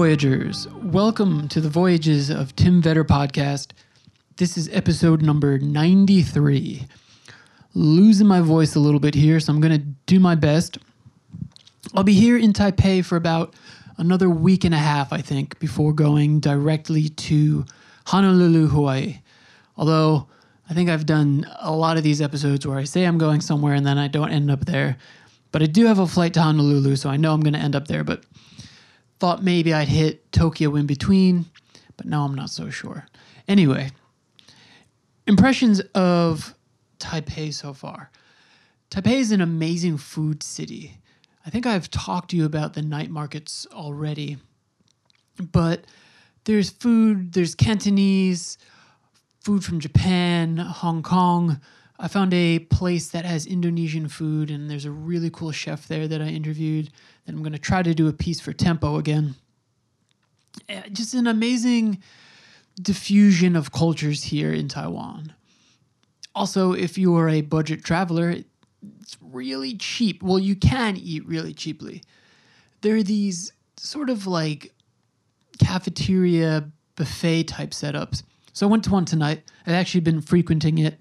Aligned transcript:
Voyagers. 0.00 0.66
Welcome 0.82 1.46
to 1.48 1.60
the 1.60 1.68
Voyages 1.68 2.30
of 2.30 2.56
Tim 2.56 2.80
Vetter 2.80 3.04
podcast. 3.04 3.72
This 4.36 4.56
is 4.56 4.70
episode 4.72 5.20
number 5.20 5.58
93. 5.58 6.86
Losing 7.74 8.26
my 8.26 8.40
voice 8.40 8.74
a 8.74 8.80
little 8.80 8.98
bit 8.98 9.14
here, 9.14 9.38
so 9.40 9.52
I'm 9.52 9.60
going 9.60 9.78
to 9.78 9.86
do 10.06 10.18
my 10.18 10.34
best. 10.34 10.78
I'll 11.94 12.02
be 12.02 12.14
here 12.14 12.38
in 12.38 12.54
Taipei 12.54 13.04
for 13.04 13.16
about 13.16 13.52
another 13.98 14.30
week 14.30 14.64
and 14.64 14.74
a 14.74 14.78
half, 14.78 15.12
I 15.12 15.20
think, 15.20 15.58
before 15.58 15.92
going 15.92 16.40
directly 16.40 17.10
to 17.10 17.66
Honolulu, 18.06 18.68
Hawaii. 18.68 19.20
Although 19.76 20.28
I 20.70 20.72
think 20.72 20.88
I've 20.88 21.04
done 21.04 21.46
a 21.60 21.72
lot 21.72 21.98
of 21.98 22.04
these 22.04 22.22
episodes 22.22 22.66
where 22.66 22.78
I 22.78 22.84
say 22.84 23.04
I'm 23.04 23.18
going 23.18 23.42
somewhere 23.42 23.74
and 23.74 23.86
then 23.86 23.98
I 23.98 24.08
don't 24.08 24.32
end 24.32 24.50
up 24.50 24.64
there. 24.64 24.96
But 25.52 25.62
I 25.62 25.66
do 25.66 25.84
have 25.84 25.98
a 25.98 26.06
flight 26.06 26.32
to 26.34 26.42
Honolulu, 26.42 26.96
so 26.96 27.10
I 27.10 27.18
know 27.18 27.34
I'm 27.34 27.42
going 27.42 27.52
to 27.52 27.60
end 27.60 27.76
up 27.76 27.86
there. 27.86 28.02
But 28.02 28.24
thought 29.20 29.44
maybe 29.44 29.72
I'd 29.72 29.88
hit 29.88 30.32
Tokyo 30.32 30.74
in 30.76 30.86
between, 30.86 31.44
but 31.96 32.06
now 32.06 32.24
I'm 32.24 32.34
not 32.34 32.50
so 32.50 32.70
sure. 32.70 33.06
Anyway, 33.46 33.90
impressions 35.26 35.80
of 35.94 36.54
Taipei 36.98 37.52
so 37.52 37.74
far. 37.74 38.10
Taipei 38.90 39.18
is 39.18 39.30
an 39.30 39.42
amazing 39.42 39.98
food 39.98 40.42
city. 40.42 40.96
I 41.46 41.50
think 41.50 41.66
I've 41.66 41.90
talked 41.90 42.30
to 42.30 42.36
you 42.36 42.44
about 42.46 42.72
the 42.72 42.82
night 42.82 43.10
markets 43.10 43.66
already, 43.72 44.38
but 45.52 45.84
there's 46.44 46.70
food, 46.70 47.34
there's 47.34 47.54
Cantonese, 47.54 48.56
food 49.40 49.64
from 49.64 49.80
Japan, 49.80 50.56
Hong 50.56 51.02
Kong. 51.02 51.60
I 51.98 52.08
found 52.08 52.32
a 52.32 52.60
place 52.60 53.08
that 53.08 53.26
has 53.26 53.44
Indonesian 53.46 54.08
food, 54.08 54.50
and 54.50 54.70
there's 54.70 54.86
a 54.86 54.90
really 54.90 55.28
cool 55.28 55.52
chef 55.52 55.86
there 55.86 56.08
that 56.08 56.22
I 56.22 56.28
interviewed. 56.28 56.90
That 57.30 57.36
I'm 57.36 57.44
going 57.44 57.52
to 57.52 57.60
try 57.60 57.84
to 57.84 57.94
do 57.94 58.08
a 58.08 58.12
piece 58.12 58.40
for 58.40 58.52
Tempo 58.52 58.96
again. 58.96 59.36
Uh, 60.68 60.80
Just 60.90 61.14
an 61.14 61.28
amazing 61.28 62.02
diffusion 62.82 63.54
of 63.54 63.70
cultures 63.70 64.24
here 64.24 64.52
in 64.52 64.66
Taiwan. 64.66 65.32
Also, 66.34 66.72
if 66.72 66.98
you 66.98 67.14
are 67.14 67.28
a 67.28 67.42
budget 67.42 67.84
traveler, 67.84 68.34
it's 69.00 69.16
really 69.22 69.76
cheap. 69.76 70.24
Well, 70.24 70.40
you 70.40 70.56
can 70.56 70.96
eat 70.96 71.24
really 71.24 71.54
cheaply. 71.54 72.02
There 72.80 72.96
are 72.96 73.02
these 73.04 73.52
sort 73.76 74.10
of 74.10 74.26
like 74.26 74.72
cafeteria 75.60 76.68
buffet 76.96 77.44
type 77.44 77.70
setups. 77.70 78.24
So 78.52 78.66
I 78.66 78.70
went 78.70 78.82
to 78.84 78.90
one 78.90 79.04
tonight. 79.04 79.44
I've 79.68 79.74
actually 79.74 80.00
been 80.00 80.20
frequenting 80.20 80.78
it. 80.78 80.98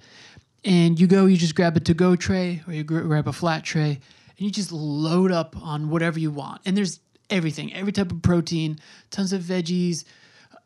And 0.63 1.00
you 1.00 1.07
go, 1.07 1.25
you 1.25 1.38
just 1.38 1.55
grab 1.55 1.75
a 1.75 1.80
to 1.80 1.95
go 1.95 2.16
tray 2.16 2.61
or 2.67 2.73
you 2.73 2.83
grab 2.83 3.27
a 3.27 3.33
flat 3.33 3.63
tray 3.63 4.00
and 4.39 4.45
you 4.45 4.51
just 4.51 4.71
load 4.71 5.31
up 5.33 5.55
on 5.61 5.89
whatever 5.89 6.17
you 6.17 6.31
want. 6.31 6.61
And 6.65 6.75
there's 6.75 7.01
everything, 7.29 7.73
every 7.73 7.91
type 7.91 8.11
of 8.11 8.21
protein, 8.21 8.79
tons 9.11 9.33
of 9.33 9.41
veggies, 9.41 10.05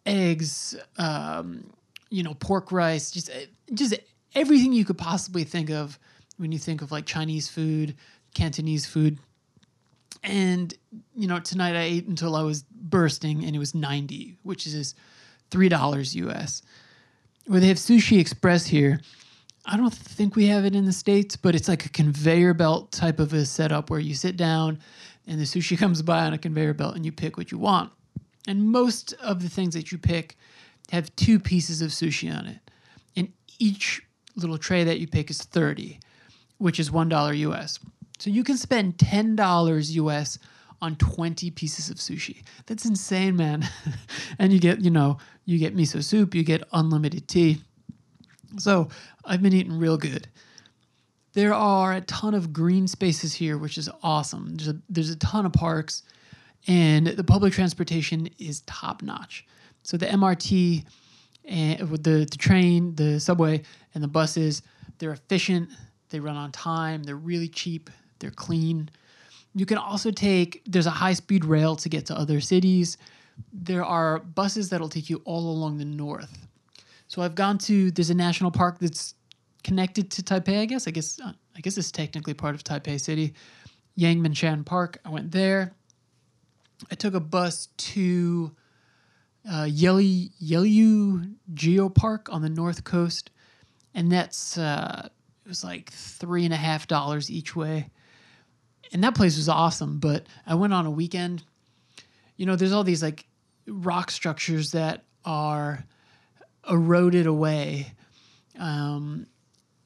eggs, 0.05 0.75
um, 0.97 1.73
you 2.09 2.21
know, 2.21 2.35
pork 2.35 2.71
rice, 2.71 3.09
just 3.09 3.31
just 3.73 3.95
everything 4.35 4.73
you 4.73 4.85
could 4.85 4.97
possibly 4.97 5.43
think 5.43 5.71
of 5.71 5.97
when 6.37 6.51
you 6.51 6.59
think 6.59 6.83
of 6.83 6.91
like 6.91 7.07
Chinese 7.07 7.49
food, 7.49 7.95
Cantonese 8.35 8.85
food. 8.85 9.17
And 10.21 10.73
you 11.15 11.27
know, 11.27 11.39
tonight 11.39 11.75
I 11.75 11.81
ate 11.81 12.07
until 12.07 12.35
I 12.35 12.43
was 12.43 12.61
bursting, 12.63 13.43
and 13.43 13.55
it 13.55 13.59
was 13.59 13.73
ninety, 13.73 14.37
which 14.43 14.67
is 14.67 14.93
three 15.49 15.67
dollars 15.67 16.15
US. 16.15 16.61
Where 17.47 17.59
they 17.59 17.67
have 17.69 17.77
Sushi 17.77 18.19
Express 18.19 18.67
here. 18.67 19.01
I 19.65 19.77
don't 19.77 19.93
think 19.93 20.35
we 20.35 20.47
have 20.47 20.65
it 20.65 20.75
in 20.75 20.85
the 20.85 20.93
states, 20.93 21.37
but 21.37 21.55
it's 21.55 21.69
like 21.69 21.85
a 21.85 21.89
conveyor 21.89 22.53
belt 22.53 22.91
type 22.91 23.19
of 23.19 23.33
a 23.33 23.45
setup 23.45 23.89
where 23.89 23.99
you 23.99 24.13
sit 24.13 24.35
down, 24.35 24.79
and 25.25 25.39
the 25.39 25.45
sushi 25.45 25.77
comes 25.83 26.01
by 26.01 26.25
on 26.25 26.33
a 26.33 26.37
conveyor 26.37 26.73
belt, 26.73 26.95
and 26.95 27.05
you 27.05 27.11
pick 27.11 27.37
what 27.37 27.51
you 27.51 27.57
want. 27.57 27.91
And 28.47 28.63
most 28.63 29.13
of 29.21 29.41
the 29.41 29.49
things 29.49 29.73
that 29.73 29.91
you 29.91 29.97
pick 29.97 30.37
have 30.91 31.15
two 31.15 31.39
pieces 31.39 31.81
of 31.81 31.91
sushi 31.91 32.35
on 32.35 32.45
it, 32.47 32.59
and 33.15 33.31
each 33.57 34.01
little 34.35 34.57
tray 34.57 34.83
that 34.83 34.99
you 34.99 35.07
pick 35.07 35.29
is 35.29 35.41
thirty, 35.41 35.99
which 36.57 36.79
is 36.79 36.91
one 36.91 37.07
dollar 37.07 37.33
US. 37.33 37.79
So 38.19 38.29
you 38.29 38.43
can 38.43 38.57
spend 38.57 38.99
ten 38.99 39.35
dollars 39.35 39.95
US 39.95 40.39
on 40.81 40.97
20 40.97 41.49
pieces 41.51 41.89
of 41.89 41.95
sushi. 41.95 42.43
That's 42.65 42.85
insane, 42.85 43.37
man. 43.37 43.65
and 44.37 44.51
you 44.51 44.59
get, 44.59 44.81
you 44.81 44.91
know, 44.91 45.17
you 45.45 45.57
get 45.57 45.73
miso 45.73 46.03
soup, 46.03 46.35
you 46.35 46.43
get 46.43 46.61
unlimited 46.73 47.29
tea. 47.29 47.61
So 48.57 48.89
I've 49.25 49.41
been 49.41 49.53
eating 49.53 49.77
real 49.77 49.97
good. 49.97 50.27
There 51.33 51.53
are 51.53 51.93
a 51.93 52.01
ton 52.01 52.35
of 52.35 52.53
green 52.53 52.87
spaces 52.87 53.33
here, 53.33 53.57
which 53.57 53.77
is 53.77 53.89
awesome. 54.03 54.55
There's 54.55 54.67
a, 54.67 54.77
there's 54.87 55.09
a 55.09 55.15
ton 55.15 55.45
of 55.45 55.53
parks, 55.53 56.03
and 56.67 57.07
the 57.07 57.23
public 57.23 57.53
transportation 57.53 58.29
is 58.37 58.61
top 58.61 59.01
notch. 59.01 59.45
So 59.81 59.97
the 59.97 60.05
MRT, 60.05 60.85
and 61.45 61.89
with 61.89 62.03
the, 62.03 62.27
the 62.29 62.37
train, 62.37 62.95
the 62.95 63.19
subway, 63.19 63.63
and 63.95 64.03
the 64.03 64.07
buses, 64.07 64.61
they're 64.99 65.11
efficient. 65.11 65.69
They 66.09 66.19
run 66.19 66.35
on 66.35 66.51
time. 66.51 67.03
They're 67.03 67.15
really 67.15 67.49
cheap. 67.49 67.89
They're 68.19 68.31
clean. 68.31 68.89
You 69.55 69.65
can 69.65 69.77
also 69.77 70.11
take, 70.11 70.61
there's 70.65 70.85
a 70.85 70.91
high 70.91 71.13
speed 71.13 71.45
rail 71.45 71.75
to 71.77 71.89
get 71.89 72.05
to 72.07 72.17
other 72.17 72.39
cities. 72.41 72.97
There 73.51 73.83
are 73.83 74.19
buses 74.19 74.69
that'll 74.69 74.89
take 74.89 75.09
you 75.09 75.21
all 75.25 75.51
along 75.51 75.79
the 75.79 75.85
north. 75.85 76.47
So 77.13 77.21
I've 77.21 77.35
gone 77.35 77.59
to, 77.59 77.91
there's 77.91 78.09
a 78.09 78.15
national 78.15 78.49
park 78.49 78.79
that's 78.79 79.13
connected 79.63 80.09
to 80.09 80.23
Taipei, 80.23 80.61
I 80.61 80.65
guess. 80.65 80.87
I 80.87 80.91
guess, 80.91 81.19
uh, 81.23 81.33
I 81.55 81.59
guess 81.61 81.77
it's 81.77 81.91
technically 81.91 82.33
part 82.33 82.55
of 82.55 82.63
Taipei 82.63 82.99
City. 82.99 83.35
Yangmingshan 83.95 84.65
Park. 84.65 84.97
I 85.05 85.11
went 85.11 85.31
there. 85.31 85.75
I 86.89 86.95
took 86.95 87.13
a 87.13 87.19
bus 87.19 87.67
to 87.77 88.51
uh, 89.47 89.65
Yeli, 89.65 90.31
Yehliu 90.41 91.35
Geo 91.53 91.87
Park 91.87 92.29
on 92.31 92.41
the 92.41 92.49
north 92.49 92.83
coast. 92.83 93.29
And 93.93 94.11
that's, 94.11 94.57
uh, 94.57 95.09
it 95.45 95.47
was 95.47 95.63
like 95.63 95.91
three 95.91 96.45
and 96.45 96.53
a 96.53 96.57
half 96.57 96.87
dollars 96.87 97.29
each 97.29 97.55
way 97.55 97.91
and 98.91 99.03
that 99.03 99.13
place 99.13 99.37
was 99.37 99.49
awesome. 99.49 99.99
But 99.99 100.25
I 100.47 100.55
went 100.55 100.73
on 100.73 100.87
a 100.87 100.91
weekend. 100.91 101.43
You 102.37 102.47
know, 102.47 102.55
there's 102.55 102.71
all 102.71 102.83
these 102.83 103.03
like 103.03 103.27
rock 103.67 104.09
structures 104.09 104.71
that 104.71 105.03
are 105.25 105.83
eroded 106.69 107.25
away, 107.25 107.93
um, 108.59 109.27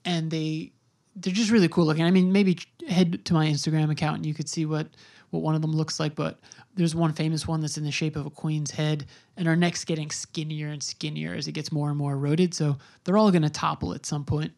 and 0.06 0.30
they 0.30 0.72
they're 1.16 1.34
just 1.34 1.52
really 1.52 1.68
cool 1.68 1.86
looking. 1.86 2.06
I 2.06 2.12
mean, 2.12 2.32
maybe 2.32 2.60
head 2.88 3.26
to 3.26 3.34
my 3.34 3.48
Instagram 3.48 3.92
account 3.92 4.18
and 4.18 4.26
you 4.26 4.34
could 4.34 4.48
see 4.48 4.66
what 4.66 4.88
what 5.32 5.42
one 5.42 5.56
of 5.56 5.62
them 5.62 5.74
looks 5.74 6.00
like. 6.00 6.16
But 6.16 6.40
there's 6.76 6.96
one 6.96 7.14
famous 7.14 7.48
one 7.48 7.60
that's 7.60 7.78
in 7.78 7.84
the 7.84 7.92
shape 7.92 8.16
of 8.16 8.26
a 8.26 8.30
queen's 8.30 8.72
head, 8.72 9.06
and 9.36 9.48
our 9.48 9.56
neck's 9.56 9.84
getting 9.84 10.12
skinnier 10.12 10.68
and 10.68 10.82
skinnier 10.82 11.34
as 11.34 11.48
it 11.48 11.54
gets 11.54 11.72
more 11.72 11.90
and 11.90 11.98
more 11.98 12.14
eroded. 12.14 12.54
So 12.54 12.78
they're 13.04 13.18
all 13.18 13.32
going 13.32 13.42
to 13.42 13.50
topple 13.50 13.94
at 13.94 14.06
some 14.06 14.26
point. 14.26 14.54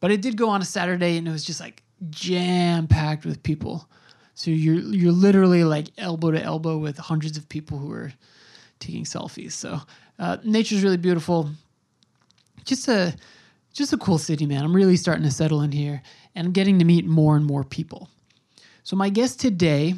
But 0.00 0.10
it 0.10 0.22
did 0.22 0.36
go 0.36 0.48
on 0.48 0.62
a 0.62 0.64
Saturday, 0.64 1.16
and 1.16 1.28
it 1.28 1.30
was 1.30 1.44
just 1.44 1.60
like 1.60 1.82
jam 2.10 2.88
packed 2.88 3.24
with 3.24 3.42
people. 3.42 3.88
So 4.34 4.50
you're 4.50 4.80
you're 4.80 5.12
literally 5.12 5.64
like 5.64 5.88
elbow 5.98 6.30
to 6.30 6.42
elbow 6.42 6.78
with 6.78 6.96
hundreds 6.96 7.36
of 7.36 7.48
people 7.48 7.78
who 7.78 7.92
are 7.92 8.12
taking 8.80 9.04
selfies. 9.04 9.52
So 9.52 9.80
uh, 10.18 10.38
nature's 10.44 10.82
really 10.82 10.96
beautiful. 10.96 11.50
Just 12.64 12.88
a 12.88 13.14
just 13.72 13.92
a 13.92 13.96
cool 13.96 14.18
city, 14.18 14.44
man. 14.46 14.64
I'm 14.64 14.76
really 14.76 14.96
starting 14.96 15.24
to 15.24 15.30
settle 15.30 15.62
in 15.62 15.72
here, 15.72 16.02
and 16.34 16.46
I'm 16.46 16.52
getting 16.52 16.78
to 16.78 16.84
meet 16.84 17.06
more 17.06 17.36
and 17.36 17.44
more 17.44 17.64
people. 17.64 18.08
So 18.82 18.96
my 18.96 19.08
guest 19.08 19.40
today, 19.40 19.94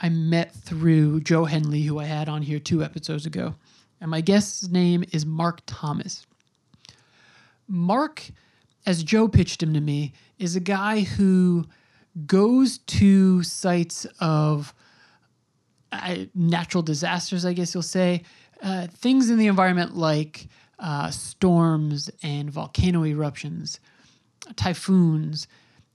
I 0.00 0.08
met 0.08 0.52
through 0.54 1.20
Joe 1.20 1.44
Henley, 1.44 1.82
who 1.82 1.98
I 1.98 2.04
had 2.04 2.28
on 2.28 2.42
here 2.42 2.60
two 2.60 2.84
episodes 2.84 3.26
ago, 3.26 3.54
and 4.00 4.10
my 4.10 4.20
guest's 4.20 4.68
name 4.68 5.04
is 5.12 5.26
Mark 5.26 5.60
Thomas. 5.66 6.26
Mark, 7.68 8.22
as 8.86 9.02
Joe 9.02 9.26
pitched 9.26 9.62
him 9.62 9.74
to 9.74 9.80
me, 9.80 10.12
is 10.38 10.54
a 10.54 10.60
guy 10.60 11.00
who 11.00 11.66
goes 12.26 12.78
to 12.78 13.42
sites 13.42 14.06
of 14.20 14.72
uh, 15.92 16.16
natural 16.34 16.82
disasters, 16.82 17.44
I 17.44 17.52
guess 17.52 17.74
you'll 17.74 17.82
say, 17.82 18.22
uh, 18.62 18.86
things 18.88 19.30
in 19.30 19.38
the 19.38 19.46
environment 19.46 19.96
like 19.96 20.48
uh, 20.78 21.10
storms 21.10 22.10
and 22.22 22.50
volcano 22.50 23.04
eruptions, 23.04 23.80
typhoons, 24.56 25.46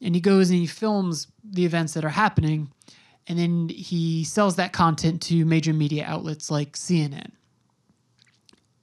and 0.01 0.15
he 0.15 0.21
goes 0.21 0.49
and 0.49 0.59
he 0.59 0.67
films 0.67 1.27
the 1.43 1.65
events 1.65 1.93
that 1.93 2.03
are 2.03 2.09
happening, 2.09 2.71
and 3.27 3.37
then 3.37 3.69
he 3.69 4.23
sells 4.23 4.55
that 4.55 4.73
content 4.73 5.21
to 5.21 5.45
major 5.45 5.73
media 5.73 6.05
outlets 6.05 6.49
like 6.49 6.73
CNN 6.73 7.31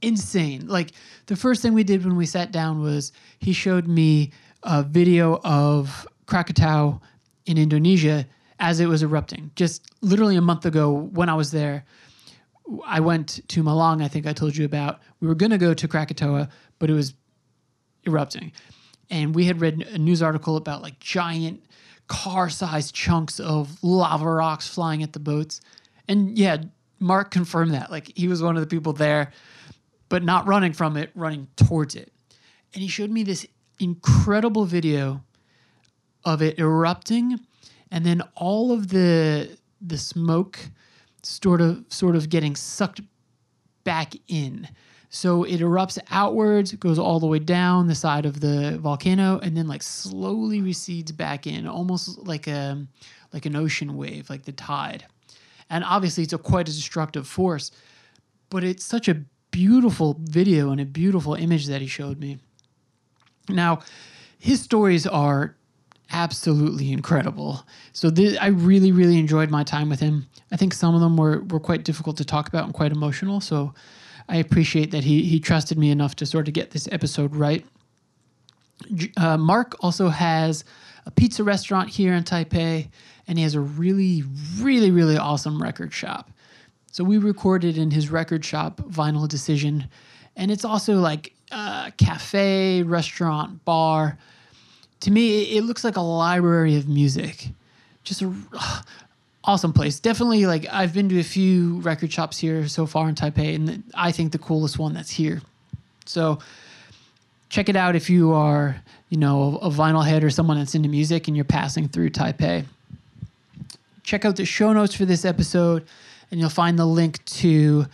insane. 0.02 0.66
Like 0.66 0.92
the 1.26 1.36
first 1.36 1.62
thing 1.62 1.74
we 1.74 1.84
did 1.84 2.04
when 2.04 2.16
we 2.16 2.26
sat 2.26 2.52
down 2.52 2.80
was 2.80 3.12
he 3.38 3.52
showed 3.52 3.86
me 3.86 4.32
a 4.62 4.82
video 4.82 5.40
of 5.44 6.06
Krakatau 6.26 7.00
in 7.46 7.58
Indonesia 7.58 8.26
as 8.60 8.80
it 8.80 8.86
was 8.86 9.02
erupting. 9.02 9.50
Just 9.56 9.90
literally 10.00 10.36
a 10.36 10.42
month 10.42 10.66
ago 10.66 10.92
when 10.92 11.28
I 11.28 11.34
was 11.34 11.50
there, 11.50 11.84
I 12.84 13.00
went 13.00 13.40
to 13.48 13.62
Malang, 13.62 14.02
I 14.02 14.08
think 14.08 14.26
I 14.26 14.32
told 14.32 14.56
you 14.56 14.64
about. 14.64 15.00
We 15.20 15.28
were 15.28 15.34
going 15.34 15.50
to 15.50 15.58
go 15.58 15.74
to 15.74 15.88
Krakatoa, 15.88 16.48
but 16.78 16.90
it 16.90 16.94
was 16.94 17.14
erupting. 18.06 18.52
and 19.10 19.34
we 19.34 19.44
had 19.46 19.60
read 19.60 19.86
a 19.92 19.98
news 19.98 20.22
article 20.22 20.56
about 20.56 20.82
like 20.82 20.98
giant 21.00 21.64
car-sized 22.08 22.94
chunks 22.94 23.40
of 23.40 23.82
lava 23.82 24.30
rocks 24.30 24.68
flying 24.68 25.02
at 25.02 25.12
the 25.12 25.18
boats. 25.18 25.60
And 26.06 26.38
yeah, 26.38 26.58
Mark 26.98 27.30
confirmed 27.30 27.74
that. 27.74 27.90
Like 27.90 28.12
he 28.16 28.28
was 28.28 28.42
one 28.42 28.56
of 28.56 28.62
the 28.62 28.66
people 28.66 28.92
there, 28.92 29.32
but 30.08 30.22
not 30.24 30.46
running 30.46 30.72
from 30.72 30.96
it, 30.96 31.10
running 31.14 31.48
towards 31.56 31.94
it. 31.94 32.12
And 32.74 32.82
he 32.82 32.88
showed 32.88 33.10
me 33.10 33.22
this 33.22 33.46
incredible 33.78 34.64
video 34.64 35.22
of 36.24 36.42
it 36.42 36.58
erupting 36.58 37.38
and 37.90 38.04
then 38.04 38.22
all 38.34 38.72
of 38.72 38.88
the 38.88 39.56
the 39.80 39.96
smoke 39.96 40.58
sort 41.28 41.60
of 41.60 41.84
sort 41.88 42.16
of 42.16 42.28
getting 42.28 42.56
sucked 42.56 43.00
back 43.84 44.14
in. 44.28 44.68
So 45.10 45.44
it 45.44 45.60
erupts 45.60 45.98
outwards, 46.10 46.72
goes 46.74 46.98
all 46.98 47.20
the 47.20 47.26
way 47.26 47.38
down 47.38 47.86
the 47.86 47.94
side 47.94 48.26
of 48.26 48.40
the 48.40 48.78
volcano, 48.78 49.38
and 49.38 49.56
then 49.56 49.66
like 49.66 49.82
slowly 49.82 50.60
recedes 50.60 51.12
back 51.12 51.46
in, 51.46 51.66
almost 51.66 52.18
like 52.18 52.46
a 52.46 52.86
like 53.32 53.46
an 53.46 53.56
ocean 53.56 53.96
wave, 53.96 54.30
like 54.30 54.44
the 54.44 54.52
tide. 54.52 55.04
And 55.70 55.84
obviously, 55.84 56.24
it's 56.24 56.32
a 56.32 56.38
quite 56.38 56.68
a 56.68 56.72
destructive 56.72 57.26
force, 57.26 57.70
but 58.48 58.64
it's 58.64 58.84
such 58.84 59.08
a 59.08 59.22
beautiful 59.50 60.18
video 60.22 60.70
and 60.70 60.80
a 60.80 60.86
beautiful 60.86 61.34
image 61.34 61.66
that 61.66 61.82
he 61.82 61.86
showed 61.86 62.18
me. 62.18 62.38
Now, 63.48 63.80
his 64.38 64.60
stories 64.62 65.06
are 65.06 65.57
absolutely 66.10 66.92
incredible. 66.92 67.66
So 67.92 68.10
I 68.40 68.48
really, 68.48 68.92
really 68.92 69.18
enjoyed 69.18 69.50
my 69.50 69.62
time 69.62 69.88
with 69.88 70.00
him. 70.00 70.26
I 70.50 70.56
think 70.56 70.72
some 70.72 70.94
of 70.94 71.00
them 71.00 71.16
were 71.16 71.42
were 71.44 71.60
quite 71.60 71.84
difficult 71.84 72.16
to 72.18 72.24
talk 72.24 72.48
about 72.48 72.64
and 72.64 72.74
quite 72.74 72.92
emotional. 72.92 73.40
So 73.40 73.74
I 74.28 74.36
appreciate 74.36 74.90
that 74.90 75.04
he 75.04 75.22
he 75.22 75.40
trusted 75.40 75.78
me 75.78 75.90
enough 75.90 76.16
to 76.16 76.26
sort 76.26 76.48
of 76.48 76.54
get 76.54 76.70
this 76.70 76.88
episode 76.90 77.34
right. 77.34 77.64
Uh, 79.16 79.36
Mark 79.36 79.76
also 79.80 80.08
has 80.08 80.64
a 81.04 81.10
pizza 81.10 81.42
restaurant 81.42 81.88
here 81.88 82.14
in 82.14 82.22
Taipei, 82.22 82.88
and 83.26 83.38
he 83.38 83.44
has 83.44 83.54
a 83.54 83.60
really, 83.60 84.22
really, 84.58 84.90
really 84.90 85.16
awesome 85.16 85.60
record 85.60 85.92
shop. 85.92 86.30
So 86.92 87.04
we 87.04 87.18
recorded 87.18 87.76
in 87.76 87.90
his 87.90 88.10
record 88.10 88.44
shop, 88.44 88.80
Vinyl 88.80 89.28
Decision, 89.28 89.88
and 90.36 90.50
it's 90.50 90.64
also 90.64 90.94
like 90.96 91.34
a 91.50 91.92
cafe, 91.96 92.82
restaurant, 92.82 93.64
bar. 93.64 94.18
To 95.00 95.10
me, 95.10 95.42
it- 95.56 95.64
looks 95.64 95.84
like 95.84 95.96
a 95.96 96.00
library 96.00 96.76
of 96.76 96.88
music. 96.88 97.48
Just 98.04 98.22
a 98.22 98.32
awesome 99.44 99.72
place. 99.72 100.00
Definitely, 100.00 100.46
like 100.46 100.66
I've 100.72 100.92
been 100.92 101.08
to 101.10 101.18
a 101.20 101.24
few 101.24 101.80
record 101.80 102.12
shops 102.12 102.38
here 102.38 102.66
so 102.68 102.86
far 102.86 103.08
in 103.08 103.14
Taipei, 103.14 103.54
and 103.54 103.82
I 103.94 104.12
think 104.12 104.32
the 104.32 104.38
coolest 104.38 104.78
one 104.78 104.94
that's 104.94 105.10
here. 105.10 105.40
So 106.06 106.38
check 107.48 107.68
it 107.68 107.76
out 107.76 107.96
if 107.96 108.10
you 108.10 108.32
are, 108.32 108.76
you 109.10 109.18
know, 109.18 109.58
a 109.62 109.70
vinyl 109.70 110.04
head 110.06 110.24
or 110.24 110.30
someone 110.30 110.58
that's 110.58 110.74
into 110.74 110.88
music 110.88 111.28
and 111.28 111.36
you're 111.36 111.44
passing 111.44 111.88
through 111.88 112.10
Taipei. 112.10 112.64
Check 114.02 114.24
out 114.24 114.36
the 114.36 114.44
show 114.44 114.72
notes 114.72 114.94
for 114.94 115.04
this 115.04 115.24
episode, 115.24 115.86
and 116.30 116.40
you'll 116.40 116.48
find 116.50 116.78
the 116.78 116.86
link 116.86 117.22
to 117.26 117.86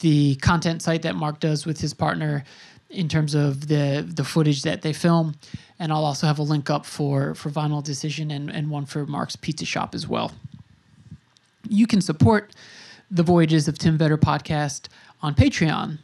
the 0.00 0.36
content 0.36 0.80
site 0.82 1.02
that 1.02 1.14
Mark 1.14 1.40
does 1.40 1.66
with 1.66 1.80
his 1.80 1.92
partner 1.92 2.44
in 2.90 3.08
terms 3.08 3.34
of 3.34 3.68
the 3.68 4.06
the 4.08 4.24
footage 4.24 4.62
that 4.62 4.80
they 4.82 4.92
film. 4.94 5.34
And 5.78 5.92
I'll 5.92 6.04
also 6.04 6.26
have 6.26 6.38
a 6.38 6.42
link 6.42 6.70
up 6.70 6.84
for 6.84 7.34
for 7.34 7.50
Vinyl 7.50 7.82
Decision 7.82 8.30
and, 8.30 8.50
and 8.50 8.70
one 8.70 8.86
for 8.86 9.06
Mark's 9.06 9.36
Pizza 9.36 9.64
Shop 9.64 9.94
as 9.94 10.08
well. 10.08 10.32
You 11.68 11.86
can 11.86 12.00
support 12.00 12.54
the 13.10 13.22
Voyages 13.22 13.68
of 13.68 13.78
Tim 13.78 13.96
Vetter 13.96 14.16
podcast 14.16 14.88
on 15.22 15.34
Patreon, 15.34 15.98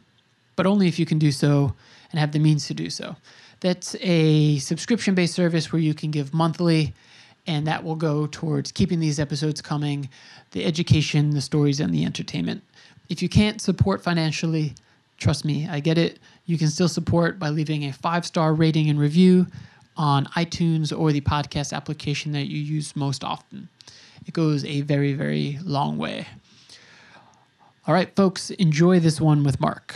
but 0.55 0.65
only 0.65 0.87
if 0.87 0.97
you 0.97 1.05
can 1.05 1.19
do 1.19 1.31
so 1.31 1.73
and 2.11 2.19
have 2.19 2.31
the 2.31 2.39
means 2.39 2.67
to 2.67 2.73
do 2.73 2.89
so. 2.89 3.15
That's 3.59 3.95
a 4.01 4.57
subscription 4.59 5.15
based 5.15 5.33
service 5.33 5.71
where 5.71 5.81
you 5.81 5.93
can 5.93 6.11
give 6.11 6.33
monthly, 6.33 6.93
and 7.47 7.67
that 7.67 7.83
will 7.83 7.95
go 7.95 8.27
towards 8.27 8.71
keeping 8.71 8.99
these 8.99 9.19
episodes 9.19 9.61
coming, 9.61 10.09
the 10.51 10.65
education, 10.65 11.31
the 11.31 11.41
stories, 11.41 11.79
and 11.79 11.93
the 11.93 12.05
entertainment. 12.05 12.63
If 13.09 13.21
you 13.21 13.29
can't 13.29 13.61
support 13.61 14.03
financially, 14.03 14.73
trust 15.17 15.45
me, 15.45 15.67
I 15.69 15.79
get 15.79 15.97
it. 15.97 16.19
You 16.45 16.57
can 16.57 16.69
still 16.69 16.87
support 16.87 17.39
by 17.39 17.49
leaving 17.49 17.85
a 17.85 17.93
five 17.93 18.25
star 18.25 18.53
rating 18.53 18.89
and 18.89 18.99
review 18.99 19.47
on 19.97 20.25
iTunes 20.27 20.97
or 20.97 21.11
the 21.11 21.21
podcast 21.21 21.73
application 21.73 22.31
that 22.33 22.47
you 22.47 22.59
use 22.59 22.95
most 22.95 23.23
often. 23.23 23.69
It 24.25 24.33
goes 24.33 24.65
a 24.65 24.81
very, 24.81 25.13
very 25.13 25.59
long 25.63 25.97
way. 25.97 26.27
All 27.87 27.93
right, 27.93 28.13
folks, 28.15 28.49
enjoy 28.51 28.99
this 28.99 29.21
one 29.21 29.43
with 29.43 29.59
Mark. 29.59 29.95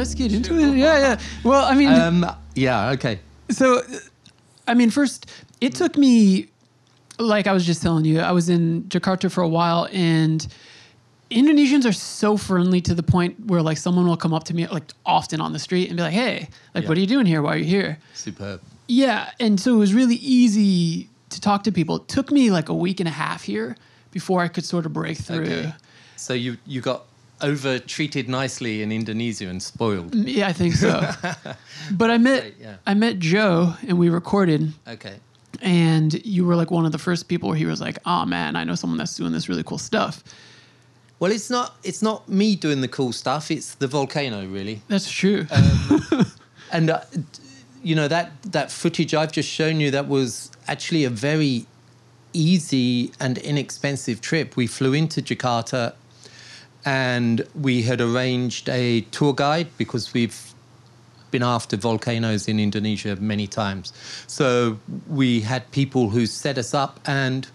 Let's 0.00 0.14
get 0.14 0.32
into 0.32 0.58
it. 0.58 0.76
Yeah, 0.76 0.98
yeah. 0.98 1.20
Well, 1.44 1.64
I 1.64 1.74
mean, 1.74 1.88
Um, 1.88 2.26
yeah, 2.54 2.90
okay. 2.92 3.20
so, 3.50 3.82
I 4.66 4.72
mean, 4.74 4.90
first, 4.90 5.26
it 5.60 5.74
took 5.74 5.96
me, 5.96 6.48
like 7.18 7.46
I 7.46 7.52
was 7.52 7.66
just 7.66 7.82
telling 7.82 8.04
you, 8.06 8.20
I 8.20 8.32
was 8.32 8.48
in 8.48 8.84
Jakarta 8.84 9.30
for 9.30 9.42
a 9.42 9.48
while, 9.48 9.88
and 9.92 10.46
Indonesians 11.30 11.84
are 11.84 11.92
so 11.92 12.36
friendly 12.36 12.80
to 12.80 12.94
the 12.94 13.02
point 13.02 13.46
where, 13.46 13.62
like, 13.62 13.76
someone 13.76 14.06
will 14.06 14.16
come 14.16 14.32
up 14.34 14.44
to 14.44 14.54
me, 14.54 14.66
like, 14.68 14.90
often 15.04 15.40
on 15.40 15.52
the 15.52 15.58
street 15.58 15.88
and 15.88 15.96
be 15.96 16.02
like, 16.02 16.14
hey, 16.14 16.48
like, 16.74 16.84
Yeah. 16.84 16.88
what 16.88 16.96
are 16.96 17.00
you 17.00 17.06
doing 17.06 17.26
here? 17.26 17.42
Why 17.42 17.54
are 17.54 17.58
you 17.58 17.64
here? 17.66 17.98
Superb. 18.14 18.60
Yeah, 18.88 19.30
and 19.38 19.60
so 19.60 19.74
it 19.74 19.78
was 19.78 19.92
really 19.94 20.16
easy 20.16 21.08
to 21.28 21.40
talk 21.40 21.62
to 21.64 21.72
people. 21.72 21.96
It 21.96 22.08
took 22.08 22.32
me 22.32 22.50
like 22.50 22.68
a 22.68 22.74
week 22.74 22.98
and 23.00 23.08
a 23.08 23.12
half 23.12 23.42
here 23.44 23.76
before 24.10 24.40
I 24.40 24.48
could 24.48 24.64
sort 24.64 24.86
of 24.86 24.92
break 24.92 25.18
through. 25.18 25.42
Okay. 25.44 25.72
So 26.16 26.32
you 26.34 26.56
you 26.66 26.80
got 26.80 27.04
over 27.42 27.78
treated 27.78 28.28
nicely 28.28 28.82
in 28.82 28.92
Indonesia 28.92 29.48
and 29.48 29.62
spoiled. 29.62 30.14
Yeah, 30.14 30.48
I 30.48 30.52
think 30.52 30.74
so. 30.74 31.00
but 31.92 32.10
I 32.10 32.18
met 32.18 32.40
Great, 32.42 32.54
yeah. 32.60 32.76
I 32.86 32.94
met 32.94 33.18
Joe 33.18 33.74
and 33.86 33.98
we 33.98 34.08
recorded 34.08 34.72
Okay. 34.86 35.16
and 35.62 36.14
you 36.24 36.44
were 36.46 36.56
like 36.56 36.70
one 36.70 36.86
of 36.86 36.92
the 36.92 36.98
first 36.98 37.28
people 37.28 37.48
where 37.48 37.58
he 37.58 37.66
was 37.66 37.80
like, 37.80 37.98
"Oh 38.04 38.24
man, 38.26 38.56
I 38.56 38.64
know 38.64 38.74
someone 38.74 38.98
that's 38.98 39.16
doing 39.16 39.32
this 39.32 39.48
really 39.48 39.62
cool 39.64 39.78
stuff." 39.78 40.22
Well, 41.18 41.30
it's 41.32 41.50
not 41.50 41.76
it's 41.82 42.00
not 42.02 42.28
me 42.28 42.56
doing 42.56 42.80
the 42.80 42.88
cool 42.88 43.12
stuff. 43.12 43.50
It's 43.50 43.74
the 43.74 43.86
volcano, 43.88 44.46
really. 44.46 44.82
That's 44.88 45.10
true. 45.10 45.46
And 46.72 46.88
uh, 46.90 47.00
you 47.82 47.96
know 47.96 48.06
that 48.06 48.30
that 48.52 48.70
footage 48.70 49.12
I've 49.12 49.32
just 49.32 49.48
shown 49.48 49.80
you 49.80 49.90
that 49.90 50.06
was 50.06 50.50
actually 50.68 51.04
a 51.04 51.10
very 51.10 51.66
easy 52.32 53.10
and 53.18 53.38
inexpensive 53.38 54.20
trip. 54.20 54.56
We 54.56 54.66
flew 54.68 54.92
into 54.92 55.20
Jakarta 55.20 55.94
and 56.84 57.46
we 57.54 57.82
had 57.82 58.00
arranged 58.00 58.68
a 58.68 59.02
tour 59.12 59.32
guide 59.34 59.68
because 59.76 60.14
we've 60.14 60.54
been 61.30 61.42
after 61.42 61.76
volcanoes 61.76 62.48
in 62.48 62.58
Indonesia 62.58 63.16
many 63.16 63.46
times. 63.46 63.92
So 64.26 64.78
we 65.08 65.40
had 65.40 65.70
people 65.70 66.10
who 66.10 66.26
set 66.26 66.58
us 66.58 66.74
up 66.74 67.00
and 67.06 67.46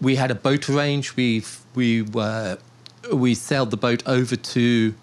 we 0.00 0.16
had 0.16 0.30
a 0.30 0.34
boat 0.34 0.68
arranged. 0.68 1.16
We 1.16 1.44
we 1.74 2.02
were 2.02 2.58
we 3.12 3.34
sailed 3.34 3.70
the 3.70 3.76
boat 3.76 4.02
over 4.06 4.36
to 4.36 4.94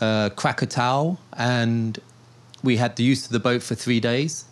uh, 0.00 0.30
Krakatau 0.30 1.18
and 1.32 1.98
we 2.62 2.76
had 2.76 2.96
the 2.96 3.02
use 3.02 3.26
of 3.26 3.32
the 3.32 3.40
boat 3.40 3.62
for 3.62 3.74
three 3.74 4.00
days. 4.00 4.44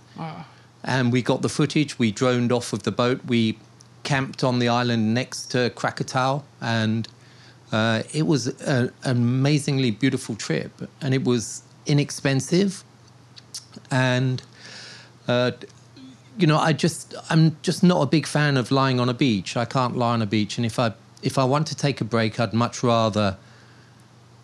And 0.83 1.13
we 1.13 1.23
got 1.23 1.43
the 1.43 1.49
footage. 1.49 1.99
We 1.99 2.13
droned 2.13 2.53
off 2.53 2.73
of 2.73 2.83
the 2.83 2.93
boat. 2.93 3.25
We 3.27 3.59
camped 4.03 4.45
on 4.45 4.59
the 4.59 4.69
island 4.69 5.15
next 5.15 5.47
to 5.53 5.71
Krakatau, 5.71 6.43
and 6.61 7.09
uh, 7.75 8.03
it 8.13 8.27
was 8.27 8.43
a, 8.47 8.53
an 8.73 8.93
amazingly 9.17 9.91
beautiful 9.91 10.35
trip. 10.37 10.71
And 11.03 11.13
it 11.15 11.25
was 11.25 11.63
inexpensive, 11.87 12.85
and 13.91 14.43
uh, 15.29 15.51
you 16.39 16.47
know, 16.47 16.59
I 16.59 16.73
just 16.73 17.15
I'm 17.31 17.57
just 17.63 17.83
not 17.83 18.01
a 18.03 18.07
big 18.07 18.27
fan 18.27 18.57
of 18.57 18.71
lying 18.71 19.01
on 19.01 19.09
a 19.09 19.15
beach. 19.15 19.57
I 19.57 19.65
can't 19.65 19.97
lie 19.97 20.13
on 20.15 20.23
a 20.23 20.27
beach, 20.27 20.59
and 20.59 20.65
if 20.67 20.79
I 20.79 20.93
if 21.23 21.39
I 21.39 21.45
want 21.45 21.67
to 21.69 21.75
take 21.75 22.01
a 22.01 22.05
break, 22.05 22.39
I'd 22.41 22.53
much 22.55 22.83
rather 22.83 23.37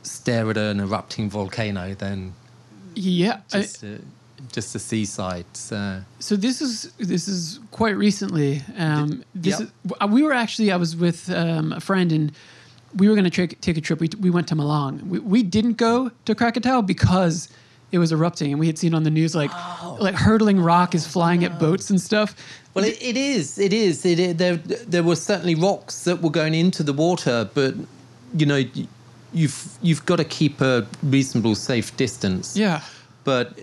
stare 0.03 0.51
at 0.51 0.57
an 0.57 0.81
erupting 0.81 1.31
volcano 1.31 1.95
than 1.95 2.33
yeah. 2.95 3.41
I- 3.53 3.61
just, 3.61 3.85
just 4.53 4.73
the 4.73 4.79
seaside. 4.79 5.45
So, 5.53 6.01
so 6.19 6.37
this 6.37 6.61
is 6.63 6.93
this 6.99 7.29
is 7.29 7.61
quite 7.71 7.97
recently. 7.97 8.63
Um, 8.79 9.23
this 9.35 9.61
Yep. 9.61 9.69
is, 10.03 10.09
we 10.11 10.23
were 10.23 10.33
actually 10.33 10.73
I 10.73 10.77
was 10.77 10.97
with 10.97 11.31
um, 11.31 11.73
a 11.73 11.81
friend 11.81 12.13
and 12.13 12.33
we 12.97 13.09
were 13.09 13.15
going 13.15 13.25
to 13.25 13.31
take 13.31 13.61
take 13.61 13.77
a 13.77 13.81
trip. 13.81 14.01
We, 14.01 14.09
we 14.21 14.31
went 14.31 14.49
to 14.49 14.55
Malang. 14.55 15.03
We, 15.07 15.19
we 15.19 15.43
didn't 15.43 15.75
go 15.75 16.11
to 16.25 16.35
Krakatoa 16.35 16.83
because 16.83 17.49
it 17.93 17.99
was 17.99 18.13
erupting, 18.13 18.53
and 18.53 18.61
we 18.61 18.67
had 18.67 18.79
seen 18.79 18.95
on 18.95 19.03
the 19.03 19.11
news 19.11 19.35
like 19.35 19.51
like 19.99 20.15
hurtling 20.15 20.61
rock 20.61 20.95
is 20.95 21.07
flying 21.07 21.45
at 21.45 21.59
boats 21.59 21.91
and 21.91 22.01
stuff. 22.01 22.35
Well, 22.75 22.85
it, 22.85 23.03
it 23.03 23.17
is. 23.17 23.59
It 23.59 23.73
is. 23.73 24.07
It, 24.07 24.21
it, 24.21 24.39
there, 24.39 24.57
there 24.57 25.03
were 25.03 25.17
certainly 25.17 25.57
rocks 25.57 26.05
that 26.05 26.23
were 26.23 26.31
going 26.31 26.55
into 26.55 26.85
the 26.85 26.93
water, 26.93 27.51
but 27.53 27.75
you 28.35 28.47
know, 28.47 28.63
you've 29.33 29.79
you've 29.83 30.07
got 30.07 30.17
to 30.17 30.25
keep 30.25 30.61
a 30.61 30.87
reasonable, 31.03 31.55
safe 31.55 31.97
distance. 31.97 32.57
Yeah. 32.57 32.83
But 33.25 33.59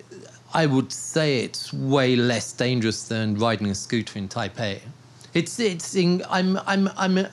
I 0.54 0.66
would 0.66 0.92
say 0.92 1.40
it's 1.40 1.74
way 1.74 2.16
less 2.16 2.52
dangerous 2.52 3.08
than 3.08 3.36
riding 3.36 3.68
a 3.68 3.76
scooter 3.76 4.20
in 4.20 4.28
Taipei. 4.28 4.82
It's 5.34 5.60
it's. 5.60 5.96
In, 5.96 6.24
I'm 6.30 6.58
I'm 6.66 6.90
I'm. 6.98 7.28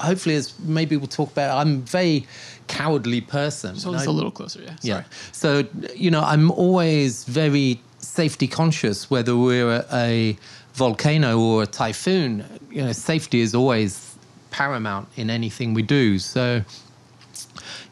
Hopefully, 0.00 0.34
as 0.34 0.58
maybe 0.60 0.96
we'll 0.96 1.06
talk 1.06 1.30
about. 1.32 1.58
I'm 1.58 1.74
a 1.74 1.78
very 1.78 2.26
cowardly 2.68 3.20
person. 3.20 3.76
So 3.76 3.94
it's 3.94 4.06
a 4.06 4.10
little 4.10 4.30
closer. 4.30 4.62
Yeah. 4.62 4.76
yeah. 4.82 5.04
So, 5.32 5.66
you 5.94 6.10
know, 6.10 6.20
I'm 6.22 6.50
always 6.50 7.24
very 7.24 7.80
safety 7.98 8.48
conscious, 8.48 9.10
whether 9.10 9.36
we're 9.36 9.84
a 9.92 10.36
volcano 10.74 11.38
or 11.38 11.62
a 11.62 11.66
typhoon. 11.66 12.44
You 12.70 12.84
know, 12.84 12.92
safety 12.92 13.40
is 13.40 13.54
always 13.54 14.16
paramount 14.50 15.08
in 15.16 15.30
anything 15.30 15.74
we 15.74 15.82
do. 15.82 16.18
So, 16.18 16.62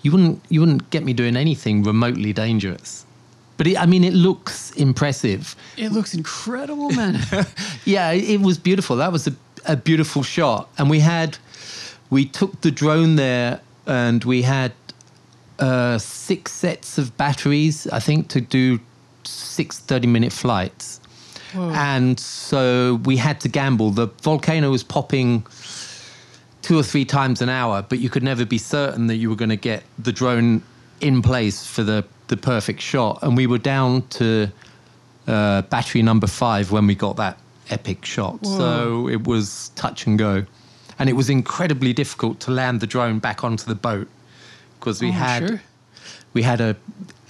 you 0.03 0.13
wouldn't 0.13 0.43
you 0.49 0.61
wouldn't 0.61 0.91
get 0.91 1.05
me 1.05 1.13
doing 1.13 1.37
anything 1.37 1.83
remotely 1.83 2.33
dangerous. 2.33 3.05
But 3.57 3.67
it, 3.67 3.77
I 3.77 3.87
mean, 3.87 4.05
it 4.05 4.15
looks 4.15 4.71
impressive. 4.73 5.57
It 5.77 5.91
looks 5.91 6.15
incredible, 6.15 6.91
man. 6.91 7.19
Yeah, 7.85 8.13
it 8.13 8.31
it 8.31 8.41
was 8.41 8.57
beautiful. 8.59 8.97
That 8.97 9.13
was 9.13 9.27
a, 9.27 9.35
a 9.67 9.77
beautiful 9.77 10.23
shot. 10.23 10.69
And 10.79 10.89
we 10.89 11.01
had, 11.01 11.39
we 12.11 12.25
took 12.25 12.61
the 12.61 12.71
drone 12.71 13.17
there 13.17 13.61
and 13.87 14.25
we 14.25 14.43
had 14.43 14.73
uh, 15.59 15.99
six 15.99 16.53
sets 16.53 16.99
of 16.99 17.17
batteries, 17.17 17.87
I 17.89 18.01
think, 18.01 18.29
to 18.29 18.41
do 18.41 18.81
six 19.25 19.79
30 19.79 20.07
minute 20.07 20.33
flights. 20.33 21.01
Whoa. 21.53 21.71
And 21.71 22.19
so 22.19 23.01
we 23.05 23.17
had 23.17 23.41
to 23.41 23.49
gamble. 23.49 23.91
The 23.91 24.09
volcano 24.23 24.71
was 24.71 24.83
popping 24.83 25.47
two 26.63 26.79
or 26.79 26.83
three 26.83 27.05
times 27.05 27.41
an 27.41 27.49
hour, 27.49 27.83
but 27.83 27.99
you 27.99 28.11
could 28.11 28.23
never 28.23 28.45
be 28.45 28.59
certain 28.59 29.07
that 29.07 29.17
you 29.17 29.31
were 29.31 29.37
going 29.37 29.49
to 29.49 29.57
get 29.57 29.83
the 29.99 30.13
drone 30.13 30.63
in 31.01 31.23
place 31.23 31.67
for 31.67 31.83
the, 31.83 32.05
the 32.29 32.37
perfect 32.37 32.81
shot. 32.81 33.21
And 33.23 33.37
we 33.37 33.47
were 33.47 33.59
down 33.59 34.07
to 34.09 34.49
uh, 35.27 35.63
battery 35.63 36.03
number 36.03 36.27
five 36.27 36.71
when 36.71 36.87
we 36.87 36.95
got 36.95 37.17
that 37.17 37.39
epic 37.71 38.05
shot. 38.05 38.45
So 38.45 39.09
it 39.09 39.27
was 39.27 39.71
touch 39.77 40.07
and 40.07 40.19
go. 40.19 40.45
And 40.99 41.09
it 41.09 41.13
was 41.15 41.31
incredibly 41.31 41.93
difficult 41.93 42.41
to 42.41 42.51
land 42.51 42.81
the 42.81 42.87
drone 42.87 43.19
back 43.21 43.45
onto 43.45 43.65
the 43.67 43.75
boat 43.75 44.09
because 44.79 45.01
we 45.01 45.09
Oh, 45.09 45.13
had 45.13 45.49
sure. 45.49 45.63
we 46.33 46.43
had 46.43 46.61
a, 46.61 46.77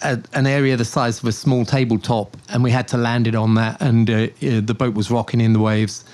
a 0.03 0.19
an 0.33 0.47
area 0.47 0.77
the 0.77 0.85
size 0.85 1.19
of 1.21 1.29
a 1.29 1.33
small 1.33 1.65
tabletop, 1.65 2.37
and 2.49 2.63
we 2.65 2.71
had 2.71 2.89
to 2.89 2.97
land 2.97 3.27
it 3.27 3.35
on 3.35 3.55
that, 3.55 3.81
and 3.81 4.09
uh, 4.11 4.15
uh, 4.15 4.61
the 4.65 4.75
boat 4.75 4.95
was 4.95 5.11
rocking 5.11 5.41
in 5.41 5.53
the 5.53 5.59
waves, 5.61 6.05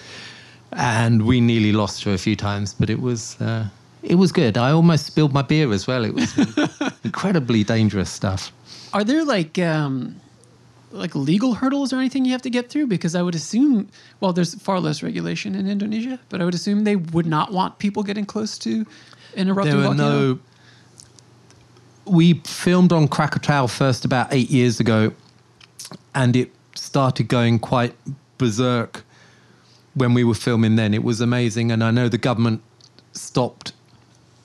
and 0.72 1.22
we 1.26 1.40
nearly 1.40 1.72
lost 1.72 2.04
her 2.04 2.12
a 2.12 2.18
few 2.18 2.36
times, 2.36 2.74
but 2.74 2.90
it 2.90 3.00
was. 3.00 3.40
Uh, 3.40 3.68
it 4.02 4.16
was 4.16 4.32
good. 4.32 4.58
I 4.58 4.70
almost 4.70 5.06
spilled 5.06 5.32
my 5.32 5.40
beer 5.40 5.72
as 5.72 5.86
well. 5.86 6.04
It 6.04 6.12
was 6.14 6.30
incredibly 7.04 7.64
dangerous 7.64 8.10
stuff. 8.10 8.52
Are 8.92 9.02
there 9.02 9.24
like 9.24 9.58
um, 9.58 10.16
like 10.94 11.14
legal 11.14 11.54
hurdles 11.54 11.92
or 11.92 11.98
anything 11.98 12.24
you 12.24 12.32
have 12.32 12.42
to 12.42 12.50
get 12.50 12.70
through? 12.70 12.86
Because 12.86 13.14
I 13.14 13.22
would 13.22 13.34
assume, 13.34 13.88
well, 14.20 14.32
there's 14.32 14.54
far 14.54 14.80
less 14.80 15.02
regulation 15.02 15.54
in 15.54 15.68
Indonesia, 15.68 16.18
but 16.28 16.40
I 16.40 16.44
would 16.44 16.54
assume 16.54 16.84
they 16.84 16.96
would 16.96 17.26
not 17.26 17.52
want 17.52 17.78
people 17.78 18.02
getting 18.02 18.24
close 18.24 18.58
to 18.58 18.86
an 19.36 19.48
erupting 19.48 19.72
there 19.72 19.88
were 19.88 19.94
volcano. 19.94 20.34
no. 20.34 20.38
We 22.06 22.34
filmed 22.44 22.92
on 22.92 23.08
Krakatoa 23.08 23.68
first 23.68 24.04
about 24.04 24.32
eight 24.32 24.50
years 24.50 24.78
ago, 24.78 25.12
and 26.14 26.36
it 26.36 26.52
started 26.74 27.28
going 27.28 27.58
quite 27.58 27.94
berserk 28.38 29.04
when 29.94 30.12
we 30.12 30.22
were 30.22 30.34
filming. 30.34 30.76
Then 30.76 30.92
it 30.94 31.02
was 31.02 31.20
amazing, 31.20 31.72
and 31.72 31.82
I 31.82 31.90
know 31.90 32.08
the 32.08 32.18
government 32.18 32.62
stopped 33.12 33.72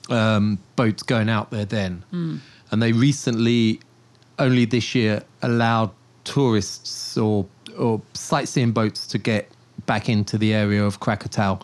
um, 0.08 0.58
boats 0.74 1.02
going 1.02 1.28
out 1.28 1.50
there 1.50 1.66
then, 1.66 2.02
and 2.70 2.82
they 2.82 2.92
recently, 2.92 3.80
only 4.38 4.64
this 4.64 4.94
year, 4.94 5.22
allowed 5.42 5.90
tourists 6.24 7.16
or 7.16 7.46
or 7.78 8.00
sightseeing 8.14 8.72
boats 8.72 9.06
to 9.06 9.18
get 9.18 9.48
back 9.86 10.08
into 10.08 10.36
the 10.36 10.52
area 10.52 10.84
of 10.84 11.00
Krakatoa 11.00 11.60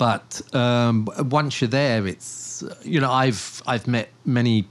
but 0.00 0.40
um, 0.54 1.06
once 1.28 1.60
you're 1.60 1.68
there, 1.68 2.06
it's 2.06 2.64
you 2.82 3.00
know 3.02 3.12
I've 3.12 3.62
I've 3.66 3.86
met 3.86 4.08
many 4.24 4.66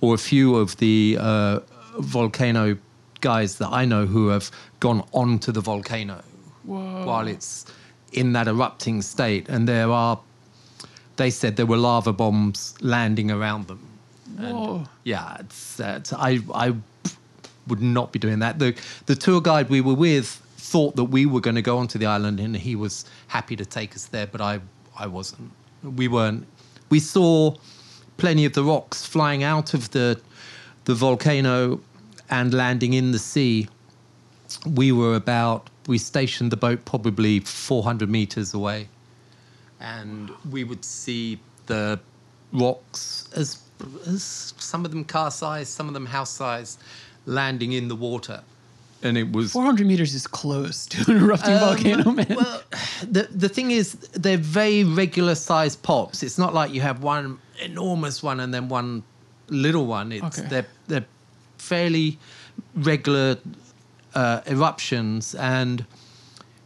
or 0.00 0.14
a 0.14 0.18
few 0.18 0.56
of 0.56 0.76
the 0.78 1.16
uh, 1.20 1.60
volcano 2.00 2.76
guys 3.20 3.58
that 3.58 3.68
I 3.68 3.84
know 3.84 4.04
who 4.04 4.26
have 4.30 4.50
gone 4.80 5.06
onto 5.12 5.52
the 5.52 5.60
volcano 5.60 6.24
Whoa. 6.64 7.06
while 7.06 7.28
it's 7.28 7.66
in 8.12 8.32
that 8.32 8.48
erupting 8.48 9.00
state, 9.00 9.48
and 9.48 9.68
there 9.68 9.92
are 9.92 10.18
they 11.14 11.30
said 11.30 11.54
there 11.54 11.64
were 11.64 11.76
lava 11.76 12.12
bombs 12.12 12.74
landing 12.80 13.30
around 13.30 13.68
them. 13.68 13.86
Whoa. 14.38 14.88
Yeah, 15.04 15.36
it's, 15.38 15.78
uh, 15.78 15.98
it's 15.98 16.12
I 16.12 16.40
I 16.52 16.74
would 17.68 17.82
not 17.82 18.12
be 18.12 18.18
doing 18.18 18.40
that. 18.40 18.58
The 18.58 18.74
the 19.06 19.14
tour 19.14 19.40
guide 19.40 19.68
we 19.68 19.80
were 19.80 19.94
with 19.94 20.42
thought 20.56 20.96
that 20.96 21.04
we 21.04 21.24
were 21.24 21.40
going 21.40 21.56
to 21.56 21.62
go 21.62 21.78
onto 21.78 21.98
the 21.98 22.06
island, 22.06 22.40
and 22.40 22.56
he 22.56 22.76
was 22.76 23.04
happy 23.28 23.56
to 23.56 23.64
take 23.64 23.94
us 23.94 24.06
there, 24.06 24.26
but 24.26 24.40
I 24.40 24.60
I 24.98 25.06
wasn't. 25.06 25.52
We 25.82 26.08
weren't. 26.08 26.46
We 26.90 27.00
saw 27.00 27.54
plenty 28.16 28.44
of 28.44 28.52
the 28.52 28.64
rocks 28.64 29.06
flying 29.06 29.42
out 29.42 29.74
of 29.74 29.90
the 29.90 30.20
the 30.84 30.94
volcano 30.94 31.80
and 32.30 32.52
landing 32.52 32.92
in 32.92 33.12
the 33.12 33.18
sea. 33.18 33.68
We 34.66 34.92
were 34.92 35.14
about. 35.14 35.70
We 35.86 35.96
stationed 35.96 36.52
the 36.52 36.56
boat 36.56 36.84
probably 36.84 37.40
400 37.40 38.10
meters 38.10 38.52
away, 38.52 38.88
and 39.80 40.30
we 40.50 40.64
would 40.64 40.84
see 40.84 41.40
the 41.66 41.98
rocks 42.52 43.28
as, 43.34 43.62
as 44.06 44.54
some 44.58 44.84
of 44.84 44.90
them 44.90 45.04
car 45.04 45.30
size, 45.30 45.68
some 45.68 45.88
of 45.88 45.94
them 45.94 46.06
house 46.06 46.30
size, 46.30 46.78
landing 47.26 47.72
in 47.72 47.88
the 47.88 47.96
water, 47.96 48.42
and 49.02 49.16
it 49.18 49.32
was 49.32 49.52
400 49.52 49.86
meters 49.86 50.14
is 50.14 50.26
close 50.26 50.86
to 50.86 51.10
an 51.10 51.18
erupting 51.22 51.58
volcano, 51.58 52.10
man. 52.12 52.26
Um, 52.32 52.36
well, 52.36 52.62
the 53.02 53.28
the 53.30 53.48
thing 53.48 53.70
is, 53.70 53.92
they're 54.12 54.36
very 54.36 54.84
regular 54.84 55.34
sized 55.34 55.82
pops. 55.82 56.22
It's 56.22 56.38
not 56.38 56.54
like 56.54 56.72
you 56.72 56.80
have 56.80 57.02
one 57.02 57.38
enormous 57.60 58.22
one 58.22 58.40
and 58.40 58.52
then 58.54 58.68
one 58.68 59.02
little 59.48 59.86
one. 59.86 60.12
It's 60.12 60.38
Okay. 60.38 60.48
they're 60.48 60.66
they're 60.88 61.06
fairly 61.58 62.18
regular 62.74 63.36
uh, 64.14 64.40
eruptions, 64.46 65.34
and 65.34 65.84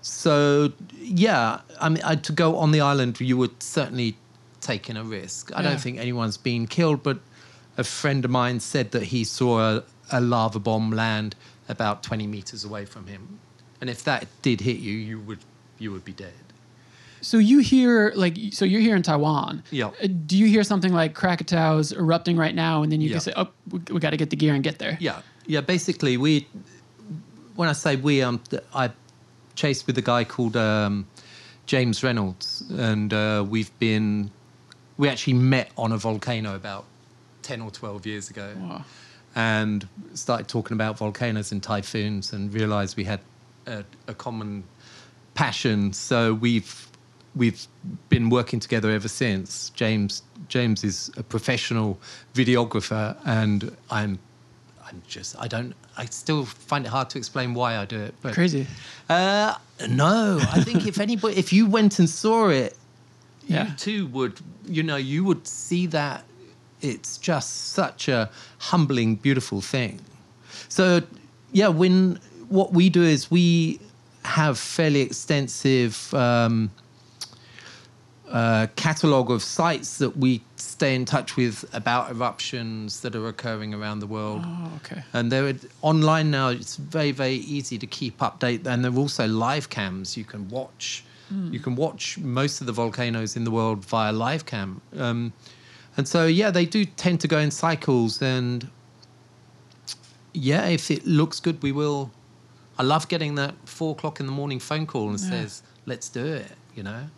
so 0.00 0.72
yeah. 0.98 1.60
I 1.80 1.88
mean, 1.88 2.02
I, 2.04 2.14
to 2.16 2.32
go 2.32 2.56
on 2.56 2.70
the 2.72 2.80
island, 2.80 3.20
you 3.20 3.36
would 3.36 3.62
certainly 3.62 4.16
take 4.60 4.88
in 4.88 4.96
a 4.96 5.04
risk. 5.04 5.50
I 5.54 5.62
Yeah. 5.62 5.70
don't 5.70 5.80
think 5.80 5.98
anyone's 5.98 6.36
been 6.36 6.66
killed, 6.66 7.02
but 7.02 7.18
a 7.76 7.84
friend 7.84 8.24
of 8.24 8.30
mine 8.30 8.60
said 8.60 8.90
that 8.92 9.04
he 9.04 9.24
saw 9.24 9.60
a, 9.60 9.82
a 10.12 10.20
lava 10.20 10.58
bomb 10.58 10.90
land 10.90 11.34
about 11.68 12.02
20 12.02 12.26
meters 12.26 12.64
away 12.64 12.84
from 12.84 13.06
him. 13.06 13.38
And 13.80 13.90
if 13.90 14.04
that 14.04 14.26
did 14.42 14.60
hit 14.60 14.78
you, 14.78 14.92
you 14.92 15.18
would 15.20 15.38
you 15.78 15.90
would 15.90 16.04
be 16.04 16.12
dead. 16.12 16.32
So 17.20 17.38
you 17.38 17.58
hear 17.60 18.12
like 18.14 18.36
so 18.52 18.64
you're 18.64 18.80
here 18.80 18.94
in 18.96 19.02
Taiwan. 19.02 19.62
Yeah. 19.70 19.86
Uh, 20.02 20.08
Do 20.26 20.36
you 20.36 20.46
hear 20.46 20.62
something 20.64 20.92
like 20.92 21.14
Krakatau's 21.14 21.92
erupting 21.92 22.36
right 22.36 22.54
now, 22.54 22.82
and 22.82 22.90
then 22.92 23.00
you 23.00 23.08
Yeah. 23.08 23.14
can 23.14 23.20
say, 23.20 23.32
"Oh, 23.36 23.48
we, 23.70 23.78
we 23.92 24.00
got 24.00 24.10
to 24.10 24.16
get 24.16 24.30
the 24.30 24.36
gear 24.36 24.54
and 24.54 24.62
get 24.62 24.78
there." 24.78 24.96
Yeah, 25.00 25.22
yeah. 25.46 25.60
Basically, 25.60 26.16
we 26.16 26.46
when 27.56 27.68
I 27.68 27.72
say 27.72 27.96
we, 27.96 28.22
um, 28.22 28.40
I 28.74 28.90
chased 29.54 29.86
with 29.86 29.98
a 29.98 30.02
guy 30.02 30.24
called 30.24 30.56
um, 30.56 31.06
James 31.66 32.02
Reynolds, 32.02 32.62
and 32.70 33.12
uh, 33.12 33.44
we've 33.48 33.76
been 33.78 34.30
we 34.96 35.08
actually 35.08 35.34
met 35.34 35.70
on 35.76 35.92
a 35.92 35.96
volcano 35.98 36.54
about 36.54 36.84
ten 37.42 37.60
or 37.60 37.70
twelve 37.70 38.04
years 38.06 38.30
ago, 38.30 38.52
Wow. 38.58 38.84
And 39.34 39.86
started 40.14 40.48
talking 40.48 40.74
about 40.74 40.98
volcanoes 40.98 41.52
and 41.52 41.62
typhoons, 41.62 42.32
and 42.32 42.52
realized 42.52 42.96
we 42.96 43.04
had 43.04 43.20
a, 43.66 43.84
a 44.08 44.14
common 44.14 44.64
passion. 45.34 45.92
So 45.92 46.34
we've 46.34 46.88
we've 47.34 47.66
been 48.08 48.28
working 48.28 48.60
together 48.60 48.90
ever 48.90 49.08
since. 49.08 49.70
James 49.70 50.22
James 50.48 50.84
is 50.84 51.10
a 51.16 51.22
professional 51.22 51.98
videographer, 52.34 53.16
and 53.24 53.74
I'm 53.90 54.18
I'm 54.86 55.02
just 55.06 55.36
I 55.38 55.48
don't 55.48 55.74
I 55.96 56.04
still 56.06 56.44
find 56.44 56.84
it 56.84 56.88
hard 56.88 57.08
to 57.10 57.18
explain 57.18 57.54
why 57.54 57.76
I 57.76 57.84
do 57.84 57.98
it. 58.00 58.14
But 58.22 58.34
Crazy. 58.34 58.66
Uh, 59.08 59.54
no, 59.88 60.38
I 60.52 60.60
think 60.62 60.86
if 60.86 60.98
anybody 61.00 61.36
if 61.36 61.52
you 61.52 61.66
went 61.66 61.98
and 61.98 62.08
saw 62.08 62.48
it, 62.48 62.76
Yeah. 63.46 63.68
you 63.70 63.74
too 63.76 64.06
would 64.08 64.40
you 64.66 64.82
know 64.82 64.96
you 64.96 65.24
would 65.24 65.46
see 65.46 65.86
that 65.88 66.24
it's 66.82 67.16
just 67.18 67.68
such 67.68 68.08
a 68.08 68.30
humbling, 68.58 69.16
beautiful 69.16 69.60
thing. 69.60 70.00
So 70.68 71.02
yeah, 71.52 71.68
when 71.68 72.18
what 72.48 72.72
we 72.72 72.90
do 72.90 73.02
is 73.02 73.30
we 73.30 73.80
have 74.24 74.58
fairly 74.58 75.00
extensive 75.00 76.12
um, 76.14 76.70
uh, 78.28 78.66
catalogue 78.76 79.30
of 79.30 79.42
sites 79.42 79.98
that 79.98 80.16
we 80.16 80.42
stay 80.56 80.94
in 80.94 81.04
touch 81.04 81.36
with 81.36 81.64
about 81.72 82.10
eruptions 82.10 83.00
that 83.00 83.14
are 83.14 83.28
occurring 83.28 83.74
around 83.74 84.00
the 84.00 84.06
world. 84.06 84.42
Oh, 84.44 84.72
okay. 84.76 85.02
And 85.12 85.30
they're 85.30 85.54
online 85.82 86.30
now. 86.30 86.48
It's 86.48 86.76
very, 86.76 87.12
very 87.12 87.34
easy 87.34 87.78
to 87.78 87.86
keep 87.86 88.18
update. 88.18 88.66
And 88.66 88.84
there 88.84 88.92
are 88.92 88.98
also 88.98 89.26
live 89.26 89.68
cams 89.70 90.16
you 90.16 90.24
can 90.24 90.48
watch. 90.48 91.04
You 91.50 91.60
can 91.60 91.76
watch 91.76 92.18
most 92.18 92.60
of 92.60 92.66
the 92.66 92.74
volcanoes 92.74 93.36
in 93.36 93.44
the 93.44 93.50
world 93.50 93.86
via 93.86 94.12
live 94.12 94.44
cam. 94.44 94.82
Um, 94.98 95.32
and 95.96 96.06
so, 96.08 96.26
yeah, 96.26 96.50
they 96.50 96.64
do 96.66 96.84
tend 96.84 97.20
to 97.20 97.28
go 97.28 97.38
in 97.38 97.50
cycles. 97.50 98.22
And 98.22 98.68
yeah, 100.32 100.66
if 100.66 100.90
it 100.90 101.06
looks 101.06 101.40
good, 101.40 101.62
we 101.62 101.72
will. 101.72 102.10
I 102.78 102.82
love 102.82 103.08
getting 103.08 103.34
that 103.36 103.54
four 103.66 103.92
o'clock 103.92 104.18
in 104.20 104.26
the 104.26 104.32
morning 104.32 104.58
phone 104.58 104.86
call 104.86 105.10
and 105.10 105.20
Yeah. 105.20 105.28
says, 105.30 105.62
let's 105.86 106.08
do 106.08 106.24
it, 106.24 106.52
you 106.74 106.82
know? 106.82 107.08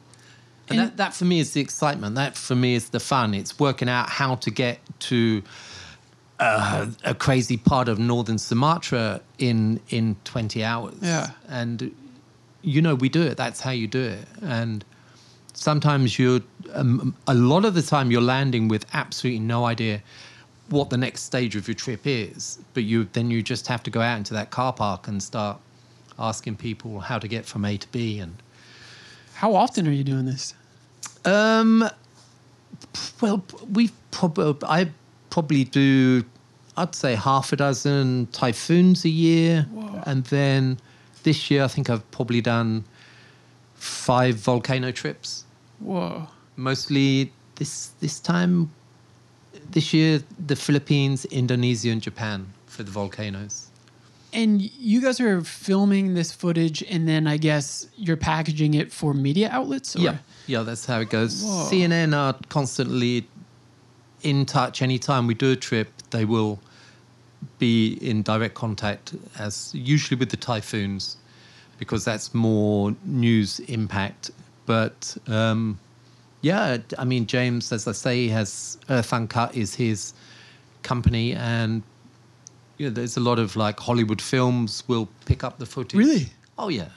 And- 0.68 0.78
And, 0.78 0.78
that, 0.80 0.96
that 0.96 1.14
for 1.14 1.24
me 1.24 1.38
is 1.40 1.52
the 1.52 1.60
excitement. 1.60 2.16
That 2.16 2.36
for 2.36 2.56
me 2.56 2.74
is 2.74 2.88
the 2.88 3.00
fun. 3.00 3.34
It's 3.34 3.58
working 3.60 3.88
out 3.88 4.08
how 4.10 4.34
to 4.36 4.50
get 4.50 4.80
to 5.00 5.42
uh, 6.40 6.86
a 7.04 7.14
crazy 7.14 7.56
part 7.56 7.88
of 7.88 7.98
northern 8.00 8.38
Sumatra 8.38 9.20
in 9.38 9.78
in 9.90 10.16
20 10.24 10.64
hours. 10.64 10.94
Yeah. 11.00 11.30
And 11.48 11.94
you 12.62 12.82
know 12.82 12.96
we 12.96 13.08
do 13.08 13.22
it. 13.22 13.36
That's 13.36 13.60
how 13.60 13.70
you 13.70 13.86
do 13.86 14.02
it. 14.02 14.26
And 14.42 14.84
sometimes 15.54 16.18
you're 16.18 16.40
um, 16.72 17.14
a 17.26 17.34
lot 17.34 17.64
of 17.64 17.74
the 17.74 17.82
time 17.82 18.10
you're 18.10 18.20
landing 18.20 18.68
with 18.68 18.84
absolutely 18.92 19.40
no 19.40 19.64
idea 19.64 20.02
what 20.68 20.90
the 20.90 20.96
next 20.96 21.22
stage 21.22 21.56
of 21.56 21.66
your 21.68 21.74
trip 21.74 22.02
is. 22.04 22.58
But 22.74 22.84
you 22.84 23.08
then 23.12 23.30
you 23.30 23.42
just 23.42 23.66
have 23.68 23.82
to 23.84 23.90
go 23.90 24.00
out 24.00 24.18
into 24.18 24.34
that 24.34 24.50
car 24.50 24.72
park 24.72 25.08
and 25.08 25.22
start 25.22 25.58
asking 26.18 26.56
people 26.56 27.00
how 27.00 27.18
to 27.18 27.26
get 27.28 27.44
from 27.46 27.64
A 27.64 27.76
to 27.76 27.88
B 27.88 28.18
and 28.20 28.36
How 29.34 29.54
often 29.54 29.86
are 29.88 29.92
you 29.92 30.04
doing 30.04 30.26
this? 30.26 30.54
um, 31.24 31.88
well, 33.20 33.42
we 33.72 33.90
probably 34.10 34.56
I 34.68 34.90
probably 35.30 35.64
do, 35.64 36.24
I'd 36.76 36.94
say 36.94 37.14
half 37.14 37.52
a 37.52 37.56
dozen 37.56 38.28
typhoons 38.32 39.04
a 39.04 39.08
year, 39.08 39.62
Whoa. 39.70 40.02
and 40.06 40.24
then 40.24 40.78
this 41.22 41.50
year 41.50 41.64
I 41.64 41.68
think 41.68 41.88
I've 41.90 42.08
probably 42.10 42.40
done 42.40 42.84
five 43.74 44.36
volcano 44.36 44.92
trips. 44.92 45.43
Whoa. 45.84 46.26
Mostly 46.56 47.32
this 47.56 47.92
this 48.00 48.18
time, 48.18 48.70
this 49.70 49.92
year 49.92 50.22
the 50.46 50.56
Philippines, 50.56 51.24
Indonesia, 51.26 51.90
and 51.90 52.02
Japan 52.02 52.46
for 52.66 52.82
the 52.82 52.90
volcanoes. 52.90 53.70
And 54.32 54.60
you 54.60 55.00
guys 55.00 55.20
are 55.20 55.42
filming 55.42 56.14
this 56.14 56.32
footage, 56.32 56.82
and 56.82 57.06
then 57.06 57.28
I 57.28 57.36
guess 57.36 57.86
you're 57.96 58.16
packaging 58.16 58.74
it 58.74 58.92
for 58.92 59.14
media 59.14 59.48
outlets. 59.52 59.94
Or? 59.94 60.00
Yeah, 60.00 60.16
yeah, 60.48 60.62
that's 60.62 60.86
how 60.86 60.98
it 61.00 61.10
goes. 61.10 61.44
Whoa. 61.44 61.68
CNN 61.70 62.16
are 62.16 62.34
constantly 62.48 63.28
in 64.22 64.44
touch. 64.44 64.82
Anytime 64.82 65.28
we 65.28 65.34
do 65.34 65.52
a 65.52 65.56
trip, 65.56 65.88
they 66.10 66.24
will 66.24 66.58
be 67.58 67.98
in 68.00 68.22
direct 68.22 68.54
contact, 68.54 69.14
as 69.38 69.70
usually 69.72 70.18
with 70.18 70.30
the 70.30 70.36
typhoons, 70.36 71.16
because 71.78 72.04
that's 72.04 72.34
more 72.34 72.96
news 73.04 73.60
impact. 73.60 74.32
But 74.66 75.16
um, 75.26 75.78
yeah, 76.40 76.78
I 76.98 77.04
mean, 77.04 77.26
James, 77.26 77.72
as 77.72 77.86
I 77.88 77.92
say, 77.92 78.28
has 78.28 78.78
Earth 78.90 79.12
Uncut 79.12 79.54
is 79.54 79.74
his 79.74 80.14
company, 80.82 81.34
and 81.34 81.82
you 82.78 82.88
know, 82.88 82.94
there's 82.94 83.16
a 83.16 83.20
lot 83.20 83.38
of 83.38 83.56
like 83.56 83.78
Hollywood 83.80 84.20
films 84.22 84.82
will 84.88 85.08
pick 85.26 85.44
up 85.44 85.58
the 85.58 85.66
footage. 85.66 85.98
Really? 85.98 86.26
Oh 86.58 86.68
yeah. 86.68 86.88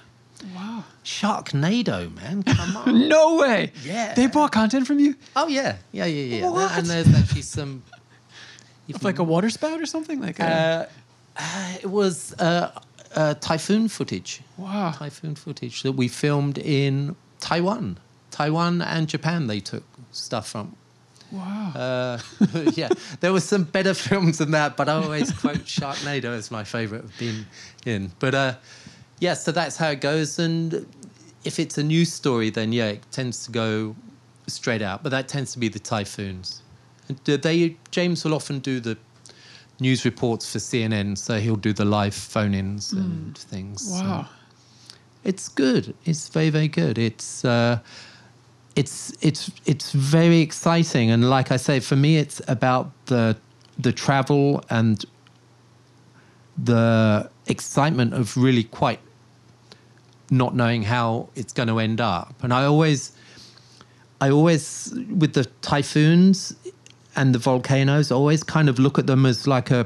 Wow. 0.55 0.83
Sharknado, 1.03 2.13
man, 2.15 2.43
come 2.43 2.77
on. 2.85 3.07
No 3.09 3.37
way. 3.37 3.71
Yeah. 3.83 4.13
They 4.13 4.27
bought 4.27 4.51
content 4.51 4.85
from 4.87 4.99
you? 4.99 5.15
Oh 5.35 5.47
yeah, 5.47 5.77
yeah, 5.91 6.05
yeah, 6.05 6.37
yeah. 6.39 6.49
What? 6.49 6.77
And 6.77 6.85
there's 6.87 7.13
actually 7.15 7.41
some. 7.41 7.83
if 8.87 9.03
like 9.03 9.19
a 9.19 9.23
you- 9.23 9.27
water 9.29 9.49
spout 9.49 9.81
or 9.81 9.85
something? 9.85 10.21
Like 10.21 10.39
a, 10.39 10.45
Uh, 10.45 10.85
uh, 11.39 11.73
it 11.81 11.89
was 11.89 12.33
uh, 12.39 12.71
uh, 13.15 13.33
typhoon 13.35 13.87
footage. 13.87 14.41
wow. 14.57 14.91
Typhoon 14.91 15.35
footage 15.35 15.81
that 15.83 15.93
we 15.93 16.07
filmed 16.07 16.57
in 16.57 17.15
Taiwan, 17.39 17.99
Taiwan 18.31 18.81
and 18.81 19.07
Japan. 19.07 19.47
They 19.47 19.59
took 19.59 19.83
stuff 20.11 20.49
from. 20.49 20.75
Wow. 21.31 21.71
Uh, 21.75 22.19
yeah, 22.73 22.89
there 23.19 23.33
were 23.33 23.41
some 23.41 23.63
better 23.63 23.93
films 24.07 24.37
than 24.37 24.51
that, 24.51 24.77
but 24.77 24.87
I 24.89 24.93
always 24.93 25.31
quote 25.31 25.57
Sharknado 25.65 26.25
as 26.25 26.51
my 26.51 26.63
favorite 26.63 27.03
of 27.05 27.17
being 27.17 27.45
in. 27.85 28.11
But 28.19 28.35
uh, 28.35 28.55
yeah, 29.19 29.33
so 29.33 29.51
that's 29.51 29.77
how 29.77 29.89
it 29.89 30.01
goes. 30.01 30.39
And 30.39 30.85
if 31.43 31.59
it's 31.59 31.77
a 31.77 31.83
news 31.83 32.11
story, 32.13 32.49
then 32.49 32.71
yeah, 32.71 32.87
it 32.87 33.03
tends 33.11 33.45
to 33.45 33.51
go 33.51 33.95
straight 34.47 34.81
out. 34.81 35.03
But 35.03 35.09
that 35.09 35.27
tends 35.27 35.51
to 35.53 35.59
be 35.59 35.67
the 35.67 35.79
typhoons. 35.79 36.61
And 37.09 37.17
they 37.25 37.77
James 37.91 38.23
will 38.23 38.33
often 38.33 38.59
do 38.59 38.79
the 38.79 38.97
news 39.79 40.05
reports 40.05 40.51
for 40.51 40.59
CNN, 40.59 41.17
so 41.17 41.39
he'll 41.39 41.55
do 41.55 41.73
the 41.73 41.85
live 41.85 42.15
phone-ins 42.15 42.93
and 42.93 43.37
things. 43.37 43.81
So 43.97 44.03
wow. 44.03 44.29
It's 45.27 45.49
good. 45.49 45.93
It's 46.05 46.29
very 46.29 46.49
very 46.49 46.69
good. 46.69 46.97
It's 46.97 47.43
uh, 47.43 47.79
it's 48.75 49.13
it's 49.21 49.51
it's 49.65 49.91
very 49.91 50.39
exciting, 50.39 51.11
and 51.11 51.29
like 51.29 51.51
I 51.51 51.57
say, 51.57 51.81
for 51.81 51.97
me, 51.97 52.17
it's 52.17 52.41
about 52.47 52.89
the 53.07 53.35
the 53.77 53.91
travel 53.91 54.63
and 54.69 55.05
the 56.57 57.29
excitement 57.45 58.13
of 58.13 58.35
really 58.37 58.63
quite 58.63 58.99
not 60.31 60.55
knowing 60.55 60.83
how 60.83 61.29
it's 61.35 61.53
going 61.53 61.69
to 61.69 61.79
end 61.79 62.01
up. 62.01 62.33
And 62.41 62.53
I 62.53 62.63
always, 62.63 63.11
I 64.21 64.29
always 64.31 64.93
with 65.09 65.33
the 65.33 65.45
typhoons 65.61 66.55
and 67.17 67.35
the 67.35 67.39
volcanoes, 67.39 68.11
I 68.11 68.15
always 68.15 68.43
kind 68.43 68.69
of 68.69 68.79
look 68.79 68.97
at 68.97 69.07
them 69.07 69.25
as 69.25 69.45
like 69.45 69.71
a 69.71 69.85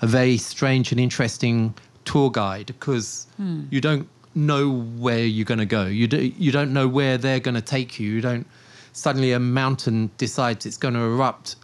a 0.00 0.06
very 0.08 0.36
strange 0.36 0.90
and 0.90 1.00
interesting 1.00 1.72
tour 2.04 2.30
guide 2.30 2.66
because 2.66 3.28
you 3.70 3.80
don't 3.80 4.08
know 4.34 4.70
where 4.70 5.24
you're 5.24 5.44
going 5.44 5.58
to 5.58 5.66
go. 5.66 5.86
You 5.86 6.06
do, 6.06 6.18
you 6.20 6.52
don't 6.52 6.72
know 6.72 6.88
where 6.88 7.18
they're 7.18 7.40
going 7.40 7.54
to 7.54 7.60
take 7.62 7.98
you. 8.00 8.10
You 8.10 8.20
don't 8.20 8.46
suddenly 8.92 9.32
a 9.32 9.40
mountain 9.40 10.10
decides 10.18 10.66
it's 10.66 10.76
going 10.76 10.94
to 10.94 11.00
erupt 11.00 11.56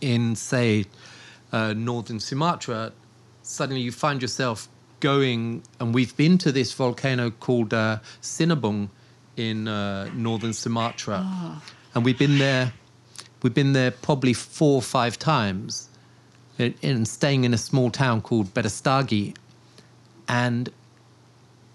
in 0.00 0.36
say 0.36 0.84
uh, 1.52 1.74
northern 1.74 2.20
Sumatra. 2.20 2.92
Suddenly 3.42 3.80
you 3.82 3.92
find 3.92 4.22
yourself 4.22 4.68
going, 5.00 5.62
and 5.80 5.92
we've 5.92 6.16
been 6.16 6.38
to 6.38 6.52
this 6.52 6.72
volcano 6.72 7.30
called 7.30 7.74
uh, 7.74 7.98
Sinabung 8.22 8.88
in 9.36 9.66
uh, 9.66 10.08
northern 10.14 10.52
Sumatra, 10.52 11.60
and 11.94 12.04
we've 12.04 12.18
been 12.18 12.38
there. 12.38 12.72
We've 13.42 13.54
been 13.54 13.72
there 13.72 13.90
probably 13.90 14.32
four 14.32 14.76
or 14.76 14.82
five 14.82 15.18
times, 15.18 15.88
and, 16.58 16.74
and 16.82 17.08
staying 17.08 17.42
in 17.42 17.52
a 17.52 17.58
small 17.58 17.90
town 17.90 18.22
called 18.22 18.54
Berastagi, 18.54 19.34
and 20.28 20.70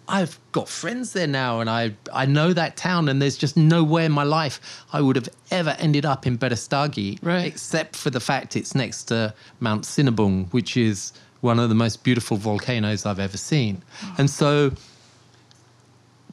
I've 0.09 0.39
got 0.53 0.69
friends 0.69 1.13
there 1.13 1.27
now, 1.27 1.59
and 1.59 1.69
I 1.69 1.93
I 2.13 2.25
know 2.25 2.53
that 2.53 2.77
town, 2.77 3.09
and 3.09 3.21
there's 3.21 3.37
just 3.37 3.57
no 3.57 3.83
way 3.83 4.05
in 4.05 4.11
my 4.11 4.23
life 4.23 4.85
I 4.93 5.01
would 5.01 5.15
have 5.15 5.27
ever 5.51 5.75
ended 5.79 6.05
up 6.05 6.25
in 6.25 6.37
Berastagi, 6.37 7.19
Right. 7.21 7.45
except 7.45 7.95
for 7.95 8.09
the 8.09 8.19
fact 8.19 8.55
it's 8.55 8.73
next 8.73 9.05
to 9.05 9.33
Mount 9.59 9.83
Sinabung, 9.83 10.51
which 10.53 10.77
is 10.77 11.13
one 11.41 11.59
of 11.59 11.69
the 11.69 11.75
most 11.75 12.03
beautiful 12.03 12.37
volcanoes 12.37 13.05
I've 13.05 13.19
ever 13.19 13.37
seen, 13.37 13.83
and 14.17 14.29
so 14.29 14.71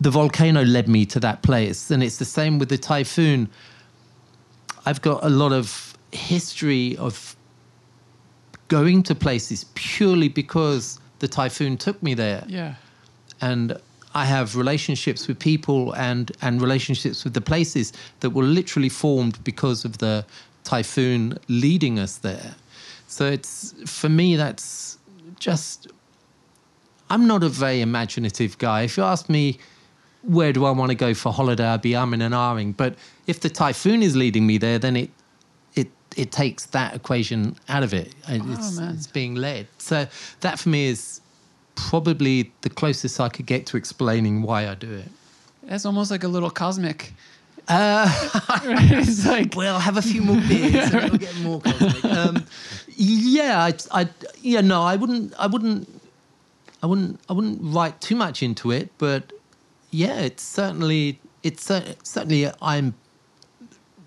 the 0.00 0.10
volcano 0.10 0.62
led 0.62 0.88
me 0.88 1.04
to 1.06 1.20
that 1.20 1.42
place, 1.42 1.90
and 1.90 2.02
it's 2.02 2.18
the 2.18 2.24
same 2.24 2.58
with 2.58 2.68
the 2.68 2.78
typhoon. 2.78 3.48
I've 4.86 5.00
got 5.02 5.24
a 5.24 5.30
lot 5.30 5.52
of 5.52 5.96
history 6.12 6.96
of 6.98 7.34
going 8.68 9.02
to 9.04 9.14
places 9.14 9.64
purely 9.74 10.28
because 10.28 10.98
the 11.20 11.28
typhoon 11.28 11.76
took 11.76 12.02
me 12.02 12.14
there 12.14 12.44
Yeah. 12.48 12.74
And 13.40 13.78
I 14.14 14.26
have 14.26 14.56
relationships 14.56 15.26
with 15.26 15.38
people 15.38 15.92
and 15.94 16.30
and 16.40 16.62
relationships 16.62 17.24
with 17.24 17.34
the 17.34 17.40
places 17.40 17.92
that 18.20 18.30
were 18.30 18.44
literally 18.44 18.88
formed 18.88 19.42
because 19.42 19.84
of 19.84 19.98
the 19.98 20.24
typhoon 20.62 21.38
leading 21.48 21.98
us 21.98 22.18
there. 22.18 22.54
So 23.08 23.26
it's 23.26 23.74
for 23.86 24.08
me 24.08 24.36
that's 24.36 24.98
just 25.38 25.88
I'm 27.10 27.26
not 27.26 27.42
a 27.42 27.48
very 27.48 27.80
imaginative 27.80 28.56
guy. 28.58 28.82
If 28.82 28.96
you 28.96 29.02
ask 29.02 29.28
me 29.28 29.58
where 30.22 30.52
do 30.52 30.64
I 30.64 30.70
want 30.70 30.90
to 30.90 30.94
go 30.94 31.12
for 31.12 31.32
holiday, 31.32 31.66
I'd 31.66 31.82
be 31.82 31.90
umming 31.90 32.22
and 32.22 32.34
ahhing. 32.34 32.74
But 32.76 32.94
if 33.26 33.40
the 33.40 33.50
typhoon 33.50 34.02
is 34.02 34.16
leading 34.16 34.46
me 34.46 34.58
there, 34.58 34.78
then 34.78 34.96
it 34.96 35.10
it 35.74 35.90
it 36.16 36.30
takes 36.30 36.66
that 36.66 36.94
equation 36.94 37.56
out 37.68 37.82
of 37.82 37.92
it. 37.92 38.14
And 38.28 38.52
it's, 38.52 38.78
man. 38.78 38.94
it's 38.94 39.08
being 39.08 39.34
led. 39.34 39.66
So 39.78 40.06
that 40.40 40.58
for 40.60 40.68
me 40.68 40.86
is 40.86 41.20
probably 41.74 42.52
the 42.62 42.70
closest 42.70 43.20
I 43.20 43.28
could 43.28 43.46
get 43.46 43.66
to 43.66 43.76
explaining 43.76 44.42
why 44.42 44.68
I 44.68 44.74
do 44.74 44.92
it. 44.92 45.08
That's 45.64 45.84
almost 45.86 46.10
like 46.10 46.24
a 46.24 46.28
little 46.28 46.50
cosmic. 46.50 47.12
Uh, 47.68 48.06
it's 48.64 49.26
like, 49.34 49.56
well, 49.56 49.78
have 49.78 49.96
a 49.96 50.02
few 50.02 50.20
more 50.22 50.40
beers 50.48 50.92
and 50.92 50.94
it'll 51.04 51.18
get 51.18 51.36
more 51.40 51.60
cosmic. 51.60 52.04
Um, 52.04 52.44
yeah, 52.96 53.62
I, 53.92 54.02
I, 54.02 54.08
yeah, 54.42 54.60
no, 54.60 54.82
I 54.82 54.96
wouldn't, 54.96 55.34
I 55.38 55.46
wouldn't, 55.46 55.88
I 56.82 56.86
wouldn't, 56.86 57.18
I 57.28 57.32
wouldn't 57.32 57.58
write 57.62 58.00
too 58.00 58.14
much 58.16 58.42
into 58.42 58.70
it, 58.70 58.90
but 58.98 59.32
yeah, 59.90 60.20
it's 60.20 60.42
certainly 60.42 61.18
it's 61.42 61.64
cer- 61.64 61.94
certainly 62.02 62.50
I'm 62.60 62.94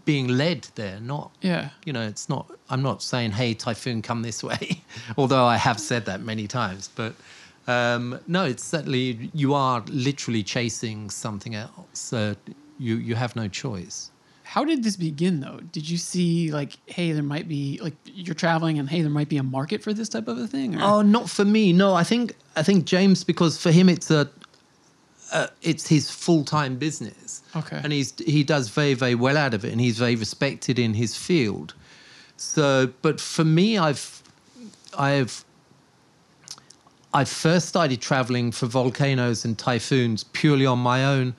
being 0.06 0.28
led 0.28 0.68
there, 0.76 1.00
not 1.00 1.32
Yeah. 1.42 1.70
you 1.86 1.92
know, 1.94 2.02
it's 2.08 2.30
not. 2.30 2.50
I'm 2.70 2.82
not 2.82 3.02
saying, 3.02 3.32
"Hey, 3.32 3.54
typhoon, 3.54 4.02
come 4.02 4.22
this 4.22 4.44
way," 4.44 4.82
although 5.18 5.46
I 5.46 5.58
have 5.58 5.80
said 5.80 6.06
that 6.06 6.22
many 6.22 6.48
times. 6.48 6.90
But 6.96 7.16
um, 7.68 8.20
no, 8.28 8.46
it's 8.46 8.64
certainly 8.64 9.30
you 9.34 9.54
are 9.54 9.84
literally 9.88 10.44
chasing 10.44 11.10
something 11.10 11.56
else. 11.56 12.14
Uh, 12.14 12.36
you 12.80 12.96
you 12.96 13.16
have 13.16 13.36
no 13.36 13.48
choice. 13.48 14.12
How 14.44 14.64
did 14.64 14.84
this 14.84 14.96
begin 14.96 15.42
though? 15.42 15.60
Did 15.74 15.90
you 15.90 15.98
see 15.98 16.52
like, 16.52 16.78
hey, 16.86 17.12
there 17.12 17.24
might 17.24 17.50
be 17.50 17.80
like 17.84 17.96
you're 18.06 18.34
traveling 18.34 18.80
and 18.80 18.90
hey, 18.90 19.02
there 19.02 19.12
might 19.12 19.28
be 19.28 19.38
a 19.38 19.44
market 19.44 19.84
for 19.84 19.94
this 19.94 20.08
type 20.08 20.30
of 20.30 20.38
a 20.38 20.48
thing? 20.48 20.82
Or? 20.82 20.84
Oh, 20.84 21.02
not 21.02 21.30
for 21.30 21.44
me. 21.44 21.74
No, 21.74 21.94
I 21.94 22.06
think 22.06 22.34
I 22.56 22.64
think 22.64 22.86
James 22.86 23.26
because 23.26 23.58
for 23.58 23.72
him 23.72 23.90
it's 23.90 24.10
a 24.10 24.30
uh, 25.34 25.48
it's 25.62 25.88
his 25.88 26.10
full 26.10 26.46
time 26.46 26.78
business. 26.78 27.44
Okay. 27.56 27.80
and 27.84 27.92
he's 27.92 28.14
he 28.20 28.44
does 28.44 28.70
very 28.70 28.94
very 28.94 29.16
well 29.16 29.36
out 29.36 29.54
of 29.54 29.66
it, 29.66 29.74
and 29.74 29.82
he's 29.82 29.98
very 29.98 30.16
respected 30.16 30.80
in 30.80 30.94
his 30.94 31.18
field. 31.18 31.74
So, 32.38 32.94
but 33.02 33.20
for 33.20 33.44
me, 33.44 33.78
I've 33.78 34.24
I've 34.98 35.44
I 37.18 37.24
first 37.26 37.68
started 37.68 38.00
traveling 38.00 38.52
for 38.52 38.68
volcanoes 38.68 39.44
and 39.44 39.58
typhoons 39.58 40.24
purely 40.24 40.68
on 40.68 40.78
my 40.78 41.04
own, 41.04 41.34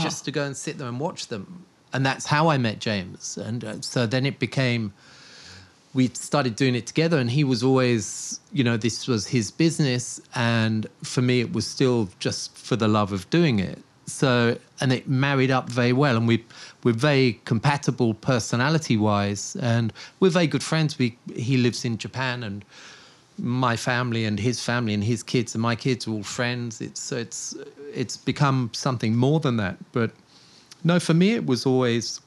just 0.00 0.24
to 0.24 0.32
go 0.32 0.42
and 0.44 0.56
sit 0.56 0.76
there 0.76 0.88
and 0.88 0.98
watch 0.98 1.28
them, 1.28 1.66
and 1.92 2.04
that's 2.04 2.26
how 2.26 2.48
I 2.48 2.58
met 2.58 2.80
James. 2.80 3.38
And 3.38 3.64
uh, 3.64 3.80
so 3.80 4.06
then 4.06 4.26
it 4.26 4.40
became 4.40 4.92
we 5.94 6.08
started 6.08 6.56
doing 6.56 6.74
it 6.74 6.86
together 6.86 7.18
and 7.18 7.30
he 7.30 7.44
was 7.44 7.62
always 7.62 8.40
you 8.52 8.64
know 8.64 8.76
this 8.76 9.06
was 9.06 9.26
his 9.28 9.50
business 9.50 10.20
and 10.34 10.88
for 11.02 11.22
me 11.22 11.40
it 11.40 11.52
was 11.52 11.66
still 11.66 12.08
just 12.20 12.56
for 12.56 12.74
the 12.74 12.88
love 12.88 13.12
of 13.12 13.28
doing 13.30 13.60
it. 13.60 13.78
So 14.06 14.58
and 14.80 14.92
it 14.92 15.08
married 15.08 15.52
up 15.52 15.68
very 15.68 15.92
well 15.92 16.16
and 16.16 16.26
we 16.26 16.44
we're 16.82 16.92
very 16.92 17.40
compatible 17.44 18.14
personality 18.14 18.96
wise 18.96 19.56
and 19.60 19.92
we're 20.18 20.30
very 20.30 20.48
good 20.48 20.64
friends. 20.64 20.98
We 20.98 21.16
he 21.36 21.56
lives 21.56 21.84
in 21.84 21.98
Japan 21.98 22.42
and 22.42 22.64
my 23.40 23.76
family 23.76 24.24
and 24.24 24.38
his 24.38 24.62
family 24.62 24.94
and 24.94 25.02
his 25.02 25.22
kids 25.22 25.54
and 25.54 25.62
my 25.62 25.76
kids 25.76 26.06
are 26.06 26.12
all 26.12 26.22
friends. 26.22 26.80
It's 26.80 27.12
it's 27.12 27.56
it's 27.92 28.16
become 28.16 28.70
something 28.72 29.16
more 29.16 29.40
than 29.40 29.56
that. 29.56 29.76
But 29.92 30.12
no 30.84 31.00
for 31.00 31.14
me 31.14 31.32
it 31.32 31.46
was 31.46 31.66
always 31.66 32.20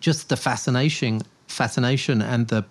just 0.00 0.28
the 0.28 0.36
fascination 0.36 1.22
fascination 1.48 2.22
and 2.22 2.48
the 2.48 2.64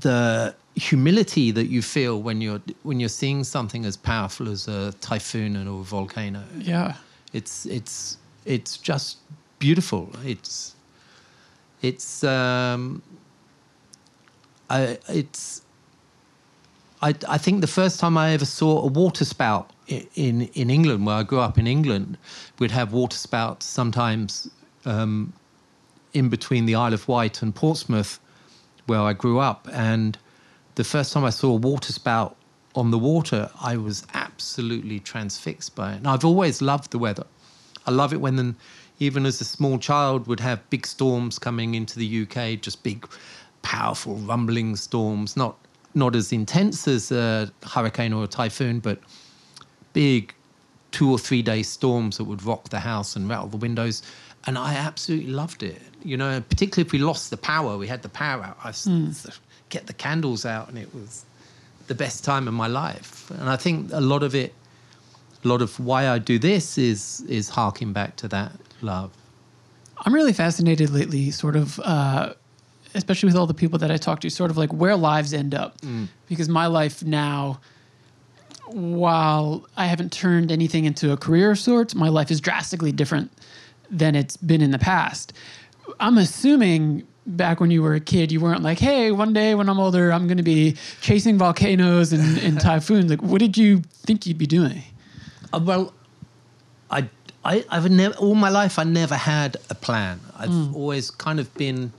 the 0.00 0.54
humility 0.74 1.50
that 1.50 1.66
you 1.66 1.82
feel 1.82 2.22
when 2.22 2.40
you're 2.40 2.62
when 2.82 3.00
you're 3.00 3.08
seeing 3.08 3.44
something 3.44 3.84
as 3.84 3.96
powerful 3.96 4.48
as 4.48 4.68
a 4.68 4.92
typhoon 5.00 5.56
and 5.56 5.68
or 5.68 5.80
a 5.80 5.84
volcano. 5.84 6.42
Yeah. 6.58 6.94
it's 7.32 7.66
it's 7.66 8.18
it's 8.44 8.76
just 8.76 9.18
beautiful. 9.58 10.10
It's 10.24 10.74
it's 11.82 12.24
um 12.24 13.02
I 14.72 14.98
it's 15.08 15.62
I, 17.02 17.14
I 17.28 17.38
think 17.38 17.60
the 17.60 17.66
first 17.66 18.00
time 18.00 18.16
I 18.16 18.30
ever 18.30 18.44
saw 18.44 18.82
a 18.82 18.86
water 18.86 19.24
spout 19.24 19.70
in 19.88 20.42
in 20.54 20.70
England, 20.70 21.06
where 21.06 21.16
I 21.16 21.22
grew 21.24 21.40
up 21.40 21.58
in 21.58 21.66
England, 21.66 22.16
we'd 22.58 22.70
have 22.70 22.92
water 22.92 23.16
spouts 23.16 23.66
sometimes 23.66 24.48
um, 24.84 25.32
in 26.14 26.28
between 26.28 26.66
the 26.66 26.74
Isle 26.74 26.94
of 26.94 27.08
Wight 27.08 27.42
and 27.42 27.54
Portsmouth, 27.54 28.18
where 28.86 29.00
I 29.00 29.12
grew 29.12 29.38
up. 29.38 29.68
And 29.72 30.16
the 30.76 30.84
first 30.84 31.12
time 31.12 31.24
I 31.24 31.30
saw 31.30 31.50
a 31.50 31.56
water 31.56 31.92
spout 31.92 32.36
on 32.74 32.90
the 32.90 32.98
water, 32.98 33.50
I 33.60 33.76
was 33.76 34.06
absolutely 34.14 35.00
transfixed 35.00 35.74
by 35.74 35.92
it. 35.92 35.96
And 35.96 36.06
I've 36.06 36.24
always 36.24 36.62
loved 36.62 36.90
the 36.90 36.98
weather. 36.98 37.26
I 37.86 37.90
love 37.90 38.12
it 38.12 38.20
when, 38.20 38.56
even 38.98 39.26
as 39.26 39.40
a 39.40 39.44
small 39.44 39.78
child, 39.78 40.26
would 40.26 40.40
have 40.40 40.58
big 40.70 40.86
storms 40.86 41.38
coming 41.38 41.74
into 41.74 41.98
the 41.98 42.22
UK, 42.22 42.60
just 42.60 42.82
big, 42.82 43.06
powerful, 43.62 44.16
rumbling 44.16 44.76
storms, 44.76 45.36
not 45.36 45.56
not 45.94 46.16
as 46.16 46.32
intense 46.32 46.88
as 46.88 47.12
a 47.12 47.50
hurricane 47.64 48.12
or 48.12 48.24
a 48.24 48.26
typhoon, 48.26 48.80
but 48.80 48.98
big 49.92 50.34
two 50.90 51.10
or 51.10 51.18
three 51.18 51.42
day 51.42 51.62
storms 51.62 52.16
that 52.18 52.24
would 52.24 52.42
rock 52.44 52.68
the 52.70 52.80
house 52.80 53.16
and 53.16 53.28
rattle 53.28 53.48
the 53.48 53.56
windows. 53.56 54.02
And 54.46 54.58
I 54.58 54.74
absolutely 54.74 55.30
loved 55.32 55.62
it. 55.62 55.80
You 56.02 56.16
know, 56.16 56.40
particularly 56.48 56.86
if 56.86 56.92
we 56.92 56.98
lost 56.98 57.30
the 57.30 57.36
power, 57.36 57.78
we 57.78 57.86
had 57.86 58.02
the 58.02 58.08
power 58.08 58.42
out. 58.42 58.58
I 58.64 58.70
s- 58.70 58.86
get 59.68 59.86
the 59.86 59.92
candles 59.92 60.44
out, 60.44 60.68
and 60.68 60.76
it 60.78 60.92
was 60.94 61.24
the 61.86 61.94
best 61.94 62.24
time 62.24 62.48
of 62.48 62.54
my 62.54 62.66
life. 62.66 63.30
And 63.30 63.48
I 63.48 63.56
think 63.56 63.90
a 63.92 64.00
lot 64.00 64.22
of 64.22 64.34
it, 64.34 64.52
a 65.44 65.48
lot 65.48 65.62
of 65.62 65.78
why 65.78 66.08
I 66.08 66.18
do 66.18 66.38
this 66.38 66.76
is 66.78 67.22
is 67.28 67.48
harking 67.50 67.92
back 67.92 68.16
to 68.16 68.28
that 68.28 68.52
love. 68.80 69.10
I'm 70.04 70.12
really 70.14 70.32
fascinated 70.32 70.90
lately, 70.90 71.30
sort 71.30 71.54
of, 71.54 71.78
uh, 71.80 72.32
especially 72.94 73.28
with 73.28 73.36
all 73.36 73.46
the 73.46 73.54
people 73.54 73.78
that 73.78 73.90
I 73.90 73.96
talk 73.96 74.20
to, 74.20 74.30
sort 74.30 74.50
of 74.50 74.56
like 74.56 74.72
where 74.72 74.96
lives 74.96 75.32
end 75.34 75.54
up. 75.54 75.76
Because 76.28 76.48
my 76.48 76.66
life 76.66 77.02
now, 77.04 77.60
while 78.66 79.66
I 79.76 79.86
haven't 79.86 80.12
turned 80.12 80.50
anything 80.52 80.84
into 80.84 81.12
a 81.12 81.16
career 81.16 81.50
of 81.50 81.58
sorts, 81.58 81.94
my 81.94 82.08
life 82.08 82.30
is 82.30 82.40
drastically 82.40 82.92
different 82.92 83.30
than 83.90 84.14
it's 84.14 84.36
been 84.36 84.62
in 84.62 84.70
the 84.70 84.78
past. 84.78 85.32
I'm 86.00 86.16
assuming 86.18 87.06
back 87.26 87.60
when 87.60 87.70
you 87.70 87.82
were 87.82 87.94
a 87.94 88.00
kid, 88.00 88.32
you 88.32 88.40
weren't 88.40 88.62
like, 88.62 88.78
hey, 88.78 89.12
one 89.12 89.32
day 89.32 89.54
when 89.54 89.68
I'm 89.68 89.78
older, 89.78 90.12
I'm 90.12 90.26
going 90.26 90.38
to 90.38 90.42
be 90.42 90.76
chasing 91.00 91.38
volcanoes 91.38 92.12
and, 92.12 92.38
and 92.38 92.60
typhoons. 92.68 93.10
Like, 93.10 93.22
what 93.22 93.38
did 93.40 93.56
you 93.56 93.82
think 94.06 94.26
you'd 94.26 94.38
be 94.38 94.46
doing? 94.46 94.82
Uh, 95.52 95.60
well, 95.62 95.92
I, 96.90 97.08
I, 97.44 97.64
I've 97.68 97.90
never 97.90 98.14
all 98.16 98.34
my 98.34 98.48
life. 98.48 98.78
I 98.78 98.84
never 98.84 99.16
had 99.16 99.56
a 99.70 99.74
plan. 99.74 100.20
I've 100.38 100.74
always 100.74 101.10
kind 101.10 101.38
of 101.38 101.52
been, 101.54 101.92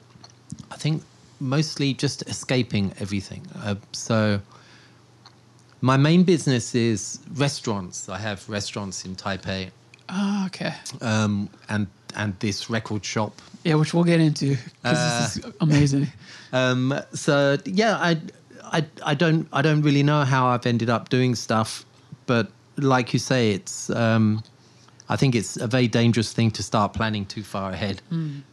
I 0.74 0.76
think, 0.78 1.04
mostly 1.40 1.94
just 1.94 2.24
escaping 2.28 2.92
everything. 3.00 3.46
Uh, 3.64 3.76
so, 3.92 4.40
my 5.82 5.98
main 5.98 6.24
business 6.24 6.74
is 6.74 7.20
restaurants. 7.36 8.10
I 8.10 8.18
have 8.18 8.48
restaurants 8.50 9.06
in 9.06 9.16
Taipei, 9.16 9.70
Oh, 10.10 10.44
okay. 10.48 10.74
um, 11.02 11.50
and 11.70 11.88
and 12.16 12.34
this 12.40 12.70
record 12.70 13.04
shop. 13.06 13.34
Yeah, 13.64 13.76
which 13.76 13.94
we'll 13.94 14.04
get 14.04 14.20
into 14.20 14.56
because 14.82 15.36
this 15.36 15.46
is 15.46 15.52
amazing. 15.62 16.08
Um, 16.52 16.94
so 17.14 17.58
yeah, 17.66 17.98
I, 17.98 18.18
I, 18.66 18.86
I 19.04 19.14
don't, 19.16 19.48
I 19.52 19.62
don't 19.64 19.82
really 19.82 20.04
know 20.04 20.24
how 20.24 20.46
I've 20.48 20.66
ended 20.68 20.90
up 20.92 21.10
doing 21.10 21.34
stuff, 21.34 21.86
but 22.28 22.52
like 22.78 23.14
you 23.14 23.20
say, 23.20 23.52
it's, 23.52 23.90
um, 23.90 24.44
I 25.14 25.16
think 25.16 25.36
it's 25.36 25.58
a 25.58 25.68
very 25.68 25.88
dangerous 25.88 26.34
thing 26.34 26.50
to 26.52 26.64
start 26.64 26.94
planning 26.94 27.28
too 27.28 27.44
far 27.44 27.70
ahead, 27.72 28.02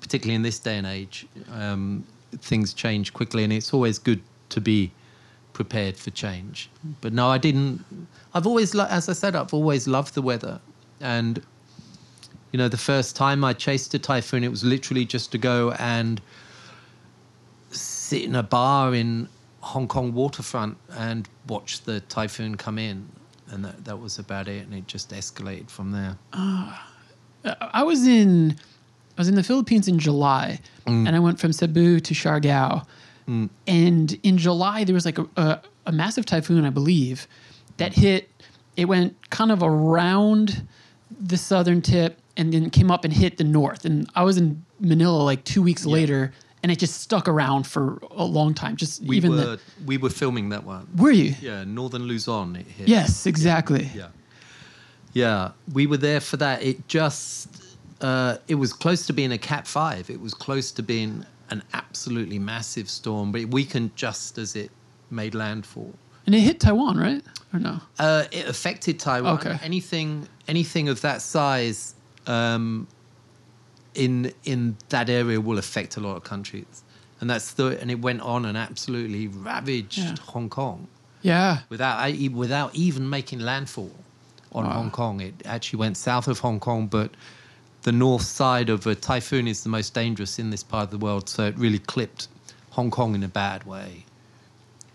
particularly 0.03 0.35
in 0.35 0.43
this 0.43 0.59
day 0.59 0.77
and 0.77 0.87
age. 0.87 1.27
Um, 1.51 2.05
things 2.43 2.75
change 2.75 3.15
quickly, 3.15 3.45
and 3.45 3.53
it's 3.53 3.73
always 3.73 3.99
good 3.99 4.21
to 4.51 4.61
be 4.61 4.93
prepared 5.55 5.97
for 5.97 6.11
change. 6.11 6.69
But 7.01 7.15
no, 7.15 7.29
I 7.29 7.39
didn't. 7.39 7.83
I've 8.35 8.47
always, 8.47 8.75
as 8.79 9.09
I 9.09 9.15
said, 9.15 9.35
I've 9.37 9.55
always 9.55 9.89
loved 9.89 10.13
the 10.13 10.21
weather, 10.21 10.61
and 11.01 11.43
you 12.53 12.59
know, 12.59 12.69
the 12.69 12.77
first 12.77 13.17
time 13.17 13.43
I 13.43 13.55
chased 13.55 13.95
a 13.95 13.99
typhoon, 13.99 14.45
it 14.45 14.51
was 14.51 14.63
literally 14.63 15.07
just 15.07 15.33
to 15.33 15.39
go 15.39 15.71
and 15.79 16.21
sit 17.71 18.23
in 18.23 18.35
a 18.35 18.43
bar 18.43 18.95
in 18.95 19.31
Hong 19.61 19.89
Kong 19.89 20.13
waterfront 20.13 20.77
and 20.95 21.27
watch 21.47 21.81
the 21.85 22.01
typhoon 22.01 22.57
come 22.57 22.79
in. 22.79 23.09
And 23.51 23.65
that, 23.65 23.85
that 23.85 23.99
was 23.99 24.19
about 24.19 24.49
it. 24.49 24.65
And 24.67 24.75
it 24.75 24.87
just 24.87 25.11
escalated 25.11 25.71
from 25.71 25.93
there. 25.93 26.17
Ah, 26.33 26.89
I 27.45 27.83
was 27.83 28.07
in 28.07 28.57
I 29.17 29.21
was 29.21 29.29
in 29.29 29.35
the 29.35 29.43
Philippines 29.43 29.89
in 29.89 29.99
July, 29.99 30.61
mm. 30.87 31.07
and 31.07 31.15
I 31.15 31.19
went 31.19 31.41
from 31.41 31.53
Cebu 31.53 32.01
to 32.01 32.15
Siargao. 32.15 32.87
Mm. 33.29 33.51
And 33.67 34.19
in 34.23 34.39
July, 34.39 34.85
there 34.85 34.95
was 34.95 35.05
like 35.05 35.19
a, 35.19 35.27
a, 35.37 35.61
a 35.87 35.93
massive 35.93 36.25
typhoon, 36.25 36.65
I 36.65 36.71
believe, 36.71 37.27
that 37.77 37.93
hit. 37.93 38.31
It 38.77 38.87
went 38.87 39.31
kind 39.31 39.53
of 39.53 39.63
around 39.63 40.67
the 41.11 41.37
southern 41.37 41.83
tip 41.83 42.19
and 42.37 42.53
then 42.53 42.71
came 42.71 42.91
up 42.91 43.05
and 43.05 43.13
hit 43.13 43.37
the 43.37 43.45
north. 43.45 43.85
And 43.85 44.09
I 44.15 44.23
was 44.23 44.39
in 44.39 44.65
Manila 44.79 45.23
like 45.23 45.45
two 45.45 45.61
weeks 45.61 45.85
later, 45.85 46.33
and 46.63 46.71
it 46.71 46.79
just 46.79 47.01
stuck 47.01 47.29
around 47.29 47.67
for 47.67 47.99
a 48.11 48.25
long 48.25 48.55
time. 48.55 48.77
Just 48.77 49.03
We 49.03 49.17
even 49.17 49.31
were 49.33 49.37
the 49.37 49.61
we 49.85 49.97
were 49.97 50.11
filming 50.11 50.51
that 50.51 50.65
one. 50.65 50.87
were 50.97 51.11
you? 51.11 51.35
Yeah, 51.41 51.65
Northern 51.65 52.03
Luzon. 52.05 52.57
It 52.57 52.67
hit. 52.67 52.89
Yes, 52.89 53.27
exactly. 53.27 53.91
Yeah. 53.95 54.09
Yeah, 55.13 55.53
we 55.73 55.87
were 55.87 55.97
there 55.97 56.21
for 56.21 56.37
that. 56.37 56.63
It 56.63 56.87
just 56.87 57.49
uh, 58.01 58.37
it 58.49 58.55
was 58.55 58.73
close 58.73 59.07
to 59.07 59.13
being 59.13 59.33
a 59.33 59.39
Cat 59.39 59.67
Five. 59.67 60.09
It 60.11 60.21
was 60.21 60.35
close 60.35 60.71
to 60.73 60.83
being 60.83 61.27
an 61.51 61.63
absolutely 61.75 62.39
massive 62.39 62.89
storm, 62.89 63.33
but 63.33 63.41
it 63.41 63.51
weakened 63.51 63.97
just 63.97 64.39
as 64.39 64.55
it 64.55 64.71
made 65.11 65.35
landfall. 65.35 65.93
And 66.27 66.35
it 66.35 66.41
hit 66.41 66.61
Taiwan, 66.61 66.97
right? 66.97 67.23
Or 67.53 67.59
no? 67.59 67.81
Uh, 67.99 68.25
it 68.31 68.47
affected 68.49 69.01
Taiwan. 69.01 69.35
Okay. 69.39 69.59
Anything, 69.65 70.29
anything 70.47 70.89
of 70.89 71.01
that 71.01 71.23
size 71.23 71.95
um, 72.29 72.87
in 73.95 74.33
in 74.45 74.77
that 74.91 75.09
area 75.11 75.41
will 75.41 75.59
affect 75.59 75.97
a 75.97 76.01
lot 76.01 76.17
of 76.17 76.25
countries, 76.25 76.83
and 77.21 77.29
that's 77.29 77.53
the 77.53 77.81
and 77.81 77.91
it 77.91 78.01
went 78.01 78.21
on 78.21 78.45
and 78.45 78.57
absolutely 78.57 79.27
ravaged 79.29 79.99
Yeah. 79.99 80.15
Hong 80.33 80.49
Kong 80.49 80.87
Yeah. 81.23 81.59
without 81.69 81.99
I- 81.99 82.31
without 82.33 82.75
even 82.75 83.09
making 83.11 83.41
landfall. 83.41 83.91
on 84.53 84.65
Hong 84.65 84.91
Kong. 84.91 85.21
It 85.21 85.35
actually 85.45 85.79
went 85.79 85.97
south 85.97 86.27
of 86.27 86.41
Hong 86.41 86.59
Kong, 86.59 86.89
but 86.89 87.13
the 87.83 87.93
north 87.93 88.23
side 88.25 88.69
of 88.69 88.85
a 88.85 88.97
typhoon 88.97 89.47
is 89.47 89.63
the 89.63 89.69
most 89.69 89.95
dangerous 89.95 90.41
in 90.41 90.51
this 90.51 90.65
part 90.65 90.83
of 90.83 90.91
the 90.91 90.99
world. 90.99 91.29
So 91.29 91.47
it 91.47 91.57
really 91.57 91.79
clipped 91.79 92.27
Hong 92.71 92.91
Kong 92.91 93.15
in 93.15 93.23
a 93.23 93.29
bad 93.29 93.63
way. 93.65 94.07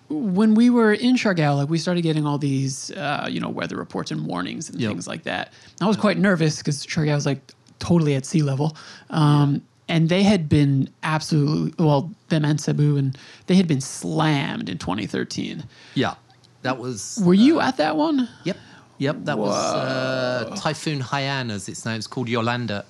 when 0.10 0.53
we 0.53 0.69
were 0.69 0.93
in 0.93 1.15
Siargao, 1.15 1.55
like 1.58 1.69
we 1.69 1.77
started 1.79 2.01
getting 2.01 2.27
all 2.27 2.38
these, 2.38 2.91
uh, 2.91 3.27
you 3.31 3.39
know, 3.39 3.49
weather 3.49 3.75
reports 3.75 4.12
and 4.12 4.27
warnings 4.27 4.69
and 4.69 4.79
Yep. 4.79 4.91
things 4.91 5.08
like 5.08 5.23
that. 5.23 5.51
I 5.81 5.88
was 5.88 5.97
quite 5.97 6.19
nervous 6.19 6.58
because 6.58 6.86
Siargao 6.86 7.15
was 7.15 7.25
like 7.25 7.54
totally 7.79 8.15
at 8.15 8.25
sea 8.25 8.41
level, 8.41 8.75
um, 9.09 9.61
and 9.88 10.09
they 10.09 10.23
had 10.23 10.49
been 10.49 10.89
absolutely 11.03 11.73
well, 11.83 12.11
them 12.29 12.45
and 12.45 12.59
Cebu, 12.59 12.97
and 12.97 13.17
they 13.47 13.55
had 13.55 13.67
been 13.67 13.81
slammed 13.81 14.69
in 14.69 14.77
2013. 14.77 15.63
Yeah, 15.93 16.15
that 16.63 16.77
was. 16.77 17.19
Were 17.23 17.33
you 17.33 17.59
at 17.59 17.77
that 17.77 17.95
one? 17.95 18.27
Yep, 18.43 18.57
yep. 18.97 19.17
That 19.23 19.38
was 19.38 19.55
uh, 19.55 20.55
Typhoon 20.57 21.01
Haiyan, 21.01 21.51
as 21.51 21.69
it's 21.69 21.85
known. 21.85 21.95
It's 21.95 22.07
called 22.07 22.29
Yolanda. 22.29 22.85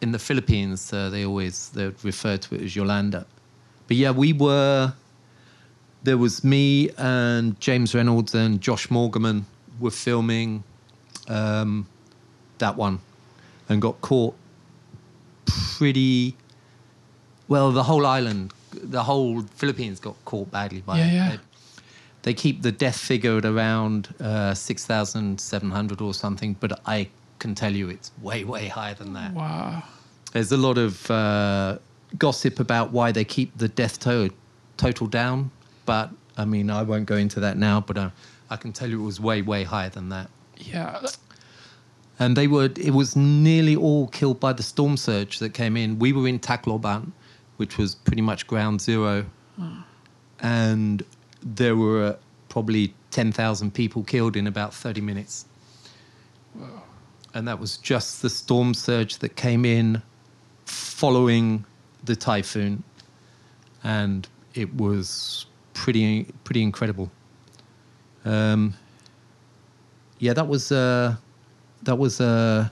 In 0.00 0.12
the 0.12 0.18
Philippines, 0.18 0.94
uh, 0.94 1.10
they 1.10 1.26
always 1.26 1.68
they 1.70 1.92
refer 2.02 2.38
to 2.38 2.54
it 2.54 2.62
as 2.62 2.74
Yolanda. 2.74 3.26
But 3.86 3.96
yeah, 3.96 4.10
we 4.10 4.32
were. 4.32 4.94
There 6.02 6.16
was 6.16 6.42
me 6.42 6.88
and 6.96 7.60
James 7.60 7.94
Reynolds 7.94 8.34
and 8.34 8.58
Josh 8.62 8.88
Morgerman 8.88 9.44
were 9.78 9.90
filming 9.90 10.64
um, 11.28 11.86
that 12.58 12.76
one, 12.76 13.00
and 13.70 13.80
got 13.80 14.00
caught 14.02 14.34
pretty. 15.46 16.36
Well, 17.48 17.72
the 17.72 17.84
whole 17.84 18.04
island, 18.04 18.52
the 18.72 19.02
whole 19.04 19.42
Philippines 19.42 19.98
got 20.00 20.16
caught 20.24 20.50
badly 20.50 20.80
by 20.82 20.98
Yeah, 20.98 21.06
it. 21.06 21.12
yeah. 21.14 21.28
They- 21.30 21.38
they 22.22 22.34
keep 22.34 22.60
the 22.60 22.70
death 22.70 22.98
figure 22.98 23.38
at 23.38 23.46
around 23.46 24.14
uh, 24.20 24.52
6,700 24.52 26.02
or 26.02 26.12
something, 26.12 26.54
but 26.60 26.78
I 26.84 27.08
can 27.38 27.54
tell 27.54 27.72
you 27.74 27.88
it's 27.88 28.10
way, 28.20 28.44
way 28.44 28.68
higher 28.68 28.92
than 28.92 29.14
that. 29.14 29.32
Wow. 29.32 29.84
There's 30.34 30.52
a 30.52 30.58
lot 30.58 30.76
of 30.76 31.10
uh, 31.10 31.78
gossip 32.18 32.60
about 32.60 32.92
why 32.92 33.10
they 33.10 33.24
keep 33.24 33.56
the 33.56 33.68
death 33.68 33.98
to- 34.00 34.34
total 34.76 35.06
down, 35.06 35.50
but 35.86 36.10
I 36.36 36.44
mean, 36.44 36.68
I 36.70 36.82
won't 36.82 37.06
go 37.06 37.16
into 37.16 37.40
that 37.40 37.56
now, 37.56 37.80
but 37.80 37.96
uh, 37.96 38.10
I 38.50 38.56
can 38.56 38.74
tell 38.74 38.90
you 38.90 39.00
it 39.02 39.06
was 39.06 39.18
way, 39.18 39.40
way 39.40 39.64
higher 39.64 39.88
than 39.88 40.10
that. 40.10 40.28
Yeah. 40.58 41.00
And 42.20 42.36
they 42.36 42.46
were, 42.46 42.70
it 42.76 42.90
was 42.90 43.16
nearly 43.16 43.74
all 43.74 44.06
killed 44.08 44.38
by 44.38 44.52
the 44.52 44.62
storm 44.62 44.98
surge 44.98 45.38
that 45.38 45.54
came 45.54 45.74
in. 45.76 45.98
We 45.98 46.12
were 46.12 46.28
in 46.28 46.38
Tacloban, 46.38 47.12
which 47.56 47.78
was 47.78 47.94
pretty 47.94 48.20
much 48.20 48.46
ground 48.46 48.82
zero. 48.82 49.24
And 50.40 51.02
there 51.42 51.76
were 51.76 52.18
probably 52.50 52.94
10,000 53.10 53.72
people 53.72 54.04
killed 54.04 54.36
in 54.36 54.46
about 54.46 54.74
30 54.74 55.00
minutes. 55.00 55.46
And 57.32 57.48
that 57.48 57.58
was 57.58 57.78
just 57.78 58.20
the 58.20 58.28
storm 58.28 58.74
surge 58.74 59.18
that 59.18 59.36
came 59.36 59.64
in 59.64 60.02
following 60.66 61.64
the 62.04 62.16
typhoon. 62.16 62.82
And 63.82 64.28
it 64.54 64.74
was 64.74 65.46
pretty, 65.72 66.26
pretty 66.44 66.62
incredible. 66.62 67.10
Um, 68.26 68.74
yeah, 70.18 70.34
that 70.34 70.48
was 70.48 70.70
uh, 70.70 71.16
that 71.82 71.96
was 71.96 72.20
a 72.20 72.70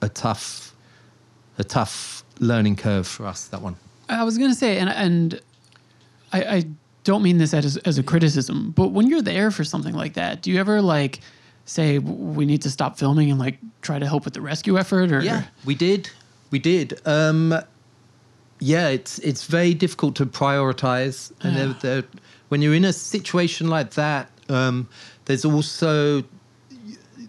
a 0.00 0.08
tough 0.08 0.74
a 1.58 1.64
tough 1.64 2.24
learning 2.38 2.76
curve 2.76 3.06
for 3.06 3.26
us. 3.26 3.46
That 3.48 3.62
one. 3.62 3.76
I 4.08 4.24
was 4.24 4.38
gonna 4.38 4.54
say, 4.54 4.78
and 4.78 4.88
and 4.88 5.40
I, 6.32 6.42
I 6.42 6.64
don't 7.04 7.22
mean 7.22 7.38
this 7.38 7.54
as 7.54 7.76
as 7.78 7.98
a 7.98 8.02
criticism, 8.02 8.72
but 8.72 8.88
when 8.88 9.08
you're 9.08 9.22
there 9.22 9.50
for 9.50 9.64
something 9.64 9.94
like 9.94 10.14
that, 10.14 10.42
do 10.42 10.50
you 10.50 10.58
ever 10.58 10.80
like 10.80 11.20
say 11.64 11.98
we 11.98 12.46
need 12.46 12.62
to 12.62 12.70
stop 12.70 12.98
filming 12.98 13.30
and 13.30 13.38
like 13.38 13.58
try 13.82 13.98
to 13.98 14.06
help 14.06 14.24
with 14.24 14.34
the 14.34 14.40
rescue 14.40 14.78
effort? 14.78 15.12
Or 15.12 15.20
Yeah, 15.20 15.44
we 15.64 15.74
did. 15.74 16.10
We 16.50 16.58
did. 16.58 17.00
Um, 17.06 17.54
yeah, 18.60 18.88
it's 18.88 19.18
it's 19.18 19.44
very 19.44 19.74
difficult 19.74 20.16
to 20.16 20.26
prioritize, 20.26 21.32
and 21.42 21.56
there, 21.56 21.74
there, 21.80 22.04
when 22.48 22.62
you're 22.62 22.74
in 22.74 22.84
a 22.84 22.92
situation 22.92 23.68
like 23.68 23.90
that, 23.92 24.30
um, 24.48 24.88
there's 25.26 25.44
also 25.44 26.24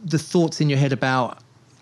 the 0.03 0.19
thoughts 0.19 0.62
in 0.62 0.69
your 0.69 0.79
head 0.79 0.93
about 0.93 1.39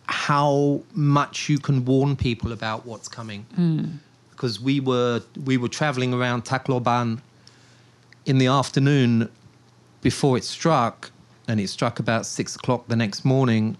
how 0.08 0.82
much 0.93 1.49
you 1.49 1.60
can 1.60 1.86
warn 1.86 2.15
people 2.15 2.51
about 2.51 2.86
what's 2.86 3.08
coming. 3.08 3.45
Hmm. 3.56 3.86
Because 4.32 4.60
we 4.60 4.80
were 4.80 5.21
we 5.45 5.58
were 5.58 5.67
traveling 5.67 6.13
around 6.13 6.45
Tacloban 6.45 7.21
in 8.25 8.38
the 8.38 8.47
afternoon 8.47 9.30
before 10.01 10.38
it 10.38 10.43
struck, 10.43 11.12
and 11.47 11.60
it 11.60 11.69
struck 11.69 11.99
about 11.99 12.25
six 12.25 12.56
o'clock 12.56 12.88
the 12.88 12.95
next 12.95 13.25
morning, 13.25 13.77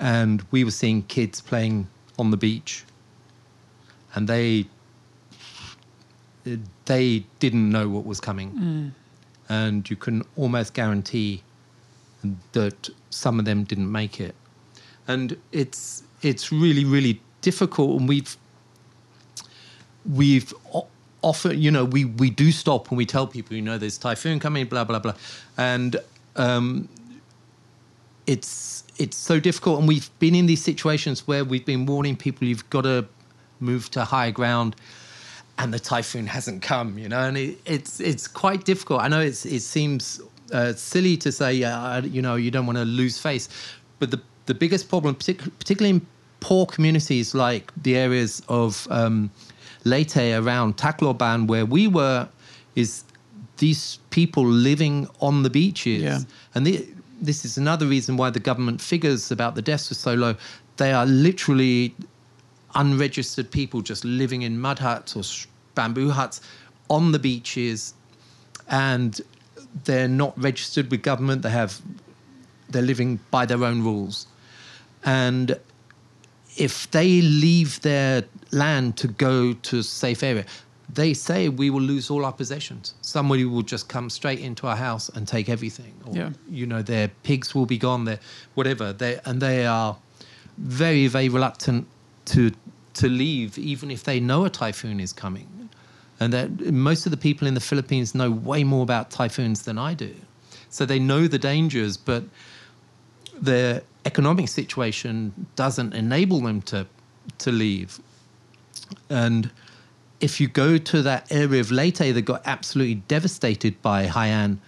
and 0.00 0.44
we 0.50 0.64
were 0.64 0.72
seeing 0.72 1.02
kids 1.02 1.40
playing 1.40 1.86
on 2.18 2.30
the 2.30 2.36
beach, 2.36 2.84
and 4.14 4.26
they 4.26 4.66
they 6.86 7.24
didn't 7.38 7.70
know 7.70 7.88
what 7.88 8.04
was 8.04 8.20
coming, 8.20 8.50
hmm. 8.50 8.88
and 9.48 9.88
you 9.88 9.96
can 9.96 10.24
almost 10.36 10.74
guarantee 10.74 11.42
that 12.52 12.90
some 13.10 13.38
of 13.38 13.44
them 13.44 13.64
didn't 13.64 13.90
make 13.90 14.20
it, 14.20 14.34
and 15.08 15.36
it's 15.52 16.02
it's 16.22 16.52
really 16.52 16.84
really 16.84 17.20
difficult, 17.40 18.00
and 18.00 18.08
we've 18.08 18.36
we've 20.08 20.52
often, 21.22 21.60
you 21.60 21.70
know, 21.70 21.84
we, 21.84 22.04
we 22.04 22.30
do 22.30 22.50
stop 22.50 22.88
and 22.88 22.98
we 22.98 23.06
tell 23.06 23.26
people, 23.26 23.54
you 23.56 23.62
know, 23.62 23.78
there's 23.78 23.98
typhoon 23.98 24.40
coming, 24.40 24.66
blah, 24.66 24.84
blah, 24.84 24.98
blah. 24.98 25.14
And 25.56 25.96
um, 26.36 26.88
it's, 28.26 28.84
it's 28.98 29.16
so 29.16 29.40
difficult. 29.40 29.78
And 29.80 29.88
we've 29.88 30.10
been 30.18 30.34
in 30.34 30.46
these 30.46 30.62
situations 30.62 31.26
where 31.26 31.44
we've 31.44 31.64
been 31.66 31.86
warning 31.86 32.16
people, 32.16 32.46
you've 32.46 32.68
got 32.70 32.82
to 32.82 33.06
move 33.58 33.90
to 33.90 34.04
higher 34.04 34.30
ground. 34.30 34.76
And 35.58 35.74
the 35.74 35.78
typhoon 35.78 36.26
hasn't 36.26 36.62
come, 36.62 36.96
you 36.96 37.06
know, 37.06 37.20
and 37.20 37.36
it, 37.36 37.58
it's 37.66 38.00
it's 38.00 38.26
quite 38.26 38.64
difficult. 38.64 39.02
I 39.02 39.08
know 39.08 39.20
it's 39.20 39.44
it 39.44 39.60
seems 39.60 40.18
uh, 40.52 40.72
silly 40.74 41.16
to 41.18 41.30
say, 41.32 41.64
I- 41.64 41.98
you 42.00 42.22
know, 42.22 42.36
you 42.36 42.50
don't 42.50 42.66
want 42.66 42.78
to 42.78 42.84
lose 42.84 43.18
face, 43.18 43.48
but 43.98 44.10
the 44.10 44.20
the 44.46 44.54
biggest 44.54 44.88
problem, 44.88 45.14
partic- 45.14 45.50
particularly 45.58 45.96
in 45.96 46.06
poor 46.40 46.66
communities 46.66 47.34
like 47.34 47.70
the 47.82 47.96
areas 47.96 48.42
of 48.48 48.88
um, 48.90 49.30
Leyte 49.84 50.16
around 50.16 50.76
Tacloban, 50.76 51.46
where 51.46 51.64
we 51.66 51.86
were, 51.86 52.28
is 52.74 53.04
these 53.58 53.98
people 54.10 54.44
living 54.44 55.06
on 55.20 55.42
the 55.42 55.50
beaches. 55.50 56.02
Yeah. 56.02 56.18
And 56.54 56.66
the, 56.66 56.88
this 57.20 57.44
is 57.44 57.58
another 57.58 57.86
reason 57.86 58.16
why 58.16 58.30
the 58.30 58.40
government 58.40 58.80
figures 58.80 59.30
about 59.30 59.54
the 59.54 59.62
deaths 59.62 59.92
are 59.92 59.94
so 59.94 60.14
low. 60.14 60.34
They 60.78 60.92
are 60.92 61.06
literally 61.06 61.94
unregistered 62.74 63.50
people 63.50 63.82
just 63.82 64.04
living 64.04 64.42
in 64.42 64.58
mud 64.58 64.78
huts 64.78 65.14
or 65.14 65.22
bamboo 65.74 66.10
huts 66.10 66.40
on 66.88 67.12
the 67.12 67.18
beaches, 67.18 67.94
and 68.68 69.20
they're 69.84 70.08
not 70.08 70.40
registered 70.40 70.90
with 70.90 71.02
government. 71.02 71.42
They 71.42 71.50
have 71.50 71.80
they're 72.68 72.82
living 72.82 73.18
by 73.30 73.46
their 73.46 73.64
own 73.64 73.82
rules, 73.82 74.26
and 75.04 75.58
if 76.56 76.90
they 76.90 77.20
leave 77.20 77.80
their 77.82 78.24
land 78.52 78.96
to 78.98 79.08
go 79.08 79.52
to 79.52 79.78
a 79.78 79.82
safe 79.82 80.22
area, 80.22 80.44
they 80.92 81.14
say 81.14 81.48
we 81.48 81.70
will 81.70 81.80
lose 81.80 82.10
all 82.10 82.24
our 82.24 82.32
possessions. 82.32 82.94
Somebody 83.00 83.44
will 83.44 83.62
just 83.62 83.88
come 83.88 84.10
straight 84.10 84.40
into 84.40 84.66
our 84.66 84.76
house 84.76 85.08
and 85.08 85.26
take 85.26 85.48
everything. 85.48 85.94
Or, 86.04 86.16
Yeah. 86.16 86.30
You 86.48 86.66
know, 86.66 86.82
their 86.82 87.08
pigs 87.22 87.54
will 87.54 87.66
be 87.66 87.78
gone, 87.78 88.04
their 88.04 88.20
whatever. 88.54 88.92
They 88.92 89.20
and 89.24 89.40
they 89.40 89.66
are 89.66 89.96
very, 90.58 91.06
very 91.06 91.28
reluctant 91.28 91.86
to 92.26 92.52
to 92.94 93.08
leave, 93.08 93.56
even 93.58 93.90
if 93.90 94.02
they 94.04 94.20
know 94.20 94.44
a 94.44 94.50
typhoon 94.50 95.00
is 95.00 95.12
coming. 95.12 95.59
And 96.20 96.32
that 96.34 96.72
most 96.72 97.06
of 97.06 97.10
the 97.10 97.16
people 97.16 97.48
in 97.48 97.54
the 97.54 97.60
Philippines 97.60 98.14
know 98.14 98.30
way 98.30 98.62
more 98.62 98.82
about 98.82 99.10
typhoons 99.10 99.62
than 99.62 99.78
I 99.78 99.94
do. 99.94 100.14
So 100.68 100.84
they 100.84 100.98
know 100.98 101.26
the 101.26 101.38
dangers, 101.38 101.96
but 101.96 102.24
their 103.40 103.82
economic 104.04 104.48
situation 104.48 105.46
doesn't 105.56 105.94
enable 105.94 106.40
them 106.40 106.62
to 106.62 106.86
to 107.38 107.50
leave. 107.50 108.00
And 109.08 109.50
if 110.20 110.40
you 110.40 110.48
go 110.48 110.78
to 110.78 111.02
that 111.02 111.30
area 111.30 111.60
of 111.60 111.70
Leyte 111.70 112.14
that 112.14 112.22
got 112.22 112.42
absolutely 112.44 112.96
devastated 112.96 113.80
by 113.82 114.06
Haiyan, 114.06 114.58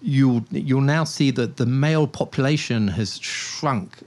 you'll 0.00 0.44
you'll 0.50 0.80
now 0.80 1.04
see 1.04 1.30
that 1.32 1.56
the 1.56 1.66
male 1.66 2.06
population 2.06 2.88
has 2.88 3.18
shrunk 3.18 3.98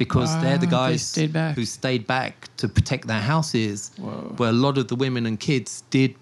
because 0.00 0.32
they're 0.40 0.56
the 0.56 0.66
ah, 0.66 0.86
they 0.86 0.92
guys 0.92 1.06
stayed 1.06 1.36
who 1.54 1.66
stayed 1.66 2.06
back 2.06 2.48
to 2.56 2.66
protect 2.66 3.06
their 3.06 3.20
houses, 3.20 3.90
Whoa. 3.98 4.32
where 4.38 4.48
a 4.48 4.58
lot 4.66 4.78
of 4.78 4.88
the 4.88 4.96
women 4.96 5.26
and 5.26 5.38
kids 5.38 5.84
did, 5.90 6.14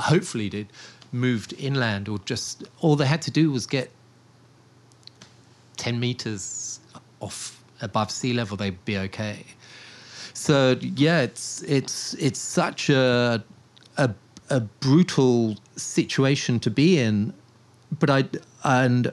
hopefully 0.00 0.48
did, 0.48 0.66
moved 1.12 1.54
inland 1.56 2.08
or 2.08 2.18
just 2.24 2.64
all 2.80 2.96
they 2.96 3.06
had 3.06 3.22
to 3.22 3.30
do 3.30 3.52
was 3.52 3.68
get 3.68 3.88
10 5.76 6.00
meters 6.00 6.80
off 7.20 7.62
above 7.80 8.10
sea 8.10 8.32
level, 8.32 8.56
they'd 8.56 8.84
be 8.84 8.98
okay. 8.98 9.46
So 10.34 10.76
yeah, 10.80 11.20
it's 11.20 11.62
it's 11.62 12.14
it's 12.14 12.40
such 12.40 12.90
a 12.90 13.44
a, 13.96 14.10
a 14.48 14.60
brutal 14.60 15.56
situation 15.76 16.58
to 16.60 16.70
be 16.70 16.98
in, 16.98 17.32
but 18.00 18.10
I 18.10 18.24
and 18.64 19.12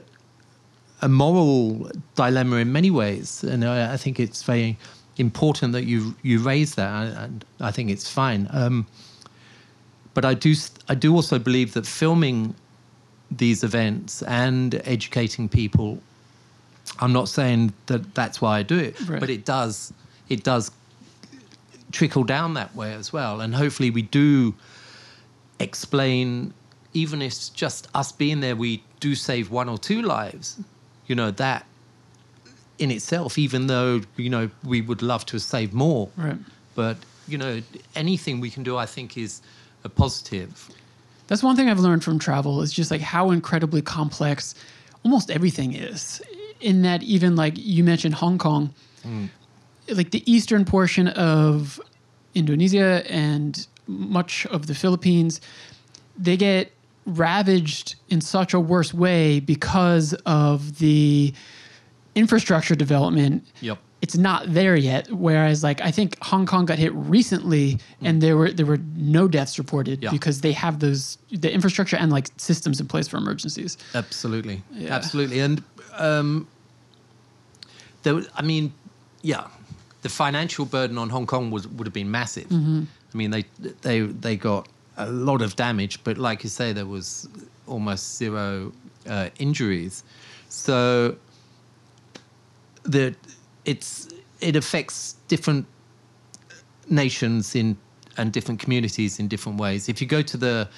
a 1.02 1.08
moral 1.08 1.90
dilemma 2.16 2.56
in 2.56 2.72
many 2.72 2.90
ways, 2.90 3.44
and 3.44 3.64
I, 3.64 3.94
I 3.94 3.96
think 3.96 4.18
it's 4.18 4.42
very 4.42 4.76
important 5.16 5.72
that 5.72 5.84
you 5.84 6.14
you 6.22 6.40
raise 6.40 6.74
that, 6.76 7.16
and 7.16 7.44
I 7.60 7.70
think 7.70 7.90
it's 7.90 8.10
fine. 8.10 8.48
Um, 8.52 8.86
but 10.14 10.24
I 10.24 10.34
do 10.34 10.54
I 10.88 10.94
do 10.94 11.14
also 11.14 11.38
believe 11.38 11.74
that 11.74 11.86
filming 11.86 12.54
these 13.30 13.62
events 13.62 14.22
and 14.22 14.74
educating 14.84 15.48
people. 15.48 15.98
I'm 17.00 17.12
not 17.12 17.28
saying 17.28 17.72
that 17.86 18.14
that's 18.14 18.40
why 18.40 18.58
I 18.58 18.62
do 18.62 18.78
it, 18.78 18.98
Right. 19.08 19.20
but 19.20 19.30
it 19.30 19.44
does 19.44 19.92
it 20.28 20.42
does 20.42 20.70
trickle 21.92 22.24
down 22.24 22.54
that 22.54 22.74
way 22.74 22.92
as 22.94 23.12
well, 23.12 23.40
and 23.40 23.54
hopefully 23.54 23.90
we 23.90 24.02
do 24.02 24.54
explain. 25.60 26.52
Even 26.94 27.20
if 27.20 27.32
it's 27.32 27.50
just 27.50 27.86
us 27.94 28.10
being 28.12 28.40
there, 28.40 28.56
we 28.56 28.82
do 28.98 29.14
save 29.14 29.50
one 29.50 29.68
or 29.68 29.76
two 29.78 30.00
lives. 30.02 30.58
You 31.08 31.14
know 31.16 31.30
that 31.32 31.66
in 32.78 32.90
itself, 32.90 33.38
even 33.38 33.66
though 33.66 34.02
you 34.16 34.30
know 34.30 34.50
we 34.64 34.80
would 34.80 35.02
love 35.02 35.26
to 35.26 35.38
save 35.40 35.72
more, 35.72 36.08
Right. 36.16 36.36
but 36.74 36.96
you 37.26 37.38
know 37.38 37.62
anything 37.94 38.40
we 38.40 38.50
can 38.50 38.62
do, 38.62 38.76
I 38.76 38.86
think, 38.86 39.16
is 39.16 39.42
a 39.84 39.88
positive. 39.88 40.68
That's 41.26 41.42
one 41.42 41.56
thing 41.56 41.68
I've 41.68 41.80
learned 41.80 42.04
from 42.04 42.18
travel 42.18 42.62
is 42.62 42.72
just 42.72 42.90
like 42.90 43.02
how 43.02 43.30
incredibly 43.30 43.82
complex 43.82 44.54
almost 45.04 45.30
everything 45.30 45.74
is. 45.74 46.22
In 46.60 46.82
that, 46.82 47.02
even 47.02 47.36
like 47.36 47.54
you 47.56 47.84
mentioned 47.84 48.14
Hong 48.14 48.38
Kong, 48.38 48.74
mm. 49.06 49.28
like 49.88 50.10
the 50.10 50.22
eastern 50.30 50.64
portion 50.64 51.08
of 51.08 51.80
Indonesia 52.34 53.04
and 53.10 53.66
much 53.86 54.46
of 54.46 54.66
the 54.66 54.74
Philippines, 54.74 55.40
they 56.16 56.36
get 56.36 56.72
ravaged 57.06 57.94
in 58.10 58.20
such 58.20 58.54
a 58.54 58.60
worse 58.60 58.92
way 58.94 59.40
because 59.40 60.14
of 60.26 60.78
the 60.78 61.32
infrastructure 62.14 62.74
development 62.74 63.44
Yep. 63.60 63.78
it's 64.00 64.16
not 64.16 64.52
there 64.52 64.76
yet. 64.76 65.10
Whereas, 65.12 65.62
like 65.62 65.80
I 65.80 65.90
think 65.90 66.16
Hong 66.22 66.46
Kong 66.46 66.64
got 66.66 66.78
hit 66.78 66.92
recently, 66.94 67.78
and 68.00 68.20
there 68.20 68.36
were 68.36 68.50
there 68.52 68.66
were 68.66 68.80
no 68.96 69.28
deaths 69.28 69.58
reported 69.58 70.02
Yeah. 70.02 70.10
because 70.10 70.40
they 70.40 70.52
have 70.52 70.78
those 70.80 71.18
the 71.30 71.52
infrastructure 71.52 71.96
and 71.96 72.10
like 72.10 72.28
systems 72.36 72.80
in 72.80 72.86
place 72.86 73.08
for 73.08 73.16
emergencies. 73.18 73.76
Absolutely, 73.94 74.62
Yeah. 74.74 74.94
absolutely, 74.94 75.40
and 75.40 75.62
um, 75.98 76.46
there. 78.02 78.14
was- 78.14 78.28
I 78.36 78.42
mean, 78.42 78.72
yeah, 79.22 79.46
the 80.02 80.08
financial 80.08 80.64
burden 80.64 80.96
on 80.98 81.10
Hong 81.10 81.26
Kong 81.26 81.50
was 81.50 81.66
would 81.68 81.86
have 81.86 81.94
been 81.94 82.10
massive. 82.10 82.46
I 82.50 83.16
mean, 83.16 83.30
they 83.30 83.44
they 83.82 84.00
they 84.00 84.36
got 84.36 84.68
a 84.96 85.10
lot 85.10 85.42
of 85.42 85.54
damage, 85.56 86.00
but 86.04 86.18
like 86.18 86.42
you 86.44 86.50
say, 86.50 86.72
there 86.72 86.86
was 86.86 87.28
almost 87.68 88.16
zero 88.16 88.72
uh, 89.06 89.28
injuries. 89.38 90.04
So 90.48 91.16
that 92.84 93.14
it's 93.64 94.08
it 94.40 94.56
affects 94.56 95.16
different 95.28 95.66
nations 96.88 97.54
in 97.54 97.76
and 98.16 98.32
different 98.32 98.60
communities 98.60 99.18
in 99.18 99.28
different 99.28 99.60
ways. 99.60 99.88
If 99.88 100.00
you 100.00 100.06
go 100.06 100.22
to 100.22 100.36
the 100.36 100.68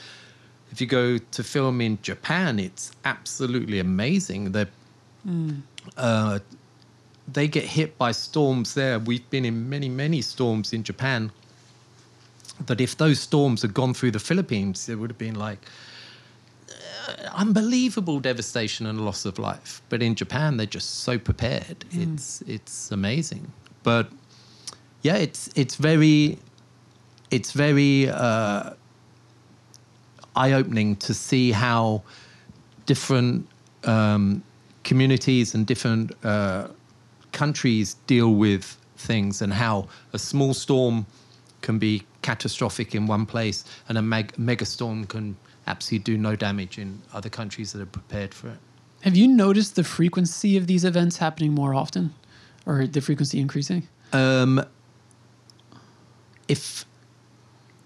if 0.70 0.80
you 0.80 0.86
go 0.86 1.18
to 1.18 1.42
film 1.42 1.80
in 1.80 1.98
Japan, 2.02 2.58
it's 2.58 2.92
absolutely 3.04 3.78
amazing. 3.80 4.52
They 4.52 4.66
uh, 5.96 6.38
they 7.32 7.48
get 7.48 7.64
hit 7.64 7.96
by 7.98 8.12
storms 8.12 8.74
there. 8.74 8.98
We've 8.98 9.28
been 9.30 9.44
in 9.44 9.68
many 9.68 9.88
many 9.88 10.22
storms 10.22 10.72
in 10.72 10.82
Japan. 10.82 11.32
That 12.66 12.80
if 12.80 12.96
those 12.96 13.18
storms 13.20 13.62
had 13.62 13.72
gone 13.72 13.94
through 13.94 14.10
the 14.10 14.18
Philippines, 14.18 14.88
it 14.88 14.96
would 14.96 15.10
have 15.10 15.18
been 15.18 15.34
like 15.34 15.60
unbelievable 17.32 18.20
devastation 18.20 18.86
and 18.86 19.04
loss 19.04 19.24
of 19.24 19.38
life. 19.38 19.82
But 19.88 20.02
in 20.02 20.14
Japan, 20.14 20.56
they're 20.56 20.66
just 20.66 21.00
so 21.00 21.18
prepared. 21.18 21.84
It's 21.90 22.42
it's 22.42 22.90
amazing. 22.90 23.52
But 23.82 24.10
yeah, 25.02 25.16
it's 25.16 25.50
it's 25.54 25.76
very 25.76 26.38
it's 27.30 27.52
very 27.52 28.08
uh, 28.08 28.74
eye 30.36 30.52
opening 30.52 30.96
to 30.96 31.14
see 31.14 31.52
how 31.52 32.02
different 32.86 33.46
um, 33.84 34.42
communities 34.84 35.54
and 35.54 35.66
different 35.66 36.12
uh, 36.24 36.68
countries 37.32 37.94
deal 38.06 38.34
with 38.34 38.76
things, 38.96 39.42
and 39.42 39.52
how 39.52 39.88
a 40.12 40.18
small 40.18 40.54
storm 40.54 41.06
can 41.62 41.78
be 41.78 42.02
catastrophic 42.22 42.94
in 42.94 43.06
one 43.06 43.26
place, 43.26 43.64
and 43.88 43.96
a 43.96 44.02
meg- 44.02 44.38
mega 44.38 44.64
storm 44.64 45.04
can 45.06 45.36
absolutely 45.66 46.04
do 46.14 46.18
no 46.18 46.36
damage 46.36 46.78
in 46.78 47.00
other 47.12 47.28
countries 47.28 47.72
that 47.72 47.82
are 47.82 47.86
prepared 47.86 48.34
for 48.34 48.48
it. 48.48 48.58
Have 49.02 49.16
you 49.16 49.26
noticed 49.28 49.76
the 49.76 49.84
frequency 49.84 50.56
of 50.56 50.66
these 50.66 50.84
events 50.84 51.16
happening 51.18 51.52
more 51.54 51.74
often, 51.74 52.14
or 52.66 52.86
the 52.86 53.00
frequency 53.00 53.40
increasing? 53.40 53.88
Um, 54.12 54.62
if 56.48 56.84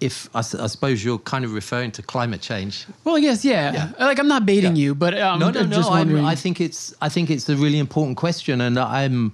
if 0.00 0.28
I, 0.34 0.38
I 0.40 0.66
suppose 0.66 1.04
you're 1.04 1.18
kind 1.18 1.44
of 1.44 1.52
referring 1.54 1.92
to 1.92 2.02
climate 2.02 2.40
change. 2.40 2.84
Well, 3.04 3.16
I 3.16 3.20
guess 3.20 3.44
yeah. 3.44 3.72
Yeah. 3.98 4.06
Like 4.06 4.18
I'm 4.18 4.28
not 4.28 4.44
baiting 4.44 4.76
Yeah. 4.76 4.82
you, 4.82 4.94
but 4.94 5.16
um, 5.18 5.38
no, 5.38 5.50
no, 5.50 5.60
I'm 5.60 5.70
no. 5.70 5.76
just 5.76 5.90
I'm. 5.90 6.24
I 6.24 6.34
think 6.34 6.60
it's 6.60 6.94
I 7.00 7.08
think 7.08 7.30
it's 7.30 7.48
a 7.48 7.56
really 7.56 7.78
important 7.78 8.16
question, 8.16 8.60
and 8.60 8.78
I'm 8.78 9.32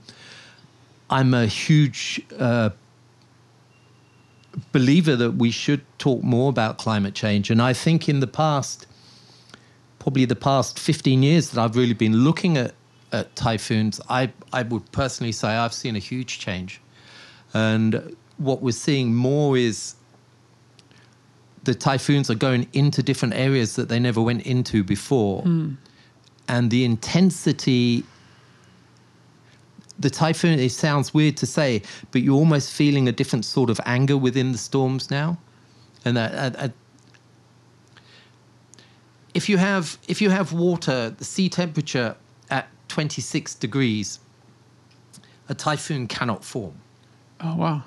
I'm 1.08 1.32
a 1.34 1.46
huge 1.46 2.20
uh, 2.38 2.70
believer 4.72 5.16
that 5.16 5.32
we 5.32 5.50
should 5.50 5.82
talk 5.98 6.22
more 6.22 6.48
about 6.48 6.78
climate 6.78 7.14
change. 7.14 7.50
And 7.50 7.60
I 7.62 7.72
think 7.72 8.08
in 8.08 8.20
the 8.20 8.26
past, 8.26 8.86
probably 9.98 10.24
the 10.24 10.36
past 10.36 10.78
15 10.78 11.22
years 11.22 11.50
that 11.50 11.60
I've 11.60 11.76
really 11.76 11.94
been 11.94 12.24
looking 12.24 12.56
at, 12.56 12.74
at 13.12 13.34
typhoons, 13.36 14.00
I, 14.08 14.32
I 14.52 14.62
would 14.62 14.90
personally 14.92 15.32
say 15.32 15.48
I've 15.48 15.74
seen 15.74 15.96
a 15.96 16.00
huge 16.00 16.38
change. 16.38 16.80
And 17.54 18.16
what 18.38 18.62
we're 18.62 18.72
seeing 18.72 19.14
more 19.14 19.56
is 19.56 19.94
the 21.64 21.74
typhoons 21.74 22.30
are 22.30 22.34
going 22.34 22.66
into 22.72 23.02
different 23.02 23.34
areas 23.34 23.76
that 23.76 23.88
they 23.88 23.98
never 23.98 24.20
went 24.20 24.42
into 24.46 24.82
before. 24.82 25.42
Hmm. 25.42 25.74
And 26.48 26.70
the 26.70 26.84
intensity 26.84 28.04
the 30.00 30.10
typhoon 30.10 30.58
it 30.58 30.72
sounds 30.72 31.14
weird 31.14 31.36
to 31.36 31.46
say 31.46 31.82
but 32.10 32.22
you're 32.22 32.34
almost 32.34 32.72
feeling 32.72 33.06
a 33.06 33.12
different 33.12 33.44
sort 33.44 33.70
of 33.70 33.78
anger 33.84 34.16
within 34.16 34.52
the 34.52 34.58
storms 34.58 35.10
now 35.10 35.38
and 36.04 36.16
that 36.16 36.56
uh, 36.56 36.58
uh, 36.58 36.68
if 39.34 39.48
you 39.48 39.58
have 39.58 39.98
if 40.08 40.20
you 40.20 40.30
have 40.30 40.52
water 40.52 41.10
the 41.10 41.24
sea 41.24 41.48
temperature 41.48 42.16
at 42.50 42.68
26 42.88 43.54
degrees 43.56 44.18
a 45.48 45.54
typhoon 45.54 46.06
cannot 46.06 46.44
form 46.44 46.74
oh 47.40 47.54
wow. 47.56 47.82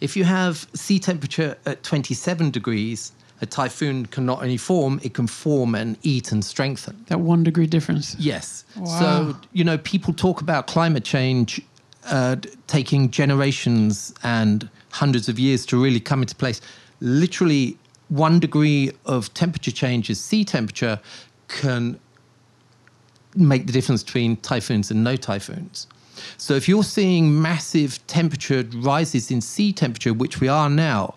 if 0.00 0.16
you 0.16 0.24
have 0.24 0.68
sea 0.74 0.98
temperature 0.98 1.56
at 1.66 1.82
27 1.82 2.50
degrees 2.50 3.12
a 3.40 3.46
typhoon 3.46 4.06
can 4.06 4.26
not 4.26 4.42
only 4.42 4.56
form 4.56 5.00
it 5.02 5.14
can 5.14 5.26
form 5.26 5.74
and 5.74 5.96
eat 6.02 6.32
and 6.32 6.44
strengthen 6.44 7.04
That 7.06 7.20
one 7.20 7.44
degree 7.44 7.66
difference. 7.66 8.16
Yes. 8.18 8.64
Wow. 8.76 8.84
So, 8.98 9.36
you 9.52 9.64
know, 9.64 9.78
people 9.78 10.12
talk 10.12 10.40
about 10.40 10.66
climate 10.66 11.04
change 11.04 11.60
uh, 12.06 12.36
taking 12.66 13.10
generations 13.10 14.14
and 14.22 14.68
hundreds 14.90 15.28
of 15.28 15.38
years 15.38 15.66
to 15.66 15.82
really 15.82 16.00
come 16.00 16.22
into 16.22 16.34
place. 16.34 16.60
Literally, 17.00 17.76
one 18.08 18.40
degree 18.40 18.90
of 19.04 19.32
temperature 19.34 19.70
change 19.70 20.08
is 20.08 20.18
sea 20.18 20.44
temperature 20.44 20.98
can 21.48 21.98
make 23.36 23.66
the 23.66 23.72
difference 23.72 24.02
between 24.02 24.36
typhoons 24.38 24.90
and 24.90 25.04
no 25.04 25.16
typhoons. 25.16 25.86
So, 26.36 26.54
if 26.54 26.68
you're 26.68 26.82
seeing 26.82 27.40
massive 27.40 28.04
temperature 28.06 28.64
rises 28.74 29.30
in 29.30 29.40
sea 29.40 29.72
temperature, 29.72 30.12
which 30.12 30.40
we 30.40 30.48
are 30.48 30.68
now, 30.68 31.14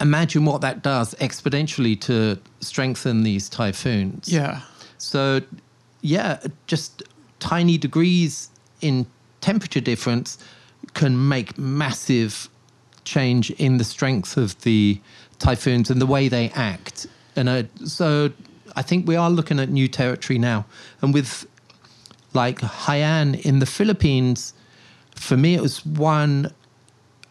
imagine 0.00 0.44
what 0.44 0.60
that 0.60 0.82
does 0.82 1.14
exponentially 1.14 2.00
to 2.02 2.38
strengthen 2.60 3.22
these 3.22 3.48
typhoons. 3.48 4.32
Yeah. 4.32 4.60
So, 4.98 5.40
yeah, 6.02 6.38
just 6.66 7.02
tiny 7.38 7.78
degrees 7.78 8.50
in 8.80 9.06
temperature 9.40 9.80
difference 9.80 10.38
can 10.94 11.28
make 11.28 11.58
massive 11.58 12.48
change 13.04 13.50
in 13.52 13.78
the 13.78 13.84
strength 13.84 14.36
of 14.36 14.60
the 14.62 15.00
typhoons 15.38 15.90
and 15.90 16.00
the 16.00 16.06
way 16.06 16.28
they 16.28 16.50
act. 16.50 17.06
And 17.34 17.48
uh, 17.48 17.62
so, 17.84 18.30
I 18.74 18.82
think 18.82 19.06
we 19.06 19.16
are 19.16 19.30
looking 19.30 19.58
at 19.58 19.70
new 19.70 19.88
territory 19.88 20.38
now. 20.38 20.66
And 21.00 21.14
with 21.14 21.46
like 22.34 22.58
Haiyan 22.60 23.40
in 23.40 23.58
the 23.58 23.66
Philippines, 23.66 24.52
for 25.14 25.36
me, 25.36 25.54
it 25.54 25.62
was 25.62 25.84
one. 25.84 26.52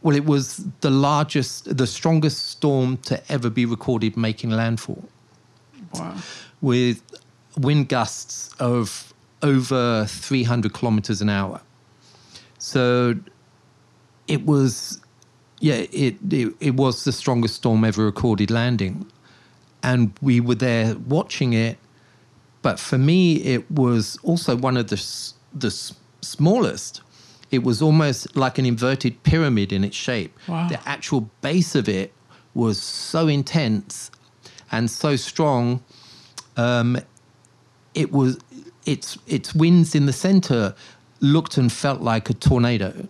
Well, 0.06 0.16
it 0.16 0.26
was 0.26 0.64
the 0.82 0.92
largest, 0.92 1.76
the 1.78 1.88
strongest 1.88 2.50
storm 2.50 2.98
to 2.98 3.20
ever 3.32 3.50
be 3.50 3.66
recorded 3.66 4.16
making 4.16 4.52
landfall 4.52 5.04
Wow. 5.96 6.18
with 6.62 7.02
wind 7.58 7.90
gusts 7.90 8.54
of 8.60 9.12
over 9.42 10.06
300 10.08 10.74
kilometers 10.74 11.22
an 11.24 11.30
hour. 11.30 11.60
So 12.60 13.16
it 14.28 14.46
was, 14.46 15.02
yeah, 15.60 15.88
it, 15.92 16.18
it, 16.30 16.54
it 16.60 16.76
was 16.76 17.04
the 17.04 17.12
strongest 17.12 17.56
storm 17.56 17.84
ever 17.84 18.06
recorded 18.06 18.52
landing. 18.52 19.12
And 19.82 20.14
we 20.22 20.40
were 20.40 20.54
there 20.54 20.94
watching 21.08 21.54
it, 21.54 21.80
but 22.62 22.80
for 22.80 23.00
me, 23.00 23.38
it 23.38 23.72
was 23.72 24.20
also 24.22 24.56
one 24.56 24.78
of 24.78 24.88
the 24.90 24.98
the 25.52 25.72
smallest. 26.22 27.02
It 27.52 27.64
was 27.64 27.82
almost 27.82 28.36
like 28.36 28.58
an 28.58 28.66
inverted 28.66 29.22
pyramid 29.24 29.72
in 29.72 29.84
its 29.84 29.96
shape. 29.96 30.38
Wow. 30.48 30.68
The 30.68 30.80
actual 30.88 31.30
base 31.42 31.76
of 31.76 31.88
it 31.88 32.14
was 32.54 32.82
so 32.82 33.28
intense 33.28 34.12
and 34.72 34.90
so 34.90 35.16
strong. 35.16 35.84
Um, 36.58 36.98
it 37.94 38.12
was 38.12 38.40
its 38.86 39.18
its 39.28 39.56
winds 39.56 39.96
in 39.96 40.06
the 40.06 40.14
center 40.14 40.76
looked 41.22 41.58
and 41.58 41.72
felt 41.72 42.02
like 42.02 42.30
a 42.30 42.34
tornado. 42.34 43.08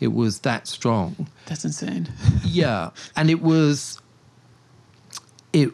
It 0.00 0.08
was 0.08 0.40
that 0.40 0.66
strong 0.66 1.26
That's 1.46 1.64
insane. 1.64 2.08
yeah 2.44 2.90
and 3.16 3.30
it 3.30 3.42
was 3.42 4.00
it 5.52 5.70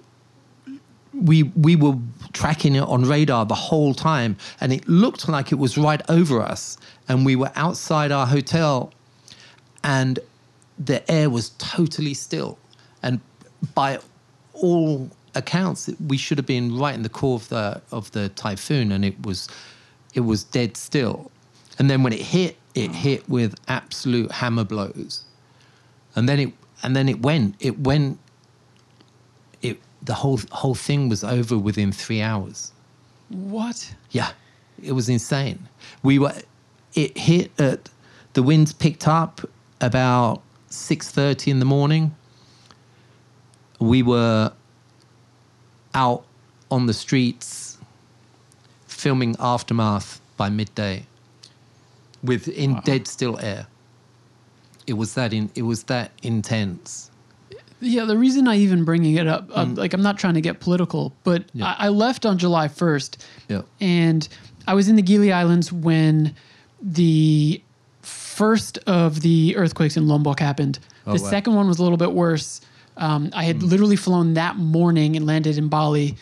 we 1.12 1.42
we 1.42 1.76
were 1.76 1.96
tracking 2.32 2.76
it 2.76 2.82
on 2.82 3.04
radar 3.04 3.44
the 3.44 3.54
whole 3.54 3.94
time 3.94 4.36
and 4.60 4.72
it 4.72 4.88
looked 4.88 5.28
like 5.28 5.52
it 5.52 5.56
was 5.56 5.76
right 5.76 6.00
over 6.08 6.40
us 6.40 6.78
and 7.08 7.26
we 7.26 7.36
were 7.36 7.50
outside 7.54 8.12
our 8.12 8.26
hotel 8.26 8.92
and 9.84 10.18
the 10.78 11.08
air 11.10 11.28
was 11.30 11.50
totally 11.58 12.14
still. 12.14 12.58
And 13.02 13.20
by 13.74 13.98
all 14.54 15.10
accounts 15.34 15.88
we 16.06 16.16
should 16.18 16.38
have 16.38 16.46
been 16.46 16.76
right 16.76 16.94
in 16.94 17.02
the 17.02 17.08
core 17.08 17.36
of 17.36 17.48
the 17.48 17.80
of 17.90 18.10
the 18.12 18.28
typhoon 18.30 18.92
and 18.92 19.04
it 19.04 19.24
was 19.24 19.48
it 20.14 20.20
was 20.20 20.44
dead 20.44 20.76
still. 20.76 21.30
And 21.78 21.88
then 21.90 22.02
when 22.02 22.12
it 22.12 22.20
hit 22.20 22.56
it 22.74 22.92
hit 22.92 23.28
with 23.28 23.54
absolute 23.68 24.30
hammer 24.30 24.64
blows. 24.64 25.24
And 26.14 26.28
then 26.28 26.38
it 26.38 26.52
and 26.82 26.94
then 26.94 27.08
it 27.08 27.22
went 27.22 27.56
it 27.60 27.78
went 27.80 28.18
it 29.62 29.80
the 30.02 30.14
whole 30.14 30.40
whole 30.50 30.74
thing 30.74 31.08
was 31.08 31.24
over 31.24 31.58
within 31.58 31.92
three 31.92 32.20
hours. 32.20 32.72
What? 33.28 33.94
yeah 34.10 34.32
it 34.82 34.92
was 34.92 35.08
insane. 35.08 35.68
We 36.02 36.18
were 36.18 36.34
it 36.94 37.16
hit 37.16 37.50
at 37.60 37.88
the 38.34 38.42
winds 38.42 38.72
picked 38.72 39.06
up 39.08 39.40
about 39.80 40.42
6.30 40.70 41.48
in 41.48 41.58
the 41.58 41.64
morning. 41.64 42.14
We 43.78 44.02
were 44.02 44.52
out 45.94 46.24
on 46.70 46.86
the 46.86 46.94
streets 46.94 47.78
filming 48.86 49.36
aftermath 49.38 50.20
by 50.36 50.48
midday 50.48 51.04
with 52.22 52.48
in 52.48 52.80
dead 52.84 53.06
still 53.06 53.38
air. 53.40 53.66
It 54.86 54.94
was 54.94 55.14
that 55.14 55.32
in 55.32 55.50
it 55.54 55.62
was 55.62 55.84
that 55.84 56.12
intense. 56.22 57.10
Yeah, 57.80 58.04
the 58.04 58.16
reason 58.16 58.46
I 58.46 58.56
even 58.58 58.84
bringing 58.84 59.16
it 59.16 59.26
up, 59.26 59.50
uh, 59.52 59.64
like 59.74 59.92
I'm 59.92 60.02
not 60.02 60.16
trying 60.16 60.34
to 60.34 60.40
get 60.40 60.60
political, 60.60 61.12
but 61.24 61.44
Yeah. 61.52 61.74
I, 61.78 61.86
I 61.86 61.88
left 61.88 62.24
on 62.24 62.38
July 62.38 62.68
1st, 62.68 63.16
Yeah. 63.48 63.62
and 63.80 64.28
I 64.68 64.74
was 64.74 64.88
in 64.88 64.94
the 64.94 65.02
Gili 65.02 65.32
Islands 65.32 65.72
when 65.72 66.36
the 66.82 67.62
first 68.02 68.78
of 68.86 69.20
the 69.20 69.56
earthquakes 69.56 69.96
in 69.96 70.08
Lombok 70.08 70.40
happened. 70.40 70.78
Oh, 71.06 71.16
the 71.16 71.22
wow. 71.22 71.30
second 71.30 71.54
one 71.54 71.68
was 71.68 71.78
a 71.78 71.82
little 71.82 71.98
bit 71.98 72.12
worse. 72.12 72.60
Um, 72.96 73.30
I 73.32 73.44
had 73.44 73.62
literally 73.62 73.96
flown 73.96 74.34
that 74.34 74.56
morning 74.56 75.16
and 75.16 75.26
landed 75.26 75.56
in 75.56 75.68
Bali, 75.68 76.16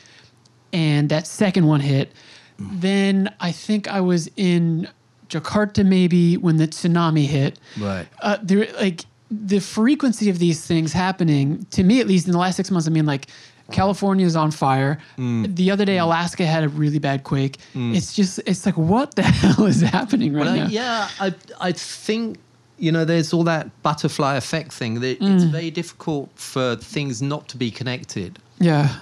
and 0.73 1.09
that 1.09 1.27
second 1.27 1.67
one 1.67 1.81
hit. 1.81 2.13
Then 2.59 3.35
I 3.41 3.53
think 3.53 3.89
I 3.89 4.03
was 4.03 4.31
in 4.37 4.89
Jakarta 5.31 5.87
maybe 5.87 6.37
when 6.37 6.57
the 6.59 6.69
tsunami 6.69 7.25
hit 7.25 7.59
right 7.79 8.07
uh, 8.21 8.37
there 8.43 8.67
like 8.81 9.05
the 9.31 9.61
frequency 9.61 10.29
of 10.29 10.41
these 10.41 10.67
things 10.67 10.93
happening 10.93 11.65
to 11.71 11.85
me 11.85 12.01
at 12.01 12.07
least 12.09 12.27
in 12.27 12.33
the 12.33 12.39
last 12.39 12.57
six 12.57 12.69
months 12.69 12.89
i 12.89 12.91
mean 12.91 13.07
like 13.07 13.29
california 13.71 14.27
is 14.27 14.37
on 14.37 14.51
fire. 14.51 14.99
Mm. 15.19 15.55
The 15.57 15.71
other 15.71 15.85
day 15.85 15.97
mm. 15.97 16.03
alaska 16.03 16.45
had 16.47 16.65
a 16.65 16.69
really 16.69 16.99
bad 16.99 17.25
quake. 17.25 17.59
Mm. 17.75 17.97
It's 17.97 18.15
just 18.15 18.41
it's 18.47 18.67
like 18.67 18.77
what 18.77 19.15
the 19.15 19.23
hell 19.41 19.67
is 19.67 19.81
happening 19.81 20.33
right 20.35 20.47
Well, 20.47 20.57
now? 20.57 20.67
yeah, 20.67 21.09
I 21.21 21.35
I 21.61 21.73
think 21.73 22.39
you 22.79 22.91
know 22.93 23.05
there's 23.05 23.33
all 23.33 23.45
that 23.45 23.83
butterfly 23.83 24.37
effect 24.37 24.73
thing. 24.73 25.01
That 25.01 25.19
It's 25.21 25.45
very 25.45 25.71
difficult 25.71 26.31
for 26.35 26.77
things 26.77 27.21
not 27.23 27.49
to 27.49 27.57
be 27.57 27.71
connected, 27.71 28.39
yeah. 28.59 28.95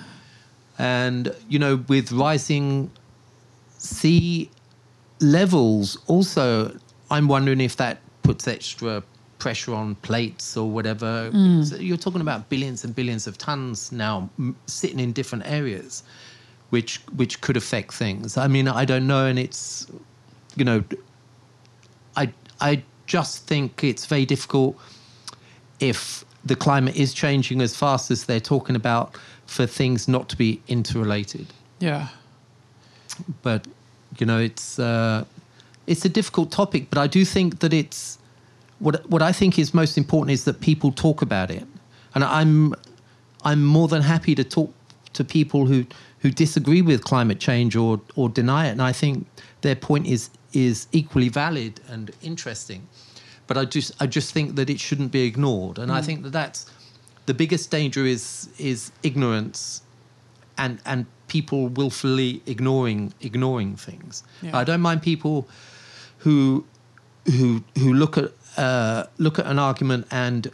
And 0.78 1.34
you 1.48 1.58
know 1.58 1.84
with 1.88 2.12
rising 2.12 2.90
sea 3.78 4.50
levels, 5.20 5.98
also 6.06 6.76
I'm 7.10 7.28
wondering 7.28 7.60
if 7.60 7.76
that 7.76 7.98
puts 8.22 8.46
extra 8.46 9.02
pressure 9.38 9.74
on 9.74 9.94
plates 9.96 10.56
or 10.56 10.68
whatever. 10.70 11.30
So 11.64 11.76
you're 11.76 11.96
talking 11.96 12.20
about 12.20 12.48
billions 12.48 12.84
and 12.84 12.94
billions 12.94 13.26
of 13.26 13.38
tons 13.38 13.92
now 13.92 14.28
m- 14.38 14.56
sitting 14.66 14.98
in 15.00 15.12
different 15.12 15.46
areas, 15.46 16.02
which 16.70 17.00
which 17.16 17.40
could 17.40 17.56
affect 17.56 17.94
things. 17.94 18.36
I 18.36 18.48
mean, 18.48 18.66
I 18.68 18.84
don't 18.84 19.06
know, 19.06 19.26
and 19.26 19.38
it's 19.38 19.86
you 20.56 20.64
know 20.64 20.82
I 22.16 22.32
I 22.60 22.82
just 23.06 23.46
think 23.46 23.82
it's 23.84 24.06
very 24.06 24.26
difficult 24.26 24.76
if 25.80 26.24
the 26.44 26.56
climate 26.56 26.96
is 26.96 27.14
changing 27.14 27.60
as 27.60 27.76
fast 27.76 28.10
as 28.10 28.24
they're 28.24 28.40
talking 28.40 28.76
about 28.76 29.16
for 29.46 29.66
things 29.66 30.08
not 30.08 30.28
to 30.28 30.36
be 30.36 30.60
interrelated. 30.68 31.46
yeah 31.80 32.08
But 33.42 33.66
you 34.18 34.26
know, 34.26 34.38
it's 34.38 34.78
uh, 34.78 35.24
it's 35.86 36.04
a 36.04 36.08
difficult 36.08 36.50
topic. 36.50 36.90
But 36.90 36.98
I 36.98 37.06
do 37.06 37.24
think 37.24 37.58
that 37.60 37.72
it's 37.72 38.17
what 38.78 39.08
what 39.10 39.22
I 39.22 39.32
think 39.32 39.58
is 39.58 39.74
most 39.74 39.98
important 39.98 40.32
is 40.32 40.44
that 40.44 40.60
people 40.60 40.92
talk 40.92 41.22
about 41.22 41.50
it, 41.50 41.66
and 42.14 42.24
I'm 42.24 42.74
I'm 43.44 43.64
more 43.64 43.88
than 43.88 44.02
happy 44.02 44.34
to 44.34 44.44
talk 44.44 44.72
to 45.14 45.24
people 45.24 45.66
who 45.66 45.84
who 46.20 46.30
disagree 46.30 46.82
with 46.82 47.04
climate 47.04 47.40
change 47.40 47.76
or 47.76 48.00
or 48.16 48.28
deny 48.28 48.68
it, 48.68 48.72
and 48.72 48.82
I 48.82 48.92
think 48.92 49.26
their 49.60 49.76
point 49.76 50.06
is 50.06 50.30
is 50.52 50.86
equally 50.92 51.28
valid 51.28 51.80
and 51.88 52.10
interesting. 52.22 52.86
But 53.46 53.56
I 53.56 53.64
just 53.64 53.92
I 54.00 54.06
just 54.06 54.32
think 54.32 54.56
that 54.56 54.70
it 54.70 54.80
shouldn't 54.80 55.12
be 55.12 55.24
ignored, 55.24 55.78
and 55.78 55.90
I 55.90 56.00
mm. 56.00 56.04
think 56.04 56.22
that 56.22 56.32
that's 56.32 56.66
the 57.26 57.34
biggest 57.34 57.70
danger 57.70 58.06
is 58.06 58.48
is 58.58 58.92
ignorance 59.02 59.82
and 60.56 60.78
and 60.84 61.06
people 61.28 61.68
willfully 61.68 62.42
ignoring 62.46 63.12
ignoring 63.20 63.76
things. 63.76 64.24
Yeah. 64.42 64.56
I 64.56 64.64
don't 64.64 64.80
mind 64.80 65.02
people 65.02 65.48
who 66.18 66.64
who 67.26 67.62
who 67.78 67.92
look 67.92 68.18
at 68.18 68.32
uh, 68.56 69.04
look 69.18 69.38
at 69.38 69.46
an 69.46 69.58
argument 69.58 70.06
and 70.10 70.50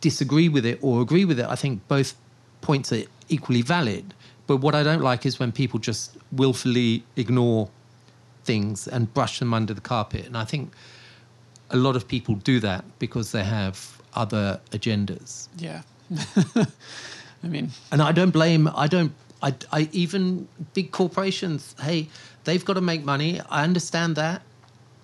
disagree 0.00 0.48
with 0.48 0.64
it 0.64 0.78
or 0.82 1.00
agree 1.00 1.24
with 1.24 1.38
it. 1.38 1.46
I 1.46 1.56
think 1.56 1.86
both 1.88 2.14
points 2.60 2.92
are 2.92 3.02
equally 3.28 3.62
valid. 3.62 4.14
But 4.46 4.58
what 4.58 4.74
I 4.74 4.82
don't 4.82 5.02
like 5.02 5.24
is 5.24 5.38
when 5.38 5.52
people 5.52 5.78
just 5.78 6.16
willfully 6.32 7.04
ignore 7.16 7.70
things 8.44 8.86
and 8.86 9.12
brush 9.14 9.38
them 9.38 9.54
under 9.54 9.72
the 9.72 9.80
carpet. 9.80 10.26
And 10.26 10.36
I 10.36 10.44
think 10.44 10.72
a 11.70 11.76
lot 11.76 11.96
of 11.96 12.06
people 12.06 12.34
do 12.34 12.60
that 12.60 12.84
because 12.98 13.32
they 13.32 13.42
have 13.42 14.00
other 14.14 14.60
agendas 14.70 15.48
yeah 15.58 15.82
i 17.42 17.46
mean 17.48 17.70
and 17.90 18.02
I 18.02 18.12
don't 18.12 18.30
blame. 18.30 18.68
I 18.74 18.86
don't. 18.86 19.12
I, 19.42 19.54
I 19.72 19.88
even 19.92 20.48
big 20.72 20.90
corporations. 20.90 21.74
Hey, 21.80 22.08
they've 22.44 22.64
got 22.64 22.74
to 22.74 22.80
make 22.80 23.04
money. 23.04 23.40
I 23.50 23.64
understand 23.64 24.16
that. 24.16 24.42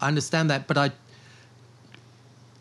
I 0.01 0.09
understand 0.09 0.51
that, 0.51 0.66
but 0.66 0.79
I. 0.79 0.91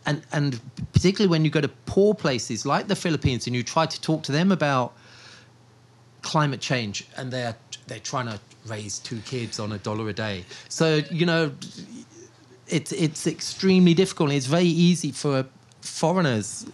And 0.05 0.21
and 0.31 0.59
particularly 0.93 1.29
when 1.29 1.45
you 1.45 1.51
go 1.51 1.61
to 1.61 1.67
poor 1.85 2.13
places 2.13 2.65
like 2.65 2.87
the 2.87 2.95
Philippines 2.95 3.47
and 3.47 3.55
you 3.55 3.63
try 3.63 3.85
to 3.85 4.01
talk 4.01 4.23
to 4.23 4.31
them 4.31 4.51
about 4.51 4.93
climate 6.21 6.61
change, 6.61 7.07
and 7.17 7.31
they're 7.31 7.55
they're 7.87 7.99
trying 7.99 8.27
to 8.27 8.39
raise 8.67 8.99
two 8.99 9.19
kids 9.21 9.59
on 9.59 9.71
a 9.71 9.77
dollar 9.77 10.09
a 10.09 10.13
day. 10.13 10.45
So 10.69 11.01
you 11.11 11.25
know, 11.25 11.51
it's 12.67 12.91
it's 12.91 13.27
extremely 13.27 13.93
difficult. 13.93 14.31
It's 14.31 14.45
very 14.45 14.63
easy 14.63 15.11
for 15.11 15.45
foreigners 15.81 16.65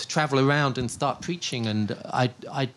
to 0.00 0.08
travel 0.08 0.40
around 0.40 0.78
and 0.78 0.90
start 0.90 1.20
preaching 1.20 1.66
and 1.66 1.96
I, 2.06 2.30
I 2.50 2.68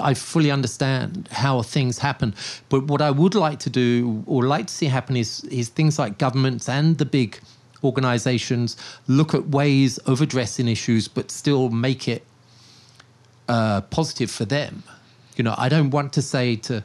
I 0.00 0.12
fully 0.14 0.50
understand 0.50 1.28
how 1.30 1.62
things 1.62 1.98
happen 1.98 2.34
but 2.68 2.84
what 2.84 3.00
I 3.00 3.10
would 3.10 3.34
like 3.34 3.58
to 3.60 3.70
do 3.70 4.22
or 4.26 4.44
like 4.44 4.66
to 4.66 4.74
see 4.74 4.86
happen 4.86 5.16
is 5.16 5.44
is 5.44 5.68
things 5.68 5.98
like 5.98 6.18
governments 6.18 6.68
and 6.68 6.98
the 6.98 7.06
big 7.06 7.40
organizations 7.84 8.76
look 9.06 9.34
at 9.34 9.48
ways 9.48 9.98
of 9.98 10.20
addressing 10.20 10.68
issues 10.68 11.08
but 11.08 11.30
still 11.30 11.68
make 11.70 12.08
it 12.08 12.24
uh, 13.48 13.80
positive 13.82 14.30
for 14.30 14.44
them 14.44 14.82
you 15.36 15.44
know 15.44 15.54
I 15.56 15.68
don't 15.68 15.90
want 15.90 16.12
to 16.14 16.22
say 16.22 16.56
to 16.56 16.82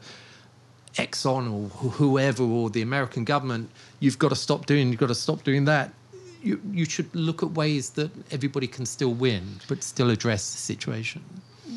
Exxon 0.96 1.50
or 1.52 1.68
wh- 1.68 1.94
whoever 1.94 2.42
or 2.44 2.70
the 2.70 2.82
American 2.82 3.24
government, 3.24 3.70
you've 4.00 4.18
got 4.18 4.28
to 4.28 4.36
stop 4.36 4.66
doing, 4.66 4.88
you've 4.90 5.00
got 5.00 5.08
to 5.08 5.14
stop 5.14 5.42
doing 5.42 5.64
that. 5.64 5.92
You, 6.42 6.60
you 6.70 6.84
should 6.84 7.14
look 7.14 7.42
at 7.42 7.52
ways 7.52 7.90
that 7.90 8.10
everybody 8.30 8.66
can 8.66 8.84
still 8.84 9.14
win, 9.14 9.60
but 9.68 9.82
still 9.82 10.10
address 10.10 10.52
the 10.52 10.58
situation. 10.58 11.22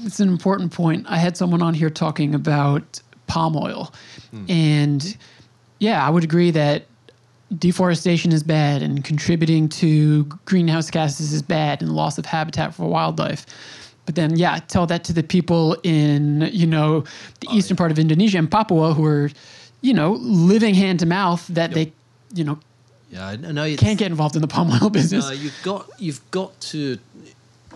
it's 0.03 0.19
an 0.19 0.27
important 0.27 0.71
point. 0.71 1.05
I 1.07 1.17
had 1.17 1.37
someone 1.37 1.61
on 1.61 1.73
here 1.73 1.89
talking 1.89 2.35
about 2.35 2.99
palm 3.27 3.55
oil. 3.55 3.93
And 4.49 5.15
yeah, 5.79 6.05
I 6.05 6.09
would 6.09 6.23
agree 6.23 6.51
that 6.51 6.85
deforestation 7.57 8.31
is 8.31 8.43
bad 8.43 8.81
and 8.81 9.03
contributing 9.03 9.69
to 9.69 10.23
greenhouse 10.45 10.89
gases 10.89 11.31
is 11.33 11.41
bad 11.41 11.81
and 11.81 11.91
loss 11.91 12.17
of 12.17 12.25
habitat 12.25 12.73
for 12.73 12.87
wildlife. 12.89 13.45
But 14.05 14.15
then, 14.15 14.35
yeah, 14.35 14.59
tell 14.67 14.85
that 14.87 15.03
to 15.05 15.13
the 15.13 15.23
people 15.23 15.75
in 15.83 16.49
you 16.53 16.67
know 16.67 17.01
the 17.39 17.47
Oh, 17.49 17.55
eastern 17.55 17.77
part 17.77 17.91
of 17.91 17.97
Indonesia 17.99 18.37
and 18.37 18.49
Papua 18.49 18.93
who 18.93 19.03
are, 19.05 19.29
you 19.81 19.93
know, 19.93 20.13
living 20.13 20.75
hand 20.75 20.99
to 20.99 21.05
mouth 21.05 21.45
that 21.47 21.71
they, 21.73 21.91
you 22.33 22.43
know, 22.43 22.59
Yeah, 23.09 23.27
I 23.27 23.35
know. 23.35 23.63
It's, 23.63 23.81
can't 23.81 23.97
get 23.97 24.11
involved 24.11 24.35
in 24.35 24.41
the 24.41 24.47
palm 24.47 24.69
oil 24.71 24.89
business. 24.89 25.25
No, 25.25 25.31
you've 25.31 25.59
got 25.63 25.89
you've 25.99 26.31
got 26.31 26.59
to 26.71 26.99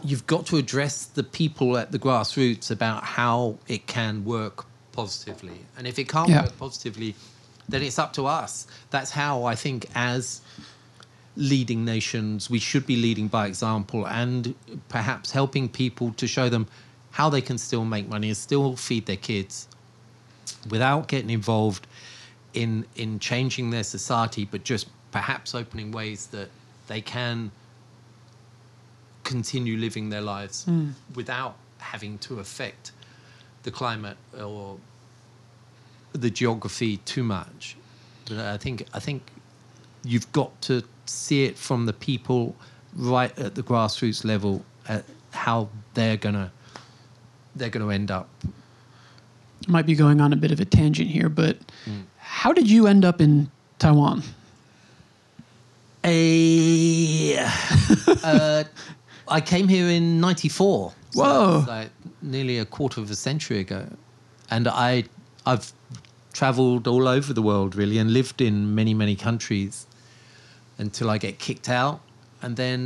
you've 0.04 0.26
got 0.28 0.46
to 0.48 0.58
address 0.58 1.06
the 1.06 1.24
people 1.24 1.78
at 1.78 1.92
the 1.92 2.00
grassroots 2.00 2.70
about 2.72 3.04
how 3.04 3.58
it 3.68 3.86
can 3.88 4.24
work 4.24 4.66
positively, 4.92 5.66
and 5.78 5.88
if 5.88 5.98
it 5.98 6.08
can't 6.10 6.30
Yeah. 6.30 6.44
work 6.44 6.58
positively, 6.60 7.16
then 7.72 7.84
it's 7.84 8.00
up 8.00 8.14
to 8.14 8.26
us. 8.26 8.68
That's 8.90 9.12
how 9.12 9.44
I 9.44 9.56
think 9.56 9.88
as 9.96 10.42
leading 11.36 11.86
nations 11.86 12.50
we 12.50 12.60
should 12.60 12.86
be 12.86 12.98
leading 12.98 13.28
by 13.28 13.48
example 13.48 14.06
and 14.08 14.54
perhaps 14.90 15.32
helping 15.32 15.70
people 15.70 16.12
to 16.14 16.28
show 16.28 16.50
them 16.50 16.68
how 17.12 17.30
they 17.30 17.40
can 17.40 17.58
still 17.58 17.86
make 17.86 18.10
money 18.10 18.28
and 18.28 18.36
still 18.36 18.76
feed 18.76 19.06
their 19.06 19.16
kids 19.16 19.68
without 20.70 21.08
getting 21.08 21.30
involved 21.30 21.88
in 22.54 22.86
in 22.96 23.20
changing 23.20 23.70
their 23.70 23.84
society, 23.84 24.46
but 24.46 24.64
just 24.64 24.88
perhaps 25.12 25.56
opening 25.56 25.92
ways 25.92 26.28
that 26.28 26.50
they 26.88 27.02
can 27.02 27.52
continue 29.24 29.78
living 29.78 30.10
their 30.10 30.22
lives 30.22 30.66
mm. 30.66 30.92
without 31.16 31.56
having 31.78 32.18
to 32.18 32.40
affect 32.40 32.92
the 33.64 33.72
climate 33.72 34.18
or 34.40 34.78
the 36.14 36.30
geography 36.30 36.98
too 36.98 37.24
much. 37.24 37.76
But 38.28 38.40
I 38.40 38.58
think 38.58 38.86
I 38.94 39.00
think 39.00 39.24
you've 40.04 40.32
got 40.32 40.60
to 40.64 40.84
see 41.06 41.44
it 41.46 41.58
from 41.58 41.86
the 41.86 41.94
people 41.94 42.56
right 42.96 43.38
at 43.40 43.56
the 43.56 43.64
grassroots 43.64 44.24
level 44.26 44.64
at 44.88 45.04
how 45.32 45.70
they're 45.94 46.18
gonna 46.18 46.52
they're 47.56 47.70
gonna 47.70 47.90
end 47.94 48.10
up 48.12 48.28
Might 49.68 49.86
be 49.86 49.96
going 49.96 50.22
on 50.22 50.32
a 50.34 50.36
bit 50.36 50.52
of 50.52 50.60
a 50.60 50.66
tangent 50.66 51.10
here, 51.10 51.30
but 51.30 51.58
Hmm. 51.86 52.02
how 52.18 52.54
did 52.54 52.70
you 52.70 52.88
end 52.88 53.04
up 53.06 53.20
in 53.22 53.50
Taiwan? 53.78 54.24
A, 56.06 57.38
uh, 58.24 58.64
I 59.28 59.42
came 59.42 59.68
here 59.68 59.88
in 59.90 60.20
'94. 60.22 60.94
So 61.12 61.22
Whoa. 61.24 61.66
like 61.68 61.90
nearly 62.22 62.58
a 62.60 62.66
quarter 62.66 63.02
of 63.02 63.12
a 63.12 63.16
century 63.16 63.60
ago, 63.60 63.86
and 64.50 64.68
I 64.68 65.04
I've 65.46 65.72
travelled 66.40 66.86
all 66.94 67.06
over 67.18 67.32
the 67.40 67.42
world 67.52 67.72
really 67.82 67.98
and 68.02 68.10
lived 68.20 68.40
in 68.50 68.56
many 68.80 68.94
many 69.04 69.16
countries 69.28 69.76
until 70.84 71.08
I 71.16 71.18
get 71.26 71.34
kicked 71.48 71.70
out, 71.82 71.98
and 72.44 72.52
then 72.64 72.82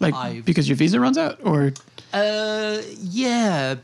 Like 0.00 0.14
I've- 0.14 0.40
because 0.50 0.66
your 0.70 0.78
visa 0.82 0.98
runs 1.06 1.18
out, 1.26 1.36
or 1.50 1.72
uh, 2.12 2.76
yeah. 3.22 3.76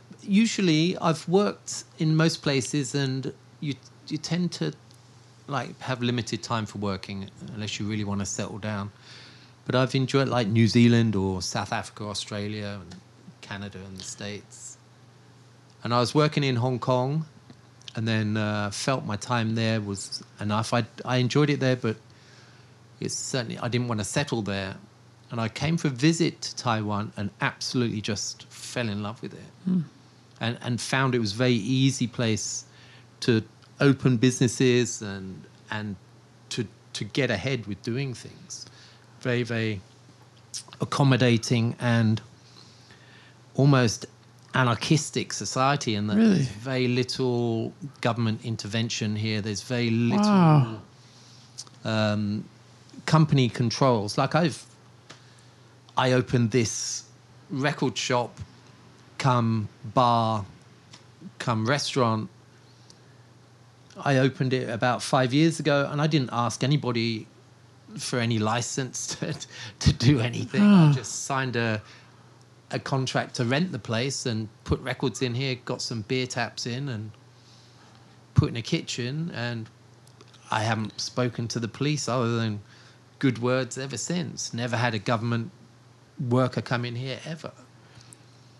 Usually, 0.44 0.96
I've 1.08 1.24
worked 1.40 1.72
in 1.98 2.08
most 2.24 2.36
places, 2.46 2.86
and 3.04 3.20
you 3.66 3.72
you 4.12 4.18
tend 4.32 4.46
to 4.60 4.66
like 5.56 5.70
have 5.88 5.98
limited 6.10 6.40
time 6.52 6.66
for 6.70 6.78
working 6.90 7.18
unless 7.54 7.72
you 7.78 7.84
really 7.92 8.04
want 8.10 8.20
to 8.20 8.26
settle 8.26 8.58
down. 8.72 8.86
But 9.66 9.74
I've 9.80 9.94
enjoyed 10.02 10.28
like 10.36 10.46
New 10.60 10.68
Zealand 10.76 11.12
or 11.16 11.32
South 11.42 11.72
Africa, 11.80 12.02
Australia, 12.14 12.70
and 12.82 12.90
Canada, 13.48 13.78
and 13.88 13.94
the 14.02 14.04
States. 14.18 14.56
And 15.82 15.92
I 15.96 15.98
was 16.04 16.10
working 16.14 16.44
in 16.50 16.56
Hong 16.56 16.78
Kong, 16.90 17.10
and 17.94 18.08
then 18.08 18.36
uh, 18.36 18.70
felt 18.70 19.04
my 19.04 19.16
time 19.16 19.54
there 19.54 19.80
was 19.80 20.22
enough. 20.40 20.72
I 20.72 20.84
I 21.04 21.16
enjoyed 21.16 21.50
it 21.50 21.60
there, 21.60 21.76
but 21.76 21.96
it's 23.00 23.14
certainly 23.14 23.58
I 23.58 23.68
didn't 23.68 23.88
want 23.88 24.00
to 24.00 24.04
settle 24.04 24.42
there, 24.42 24.76
and 25.30 25.40
I 25.40 25.48
came 25.48 25.76
for 25.76 25.88
a 25.88 25.90
visit 25.90 26.40
to 26.42 26.56
Taiwan 26.56 27.12
and 27.16 27.30
absolutely 27.40 28.00
just 28.00 28.44
fell 28.44 28.88
in 28.88 29.02
love 29.02 29.22
with 29.22 29.34
it, 29.34 29.50
and 30.40 30.58
and 30.62 30.80
found 30.80 31.14
it 31.14 31.18
was 31.18 31.32
a 31.32 31.36
very 31.36 31.54
easy 31.54 32.06
place 32.06 32.64
to 33.20 33.42
open 33.80 34.16
businesses 34.16 35.02
and 35.02 35.44
and 35.70 35.96
to 36.50 36.66
to 36.94 37.04
get 37.04 37.30
ahead 37.30 37.66
with 37.66 37.82
doing 37.82 38.14
things, 38.14 38.66
very 39.20 39.42
very 39.42 39.80
accommodating 40.80 41.76
and 41.78 42.20
almost 43.54 44.06
anarchistic 44.54 45.32
society 45.32 45.94
and 45.94 46.10
that 46.10 46.16
Really? 46.16 46.34
there's 46.34 46.48
very 46.48 46.88
little 46.88 47.72
government 48.00 48.44
intervention 48.44 49.16
here 49.16 49.40
there's 49.40 49.62
very 49.62 49.90
little 49.90 50.26
Wow. 50.26 50.78
um, 51.84 52.44
company 53.06 53.48
controls. 53.48 54.16
Like 54.18 54.34
I've, 54.34 54.64
I 55.96 56.12
opened 56.12 56.50
this 56.52 57.04
record 57.50 57.96
shop, 57.98 58.38
come 59.18 59.68
bar, 59.94 60.44
come 61.38 61.66
restaurant. 61.66 62.28
I 64.04 64.18
opened 64.18 64.52
it 64.52 64.68
about 64.70 65.02
five 65.02 65.34
years 65.34 65.60
ago, 65.60 65.88
and 65.90 66.00
I 66.00 66.06
didn't 66.06 66.30
ask 66.32 66.62
anybody 66.64 67.26
for 67.98 68.18
any 68.18 68.38
license 68.38 69.06
to, 69.16 69.34
to 69.80 69.92
do 69.92 70.20
anything. 70.20 70.62
I 70.62 70.92
just 70.92 71.24
signed 71.24 71.56
a 71.56 71.82
a 72.72 72.78
contract 72.78 73.34
to 73.36 73.44
rent 73.44 73.70
the 73.72 73.78
place 73.78 74.26
and 74.26 74.48
put 74.64 74.80
records 74.80 75.22
in 75.22 75.34
here, 75.34 75.56
got 75.64 75.80
some 75.82 76.02
beer 76.02 76.26
taps 76.26 76.66
in, 76.66 76.88
and 76.88 77.10
put 78.34 78.48
in 78.48 78.56
a 78.56 78.62
kitchen 78.62 79.30
and 79.34 79.68
I 80.50 80.62
haven't 80.62 81.00
spoken 81.00 81.48
to 81.48 81.60
the 81.60 81.68
police 81.68 82.08
other 82.08 82.36
than 82.36 82.60
good 83.18 83.38
words 83.40 83.78
ever 83.78 83.96
since. 83.96 84.52
Never 84.52 84.76
had 84.76 84.94
a 84.94 84.98
government 84.98 85.50
worker 86.28 86.60
come 86.60 86.84
in 86.84 86.94
here 86.94 87.18
ever. 87.24 87.52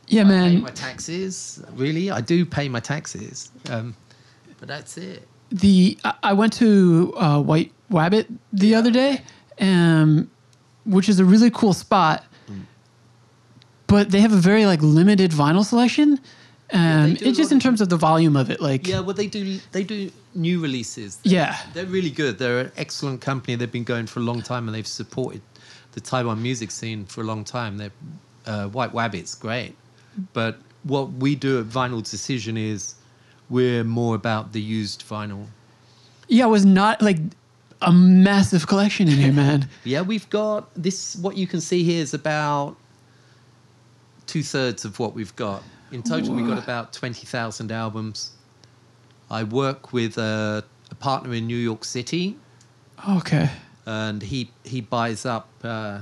yeah, 0.08 0.22
I 0.22 0.24
pay 0.24 0.28
man. 0.30 0.62
my 0.62 0.70
taxes. 0.70 1.62
Really, 1.74 2.10
I 2.10 2.20
do 2.22 2.46
pay 2.46 2.68
my 2.68 2.80
taxes, 2.80 3.50
um, 3.70 3.94
but 4.58 4.68
that's 4.68 4.96
it. 4.96 5.26
the 5.50 5.98
I- 6.22 6.32
went 6.32 6.52
to 6.54 7.12
uh, 7.16 7.42
White 7.42 7.72
Wabbit 7.90 8.26
the 8.52 8.74
other 8.74 8.90
day, 8.90 9.22
um, 9.60 10.30
which 10.86 11.08
is 11.10 11.18
a 11.20 11.24
really 11.24 11.50
cool 11.50 11.74
spot. 11.74 12.24
But 13.93 14.11
they 14.11 14.20
have 14.20 14.32
a 14.32 14.36
very 14.51 14.64
like 14.66 14.80
limited 14.82 15.30
vinyl 15.32 15.64
selection. 15.64 16.18
Um, 16.72 17.11
they 17.11 17.14
do 17.18 17.24
a 17.26 17.28
it's 17.28 17.36
just 17.36 17.51
lot 17.51 17.53
in 17.53 17.57
of- 17.59 17.62
terms 17.62 17.80
of 17.82 17.88
the 17.90 17.99
volume 17.99 18.36
of 18.36 18.49
it. 18.51 18.59
Like, 18.61 18.88
Yeah, 18.88 19.01
well, 19.01 19.14
they 19.14 19.26
do. 19.26 19.61
They 19.72 19.84
do 19.84 20.11
new 20.34 20.61
releases. 20.61 21.18
yeah, 21.24 21.59
They're 21.74 21.84
really 21.99 22.11
good. 22.11 22.38
They're 22.38 22.61
an 22.61 22.72
excellent 22.78 23.20
company. 23.20 23.55
They've 23.57 23.70
been 23.80 23.84
going 23.95 24.07
for 24.07 24.20
a 24.20 24.22
long 24.30 24.40
time, 24.40 24.66
and 24.66 24.74
they've 24.74 24.86
supported 25.03 25.43
the 25.93 26.01
Taiwan 26.01 26.43
music 26.43 26.70
scene 26.70 27.05
for 27.05 27.20
a 27.20 27.24
long 27.24 27.45
time. 27.45 27.76
They're 27.76 27.93
uh, 28.47 28.68
White 28.68 28.93
Wabbit's 28.95 29.34
great, 29.34 29.74
but 30.32 30.59
what 30.84 31.12
we 31.12 31.34
do 31.36 31.61
at 31.61 31.66
Vinyl 31.66 32.03
Decision 32.11 32.57
is 32.57 32.95
we're 33.51 33.84
more 33.84 34.14
about 34.14 34.53
the 34.55 34.61
used 34.62 35.05
vinyl. 35.07 35.45
yeah. 36.28 36.47
It 36.47 36.49
was 36.49 36.64
not 36.64 37.03
like 37.03 37.18
a 37.82 37.93
massive 37.93 38.66
collection 38.66 39.07
in 39.09 39.18
here, 39.18 39.32
man. 39.45 39.68
Yeah, 39.84 40.01
we've 40.01 40.28
got 40.30 40.70
this. 40.74 41.16
What 41.16 41.36
you 41.36 41.47
can 41.47 41.61
see 41.61 41.84
here 41.84 42.01
is 42.03 42.14
about 42.14 42.76
two 44.33 44.43
thirds 44.43 44.87
of 44.87 44.99
what 44.99 45.12
we've 45.14 45.37
got. 45.37 45.62
In 45.91 46.03
total, 46.03 46.35
we've 46.35 46.47
got 46.47 46.57
about 46.57 46.95
20,000 46.95 47.70
albums. 47.70 48.30
I 49.30 49.43
work 49.45 49.93
with 49.93 50.16
a, 50.16 50.64
a 50.91 50.95
partner 50.95 51.35
in 51.35 51.47
New 51.47 51.57
York 51.59 51.85
City, 51.85 52.37
Okay, 53.09 53.51
and 53.85 54.22
he, 54.22 54.51
he 54.64 54.80
buys 54.80 55.26
up. 55.26 55.49
Uh, 55.62 56.01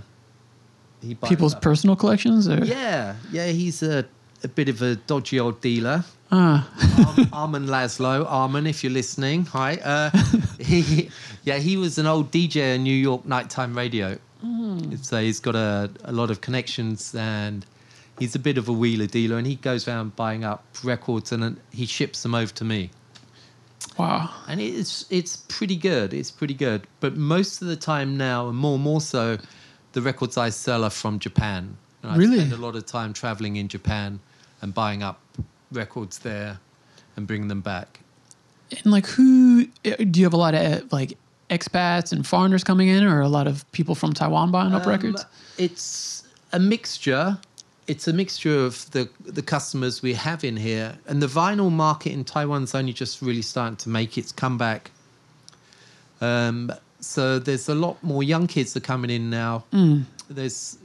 he 1.02 1.14
buys 1.14 1.28
people's 1.28 1.54
up- 1.54 1.62
personal 1.62 1.96
collections, 1.96 2.46
or 2.48 2.64
Yeah, 2.64 3.16
yeah, 3.32 3.48
he's 3.48 3.82
a, 3.82 4.04
a 4.44 4.48
bit 4.48 4.68
of 4.68 4.80
a 4.80 4.94
dodgy 4.94 5.40
old 5.40 5.60
dealer. 5.60 6.04
Ah, 6.30 6.70
Arm, 7.16 7.28
Armin 7.32 7.66
Laszlo, 7.66 8.24
Armin, 8.28 8.66
if 8.68 8.84
you're 8.84 8.92
listening, 8.92 9.46
hi. 9.46 9.74
Uh, 9.78 10.10
he, 10.60 11.10
yeah, 11.42 11.58
he 11.58 11.76
was 11.76 11.98
an 11.98 12.06
old 12.06 12.30
DJ 12.30 12.76
in 12.76 12.84
New 12.84 12.94
York 12.94 13.24
nighttime 13.26 13.76
radio. 13.76 14.16
So 15.02 15.20
he's 15.20 15.40
got 15.40 15.54
a, 15.56 15.90
a 16.04 16.12
lot 16.12 16.30
of 16.30 16.40
connections 16.40 17.14
and 17.14 17.66
he's 18.20 18.34
a 18.36 18.38
bit 18.38 18.56
of 18.58 18.68
a 18.68 18.72
wheeler 18.72 19.06
dealer 19.06 19.36
and 19.38 19.46
he 19.46 19.56
goes 19.56 19.88
around 19.88 20.14
buying 20.14 20.44
up 20.44 20.62
records 20.84 21.32
and 21.32 21.58
he 21.72 21.86
ships 21.86 22.22
them 22.22 22.34
over 22.36 22.52
to 22.54 22.64
me. 22.64 22.90
wow. 23.98 24.30
And 24.46 24.60
it's 24.60 25.06
it's 25.10 25.36
pretty 25.48 25.76
good. 25.76 26.14
It's 26.14 26.30
pretty 26.30 26.54
good. 26.54 26.86
But 27.00 27.16
most 27.16 27.62
of 27.62 27.68
the 27.68 27.76
time 27.76 28.16
now, 28.16 28.48
and 28.48 28.56
more 28.56 28.74
and 28.74 28.82
more 28.84 29.00
so, 29.00 29.38
the 29.92 30.02
records 30.02 30.36
I 30.36 30.50
sell 30.50 30.84
are 30.84 30.90
from 30.90 31.18
Japan. 31.18 31.76
And 32.02 32.12
I 32.12 32.16
Really? 32.16 32.38
spend 32.38 32.52
a 32.52 32.56
lot 32.56 32.76
of 32.76 32.86
time 32.86 33.12
traveling 33.12 33.56
in 33.56 33.68
Japan 33.68 34.20
and 34.62 34.72
buying 34.72 35.02
up 35.02 35.20
records 35.72 36.18
there 36.18 36.60
and 37.16 37.26
bringing 37.26 37.48
them 37.48 37.60
back. 37.60 38.00
And 38.70 38.92
like, 38.92 39.06
who 39.06 39.66
do 39.84 40.20
you 40.20 40.24
have 40.26 40.32
a 40.32 40.36
lot 40.36 40.54
of 40.54 40.92
like 40.92 41.16
expats 41.50 42.12
and 42.12 42.24
foreigners 42.26 42.62
coming 42.64 42.88
in, 42.88 43.04
or 43.04 43.20
a 43.20 43.28
lot 43.28 43.46
of 43.48 43.70
people 43.72 43.94
from 43.94 44.12
Taiwan 44.12 44.50
buying 44.50 44.72
up 44.74 44.84
Um, 44.86 44.90
records? 44.90 45.26
It's 45.58 46.22
a 46.52 46.58
mixture. 46.58 47.38
It's 47.86 48.06
a 48.06 48.12
mixture 48.12 48.64
of 48.64 48.90
the 48.92 49.08
the 49.24 49.42
customers 49.42 50.02
we 50.02 50.14
have 50.14 50.44
in 50.44 50.56
here, 50.56 50.98
and 51.06 51.22
the 51.22 51.26
vinyl 51.26 51.70
market 51.70 52.12
in 52.12 52.24
Taiwan's 52.24 52.74
only 52.74 52.92
just 52.92 53.20
really 53.22 53.42
starting 53.42 53.76
to 53.78 53.88
make 53.88 54.16
its 54.16 54.32
comeback. 54.32 54.90
Um, 56.20 56.72
so 57.00 57.38
there's 57.38 57.68
a 57.68 57.74
lot 57.74 58.02
more 58.02 58.22
young 58.22 58.46
kids 58.46 58.74
that 58.74 58.84
are 58.84 58.86
coming 58.86 59.10
in 59.10 59.30
now. 59.30 59.64
Mm. 59.72 60.04
There's 60.28 60.78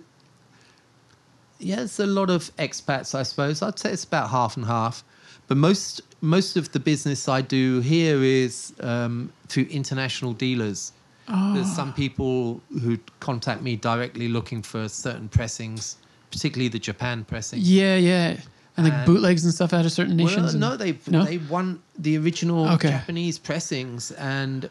yeah, 1.60 1.82
it's 1.82 2.00
a 2.00 2.06
lot 2.06 2.30
of 2.30 2.56
expats, 2.58 3.16
I 3.16 3.24
suppose. 3.24 3.62
I'd 3.62 3.80
say 3.80 3.92
it's 3.92 4.04
about 4.04 4.30
half 4.30 4.58
and 4.58 4.66
half. 4.66 5.04
But 5.48 5.58
most 5.58 6.02
most 6.22 6.58
of 6.58 6.72
the 6.72 6.80
business 6.80 7.28
I 7.28 7.42
do 7.42 7.82
here 7.82 8.24
is 8.24 8.74
um, 8.80 9.32
through 9.48 9.66
international 9.66 10.34
dealers. 10.34 10.92
There's 11.28 11.72
some 11.76 11.92
people 11.92 12.62
who 12.82 13.00
contact 13.20 13.64
me 13.64 13.76
directly 13.76 14.28
looking 14.28 14.62
for 14.62 14.88
certain 14.88 15.28
pressings, 15.28 15.98
particularly 16.36 16.68
the 16.70 16.80
Japan 16.80 17.24
pressing. 17.26 17.60
Yeah, 17.64 17.96
yeah. 17.96 18.38
And 18.78 18.86
like 18.88 18.94
And- 18.94 19.06
bootlegs 19.06 19.44
and 19.46 19.54
stuff 19.54 19.72
out 19.74 19.86
of 19.86 19.92
certain 19.92 20.18
nations. 20.18 20.54
and- 20.54 20.62
no, 20.62 20.76
they 20.76 20.92
no? 21.08 21.24
they 21.24 21.38
want 21.38 21.80
the 21.98 22.18
original 22.18 22.68
Okay. 22.76 22.90
Japanese 22.90 23.40
pressings, 23.40 24.12
and 24.12 24.70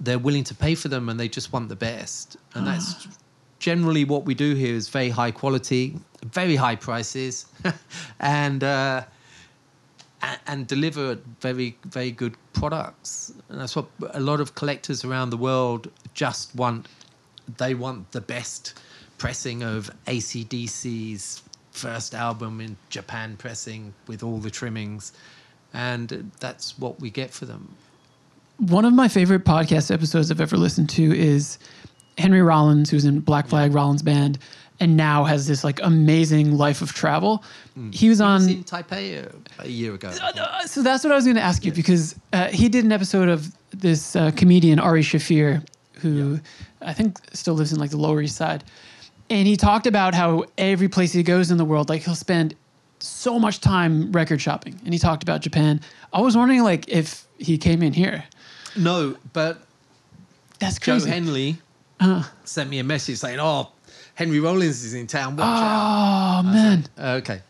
they're 0.00 0.18
willing 0.28 0.44
to 0.44 0.54
pay 0.54 0.74
for 0.74 0.88
them, 0.88 1.08
and 1.08 1.18
they 1.20 1.28
just 1.28 1.52
want 1.52 1.68
the 1.68 1.76
best. 1.76 2.36
And 2.54 2.66
that's 2.66 2.88
Ah. 3.06 3.10
generally 3.60 4.04
what 4.04 4.24
we 4.26 4.34
do 4.34 4.54
here 4.54 4.74
is 4.74 4.88
very 4.88 5.10
high 5.10 5.30
quality, 5.30 5.82
very 6.40 6.56
high 6.56 6.76
prices, 6.76 7.46
and 8.20 8.64
uh, 8.64 9.04
and 10.46 10.66
deliver 10.66 11.18
very 11.40 11.76
very 11.84 12.10
good 12.10 12.34
products. 12.52 13.32
And 13.48 13.60
that's 13.60 13.76
what 13.76 13.86
a 14.14 14.20
lot 14.20 14.40
of 14.40 14.54
collectors 14.54 15.04
around 15.04 15.30
the 15.30 15.36
world 15.36 15.82
just 16.14 16.54
want. 16.56 16.86
They 17.58 17.74
want 17.74 18.10
the 18.10 18.20
best 18.20 18.74
pressing 19.18 19.62
of 19.62 19.90
AC/DC's 20.06 21.42
first 21.72 22.14
album 22.14 22.60
in 22.60 22.76
Japan 22.88 23.36
pressing 23.36 23.92
with 24.06 24.22
all 24.22 24.38
the 24.38 24.50
trimmings, 24.50 25.12
and 25.74 26.30
that's 26.40 26.78
what 26.78 27.00
we 27.00 27.10
get 27.10 27.30
for 27.30 27.44
them. 27.44 27.74
One 28.58 28.84
of 28.84 28.94
my 28.94 29.08
favorite 29.08 29.44
podcast 29.44 29.92
episodes 29.92 30.30
I've 30.30 30.40
ever 30.40 30.56
listened 30.56 30.88
to 30.90 31.16
is 31.16 31.58
Henry 32.16 32.40
Rollins, 32.42 32.90
who's 32.90 33.04
in 33.04 33.20
Black 33.20 33.46
Flag 33.46 33.74
Rollins 33.74 34.02
Band, 34.02 34.38
and 34.80 34.96
now 34.96 35.24
has 35.24 35.46
this 35.46 35.64
like 35.64 35.80
amazing 35.82 36.56
life 36.56 36.82
of 36.82 36.92
travel. 36.92 37.44
He 37.92 38.08
was 38.08 38.20
on. 38.20 38.34
was 38.40 38.46
in 38.46 38.64
Taipei 38.64 39.30
a, 39.58 39.68
year 39.68 39.94
ago. 39.94 40.10
Think. 40.10 40.36
Uh, 40.38 40.66
so 40.66 40.82
that's 40.82 41.04
what 41.04 41.12
I 41.12 41.16
was 41.16 41.24
going 41.24 41.36
to 41.36 41.42
ask 41.42 41.64
you 41.64 41.72
because 41.72 42.14
uh, 42.32 42.48
he 42.48 42.68
did 42.68 42.84
an 42.84 42.92
episode 42.92 43.28
of 43.28 43.54
this 43.70 44.16
uh, 44.16 44.30
comedian 44.32 44.78
Ari 44.78 45.02
Shaffir, 45.02 45.66
who 45.94 46.40
I 46.80 46.92
think 46.92 47.18
still 47.32 47.54
lives 47.54 47.72
in 47.72 47.78
like 47.78 47.90
the 47.90 47.98
Lower 47.98 48.20
East 48.22 48.36
Side, 48.36 48.64
and 49.30 49.46
he 49.46 49.56
talked 49.56 49.86
about 49.86 50.14
how 50.14 50.44
every 50.58 50.88
place 50.88 51.12
he 51.12 51.22
goes 51.22 51.50
in 51.50 51.56
the 51.58 51.64
world, 51.64 51.88
like 51.88 52.02
he'll 52.02 52.14
spend 52.14 52.54
so 52.98 53.38
much 53.38 53.60
time 53.60 54.10
record 54.12 54.40
shopping, 54.40 54.78
and 54.84 54.92
he 54.92 54.98
talked 54.98 55.22
about 55.22 55.40
Japan. 55.40 55.80
I 56.12 56.20
was 56.20 56.36
wondering 56.36 56.62
like 56.62 56.88
if 56.88 57.26
he 57.38 57.58
came 57.58 57.82
in 57.82 57.92
here. 57.92 58.24
No, 58.76 59.16
but 59.32 59.58
That's 60.58 60.78
Joe 60.78 60.92
crazy. 60.92 61.10
Henley 61.10 61.56
Uh. 62.00 62.22
sent 62.44 62.68
me 62.70 62.78
a 62.78 62.84
message 62.84 63.18
saying, 63.18 63.38
"Oh, 63.40 63.70
Henry 64.14 64.40
Rollins 64.40 64.84
is 64.84 64.94
in 64.94 65.06
town. 65.06 65.36
Watch 65.36 65.46
out." 65.46 66.40
oh 66.40 66.42
man, 66.44 66.84
Okay. 66.98 67.40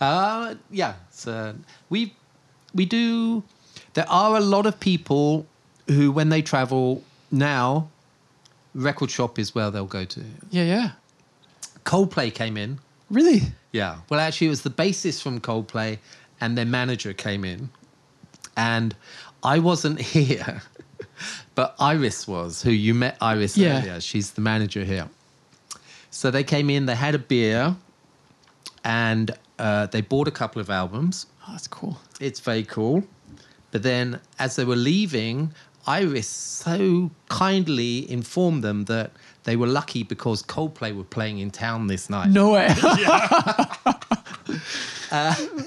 Uh, 0.00 0.54
yeah. 0.70 0.94
So 1.10 1.54
we 1.90 2.14
we 2.74 2.84
do. 2.86 3.42
There 3.94 4.08
are 4.10 4.36
a 4.36 4.40
lot 4.40 4.66
of 4.66 4.80
people 4.80 5.46
who, 5.86 6.10
when 6.10 6.28
they 6.30 6.42
travel 6.42 7.02
now, 7.30 7.88
record 8.74 9.10
shop 9.10 9.38
is 9.38 9.54
where 9.54 9.70
they'll 9.70 9.86
go 9.86 10.04
to. 10.04 10.20
yeah, 10.50 10.64
yeah, 10.64 10.90
Coldplay 11.84 12.32
came 12.34 12.56
in. 12.56 12.78
really. 13.10 13.42
Yeah. 13.72 13.96
Well, 14.08 14.20
actually, 14.20 14.46
it 14.48 14.50
was 14.50 14.62
the 14.62 14.70
bassist 14.70 15.22
from 15.22 15.40
Coldplay 15.40 15.98
and 16.40 16.56
their 16.56 16.64
manager 16.64 17.12
came 17.12 17.44
in. 17.44 17.70
And 18.56 18.94
I 19.42 19.58
wasn't 19.58 20.00
here, 20.16 20.62
but 21.54 21.74
Iris 21.80 22.26
was, 22.28 22.62
who 22.62 22.70
you 22.70 22.94
met 22.94 23.16
Iris 23.20 23.56
Yeah. 23.56 23.80
earlier. 23.80 24.00
She's 24.00 24.30
the 24.32 24.40
manager 24.40 24.84
here. 24.84 25.08
So 26.10 26.30
they 26.30 26.44
came 26.44 26.70
in, 26.70 26.86
they 26.86 26.94
had 26.94 27.14
a 27.16 27.18
beer, 27.18 27.74
and 28.84 29.30
uh, 29.58 29.86
they 29.86 30.00
bought 30.00 30.28
a 30.28 30.30
couple 30.30 30.60
of 30.60 30.70
albums. 30.70 31.26
Oh, 31.42 31.52
that's 31.52 31.66
cool. 31.68 31.98
It's 32.20 32.40
very 32.40 32.62
cool. 32.64 33.04
But 33.72 33.82
then 33.82 34.20
as 34.38 34.54
they 34.56 34.64
were 34.64 34.76
leaving, 34.76 35.52
Iris 35.86 36.28
so 36.28 37.10
kindly 37.28 38.08
informed 38.10 38.62
them 38.62 38.84
that 38.84 39.10
they 39.44 39.56
were 39.56 39.66
lucky 39.66 40.02
because 40.02 40.42
Coldplay 40.42 40.96
were 40.96 41.04
playing 41.04 41.38
in 41.38 41.50
town 41.50 41.86
this 41.86 42.10
night. 42.10 42.30
No 42.30 42.52
way. 42.52 42.68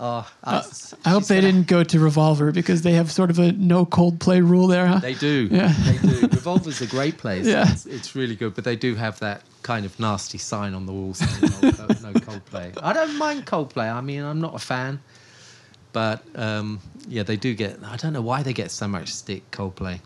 Oh, 0.00 0.28
I 0.44 0.62
hope 1.06 1.24
they 1.26 1.40
didn't 1.40 1.66
go 1.66 1.84
to 1.84 2.00
Revolver 2.00 2.52
because 2.52 2.82
they 2.82 2.92
have 2.92 3.10
sort 3.10 3.30
of 3.30 3.38
a 3.38 3.52
no 3.52 3.86
Coldplay 3.86 4.40
rule 4.40 4.66
there, 4.66 4.86
huh? 4.86 4.98
They 4.98 5.14
do. 5.14 5.48
Yeah. 5.50 5.72
They 5.84 5.98
do. 5.98 6.20
Revolver's 6.28 6.80
a 6.80 6.86
great 6.86 7.18
place. 7.18 7.46
Yeah. 7.46 7.70
It's, 7.70 7.86
it's 7.86 8.14
really 8.14 8.36
good, 8.36 8.54
but 8.54 8.64
they 8.64 8.76
do 8.76 8.94
have 8.94 9.18
that 9.20 9.42
kind 9.62 9.84
of 9.84 9.98
nasty 10.00 10.38
sign 10.38 10.74
on 10.74 10.86
the 10.86 10.92
wall 10.92 11.14
saying 11.14 11.52
no, 11.62 11.70
no 11.70 12.12
Coldplay. 12.20 12.78
I 12.82 12.92
don't 12.92 13.16
mind 13.18 13.46
Coldplay. 13.46 13.92
I 13.92 14.00
mean, 14.00 14.22
I'm 14.22 14.40
not 14.40 14.54
a 14.54 14.58
fan. 14.58 15.00
But 15.92 16.22
um, 16.34 16.80
yeah, 17.08 17.22
they 17.22 17.36
do 17.36 17.54
get. 17.54 17.78
I 17.84 17.96
don't 17.96 18.12
know 18.12 18.22
why 18.22 18.42
they 18.42 18.52
get 18.52 18.70
so 18.70 18.86
much 18.86 19.12
stick. 19.12 19.50
Coldplay. 19.50 20.00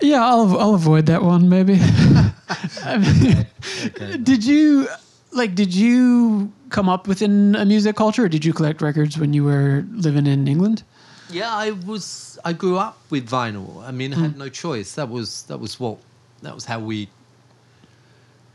Yeah, 0.00 0.24
I'll 0.24 0.58
I'll 0.58 0.74
avoid 0.74 1.06
that 1.06 1.22
one 1.22 1.48
maybe. 1.48 1.78
I 2.84 2.98
mean, 2.98 4.22
Did 4.22 4.44
you 4.44 4.88
like? 5.32 5.54
Did 5.54 5.74
you 5.74 6.52
come 6.68 6.88
up 6.88 7.08
within 7.08 7.54
a 7.56 7.64
music 7.64 7.96
culture, 7.96 8.24
or 8.24 8.28
did 8.28 8.44
you 8.44 8.52
collect 8.52 8.82
records 8.82 9.18
when 9.18 9.32
you 9.32 9.44
were 9.44 9.84
living 9.92 10.26
in 10.26 10.46
England? 10.48 10.82
Yeah, 11.30 11.52
I 11.52 11.70
was. 11.70 12.38
I 12.44 12.52
grew 12.52 12.76
up 12.78 12.98
with 13.10 13.28
vinyl. 13.28 13.82
I 13.82 13.90
mean, 13.90 14.12
I 14.14 14.20
had 14.20 14.36
no 14.36 14.48
choice. 14.48 14.94
That 14.94 15.08
was 15.08 15.42
that 15.44 15.58
was 15.58 15.80
what 15.80 15.98
that 16.42 16.54
was 16.54 16.64
how 16.64 16.78
we 16.78 17.08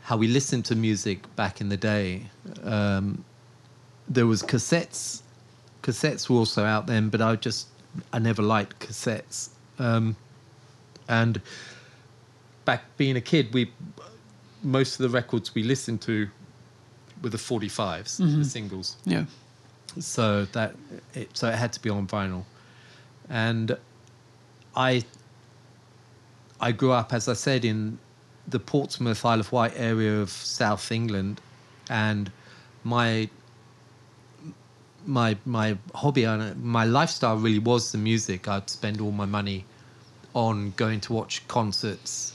how 0.02 0.16
we 0.16 0.28
listened 0.28 0.64
to 0.66 0.74
music 0.74 1.34
back 1.36 1.60
in 1.60 1.68
the 1.68 1.76
day. 1.76 2.22
Um, 2.64 3.24
there 4.08 4.26
was 4.26 4.42
cassettes. 4.42 5.22
Cassettes 5.82 6.28
were 6.28 6.36
also 6.36 6.64
out 6.64 6.86
then, 6.86 7.08
but 7.08 7.20
I 7.20 7.36
just 7.36 7.68
I 8.12 8.18
never 8.18 8.42
liked 8.42 8.78
cassettes. 8.78 9.50
Um, 9.78 10.16
and 11.08 11.40
back 12.64 12.84
being 12.96 13.16
a 13.16 13.20
kid, 13.20 13.52
we 13.52 13.70
most 14.62 15.00
of 15.00 15.02
the 15.02 15.08
records 15.08 15.54
we 15.54 15.62
listened 15.62 16.00
to 16.02 16.28
were 17.22 17.30
the 17.30 17.36
45s, 17.36 18.16
the 18.16 18.24
mm-hmm. 18.24 18.42
singles. 18.42 18.96
Yeah. 19.04 19.24
so 19.98 20.44
that 20.46 20.74
it, 21.14 21.36
so 21.36 21.48
it 21.48 21.54
had 21.54 21.72
to 21.74 21.80
be 21.80 21.90
on 21.90 22.06
vinyl. 22.06 22.44
And 23.28 23.76
i 24.74 25.04
i 26.60 26.72
grew 26.72 26.92
up 26.92 27.12
as 27.12 27.28
i 27.28 27.34
said 27.34 27.62
in 27.62 27.98
the 28.48 28.58
portsmouth 28.58 29.22
isle 29.22 29.40
of 29.40 29.52
wight 29.52 29.74
area 29.76 30.20
of 30.20 30.30
south 30.30 30.90
england. 30.90 31.40
And 31.90 32.30
my 32.84 33.28
my 35.06 35.36
my 35.44 35.76
hobby 35.94 36.24
and 36.24 36.62
my 36.62 36.84
lifestyle 36.84 37.36
really 37.36 37.58
was 37.58 37.92
the 37.92 37.98
music. 37.98 38.48
I'd 38.48 38.70
spend 38.70 39.00
all 39.00 39.12
my 39.12 39.26
money 39.26 39.64
on 40.34 40.72
going 40.76 41.00
to 41.00 41.12
watch 41.12 41.46
concerts 41.48 42.32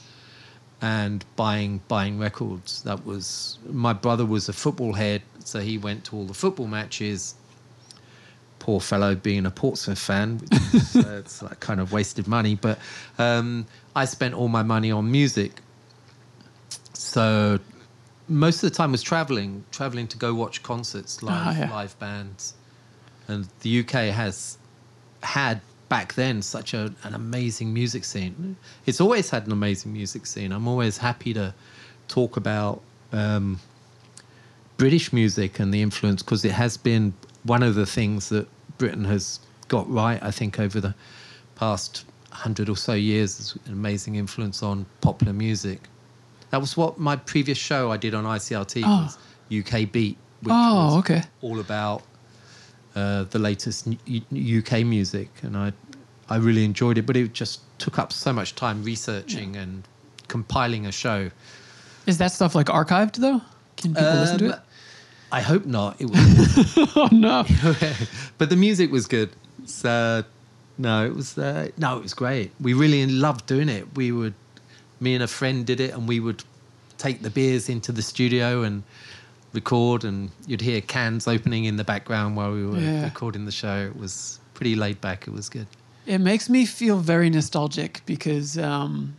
and 0.80 1.24
buying 1.36 1.80
buying 1.88 2.18
records. 2.18 2.82
That 2.82 3.04
was 3.04 3.58
my 3.68 3.92
brother 3.92 4.24
was 4.24 4.48
a 4.48 4.52
football 4.52 4.92
head, 4.92 5.22
so 5.44 5.60
he 5.60 5.78
went 5.78 6.04
to 6.06 6.16
all 6.16 6.24
the 6.24 6.34
football 6.34 6.66
matches. 6.68 7.34
Poor 8.60 8.80
fellow, 8.80 9.14
being 9.14 9.46
a 9.46 9.50
Portsmouth 9.50 9.98
fan, 9.98 10.38
which 10.38 10.74
is, 10.74 10.96
uh, 10.96 11.16
it's 11.20 11.42
like 11.42 11.58
kind 11.60 11.80
of 11.80 11.92
wasted 11.92 12.26
money. 12.28 12.54
But 12.56 12.78
um, 13.18 13.66
I 13.96 14.04
spent 14.04 14.34
all 14.34 14.48
my 14.48 14.62
money 14.62 14.90
on 14.90 15.10
music. 15.10 15.60
So 16.92 17.58
most 18.28 18.62
of 18.62 18.70
the 18.70 18.76
time 18.76 18.92
was 18.92 19.02
traveling, 19.02 19.64
traveling 19.70 20.06
to 20.08 20.18
go 20.18 20.34
watch 20.34 20.62
concerts, 20.62 21.22
live 21.22 21.34
Ah, 21.46 21.58
yeah. 21.58 21.70
live 21.70 21.98
bands, 21.98 22.54
and 23.28 23.48
the 23.60 23.80
UK 23.80 24.12
has 24.12 24.58
had 25.22 25.60
back 25.88 26.14
then 26.14 26.42
such 26.42 26.74
a, 26.74 26.92
an 27.04 27.14
amazing 27.14 27.72
music 27.72 28.04
scene. 28.04 28.56
It's 28.86 29.00
always 29.00 29.30
had 29.30 29.46
an 29.46 29.52
amazing 29.52 29.92
music 29.92 30.26
scene. 30.26 30.52
I'm 30.52 30.68
always 30.68 30.98
happy 30.98 31.32
to 31.34 31.54
talk 32.08 32.36
about 32.36 32.82
um, 33.12 33.58
British 34.76 35.12
music 35.12 35.58
and 35.58 35.72
the 35.72 35.82
influence 35.82 36.22
because 36.22 36.44
it 36.44 36.52
has 36.52 36.76
been 36.76 37.14
one 37.44 37.62
of 37.62 37.74
the 37.74 37.86
things 37.86 38.28
that 38.28 38.46
Britain 38.78 39.04
has 39.04 39.40
got 39.68 39.90
right, 39.90 40.22
I 40.22 40.30
think, 40.30 40.60
over 40.60 40.80
the 40.80 40.94
past 41.56 42.04
hundred 42.30 42.68
or 42.68 42.76
so 42.76 42.92
years. 42.92 43.40
Is 43.40 43.58
an 43.66 43.72
amazing 43.72 44.16
influence 44.16 44.62
on 44.62 44.86
popular 45.00 45.32
music. 45.32 45.80
That 46.50 46.60
was 46.60 46.76
what 46.76 46.98
my 46.98 47.16
previous 47.16 47.58
show 47.58 47.90
I 47.90 47.96
did 47.96 48.14
on 48.14 48.24
ICRT 48.24 48.82
Oh. 48.84 49.02
was 49.04 49.18
UK 49.50 49.90
Beat, 49.90 50.16
which 50.42 50.52
Oh, 50.54 50.84
was 50.86 50.96
okay. 50.98 51.22
all 51.42 51.60
about 51.60 52.02
uh, 52.98 53.24
the 53.34 53.38
latest 53.38 53.88
UK 53.88 54.72
music, 54.84 55.28
and 55.42 55.56
I 55.56 55.72
I 56.28 56.36
really 56.36 56.64
enjoyed 56.64 56.98
it. 56.98 57.06
But 57.06 57.16
it 57.16 57.32
just 57.32 57.60
took 57.78 57.98
up 57.98 58.12
so 58.12 58.32
much 58.32 58.54
time 58.54 58.82
researching 58.82 59.56
and 59.56 59.82
compiling 60.28 60.86
a 60.86 60.92
show. 60.92 61.30
Is 62.06 62.18
that 62.18 62.32
stuff 62.32 62.54
like 62.54 62.66
archived 62.66 63.16
though? 63.16 63.40
Can 63.76 63.94
people 63.94 64.14
listen 64.22 64.38
to 64.38 64.44
Um, 64.46 64.52
it? 64.52 64.58
I 65.30 65.40
hope 65.42 65.66
not. 65.66 66.00
It 66.00 66.06
was, 66.10 66.78
Oh 66.96 67.08
no. 67.12 67.44
but 68.38 68.48
the 68.48 68.56
music 68.56 68.90
was 68.90 69.06
good. 69.06 69.30
So 69.66 70.24
no, 70.78 71.04
it 71.06 71.14
was 71.14 71.36
uh, 71.38 71.68
no, 71.76 71.96
it 71.98 72.02
was 72.02 72.14
great. 72.14 72.50
We 72.60 72.72
really 72.74 73.06
loved 73.06 73.46
doing 73.46 73.68
it. 73.68 73.84
We 73.94 74.10
would, 74.12 74.34
me 75.00 75.14
and 75.14 75.22
a 75.22 75.28
friend 75.28 75.66
did 75.66 75.80
it, 75.80 75.90
and 75.94 76.08
we 76.08 76.18
would 76.20 76.42
take 76.96 77.22
the 77.22 77.30
beers 77.30 77.68
into 77.68 77.92
the 77.92 78.02
studio 78.02 78.62
and 78.62 78.82
record, 79.52 80.04
and 80.04 80.30
you'd 80.46 80.60
hear 80.60 80.80
cans 80.80 81.26
opening 81.26 81.64
in 81.64 81.76
the 81.76 81.84
background 81.84 82.36
while 82.36 82.52
we 82.52 82.66
were 82.66 82.78
Yeah. 82.78 83.04
recording 83.04 83.44
the 83.44 83.52
show. 83.52 83.86
It 83.86 83.96
was 83.98 84.40
pretty 84.54 84.74
laid 84.76 85.00
back. 85.00 85.26
It 85.26 85.32
was 85.32 85.48
good. 85.48 85.66
It 86.06 86.18
makes 86.18 86.48
me 86.48 86.64
feel 86.66 86.98
very 86.98 87.28
nostalgic 87.30 88.00
because, 88.06 88.56
um, 88.58 89.14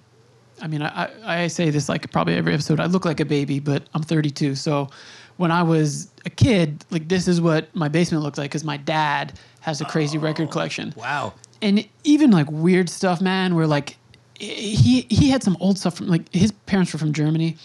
I 0.62 0.68
mean, 0.68 0.82
I, 0.82 1.10
I 1.24 1.44
I 1.44 1.48
say 1.48 1.70
this 1.70 1.88
like 1.90 2.12
probably 2.12 2.36
every 2.36 2.54
episode. 2.54 2.80
I 2.80 2.86
look 2.86 3.06
like 3.06 3.20
a 3.20 3.26
baby, 3.26 3.60
but 3.60 3.84
I'm 3.94 4.02
32. 4.04 4.56
So 4.56 4.90
when 5.38 5.52
I 5.52 5.64
was 5.64 6.10
a 6.26 6.30
kid, 6.30 6.84
like 6.90 7.08
this 7.08 7.28
is 7.28 7.40
what 7.40 7.74
my 7.76 7.88
basement 7.88 8.24
looked 8.24 8.38
like 8.38 8.52
because 8.52 8.64
my 8.64 8.78
dad 8.78 9.34
has 9.62 9.82
a 9.82 9.86
crazy 9.86 10.18
record 10.18 10.52
collection. 10.52 10.94
Wow. 10.98 11.34
and 11.62 11.86
even 12.04 12.32
like 12.32 12.48
weird 12.50 12.90
stuff, 12.90 13.20
man. 13.22 13.56
Where 13.56 13.68
like 13.68 13.98
he 14.36 15.06
he 15.10 15.30
had 15.30 15.44
some 15.44 15.58
old 15.60 15.78
stuff 15.78 15.96
from 15.98 16.08
like 16.08 16.34
his 16.34 16.52
parents 16.66 16.92
were 16.94 17.00
from 17.00 17.14
Germany, 17.14 17.58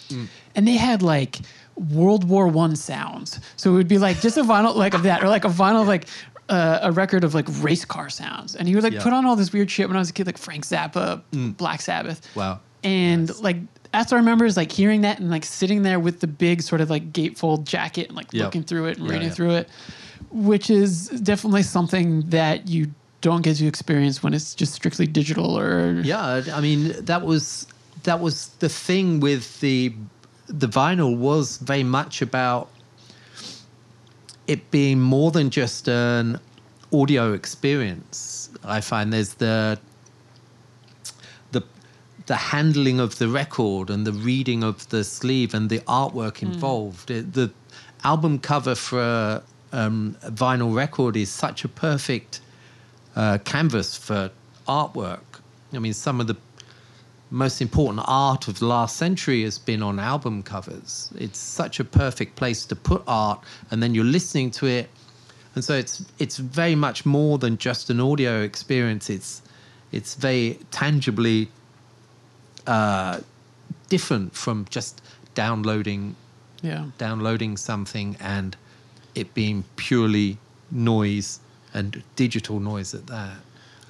and 0.54 0.66
they 0.68 0.76
had 0.76 1.02
like 1.02 1.40
World 1.76 2.28
War 2.28 2.46
One 2.48 2.76
sounds. 2.76 3.40
So 3.56 3.70
it 3.70 3.74
would 3.74 3.88
be 3.88 3.98
like 3.98 4.20
just 4.20 4.36
a 4.36 4.42
vinyl 4.42 4.74
like 4.84 4.94
of 4.94 5.02
that, 5.04 5.22
or 5.22 5.28
like 5.28 5.44
a 5.44 5.48
vinyl 5.48 5.82
of 5.82 5.88
like. 5.88 6.06
Uh, 6.46 6.78
a 6.82 6.92
record 6.92 7.24
of 7.24 7.32
like 7.32 7.46
race 7.62 7.86
car 7.86 8.10
sounds, 8.10 8.54
and 8.54 8.68
he 8.68 8.74
would 8.74 8.84
like 8.84 8.92
Yeah. 8.92 9.02
put 9.02 9.14
on 9.14 9.24
all 9.24 9.34
this 9.34 9.50
weird 9.50 9.70
shit 9.70 9.88
when 9.88 9.96
I 9.96 9.98
was 10.00 10.10
a 10.10 10.12
kid, 10.12 10.26
like 10.26 10.36
Frank 10.36 10.66
Zappa, 10.66 11.22
Black 11.56 11.80
Sabbath. 11.80 12.20
Wow. 12.36 12.60
And 12.82 13.34
like 13.40 13.56
that's 13.92 14.12
what 14.12 14.18
I 14.18 14.20
remember 14.20 14.44
is 14.44 14.54
like 14.54 14.70
hearing 14.70 15.00
that 15.00 15.20
and 15.20 15.30
like 15.30 15.46
sitting 15.46 15.84
there 15.84 15.98
with 15.98 16.20
the 16.20 16.26
big 16.26 16.60
sort 16.60 16.82
of 16.82 16.90
like 16.90 17.14
gatefold 17.14 17.64
jacket 17.64 18.08
and 18.08 18.16
like 18.16 18.30
Yep. 18.34 18.44
looking 18.44 18.62
through 18.62 18.88
it 18.88 18.98
and 18.98 19.06
Yeah, 19.06 19.12
reading 19.14 19.28
yeah. 19.28 19.34
through 19.34 19.50
it, 19.54 19.70
which 20.32 20.68
is 20.68 21.08
definitely 21.08 21.62
something 21.62 22.20
that 22.28 22.68
you 22.68 22.90
don't 23.22 23.40
get 23.40 23.56
to 23.56 23.66
experience 23.66 24.22
when 24.22 24.34
it's 24.34 24.54
just 24.54 24.74
strictly 24.74 25.06
digital 25.06 25.58
or 25.58 26.02
Yeah, 26.04 26.42
I 26.52 26.60
mean 26.60 26.94
that 27.06 27.22
was 27.24 27.66
that 28.02 28.20
was 28.20 28.48
the 28.58 28.68
thing 28.68 29.18
with 29.20 29.60
the 29.60 29.94
the 30.58 30.68
vinyl 30.68 31.16
was 31.16 31.58
very 31.58 31.82
much 31.82 32.22
about 32.22 32.70
it 34.46 34.70
being 34.70 35.00
more 35.00 35.30
than 35.30 35.50
just 35.50 35.88
an 35.88 36.38
audio 36.92 37.32
experience. 37.32 38.50
I 38.62 38.80
find 38.80 39.12
there's 39.12 39.34
the 39.34 39.78
the 41.52 41.62
the 42.26 42.36
handling 42.36 43.00
of 43.00 43.18
the 43.18 43.28
record 43.28 43.90
and 43.90 44.06
the 44.06 44.12
reading 44.12 44.62
of 44.62 44.88
the 44.90 45.02
sleeve 45.02 45.54
and 45.54 45.68
the 45.70 45.80
artwork 45.80 46.42
involved. 46.42 47.10
It, 47.10 47.32
the 47.32 47.50
album 48.04 48.38
cover 48.38 48.74
for 48.74 49.00
a, 49.00 49.42
um, 49.72 50.16
a 50.22 50.30
vinyl 50.30 50.74
record 50.74 51.16
is 51.16 51.30
such 51.30 51.64
a 51.64 51.68
perfect 51.68 52.40
uh, 53.16 53.38
canvas 53.44 53.96
for 53.96 54.30
artwork. 54.68 55.24
I 55.72 55.78
mean, 55.78 55.94
some 55.94 56.20
of 56.20 56.26
the 56.26 56.36
most 57.34 57.60
important 57.60 58.00
art 58.06 58.46
of 58.48 58.60
the 58.60 58.66
last 58.66 58.96
century 58.96 59.42
has 59.42 59.58
been 59.58 59.82
on 59.82 59.98
album 59.98 60.42
covers. 60.42 61.12
It's 61.18 61.38
such 61.38 61.80
a 61.80 61.84
perfect 61.84 62.36
place 62.36 62.64
to 62.66 62.76
put 62.76 63.02
art, 63.06 63.42
and 63.70 63.82
then 63.82 63.94
you're 63.94 64.04
listening 64.04 64.50
to 64.52 64.66
it, 64.66 64.88
and 65.54 65.64
so 65.64 65.74
it's 65.74 66.04
it's 66.18 66.36
very 66.36 66.76
much 66.76 67.04
more 67.04 67.38
than 67.38 67.58
just 67.58 67.90
an 67.90 68.00
audio 68.00 68.42
experience. 68.42 69.10
It's 69.10 69.42
it's 69.90 70.14
very 70.14 70.58
tangibly 70.70 71.48
uh, 72.66 73.20
different 73.88 74.34
from 74.34 74.66
just 74.70 75.02
downloading 75.34 76.14
yeah. 76.62 76.86
downloading 76.98 77.56
something 77.56 78.16
and 78.20 78.56
it 79.14 79.34
being 79.34 79.64
purely 79.76 80.38
noise 80.70 81.40
and 81.72 82.02
digital 82.16 82.60
noise 82.60 82.94
at 82.94 83.06
that. 83.08 83.36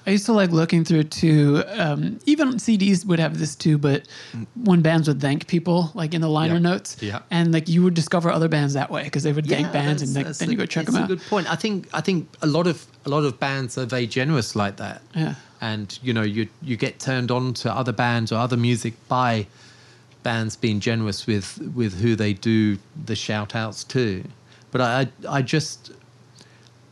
I 0.07 0.11
used 0.11 0.27
to 0.27 0.33
like 0.35 0.51
looking 0.51 0.85
through 0.85 1.05
too. 1.05 1.63
Um, 1.69 2.19
even 2.27 2.55
CDs 2.55 3.07
would 3.07 3.19
have 3.19 3.39
this 3.39 3.55
too, 3.57 3.79
but 3.79 4.07
when 4.55 4.83
bands 4.83 5.09
would 5.09 5.21
thank 5.21 5.47
people, 5.47 5.91
like 5.95 6.13
in 6.13 6.21
the 6.21 6.29
liner 6.29 6.55
Yeah. 6.55 6.59
notes, 6.61 6.97
Yeah. 7.01 7.21
and 7.31 7.53
like 7.55 7.69
you 7.71 7.83
would 7.83 7.95
discover 7.95 8.31
other 8.31 8.49
bands 8.49 8.75
that 8.75 8.91
way 8.91 9.05
because 9.05 9.23
they 9.23 9.33
would 9.33 9.47
thank 9.47 9.73
bands 9.73 10.03
and 10.03 10.13
like, 10.15 10.27
then 10.37 10.49
a- 10.49 10.53
you 10.53 10.59
go 10.59 10.67
check 10.67 10.87
them 10.87 10.97
a 10.97 11.01
out. 11.01 11.09
good 11.09 11.23
point. 11.23 11.51
I 11.51 11.57
think 11.57 11.89
I 11.95 12.01
think 12.03 12.29
a 12.43 12.47
lot 12.47 12.67
of 12.67 12.85
a 13.07 13.09
lot 13.09 13.25
of 13.25 13.41
bands 13.41 13.79
are 13.79 13.87
very 13.87 14.07
generous 14.07 14.55
like 14.55 14.77
that. 14.77 15.01
Yeah. 15.15 15.35
And 15.61 15.99
you 16.03 16.13
know, 16.13 16.23
you 16.23 16.49
you 16.63 16.77
get 16.77 17.01
turned 17.01 17.31
on 17.31 17.55
to 17.55 17.73
other 17.75 17.93
bands 17.93 18.31
or 18.31 18.37
other 18.37 18.57
music 18.59 18.95
by 19.09 19.47
bands 20.23 20.57
being 20.57 20.81
generous 20.81 21.27
with 21.27 21.59
with 21.75 22.01
who 22.01 22.15
they 22.17 22.35
do 22.35 22.79
the 23.07 23.17
shout 23.17 23.55
outs 23.55 23.85
to. 23.85 24.25
But 24.71 24.81
I 24.83 25.01
I, 25.01 25.39
I 25.39 25.43
just 25.43 25.93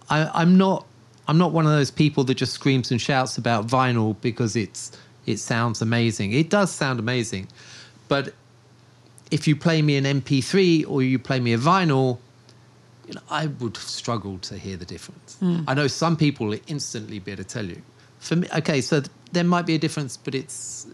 I, 0.09 0.31
I'm 0.35 0.57
not 0.57 0.87
I'm 1.29 1.39
not 1.39 1.53
one 1.53 1.67
of 1.67 1.73
those 1.73 1.91
people 1.91 2.25
that 2.25 2.35
just 2.35 2.53
screams 2.53 2.91
and 2.91 3.01
shouts 3.01 3.39
about 3.39 3.67
vinyl 3.67 4.17
because 4.21 4.57
it's 4.57 4.93
it 5.25 5.39
sounds 5.39 5.81
amazing. 5.81 6.33
It 6.33 6.51
does 6.51 6.71
sound 6.71 6.99
amazing, 6.99 7.49
but 8.09 8.35
if 9.31 9.47
you 9.49 9.57
play 9.57 9.81
me 9.81 9.97
an 9.97 10.05
MP3 10.05 10.89
or 10.89 11.03
you 11.03 11.19
play 11.19 11.41
me 11.41 11.53
a 11.55 11.59
vinyl, 11.59 12.19
you 13.07 13.15
know, 13.15 13.21
I 13.31 13.47
would 13.47 13.77
struggle 13.77 14.39
to 14.39 14.59
hear 14.59 14.77
the 14.77 14.85
difference. 14.85 15.37
Hmm. 15.39 15.63
I 15.67 15.75
know 15.75 15.87
some 15.87 16.17
people 16.17 16.49
will 16.49 16.59
instantly 16.67 17.19
be 17.19 17.33
able 17.33 17.43
to 17.43 17.49
tell 17.49 17.65
you. 17.65 17.81
For 18.19 18.37
me, 18.37 18.49
okay, 18.59 18.81
so 18.81 19.01
th- 19.01 19.11
there 19.33 19.45
might 19.45 19.67
be 19.67 19.75
a 19.75 19.79
difference, 19.79 20.17
but 20.17 20.35
it's 20.35 20.87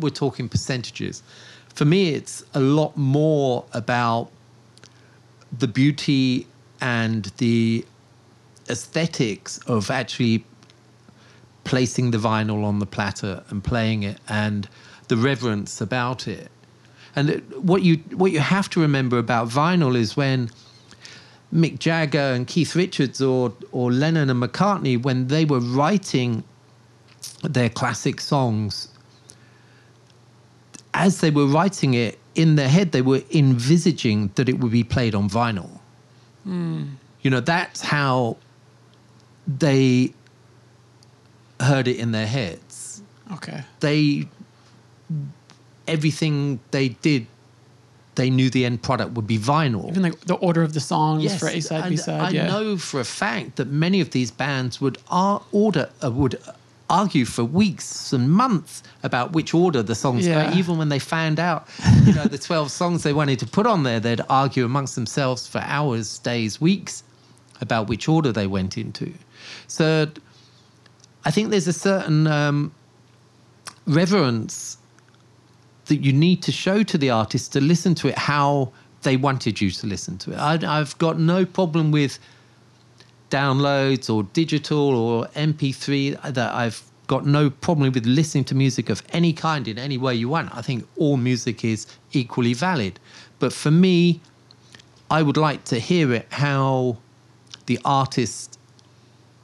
we're 0.00 0.10
talking 0.10 0.48
percentages. 0.48 1.22
For 1.74 1.84
me, 1.84 2.10
it's 2.10 2.44
a 2.54 2.60
lot 2.60 2.96
more 2.96 3.64
about 3.72 4.30
the 5.56 5.68
beauty 5.68 6.46
and 6.80 7.26
the 7.36 7.84
aesthetics 8.72 9.58
of 9.66 9.90
actually 9.90 10.44
placing 11.64 12.10
the 12.10 12.18
vinyl 12.18 12.64
on 12.64 12.80
the 12.80 12.86
platter 12.86 13.42
and 13.50 13.62
playing 13.62 14.02
it 14.02 14.18
and 14.28 14.68
the 15.08 15.16
reverence 15.16 15.80
about 15.80 16.26
it. 16.26 16.50
And 17.14 17.30
it- 17.30 17.62
what 17.62 17.82
you 17.82 17.96
what 18.14 18.32
you 18.32 18.40
have 18.40 18.68
to 18.70 18.80
remember 18.80 19.18
about 19.18 19.48
vinyl 19.48 19.94
is 19.96 20.16
when 20.16 20.50
Mick 21.54 21.78
Jagger 21.78 22.32
and 22.34 22.46
Keith 22.46 22.74
Richards 22.74 23.20
or 23.20 23.52
or 23.70 23.92
Lennon 23.92 24.30
and 24.30 24.42
McCartney 24.42 25.00
when 25.00 25.28
they 25.28 25.44
were 25.44 25.60
writing 25.60 26.42
their 27.42 27.68
classic 27.68 28.20
songs 28.20 28.88
as 30.94 31.20
they 31.20 31.30
were 31.30 31.46
writing 31.46 31.94
it 31.94 32.18
in 32.34 32.56
their 32.56 32.68
head 32.68 32.92
they 32.92 33.02
were 33.02 33.22
envisaging 33.30 34.30
that 34.36 34.48
it 34.48 34.58
would 34.60 34.72
be 34.72 34.84
played 34.84 35.14
on 35.14 35.28
vinyl. 35.28 35.78
Hmm. 36.44 36.84
You 37.22 37.30
know, 37.30 37.40
that's 37.40 37.80
how 37.82 38.36
they 39.46 40.12
heard 41.60 41.88
it 41.88 41.96
in 41.98 42.12
their 42.12 42.26
heads. 42.26 43.02
Okay. 43.32 43.62
They 43.80 44.28
everything 45.88 46.60
they 46.70 46.90
did, 46.90 47.26
they 48.14 48.30
knew 48.30 48.50
the 48.50 48.64
end 48.64 48.82
product 48.82 49.12
would 49.12 49.26
be 49.26 49.38
vinyl. 49.38 49.88
Even 49.88 50.02
like 50.02 50.20
the 50.20 50.34
order 50.34 50.62
of 50.62 50.74
the 50.74 50.80
songs 50.80 51.34
for 51.38 51.48
A 51.48 51.60
side, 51.60 51.88
B 51.90 51.96
side. 51.96 52.20
I 52.20 52.30
Yeah. 52.30 52.46
know 52.46 52.76
for 52.76 53.00
a 53.00 53.04
fact 53.04 53.56
that 53.56 53.68
many 53.68 54.00
of 54.00 54.10
these 54.10 54.30
bands 54.30 54.80
would 54.80 54.98
ar- 55.10 55.42
order 55.52 55.90
uh, 56.04 56.10
would 56.10 56.38
argue 56.90 57.24
for 57.24 57.42
weeks 57.42 58.12
and 58.12 58.30
months 58.30 58.82
about 59.02 59.32
which 59.32 59.54
order 59.54 59.82
the 59.82 59.94
songs 59.94 60.26
Yeah. 60.26 60.50
go. 60.50 60.56
Even 60.58 60.76
when 60.78 60.88
they 60.90 60.98
found 60.98 61.40
out, 61.40 61.66
you 62.04 62.12
know, 62.12 62.24
the 62.24 62.38
twelve 62.38 62.70
songs 62.80 63.02
they 63.02 63.12
wanted 63.14 63.38
to 63.38 63.46
put 63.46 63.66
on 63.66 63.82
there, 63.82 63.98
they'd 63.98 64.20
argue 64.28 64.64
amongst 64.64 64.94
themselves 64.94 65.46
for 65.46 65.58
hours, 65.62 66.18
days, 66.18 66.60
weeks 66.60 67.02
about 67.60 67.88
which 67.88 68.08
order 68.08 68.30
they 68.32 68.46
went 68.46 68.76
into. 68.76 69.14
So, 69.72 70.06
I 71.24 71.30
think 71.30 71.48
there's 71.48 71.66
a 71.66 71.72
certain 71.72 72.26
um, 72.26 72.74
reverence 73.86 74.76
that 75.86 76.04
you 76.04 76.12
need 76.12 76.42
to 76.42 76.52
show 76.52 76.82
to 76.82 76.98
the 76.98 77.08
artist 77.08 77.54
to 77.54 77.60
listen 77.62 77.94
to 77.94 78.08
it 78.08 78.18
how 78.18 78.70
they 79.00 79.16
wanted 79.16 79.62
you 79.62 79.70
to 79.70 79.86
listen 79.86 80.18
to 80.18 80.32
it. 80.32 80.36
I, 80.36 80.58
I've 80.78 80.98
got 80.98 81.18
no 81.18 81.46
problem 81.46 81.90
with 81.90 82.18
downloads 83.30 84.14
or 84.14 84.24
digital 84.34 84.94
or 84.94 85.26
MP3. 85.28 86.34
That 86.34 86.52
I've 86.54 86.82
got 87.06 87.24
no 87.24 87.48
problem 87.48 87.92
with 87.92 88.04
listening 88.04 88.44
to 88.44 88.54
music 88.54 88.90
of 88.90 89.02
any 89.08 89.32
kind 89.32 89.66
in 89.66 89.78
any 89.78 89.96
way 89.96 90.14
you 90.14 90.28
want. 90.28 90.54
I 90.54 90.60
think 90.60 90.86
all 90.98 91.16
music 91.16 91.64
is 91.64 91.86
equally 92.12 92.52
valid. 92.52 93.00
But 93.38 93.54
for 93.54 93.70
me, 93.70 94.20
I 95.10 95.22
would 95.22 95.38
like 95.38 95.64
to 95.64 95.78
hear 95.78 96.12
it 96.12 96.26
how 96.30 96.98
the 97.64 97.78
artist 97.86 98.51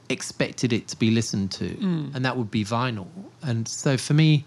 expected 0.09 0.73
it 0.73 0.87
to 0.89 0.97
be 0.97 1.11
listened 1.11 1.51
to, 1.53 1.65
and 2.13 2.25
that 2.25 2.35
would 2.37 2.51
be 2.51 2.65
vinyl. 2.65 3.07
And 3.41 3.67
so 3.67 3.97
for 3.97 4.13
me, 4.13 4.45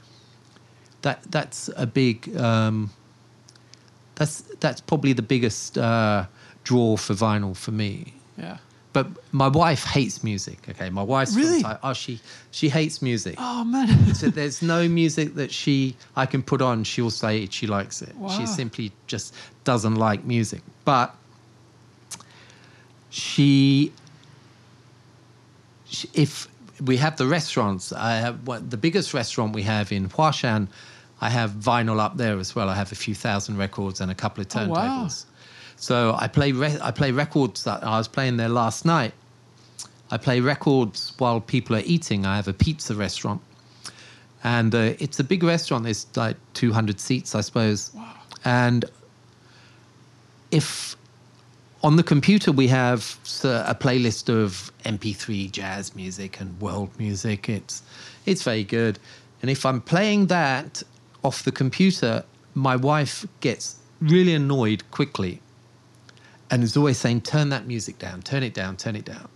that 1.03 1.23
that's 1.31 1.71
a 1.77 1.87
big 1.87 2.35
um, 2.37 2.91
that's 4.15 4.43
that's 4.61 4.81
probably 4.81 5.13
the 5.13 5.23
biggest 5.23 5.79
uh, 5.79 6.27
draw 6.65 6.97
for 6.97 7.15
vinyl 7.15 7.57
for 7.57 7.71
me. 7.73 8.15
Yeah. 8.37 8.59
But 8.93 9.07
my 9.33 9.49
wife 9.49 9.85
hates 9.85 10.23
music. 10.23 10.69
Okay, 10.69 10.91
my 10.91 11.03
wife's 11.03 11.33
from 11.33 11.43
Really? 11.43 11.63
Thai- 11.63 11.79
oh, 11.83 11.95
she 11.95 12.21
she 12.51 12.69
hates 12.69 13.01
music. 13.01 13.37
Oh 13.39 13.65
man. 13.65 14.15
So 14.15 14.29
there's 14.29 14.61
no 14.61 14.87
music 14.87 15.35
that 15.37 15.51
she 15.51 15.97
I 16.15 16.27
can 16.27 16.43
put 16.43 16.61
on. 16.61 16.85
She'll 16.85 17.11
say 17.11 17.47
she 17.51 17.67
likes 17.67 18.03
it. 18.03 18.15
Wow. 18.17 18.29
She 18.29 18.45
simply 18.47 18.93
just 19.07 19.35
doesn't 19.65 19.95
like 19.95 20.25
music. 20.25 20.61
But 20.85 21.15
she 23.09 23.93
if 26.15 26.49
we 26.85 26.97
have 26.97 27.17
the 27.17 27.27
restaurants, 27.27 27.93
I 27.93 28.13
have 28.17 28.47
what 28.47 28.71
the 28.71 28.77
biggest 28.77 29.15
restaurant 29.15 29.55
we 29.55 29.63
have 29.63 29.93
in 29.93 30.09
Huashan. 30.09 30.69
I 31.21 31.31
have 31.31 31.51
vinyl 31.53 32.01
up 32.01 32.17
there 32.17 32.39
as 32.39 32.55
well. 32.57 32.69
I 32.69 32.75
have 32.75 32.91
a 32.91 32.97
few 32.97 33.15
thousand 33.15 33.57
records 33.57 34.01
and 34.01 34.11
a 34.11 34.15
couple 34.15 34.43
of 34.43 34.49
Oh, 34.57 34.69
wow. 34.69 35.05
turntables. 35.07 35.25
So 35.77 36.17
I 36.19 36.27
play 36.29 36.53
re- 36.53 36.79
I 36.83 36.91
play 36.91 37.13
records 37.13 37.65
that 37.65 37.83
I 37.85 37.97
was 37.99 38.09
playing 38.09 38.37
there 38.37 38.49
last 38.49 38.85
night. 38.85 39.15
I 40.11 40.17
play 40.19 40.41
records 40.41 41.13
while 41.19 41.41
people 41.41 41.75
are 41.77 41.83
eating. 41.87 42.27
I 42.27 42.37
have 42.37 42.49
a 42.49 42.53
pizza 42.53 42.95
restaurant, 42.95 43.41
and 44.45 44.75
uh, 44.75 44.95
it's 44.99 45.19
a 45.21 45.25
big 45.25 45.43
restaurant. 45.43 45.85
There's 45.85 46.07
like 46.17 46.37
200 46.55 47.01
seats, 47.01 47.35
I 47.35 47.41
suppose. 47.41 47.91
Wow. 47.95 48.15
And 48.45 48.85
if 50.51 50.97
on 51.83 51.97
the 51.97 52.03
computer 52.03 52.53
we 52.53 52.69
have 52.69 53.19
a 53.45 53.75
playlist 53.75 54.29
of 54.29 54.71
MP3 54.85 55.51
jazz 55.51 55.95
music 55.97 56.41
and 56.41 56.59
world 56.61 56.91
music, 56.99 57.49
it's 57.49 57.83
it's 58.25 58.43
very 58.43 58.65
good. 58.65 58.99
And 59.41 59.51
if 59.51 59.67
I'm 59.67 59.81
playing 59.81 60.27
that 60.27 60.83
off 61.25 61.43
the 61.43 61.53
computer, 61.53 62.25
my 62.55 62.77
wife 62.77 63.27
gets 63.41 63.77
really 64.01 64.35
annoyed 64.35 64.89
quickly 64.91 65.41
and 66.51 66.63
is 66.63 66.77
always 66.77 66.99
saying, 66.99 67.23
turn 67.23 67.49
that 67.49 67.67
music 67.67 67.99
down, 67.99 68.23
turn 68.23 68.43
it 68.43 68.55
down, 68.55 68.77
turn 68.77 68.95
it 68.95 69.05
down. 69.05 69.29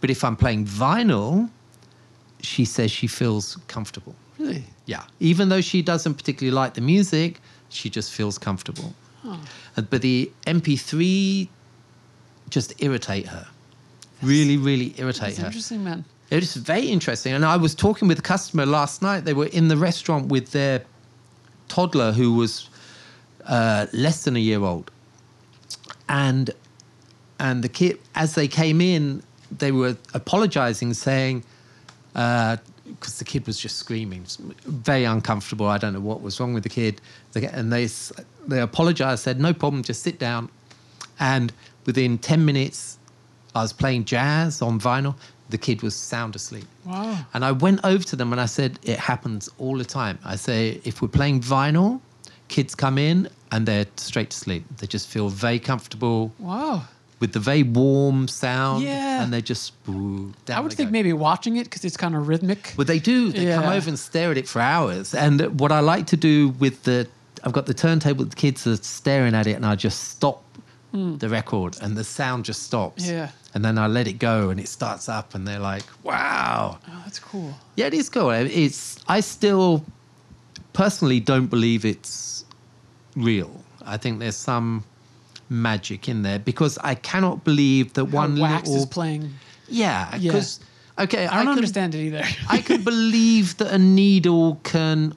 But 0.00 0.08
if 0.10 0.24
I'm 0.24 0.36
playing 0.36 0.66
vinyl, 0.66 1.50
she 2.40 2.64
says 2.64 2.90
she 2.90 3.06
feels 3.06 3.56
comfortable. 3.68 4.14
Really? 4.38 4.64
Yeah. 4.86 5.02
Even 5.20 5.48
though 5.48 5.60
she 5.60 5.82
doesn't 5.82 6.14
particularly 6.14 6.54
like 6.54 6.74
the 6.74 6.80
music, 6.80 7.40
she 7.68 7.90
just 7.90 8.12
feels 8.12 8.38
comfortable. 8.38 8.94
Uh, 9.26 9.38
But 9.90 10.02
the 10.02 10.30
MP3 10.46 11.48
just 12.50 12.74
irritate 12.82 13.26
her. 13.26 13.46
Really, 14.22 14.56
really 14.56 14.94
irritate 14.98 15.30
It's 15.30 15.38
her. 15.38 15.46
interesting, 15.46 15.84
man. 15.84 16.04
It 16.30 16.42
is 16.42 16.54
very 16.56 16.86
interesting. 16.86 17.32
And 17.34 17.44
I 17.44 17.56
was 17.56 17.74
talking 17.74 18.08
with 18.08 18.18
a 18.18 18.22
customer 18.22 18.64
last 18.66 19.02
night. 19.02 19.24
They 19.24 19.34
were 19.34 19.46
in 19.46 19.68
the 19.68 19.76
restaurant 19.76 20.28
with 20.28 20.52
their 20.52 20.82
toddler 21.68 22.12
who 22.12 22.34
was 22.34 22.68
uh, 23.46 23.86
less 23.92 24.24
than 24.24 24.36
a 24.36 24.40
year 24.40 24.60
old. 24.62 24.90
And 26.08 26.50
and 27.38 27.62
the 27.64 27.68
kid, 27.68 27.98
as 28.14 28.34
they 28.34 28.46
came 28.48 28.80
in, 28.80 29.22
they 29.58 29.72
were 29.72 29.96
apologizing, 30.14 30.94
saying, 30.94 31.42
because 32.12 33.18
the 33.18 33.24
kid 33.24 33.46
was 33.46 33.58
just 33.58 33.76
screaming, 33.76 34.24
very 34.64 35.04
uncomfortable. 35.04 35.66
I 35.66 35.78
don't 35.78 35.92
know 35.92 36.00
what 36.00 36.22
was 36.22 36.38
wrong 36.38 36.54
with 36.54 36.62
the 36.62 36.68
kid. 36.68 37.00
They- 37.32 37.46
And 37.46 37.72
they 37.72 37.88
they 38.46 38.60
apologized, 38.60 39.22
said, 39.24 39.40
no 39.40 39.52
problem, 39.52 39.82
just 39.82 40.02
sit 40.02 40.18
down. 40.18 40.48
And 41.18 41.52
within 41.86 42.18
10 42.18 42.44
minutes, 42.44 42.98
I 43.54 43.62
was 43.62 43.72
playing 43.72 44.04
jazz 44.04 44.62
on 44.62 44.80
vinyl. 44.80 45.14
The 45.50 45.58
kid 45.58 45.82
was 45.82 45.94
sound 45.94 46.34
asleep. 46.34 46.64
Wow. 46.84 47.24
And 47.34 47.44
I 47.44 47.52
went 47.52 47.80
over 47.84 48.02
to 48.04 48.16
them 48.16 48.32
and 48.32 48.40
I 48.40 48.46
said, 48.46 48.78
it 48.82 48.98
happens 48.98 49.48
all 49.58 49.76
the 49.76 49.84
time. 49.84 50.18
I 50.24 50.36
say, 50.36 50.80
if 50.84 51.02
we're 51.02 51.08
playing 51.08 51.40
vinyl, 51.42 52.00
kids 52.48 52.74
come 52.74 52.98
in 52.98 53.28
and 53.52 53.66
they're 53.66 53.86
straight 53.96 54.30
to 54.30 54.36
sleep. 54.36 54.64
They 54.78 54.86
just 54.86 55.08
feel 55.08 55.28
very 55.28 55.58
comfortable 55.58 56.32
Wow. 56.38 56.84
with 57.20 57.32
the 57.34 57.38
very 57.40 57.62
warm 57.62 58.26
sound. 58.26 58.82
Yeah. 58.84 59.22
And 59.22 59.32
they 59.32 59.42
just, 59.42 59.74
ooh, 59.88 60.32
down 60.46 60.56
I 60.58 60.60
would 60.60 60.72
think 60.72 60.88
go. 60.88 60.92
maybe 60.92 61.12
watching 61.12 61.56
it 61.56 61.64
because 61.64 61.84
it's 61.84 61.96
kind 61.96 62.16
of 62.16 62.26
rhythmic. 62.26 62.72
Well, 62.76 62.86
they 62.86 62.98
do. 62.98 63.30
They 63.30 63.52
come 63.54 63.64
over 63.66 63.88
and 63.88 63.98
stare 63.98 64.30
at 64.30 64.38
it 64.38 64.48
for 64.48 64.60
hours. 64.60 65.14
And 65.14 65.60
what 65.60 65.70
I 65.70 65.80
like 65.80 66.06
to 66.08 66.16
do 66.16 66.48
with 66.58 66.82
the, 66.84 67.06
I've 67.44 67.52
got 67.52 67.66
the 67.66 67.74
turntable. 67.74 68.24
The 68.24 68.34
kids 68.34 68.66
are 68.66 68.76
staring 68.78 69.34
at 69.34 69.46
it, 69.46 69.52
and 69.52 69.66
I 69.66 69.76
just 69.76 70.08
stop 70.08 70.42
Mm. 70.94 71.18
the 71.18 71.28
record, 71.28 71.76
and 71.82 71.96
the 71.96 72.04
sound 72.04 72.44
just 72.44 72.62
stops. 72.62 73.04
Yeah. 73.08 73.30
And 73.52 73.64
then 73.64 73.78
I 73.78 73.88
let 73.88 74.06
it 74.06 74.14
go, 74.20 74.50
and 74.50 74.60
it 74.60 74.68
starts 74.68 75.08
up, 75.08 75.34
and 75.34 75.46
they're 75.46 75.58
like, 75.58 75.82
"Wow, 76.04 76.78
Oh, 76.88 77.02
that's 77.04 77.18
cool. 77.18 77.52
yeah, 77.76 77.86
it 77.86 77.94
is 77.94 78.08
cool." 78.08 78.30
It's. 78.30 78.98
I 79.08 79.18
still, 79.20 79.84
personally, 80.72 81.18
don't 81.20 81.46
believe 81.48 81.84
it's 81.84 82.44
real. 83.16 83.50
I 83.84 83.96
think 83.96 84.20
there's 84.20 84.36
some 84.36 84.84
magic 85.48 86.08
in 86.08 86.22
there 86.22 86.38
because 86.38 86.78
I 86.78 86.94
cannot 86.94 87.44
believe 87.44 87.92
that 87.94 88.06
How 88.06 88.16
one 88.22 88.38
Wax 88.38 88.68
little. 88.68 88.82
is 88.84 88.86
playing. 88.86 89.34
yeah, 89.68 90.10
Yeah. 90.16 90.30
because 90.32 90.60
okay, 90.98 91.26
I 91.26 91.36
don't 91.38 91.46
can- 91.46 91.58
understand 91.58 91.94
it 91.94 92.00
either. 92.06 92.24
I 92.48 92.58
can 92.58 92.82
believe 92.84 93.56
that 93.58 93.72
a 93.72 93.78
needle 93.78 94.60
can 94.62 95.14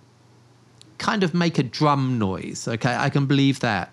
kind 0.97 1.23
of 1.23 1.34
make 1.36 1.59
a 1.59 1.63
drum 1.63 2.17
noise. 2.17 2.67
Okay, 2.67 2.95
I 2.95 3.09
can 3.09 3.25
believe 3.28 3.59
that. 3.61 3.91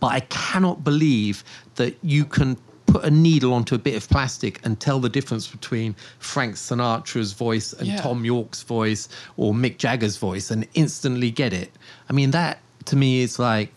But 0.00 0.08
I 0.08 0.20
cannot 0.20 0.84
believe 0.84 1.44
that 1.76 1.96
you 2.02 2.24
can 2.24 2.56
put 2.86 3.04
a 3.04 3.10
needle 3.10 3.52
onto 3.52 3.74
a 3.74 3.78
bit 3.78 3.94
of 3.96 4.08
plastic 4.08 4.64
and 4.64 4.80
tell 4.80 4.98
the 4.98 5.08
difference 5.10 5.46
between 5.46 5.94
Frank 6.20 6.54
Sinatra's 6.54 7.32
voice 7.32 7.72
and 7.74 7.86
Yeah. 7.86 8.00
Thom 8.00 8.24
Yorke's 8.24 8.62
voice 8.62 9.08
or 9.36 9.52
Mick 9.52 9.76
Jagger's 9.76 10.16
voice 10.16 10.50
and 10.50 10.66
instantly 10.74 11.30
get 11.30 11.52
it. 11.52 11.70
I 12.08 12.12
mean, 12.14 12.30
that 12.30 12.60
to 12.86 12.96
me 12.96 13.20
is 13.20 13.38
like 13.38 13.72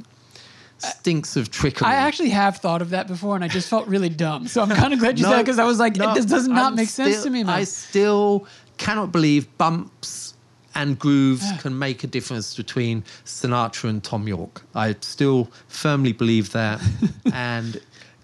stinks 0.77 1.35
of 1.35 1.51
trickery. 1.51 1.87
I 1.87 1.95
actually 1.95 2.29
have 2.29 2.57
thought 2.57 2.81
of 2.81 2.91
that 2.91 3.07
before, 3.07 3.35
and 3.35 3.43
I 3.43 3.47
just 3.47 3.69
felt 3.69 3.87
really 3.87 4.09
dumb. 4.09 4.47
So 4.47 4.61
I'm 4.61 4.69
kind 4.69 4.93
of 4.93 4.99
glad 4.99 5.19
you 5.19 5.23
No, 5.25 5.31
said 5.31 5.39
it 5.39 5.43
because 5.43 5.59
I 5.59 5.65
was 5.65 5.79
like, 5.79 5.95
no, 5.97 6.13
it 6.15 6.27
does 6.27 6.47
not 6.47 6.71
I'm 6.71 6.75
make 6.75 6.89
sense 6.89 7.23
to 7.23 7.29
me, 7.29 7.43
man. 7.43 7.53
I 7.53 7.65
still 7.65 8.47
cannot 8.77 9.11
believe 9.11 9.45
bumps 9.57 10.30
and 10.75 10.97
grooves 10.97 11.45
can 11.61 11.77
make 11.77 12.03
a 12.03 12.07
difference 12.07 12.55
between 12.55 13.03
Sinatra 13.25 13.89
and 13.89 14.03
Thom 14.03 14.27
Yorke. 14.27 14.61
I 14.75 14.95
still 15.01 15.49
firmly 15.67 16.13
believe 16.13 16.51
that. 16.51 16.81
and 17.33 17.79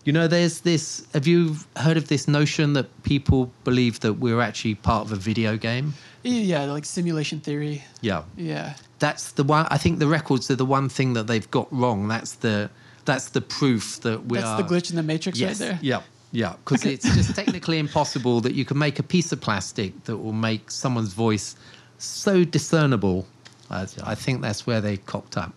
you 0.06 0.14
know, 0.14 0.28
there's 0.28 0.62
this. 0.62 1.06
Have 1.14 1.28
you 1.28 1.58
heard 1.76 1.98
of 1.98 2.08
this 2.08 2.28
notion 2.30 2.74
that 2.74 2.88
people 3.04 3.52
believe 3.66 4.00
that 4.00 4.14
we're 4.14 4.40
actually 4.40 4.76
part 4.76 5.06
of 5.06 5.12
a 5.12 5.18
video 5.18 5.58
game? 5.58 5.94
yeah, 6.24 6.64
like 6.66 6.84
simulation 6.86 7.40
theory. 7.40 7.84
Yeah, 8.02 8.24
Yeah. 8.36 8.76
that's 9.00 9.32
the 9.34 9.44
one. 9.44 9.66
I 9.70 9.78
think 9.78 10.00
the 10.00 10.08
records 10.08 10.50
are 10.52 10.56
the 10.56 10.66
one 10.66 10.90
thing 10.90 11.14
that 11.14 11.28
they've 11.28 11.50
got 11.52 11.68
wrong. 11.72 12.08
That's 12.08 12.34
the 12.34 12.70
that's 13.06 13.30
the 13.30 13.40
proof 13.42 14.02
that 14.02 14.26
we 14.26 14.38
That's 14.38 14.48
are. 14.50 14.58
That's 14.58 14.70
the 14.70 14.76
glitch 14.76 14.90
in 14.90 14.96
the 14.98 15.04
matrix 15.04 15.40
Yes. 15.40 15.62
right 15.62 15.70
there. 15.70 15.80
Yeah. 15.82 16.02
Yeah. 16.34 16.56
Because 16.64 16.84
it's 16.86 17.06
just 17.16 17.34
technically 17.36 17.80
impossible 17.80 18.42
that 18.42 18.54
you 18.54 18.66
can 18.66 18.78
make 18.78 19.00
a 19.00 19.04
piece 19.04 19.32
of 19.32 19.40
plastic 19.40 20.04
that 20.06 20.18
will 20.18 20.34
make 20.34 20.70
someone's 20.70 21.14
voice 21.14 21.56
so 21.98 22.44
discernible. 22.44 23.28
I, 23.70 23.86
I 24.04 24.16
think 24.16 24.42
that's 24.42 24.66
where 24.66 24.82
they 24.82 24.98
cocked 24.98 25.38
up. 25.38 25.54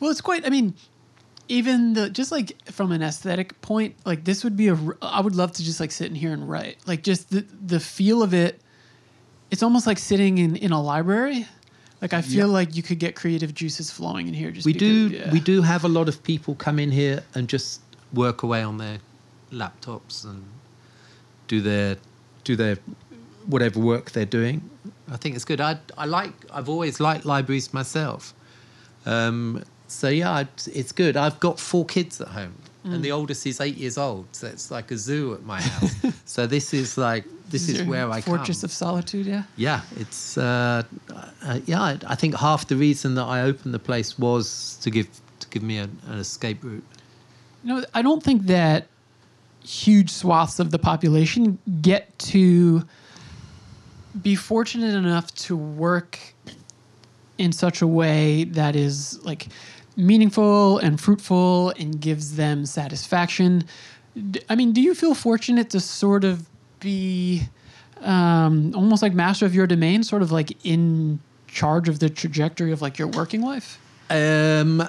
Well, 0.00 0.10
it's 0.10 0.20
quite. 0.20 0.46
I 0.46 0.50
mean, 0.50 0.74
even 1.48 1.94
the 1.94 2.10
just 2.10 2.30
like 2.30 2.56
from 2.70 2.92
an 2.92 3.02
aesthetic 3.02 3.60
point, 3.62 3.94
like 4.04 4.24
this 4.24 4.44
would 4.44 4.56
be 4.56 4.68
a. 4.68 4.78
I 5.02 5.20
would 5.20 5.34
love 5.34 5.52
to 5.52 5.64
just 5.64 5.80
like 5.80 5.90
sit 5.90 6.06
in 6.08 6.14
here 6.14 6.32
and 6.32 6.48
write. 6.48 6.76
Like 6.86 7.02
just 7.02 7.30
the 7.30 7.44
the 7.66 7.80
feel 7.80 8.22
of 8.22 8.34
it. 8.34 8.60
It's 9.50 9.62
almost 9.62 9.86
like 9.86 9.98
sitting 9.98 10.38
in 10.38 10.56
in 10.56 10.72
a 10.72 10.80
library. 10.82 11.46
Like 12.02 12.12
I 12.12 12.22
feel 12.22 12.46
Yeah. 12.46 12.52
like 12.52 12.76
you 12.76 12.82
could 12.82 12.98
get 13.00 13.16
creative 13.16 13.54
juices 13.54 13.90
flowing 13.90 14.28
in 14.28 14.34
here. 14.34 14.50
Just 14.52 14.66
We 14.66 14.72
because- 14.72 14.88
do 14.88 15.08
yeah. 15.16 15.32
we 15.32 15.40
do 15.40 15.62
have 15.62 15.84
a 15.84 15.88
lot 15.88 16.08
of 16.08 16.22
people 16.22 16.54
come 16.54 16.78
in 16.78 16.92
here 16.92 17.24
and 17.34 17.48
just 17.48 17.80
work 18.12 18.42
away 18.44 18.62
on 18.62 18.78
their 18.78 18.98
laptops 19.52 20.24
and 20.24 20.44
do 21.48 21.60
their 21.60 21.96
do 22.44 22.54
their 22.54 22.76
whatever 23.46 23.80
work 23.80 24.12
they're 24.12 24.26
doing. 24.26 24.60
I 25.10 25.16
think 25.16 25.36
it's 25.36 25.44
good. 25.44 25.60
I 25.60 25.78
I 25.96 26.06
like 26.06 26.32
I've 26.52 26.68
always 26.68 27.00
liked 27.00 27.24
libraries 27.24 27.72
myself. 27.72 28.34
Um, 29.06 29.62
so 29.86 30.08
yeah, 30.08 30.44
it's 30.66 30.92
good. 30.92 31.16
I've 31.16 31.40
got 31.40 31.58
four 31.58 31.84
kids 31.86 32.20
at 32.20 32.28
home, 32.28 32.54
Mm. 32.84 32.94
and 32.94 33.04
the 33.04 33.10
oldest 33.12 33.44
is 33.46 33.60
eight 33.60 33.76
years 33.76 33.98
old. 33.98 34.26
So 34.32 34.46
it's 34.46 34.70
like 34.70 34.90
a 34.92 34.96
zoo 34.96 35.34
at 35.34 35.42
my 35.44 35.60
house. 35.60 35.94
so 36.26 36.46
this 36.46 36.72
is 36.72 36.96
like 36.96 37.24
this 37.50 37.68
is 37.68 37.78
your 37.78 37.86
where 37.86 38.10
I 38.10 38.20
fortress 38.20 38.60
come. 38.60 38.68
of 38.68 38.72
solitude. 38.72 39.26
Yeah. 39.26 39.42
Yeah, 39.56 39.80
it's 39.96 40.38
uh, 40.38 40.82
uh, 41.42 41.60
yeah. 41.66 41.80
I, 41.82 41.98
I 42.06 42.14
think 42.14 42.36
half 42.36 42.68
the 42.68 42.76
reason 42.76 43.14
that 43.16 43.24
I 43.24 43.42
opened 43.42 43.72
the 43.74 43.78
place 43.80 44.18
was 44.18 44.78
to 44.82 44.90
give 44.90 45.08
to 45.40 45.48
give 45.48 45.62
me 45.62 45.78
an, 45.78 45.98
an 46.06 46.18
escape 46.18 46.62
route. 46.62 46.84
No, 47.64 47.82
I 47.94 48.02
don't 48.02 48.22
think 48.22 48.42
that 48.46 48.86
huge 49.64 50.10
swaths 50.10 50.58
of 50.60 50.70
the 50.70 50.78
population 50.78 51.58
get 51.82 52.16
to 52.18 52.84
be 54.22 54.34
fortunate 54.34 54.94
enough 54.94 55.34
to 55.34 55.56
work 55.56 56.18
in 57.36 57.52
such 57.52 57.82
a 57.82 57.86
way 57.86 58.44
that 58.44 58.74
is 58.74 59.18
like 59.24 59.48
meaningful 59.96 60.78
and 60.78 61.00
fruitful 61.00 61.70
and 61.78 62.00
gives 62.00 62.36
them 62.36 62.66
satisfaction. 62.66 63.64
I 64.48 64.56
mean, 64.56 64.72
do 64.72 64.80
you 64.80 64.94
feel 64.94 65.14
fortunate 65.14 65.70
to 65.70 65.80
sort 65.80 66.24
of 66.24 66.46
be 66.80 67.42
um, 68.00 68.74
almost 68.74 69.02
like 69.02 69.14
master 69.14 69.46
of 69.46 69.54
your 69.54 69.66
domain, 69.66 70.02
sort 70.02 70.22
of 70.22 70.32
like 70.32 70.56
in 70.64 71.20
charge 71.46 71.88
of 71.88 71.98
the 71.98 72.08
trajectory 72.08 72.72
of 72.72 72.82
like 72.82 72.98
your 72.98 73.08
working 73.08 73.42
life? 73.42 73.78
Um, 74.10 74.88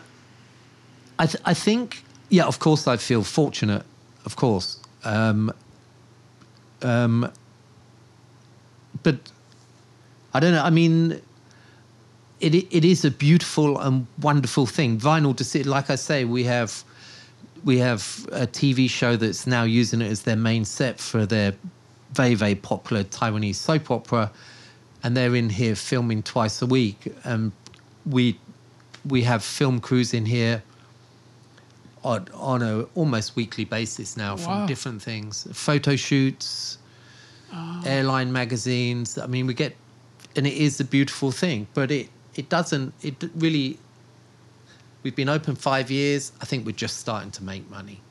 I 1.18 1.26
th- 1.26 1.44
I 1.46 1.54
think 1.54 2.04
yeah. 2.30 2.46
Of 2.46 2.60
course, 2.60 2.88
I 2.88 2.98
feel 2.98 3.24
fortunate. 3.24 3.84
Of 4.26 4.36
course. 4.36 4.80
Um, 5.04 5.52
um, 6.82 7.32
but 9.10 9.32
I 10.34 10.40
don't 10.40 10.52
know. 10.52 10.64
I 10.64 10.70
mean, 10.70 11.22
it 12.40 12.54
it 12.56 12.86
is 12.86 13.06
a 13.06 13.12
beautiful 13.12 13.80
and 13.80 14.06
wonderful 14.22 14.66
thing. 14.66 15.00
Vinyl 15.00 15.36
to 15.38 15.44
see. 15.44 15.64
Like 15.64 15.90
I 15.90 15.96
say, 15.96 16.26
we 16.26 16.44
have 16.44 16.84
we 17.64 17.80
have 17.80 18.28
a 18.32 18.48
TV 18.48 18.90
show 18.90 19.16
that's 19.16 19.46
now 19.48 19.64
using 19.64 20.02
it 20.02 20.12
as 20.12 20.22
their 20.22 20.36
main 20.38 20.66
set 20.66 21.00
for 21.00 21.26
their 21.26 21.54
very 22.14 22.36
very 22.36 22.56
popular 22.56 23.04
Taiwanese 23.04 23.56
soap 23.56 23.92
opera. 23.92 24.32
and 25.04 25.16
they're 25.16 25.36
in 25.36 25.50
here 25.50 25.76
filming 25.76 26.24
twice 26.24 26.62
a 26.62 26.66
week. 26.66 27.14
And 27.24 27.52
we 28.06 28.38
we 29.06 29.24
have 29.24 29.44
film 29.44 29.80
crews 29.80 30.14
in 30.14 30.26
here 30.26 30.62
on, 32.04 32.28
on 32.34 32.62
a 32.62 32.82
almost 32.96 33.36
weekly 33.36 33.66
basis 33.66 34.18
now 34.18 34.36
from 34.38 34.66
different 34.68 35.02
things, 35.02 35.48
photo 35.54 35.96
shoots, 35.96 36.78
airline 37.86 38.32
magazines. 38.32 39.18
I 39.18 39.28
mean, 39.28 39.48
we 39.48 39.54
get, 39.54 39.76
and 40.36 40.46
it 40.48 40.54
is 40.54 40.80
a 40.80 40.84
beautiful 40.86 41.32
thing, 41.32 41.68
but 41.74 41.92
it 41.92 42.10
it 42.36 42.50
doesn't. 42.50 42.94
It 43.02 43.16
really. 43.36 43.78
We've 45.04 45.16
been 45.16 45.30
open 45.30 45.56
five 45.56 45.90
years. 45.90 46.32
I 46.42 46.46
think 46.46 46.66
we're 46.66 46.74
just 46.74 46.98
starting 46.98 47.32
to 47.32 47.44
make 47.44 47.70
money. 47.70 48.02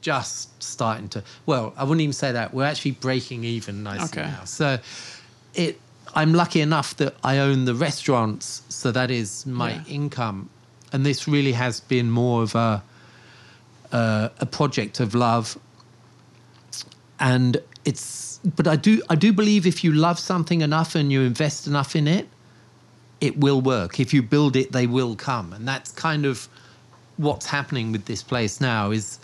Just 0.00 0.62
starting 0.62 1.08
to. 1.10 1.22
Well, 1.44 1.74
I 1.76 1.84
wouldn't 1.84 2.00
even 2.00 2.14
say 2.14 2.32
that. 2.32 2.54
We're 2.54 2.64
actually 2.64 2.92
breaking 2.92 3.44
even 3.44 3.82
nicely 3.82 4.20
Okay. 4.22 4.30
now. 4.30 4.44
So, 4.44 4.78
it. 5.54 5.78
I'm 6.14 6.32
lucky 6.32 6.60
enough 6.60 6.96
that 6.96 7.14
I 7.22 7.38
own 7.38 7.66
the 7.66 7.74
restaurants, 7.74 8.62
so 8.68 8.90
that 8.90 9.10
is 9.10 9.44
my 9.46 9.74
Yeah. 9.74 9.84
income, 9.86 10.48
and 10.92 11.04
this 11.06 11.28
really 11.28 11.52
has 11.52 11.80
been 11.80 12.10
more 12.10 12.42
of 12.42 12.54
a 12.54 12.82
uh, 13.92 14.28
a 14.40 14.46
project 14.46 14.98
of 15.00 15.14
love 15.14 15.58
and 17.18 17.58
it's 17.84 18.40
but 18.56 18.66
i 18.66 18.76
do 18.76 19.02
i 19.08 19.14
do 19.14 19.32
believe 19.32 19.66
if 19.66 19.82
you 19.84 19.92
love 19.92 20.18
something 20.18 20.60
enough 20.60 20.94
and 20.94 21.10
you 21.10 21.22
invest 21.22 21.66
enough 21.66 21.96
in 21.96 22.06
it 22.06 22.28
it 23.20 23.38
will 23.38 23.60
work. 23.60 24.00
If 24.00 24.14
you 24.14 24.22
build 24.22 24.56
it 24.56 24.72
they 24.72 24.86
will 24.86 25.14
come. 25.14 25.52
And 25.52 25.66
that's 25.68 25.92
kind 25.92 26.24
of 26.24 26.48
what's 27.16 27.46
happening 27.46 27.92
with 27.92 28.06
this 28.06 28.22
place 28.22 28.60
now 28.60 28.90
is 28.90 29.18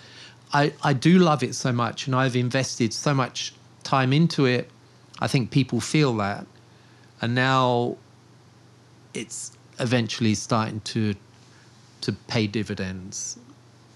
i 0.52 0.72
i 0.82 0.92
do 0.92 1.18
love 1.18 1.42
it 1.42 1.54
so 1.54 1.72
much 1.72 2.06
and 2.06 2.14
i've 2.14 2.36
invested 2.36 2.92
so 2.92 3.14
much 3.14 3.54
time 3.84 4.12
into 4.12 4.44
it. 4.44 4.70
I 5.18 5.28
think 5.28 5.50
people 5.50 5.80
feel 5.80 6.14
that. 6.16 6.46
And 7.22 7.34
now 7.34 7.96
it's 9.14 9.56
eventually 9.80 10.34
starting 10.34 10.80
to 10.80 11.14
to 12.02 12.12
pay 12.28 12.46
dividends 12.46 13.38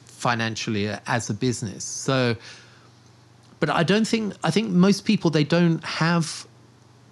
financially 0.07 0.89
as 1.07 1.29
a 1.31 1.35
business. 1.35 1.85
So 1.85 2.37
but 3.61 3.69
I 3.71 3.83
don't 3.83 4.07
think 4.07 4.35
I 4.43 4.51
think 4.51 4.71
most 4.71 5.05
people 5.05 5.31
they 5.31 5.45
don't 5.45 5.85
have 5.85 6.47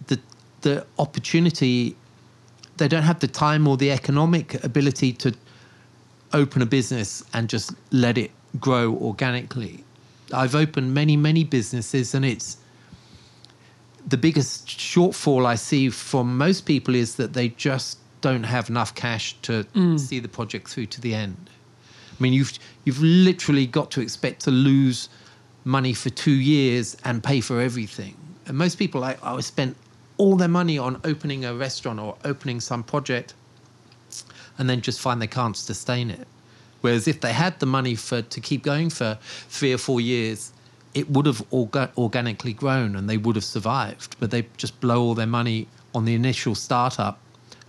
the 0.06 0.18
the 0.62 0.86
opportunity 0.98 1.94
they 2.78 2.88
don't 2.88 3.02
have 3.02 3.20
the 3.20 3.28
time 3.28 3.68
or 3.68 3.76
the 3.76 3.90
economic 3.90 4.62
ability 4.64 5.12
to 5.12 5.34
open 6.32 6.62
a 6.62 6.66
business 6.66 7.24
and 7.34 7.48
just 7.48 7.72
let 7.90 8.16
it 8.16 8.30
grow 8.60 8.94
organically. 8.94 9.84
I've 10.32 10.54
opened 10.54 10.94
many 10.94 11.16
many 11.16 11.44
businesses 11.44 12.14
and 12.14 12.24
it's 12.24 12.56
the 14.06 14.16
biggest 14.16 14.66
shortfall 14.66 15.44
I 15.44 15.54
see 15.54 15.90
from 15.90 16.38
most 16.38 16.64
people 16.64 16.94
is 16.94 17.16
that 17.16 17.34
they 17.34 17.50
just 17.50 17.98
don't 18.20 18.44
have 18.44 18.70
enough 18.70 18.94
cash 18.94 19.36
to 19.42 19.64
mm. 19.74 20.00
see 20.00 20.18
the 20.18 20.28
project 20.28 20.68
through 20.68 20.86
to 20.86 21.00
the 21.00 21.14
end. 21.14 21.50
I 22.18 22.22
mean, 22.22 22.32
you've 22.32 22.58
you've 22.84 23.02
literally 23.02 23.66
got 23.66 23.90
to 23.92 24.00
expect 24.00 24.40
to 24.42 24.50
lose 24.50 25.08
money 25.68 25.92
for 25.92 26.08
two 26.10 26.32
years 26.32 26.96
and 27.04 27.22
pay 27.22 27.40
for 27.40 27.60
everything. 27.60 28.16
And 28.46 28.56
most 28.56 28.78
people, 28.78 29.02
like, 29.02 29.22
I 29.22 29.38
spent 29.40 29.76
all 30.16 30.34
their 30.34 30.48
money 30.48 30.78
on 30.78 30.98
opening 31.04 31.44
a 31.44 31.54
restaurant 31.54 32.00
or 32.00 32.16
opening 32.24 32.58
some 32.60 32.82
project, 32.82 33.34
and 34.56 34.68
then 34.68 34.80
just 34.80 34.98
find 34.98 35.20
they 35.20 35.26
can't 35.26 35.56
sustain 35.56 36.10
it. 36.10 36.26
Whereas 36.80 37.06
if 37.06 37.20
they 37.20 37.32
had 37.32 37.60
the 37.60 37.66
money 37.66 37.94
for 37.94 38.22
to 38.22 38.40
keep 38.40 38.62
going 38.62 38.88
for 38.88 39.18
three 39.48 39.72
or 39.72 39.78
four 39.78 40.00
years, 40.00 40.52
it 40.94 41.10
would 41.10 41.26
have 41.26 41.48
orga- 41.50 41.90
organically 41.98 42.54
grown 42.54 42.96
and 42.96 43.08
they 43.08 43.18
would 43.18 43.36
have 43.36 43.44
survived. 43.44 44.16
But 44.18 44.30
they 44.30 44.46
just 44.56 44.80
blow 44.80 45.02
all 45.02 45.14
their 45.14 45.26
money 45.26 45.68
on 45.94 46.06
the 46.06 46.14
initial 46.14 46.54
startup 46.54 47.18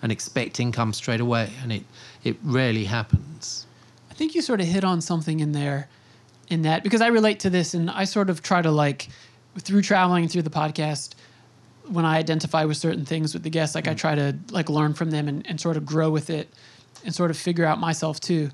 and 0.01 0.11
expect 0.11 0.59
income 0.59 0.93
straight 0.93 1.19
away, 1.19 1.51
and 1.61 1.73
it 1.73 1.83
it 2.23 2.37
rarely 2.43 2.85
happens. 2.85 3.67
I 4.09 4.13
think 4.13 4.35
you 4.35 4.41
sort 4.41 4.61
of 4.61 4.67
hit 4.67 4.83
on 4.83 5.01
something 5.01 5.41
in 5.41 5.51
there 5.51 5.89
in 6.49 6.63
that 6.63 6.83
because 6.83 7.01
I 7.01 7.07
relate 7.07 7.39
to 7.41 7.49
this 7.49 7.73
and 7.73 7.89
I 7.89 8.03
sort 8.03 8.29
of 8.29 8.41
try 8.41 8.61
to 8.61 8.71
like 8.71 9.09
through 9.57 9.81
traveling 9.81 10.27
through 10.27 10.43
the 10.43 10.49
podcast 10.49 11.13
when 11.87 12.05
I 12.05 12.17
identify 12.17 12.65
with 12.65 12.77
certain 12.77 13.03
things 13.05 13.33
with 13.33 13.43
the 13.43 13.49
guests, 13.49 13.75
like 13.75 13.87
I 13.87 13.93
mm. 13.93 13.97
try 13.97 14.15
to 14.15 14.37
like 14.51 14.69
learn 14.69 14.93
from 14.93 15.11
them 15.11 15.27
and, 15.27 15.45
and 15.47 15.59
sort 15.59 15.75
of 15.75 15.85
grow 15.85 16.09
with 16.09 16.29
it 16.29 16.49
and 17.03 17.13
sort 17.13 17.31
of 17.31 17.37
figure 17.37 17.65
out 17.65 17.79
myself 17.79 18.19
too. 18.19 18.51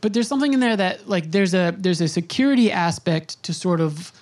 But 0.00 0.12
there's 0.12 0.28
something 0.28 0.52
in 0.52 0.60
there 0.60 0.76
that 0.76 1.08
like 1.08 1.30
there's 1.30 1.54
a 1.54 1.74
there's 1.76 2.00
a 2.00 2.08
security 2.08 2.70
aspect 2.70 3.42
to 3.44 3.54
sort 3.54 3.80
of 3.80 4.12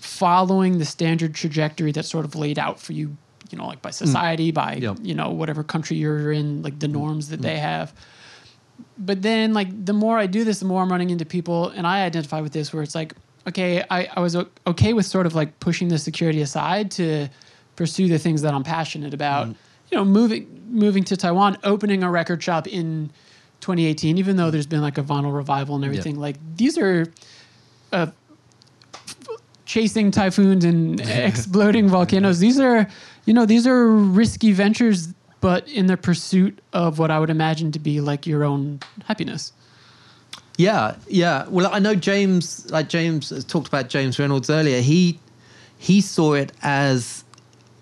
following 0.00 0.78
the 0.78 0.84
standard 0.84 1.34
trajectory 1.34 1.92
that's 1.92 2.08
sort 2.08 2.24
of 2.24 2.34
laid 2.34 2.58
out 2.58 2.80
for 2.80 2.92
you, 2.92 3.16
you 3.50 3.58
know, 3.58 3.66
like 3.66 3.82
by 3.82 3.90
mm. 3.90 3.94
society, 3.94 4.50
by 4.50 4.74
Yep. 4.74 4.98
you 5.02 5.14
know, 5.14 5.30
whatever 5.30 5.62
country 5.62 5.96
you're 5.96 6.32
in, 6.32 6.62
like 6.62 6.78
the 6.78 6.88
mm. 6.88 6.92
norms 6.92 7.28
that 7.28 7.42
they 7.42 7.58
have 7.58 7.92
but 8.98 9.22
then 9.22 9.52
like 9.54 9.84
the 9.84 9.92
more 9.92 10.18
I 10.18 10.26
do 10.26 10.44
this, 10.44 10.60
the 10.60 10.66
more 10.66 10.82
I'm 10.82 10.90
running 10.90 11.10
into 11.10 11.24
people, 11.24 11.68
and 11.70 11.86
I 11.86 12.04
identify 12.04 12.40
with 12.40 12.52
this 12.52 12.72
where 12.72 12.82
it's 12.82 12.94
like, 12.94 13.14
okay, 13.48 13.84
I, 13.90 14.08
I 14.14 14.20
was 14.20 14.36
okay 14.66 14.92
with 14.92 15.06
sort 15.06 15.26
of 15.26 15.34
like 15.34 15.58
pushing 15.60 15.88
the 15.88 15.98
security 15.98 16.40
aside 16.42 16.90
to 16.92 17.28
pursue 17.76 18.08
the 18.08 18.18
things 18.18 18.42
that 18.42 18.54
I'm 18.54 18.62
passionate 18.64 19.14
about. 19.14 19.48
You 19.90 19.98
know, 19.98 20.04
moving 20.04 20.62
moving 20.70 21.04
to 21.04 21.16
Taiwan, 21.16 21.58
opening 21.64 22.02
a 22.02 22.10
record 22.10 22.42
shop 22.42 22.66
in 22.66 23.10
2018, 23.60 24.18
even 24.18 24.36
though 24.36 24.50
there's 24.50 24.66
been 24.66 24.80
like 24.80 24.98
a 24.98 25.02
vinyl 25.02 25.34
revival 25.34 25.76
and 25.76 25.84
everything. 25.84 26.18
Like 26.18 26.36
these 26.56 26.78
are 26.78 27.06
uh, 27.92 28.06
chasing 29.64 30.10
typhoons 30.10 30.64
and 30.64 31.00
exploding 31.30 31.88
volcanoes. 31.88 32.38
These 32.38 32.58
are, 32.60 32.88
you 33.24 33.34
know, 33.34 33.46
these 33.46 33.66
are 33.66 33.88
risky 33.88 34.52
ventures, 34.52 35.14
but 35.42 35.68
in 35.68 35.86
the 35.86 35.96
pursuit 35.96 36.60
of 36.72 36.98
what 37.00 37.10
I 37.10 37.18
would 37.18 37.28
imagine 37.28 37.72
to 37.72 37.78
be 37.80 38.00
like 38.00 38.26
your 38.26 38.44
own 38.44 38.78
happiness. 39.06 39.52
Yeah, 40.56 40.94
yeah. 41.08 41.46
Well, 41.48 41.68
I 41.70 41.80
know 41.80 41.94
James, 41.94 42.70
like 42.70 42.88
James 42.88 43.44
talked 43.46 43.68
about 43.68 43.88
James 43.88 44.18
Reynolds 44.18 44.48
earlier. 44.48 44.80
He 44.80 45.18
he 45.76 46.00
saw 46.00 46.34
it 46.34 46.52
as 46.62 47.24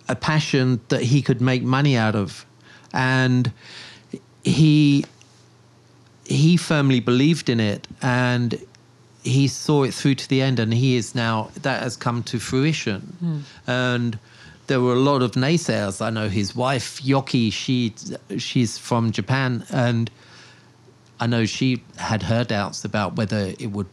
a 0.08 0.16
passion 0.16 0.80
that 0.88 1.02
he 1.02 1.20
could 1.20 1.40
make 1.40 1.62
money 1.62 1.96
out 1.96 2.16
of, 2.16 2.46
and 2.94 3.52
he 4.42 5.04
he 6.24 6.56
firmly 6.56 7.00
believed 7.00 7.50
in 7.50 7.60
it, 7.60 7.86
and 8.00 8.58
he 9.22 9.48
saw 9.48 9.82
it 9.82 9.92
through 9.92 10.14
to 10.14 10.28
the 10.28 10.40
end, 10.40 10.58
and 10.58 10.72
he 10.72 10.96
is 10.96 11.14
now 11.14 11.50
that 11.60 11.82
has 11.82 11.96
come 11.96 12.22
to 12.24 12.40
fruition, 12.40 13.00
hmm. 13.20 13.40
and. 13.66 14.18
There 14.70 14.80
were 14.80 14.92
a 14.92 15.00
lot 15.00 15.20
of 15.20 15.32
naysayers. 15.32 16.00
I 16.00 16.10
know 16.10 16.28
his 16.28 16.54
wife 16.54 17.02
Yoki. 17.02 17.52
She 17.52 17.92
she's 18.38 18.78
from 18.78 19.10
Japan, 19.10 19.64
and 19.68 20.08
I 21.18 21.26
know 21.26 21.44
she 21.44 21.82
had 21.96 22.22
her 22.22 22.44
doubts 22.44 22.84
about 22.84 23.16
whether 23.16 23.52
it 23.58 23.72
would 23.72 23.88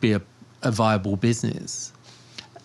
be 0.00 0.12
a, 0.12 0.20
a 0.62 0.70
viable 0.70 1.16
business. 1.16 1.94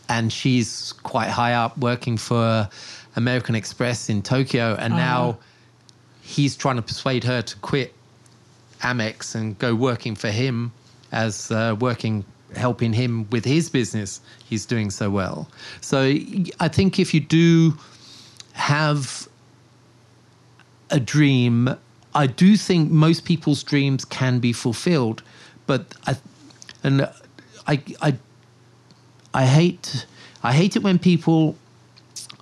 And 0.09 0.33
she's 0.33 0.91
quite 1.03 1.29
high 1.29 1.53
up 1.53 1.77
working 1.77 2.17
for 2.17 2.67
American 3.15 3.55
Express 3.55 4.09
in 4.09 4.21
Tokyo. 4.21 4.75
And 4.77 4.93
now 4.93 5.39
he's 6.21 6.57
trying 6.57 6.75
to 6.75 6.81
persuade 6.81 7.23
her 7.23 7.41
to 7.41 7.57
quit 7.59 7.95
Amex 8.81 9.35
and 9.35 9.57
go 9.57 9.73
working 9.73 10.15
for 10.15 10.31
him 10.31 10.73
as 11.13 11.49
uh, 11.49 11.77
working, 11.79 12.25
helping 12.55 12.93
him 12.93 13.27
with 13.29 13.45
his 13.45 13.69
business. 13.69 14.21
He's 14.47 14.65
doing 14.65 14.91
so 14.91 15.09
well. 15.09 15.49
So 15.81 16.01
I 16.59 16.67
think 16.67 16.99
if 16.99 17.13
you 17.13 17.19
do 17.19 17.77
have 18.53 19.27
a 20.89 20.99
dream. 20.99 21.75
I 22.13 22.27
do 22.27 22.57
think 22.57 22.91
most 22.91 23.25
people's 23.25 23.63
dreams 23.63 24.05
can 24.05 24.39
be 24.39 24.53
fulfilled, 24.53 25.23
but 25.65 25.95
I 26.05 26.17
and 26.83 27.09
I 27.67 27.81
I 28.01 28.15
I 29.33 29.45
hate 29.45 30.05
I 30.43 30.53
hate 30.53 30.75
it 30.75 30.83
when 30.83 30.99
people 30.99 31.55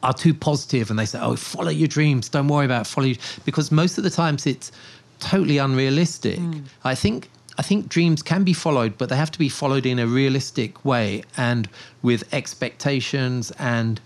are 0.02 0.14
too 0.14 0.34
positive 0.34 0.90
and 0.90 0.98
they 0.98 1.06
say, 1.06 1.20
"Oh, 1.22 1.36
follow 1.36 1.70
your 1.70 1.88
dreams. 1.88 2.30
Don't 2.30 2.48
worry 2.48 2.66
about 2.66 2.82
it, 2.82 2.90
follow," 2.90 3.08
your-" 3.08 3.18
because 3.46 3.72
most 3.72 3.98
of 3.98 4.04
the 4.04 4.10
times 4.10 4.48
it's 4.48 4.72
totally 5.20 5.58
unrealistic. 5.58 6.40
Mm. 6.40 6.64
I 6.84 6.96
think 6.96 7.30
I 7.60 7.62
think 7.62 7.90
dreams 7.90 8.24
can 8.24 8.46
be 8.46 8.54
followed, 8.54 8.98
but 8.98 9.10
they 9.10 9.18
have 9.18 9.32
to 9.32 9.38
be 9.38 9.50
followed 9.50 9.86
in 9.86 10.00
a 10.00 10.08
realistic 10.08 10.86
way 10.86 11.24
and 11.36 11.68
with 12.02 12.24
expectations 12.34 13.52
and 13.60 14.00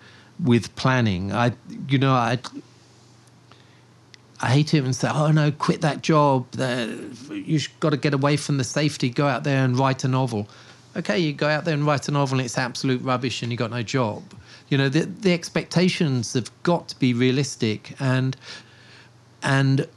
with 0.44 0.76
planning. 0.76 1.32
I 1.32 1.52
you 1.88 2.00
know 2.00 2.14
I 2.14 2.40
I 4.42 4.48
hate 4.48 4.74
it 4.74 4.84
and 4.84 4.96
say, 4.96 5.08
"Oh 5.14 5.30
no, 5.30 5.52
quit 5.52 5.82
that 5.82 6.02
job. 6.02 6.48
You've 7.30 7.70
got 7.80 7.92
to 7.92 7.98
get 7.98 8.16
away 8.16 8.38
from 8.38 8.58
the 8.58 8.64
safety. 8.64 9.12
Go 9.12 9.28
out 9.28 9.44
there 9.44 9.64
and 9.64 9.78
write 9.78 10.04
a 10.04 10.08
novel." 10.08 10.50
Okay, 10.98 11.20
you 11.20 11.32
go 11.32 11.48
out 11.48 11.64
there 11.64 11.76
and 11.76 11.86
write 11.86 12.08
a 12.08 12.12
novel, 12.12 12.40
and 12.40 12.46
it's 12.46 12.58
absolute 12.58 13.04
rubbish, 13.04 13.44
and 13.44 13.52
you 13.52 13.58
got 13.58 13.70
no 13.70 13.84
job. 13.84 14.24
You 14.70 14.80
know, 14.80 14.90
the 14.90 15.02
the 15.02 15.32
expectations 15.32 16.34
have 16.34 16.50
got 16.64 16.88
to 16.88 16.98
be 16.98 17.14
realistic, 17.14 17.94
and 18.00 18.36
and 19.44 19.88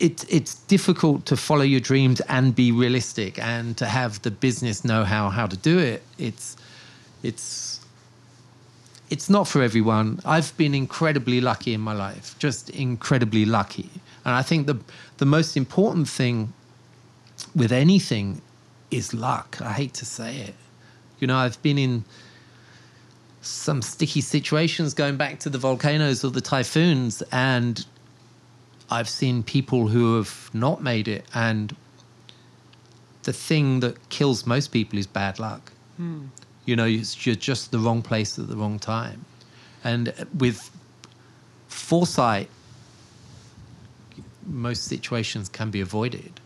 it 0.00 0.24
it's 0.28 0.54
difficult 0.54 1.26
to 1.26 1.36
follow 1.36 1.62
your 1.62 1.80
dreams 1.80 2.20
and 2.22 2.54
be 2.54 2.72
realistic, 2.72 3.38
and 3.38 3.76
to 3.76 3.86
have 3.86 4.20
the 4.22 4.30
business 4.30 4.84
know 4.84 5.04
how 5.04 5.28
how 5.28 5.46
to 5.46 5.56
do 5.56 5.78
it. 5.78 6.02
It's 6.18 6.56
it's 7.22 7.80
it's 9.10 9.28
not 9.28 9.46
for 9.46 9.62
everyone. 9.62 10.20
I've 10.24 10.56
been 10.56 10.74
incredibly 10.74 11.40
lucky 11.40 11.74
in 11.74 11.80
my 11.80 11.92
life, 11.92 12.34
just 12.38 12.70
incredibly 12.70 13.44
lucky. 13.44 13.90
And 14.24 14.34
I 14.34 14.42
think 14.42 14.66
the 14.66 14.78
the 15.18 15.26
most 15.26 15.56
important 15.56 16.08
thing 16.08 16.52
with 17.54 17.70
anything 17.70 18.40
is 18.90 19.12
luck. 19.12 19.60
I 19.60 19.72
hate 19.72 19.94
to 19.94 20.06
say 20.06 20.36
it. 20.36 20.54
You 21.18 21.26
know, 21.26 21.36
I've 21.36 21.60
been 21.62 21.78
in 21.78 22.04
some 23.42 23.82
sticky 23.82 24.20
situations 24.20 24.94
going 24.94 25.16
back 25.16 25.38
to 25.40 25.50
the 25.50 25.58
volcanoes 25.58 26.24
or 26.24 26.30
the 26.30 26.40
typhoons 26.40 27.22
and 27.32 27.84
I've 28.90 29.08
seen 29.08 29.42
people 29.42 29.88
who 29.88 30.16
have 30.16 30.50
not 30.52 30.82
made 30.82 31.06
it 31.08 31.24
and 31.34 31.74
the 33.22 33.32
thing 33.32 33.80
that 33.80 34.08
kills 34.08 34.46
most 34.46 34.68
people 34.68 34.98
is 34.98 35.06
bad 35.06 35.38
luck. 35.38 35.72
You 36.64 36.76
know, 36.76 36.86
you're 36.86 37.34
just 37.34 37.70
the 37.70 37.78
wrong 37.78 38.02
place 38.02 38.38
at 38.38 38.48
the 38.48 38.56
wrong 38.56 38.78
time. 38.78 39.24
And 39.84 40.12
with 40.36 40.70
foresight, 41.68 42.48
most 44.46 44.84
situations 44.84 45.48
can 45.48 45.70
be 45.70 45.80
avoided. 45.80 46.40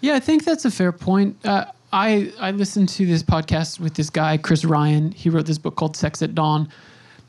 Yeah, 0.00 0.14
I 0.14 0.20
think 0.20 0.44
that's 0.44 0.64
a 0.64 0.70
fair 0.70 0.92
point. 0.92 1.36
Uh, 1.44 1.66
I 1.92 2.32
I 2.40 2.50
listened 2.50 2.88
to 2.90 3.06
this 3.06 3.22
podcast 3.22 3.80
with 3.80 3.94
this 3.94 4.10
guy 4.10 4.36
Chris 4.36 4.64
Ryan. 4.64 5.12
He 5.12 5.30
wrote 5.30 5.46
this 5.46 5.58
book 5.58 5.76
called 5.76 5.96
Sex 5.96 6.22
at 6.22 6.34
Dawn, 6.34 6.68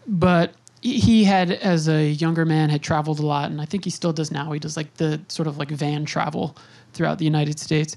but 0.07 0.53
he- 0.84 1.23
had 1.23 1.51
as 1.51 1.88
a 1.88 2.09
younger 2.09 2.45
man 2.45 2.69
had 2.69 2.81
traveled 2.81 3.19
a 3.19 3.25
lot, 3.25 3.49
and 3.49 3.61
I 3.61 3.65
think 3.65 3.86
he 3.86 3.89
still 3.89 4.13
does 4.13 4.31
now. 4.31 4.51
He 4.51 4.59
does 4.59 4.75
like 4.75 4.93
the 4.95 5.21
sort 5.29 5.47
of 5.47 5.57
like 5.57 5.69
van 5.69 6.05
travel 6.05 6.55
throughout 6.93 7.17
the 7.17 7.25
United 7.25 7.59
States. 7.59 7.95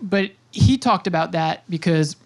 But 0.00 0.32
he 0.50 0.78
talked 0.78 1.06
about 1.06 1.32
that 1.32 1.68
because 1.70 2.16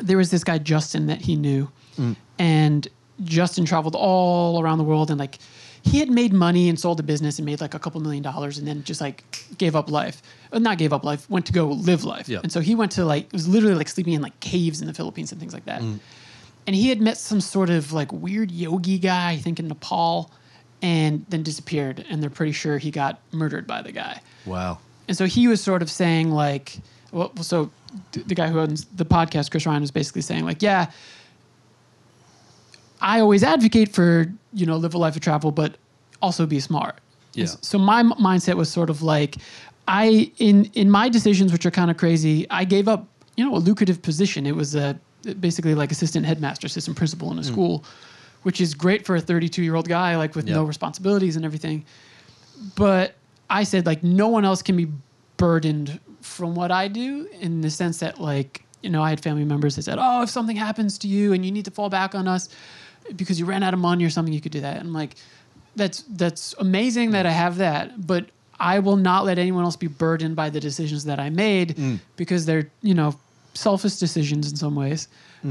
there 0.00 0.16
was 0.16 0.30
this 0.30 0.44
guy 0.44 0.58
Justin 0.58 1.06
that 1.06 1.20
he 1.20 1.36
knew, 1.36 1.70
mm. 1.98 2.16
and 2.38 2.88
Justin 3.24 3.64
traveled 3.64 3.94
all 3.94 4.62
around 4.62 4.78
the 4.78 4.84
world 4.84 5.10
and 5.10 5.20
like 5.20 5.38
he 5.82 5.98
had 5.98 6.10
made 6.10 6.32
money 6.32 6.68
and 6.68 6.78
sold 6.78 7.00
a 7.00 7.02
business 7.02 7.38
and 7.38 7.46
made 7.46 7.60
like 7.60 7.74
a 7.74 7.78
couple 7.78 8.00
million 8.00 8.22
dollars 8.22 8.56
and 8.56 8.66
then 8.66 8.84
just 8.84 9.00
like 9.00 9.24
gave 9.58 9.74
up 9.74 9.90
life. 9.90 10.22
Not 10.52 10.78
gave 10.78 10.92
up 10.92 11.04
life, 11.04 11.28
went 11.28 11.46
to 11.46 11.52
go 11.52 11.66
live 11.66 12.04
life. 12.04 12.28
Yeah. 12.28 12.40
And 12.42 12.52
so 12.52 12.60
he 12.60 12.74
went 12.74 12.92
to 12.92 13.04
like 13.04 13.26
it 13.26 13.32
was 13.32 13.48
literally 13.48 13.74
like 13.74 13.88
sleeping 13.88 14.14
in 14.14 14.22
like 14.22 14.38
caves 14.40 14.80
in 14.80 14.86
the 14.86 14.94
Philippines 14.94 15.32
and 15.32 15.40
things 15.40 15.52
like 15.52 15.64
that. 15.64 15.82
Mm. 15.82 15.98
And 16.66 16.76
he 16.76 16.88
had 16.88 17.00
met 17.00 17.18
some 17.18 17.40
sort 17.40 17.70
of 17.70 17.92
like 17.92 18.12
weird 18.12 18.50
yogi 18.50 18.98
guy, 18.98 19.32
I 19.32 19.36
think 19.38 19.58
in 19.58 19.68
Nepal, 19.68 20.30
and 20.80 21.26
then 21.28 21.42
disappeared. 21.42 22.04
And 22.08 22.22
they're 22.22 22.30
pretty 22.30 22.52
sure 22.52 22.78
he 22.78 22.90
got 22.90 23.20
murdered 23.32 23.66
by 23.66 23.82
the 23.82 23.92
guy. 23.92 24.20
Wow. 24.46 24.78
And 25.08 25.16
so 25.16 25.26
he 25.26 25.48
was 25.48 25.60
sort 25.60 25.82
of 25.82 25.90
saying 25.90 26.30
like, 26.30 26.78
well, 27.10 27.32
so 27.42 27.70
the 28.12 28.34
guy 28.34 28.48
who 28.48 28.60
owns 28.60 28.84
the 28.86 29.04
podcast, 29.04 29.50
Chris 29.50 29.66
Ryan, 29.66 29.80
was 29.80 29.90
basically 29.90 30.22
saying 30.22 30.44
like, 30.44 30.62
yeah, 30.62 30.90
I 33.00 33.20
always 33.20 33.42
advocate 33.42 33.92
for 33.92 34.32
you 34.52 34.64
know 34.64 34.76
live 34.76 34.94
a 34.94 34.98
life 34.98 35.16
of 35.16 35.22
travel, 35.22 35.50
but 35.50 35.76
also 36.22 36.46
be 36.46 36.60
smart. 36.60 36.96
Yeah. 37.34 37.46
So 37.60 37.78
my 37.78 38.00
m- 38.00 38.12
mindset 38.12 38.54
was 38.54 38.70
sort 38.70 38.90
of 38.90 39.02
like, 39.02 39.36
I 39.88 40.30
in 40.38 40.66
in 40.74 40.90
my 40.90 41.08
decisions, 41.08 41.52
which 41.52 41.66
are 41.66 41.70
kind 41.70 41.90
of 41.90 41.96
crazy, 41.96 42.46
I 42.48 42.64
gave 42.64 42.88
up 42.88 43.06
you 43.36 43.44
know 43.44 43.56
a 43.56 43.58
lucrative 43.58 44.00
position. 44.02 44.46
It 44.46 44.54
was 44.54 44.74
a 44.74 44.98
basically 45.40 45.74
like 45.74 45.90
assistant 45.92 46.26
headmaster, 46.26 46.66
assistant 46.66 46.96
principal 46.96 47.30
in 47.32 47.38
a 47.38 47.42
hmm. 47.42 47.48
school, 47.48 47.84
which 48.42 48.60
is 48.60 48.74
great 48.74 49.06
for 49.06 49.16
a 49.16 49.20
32 49.20 49.62
year 49.62 49.74
old 49.74 49.88
guy 49.88 50.16
like 50.16 50.34
with 50.34 50.46
no 50.46 50.64
responsibilities 50.64 51.36
and 51.36 51.44
everything. 51.44 51.84
But 52.76 53.14
I 53.48 53.64
said 53.64 53.86
like 53.86 54.02
no 54.02 54.28
one 54.28 54.44
else 54.44 54.62
can 54.62 54.76
be 54.76 54.88
burdened 55.36 56.00
from 56.20 56.54
what 56.54 56.70
I 56.70 56.88
do 56.88 57.28
in 57.40 57.60
the 57.60 57.70
sense 57.70 57.98
that 58.00 58.20
like 58.20 58.64
you 58.82 58.90
know 58.90 59.02
I 59.02 59.10
had 59.10 59.20
family 59.20 59.44
members 59.44 59.76
that 59.76 59.82
said 59.82 59.98
oh 59.98 60.22
if 60.22 60.30
something 60.30 60.56
happens 60.56 60.98
to 60.98 61.08
you 61.08 61.32
and 61.32 61.44
you 61.44 61.50
need 61.50 61.64
to 61.64 61.70
fall 61.70 61.88
back 61.88 62.14
on 62.14 62.28
us 62.28 62.48
because 63.16 63.38
you 63.38 63.46
ran 63.46 63.62
out 63.62 63.74
of 63.74 63.80
money 63.80 64.04
or 64.04 64.10
something 64.10 64.32
you 64.32 64.40
could 64.40 64.52
do 64.52 64.60
that. 64.60 64.78
And 64.78 64.88
I'm 64.88 64.94
like 64.94 65.16
that's 65.74 66.02
that's 66.02 66.54
amazing 66.58 67.12
that 67.12 67.26
I 67.26 67.32
hmm. 67.32 67.38
have 67.38 67.56
that 67.58 68.06
but 68.06 68.26
I 68.60 68.78
will 68.78 68.96
not 68.96 69.24
let 69.24 69.38
anyone 69.38 69.64
else 69.64 69.76
be 69.76 69.88
burdened 69.88 70.36
by 70.36 70.50
the 70.50 70.60
decisions 70.60 71.04
that 71.04 71.18
I 71.18 71.30
made 71.30 71.76
hmm. 71.76 71.96
because 72.16 72.46
they're 72.46 72.70
you 72.82 72.94
know 72.94 73.14
selfish 73.54 73.96
decisions 73.96 74.50
in 74.50 74.56
some 74.56 74.74
ways 74.74 75.08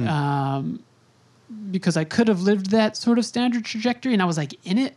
um, 0.07 0.81
because 1.69 1.97
I 1.97 2.03
could 2.03 2.27
have 2.27 2.41
lived 2.41 2.71
that 2.71 2.97
sort 2.97 3.19
of 3.19 3.25
standard 3.25 3.65
trajectory 3.65 4.13
and 4.13 4.21
I 4.21 4.25
was 4.25 4.37
like 4.37 4.53
in 4.65 4.77
it 4.77 4.95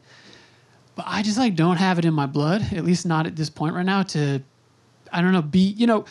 but 0.97 1.05
I 1.09 1.23
just 1.23 1.39
like 1.39 1.57
don't 1.57 1.77
have 1.77 1.99
it 1.99 2.05
in 2.05 2.15
my 2.15 2.27
blood, 2.27 2.63
at 2.73 2.85
least 2.85 3.07
not 3.07 3.27
at 3.27 3.37
this 3.37 3.51
point 3.51 3.75
right 3.75 3.87
now. 3.87 4.03
To 4.05 4.41
I 5.13 5.21
don't 5.21 5.33
know, 5.33 5.43
be 5.43 5.59
you 5.59 5.87
know, 5.87 6.05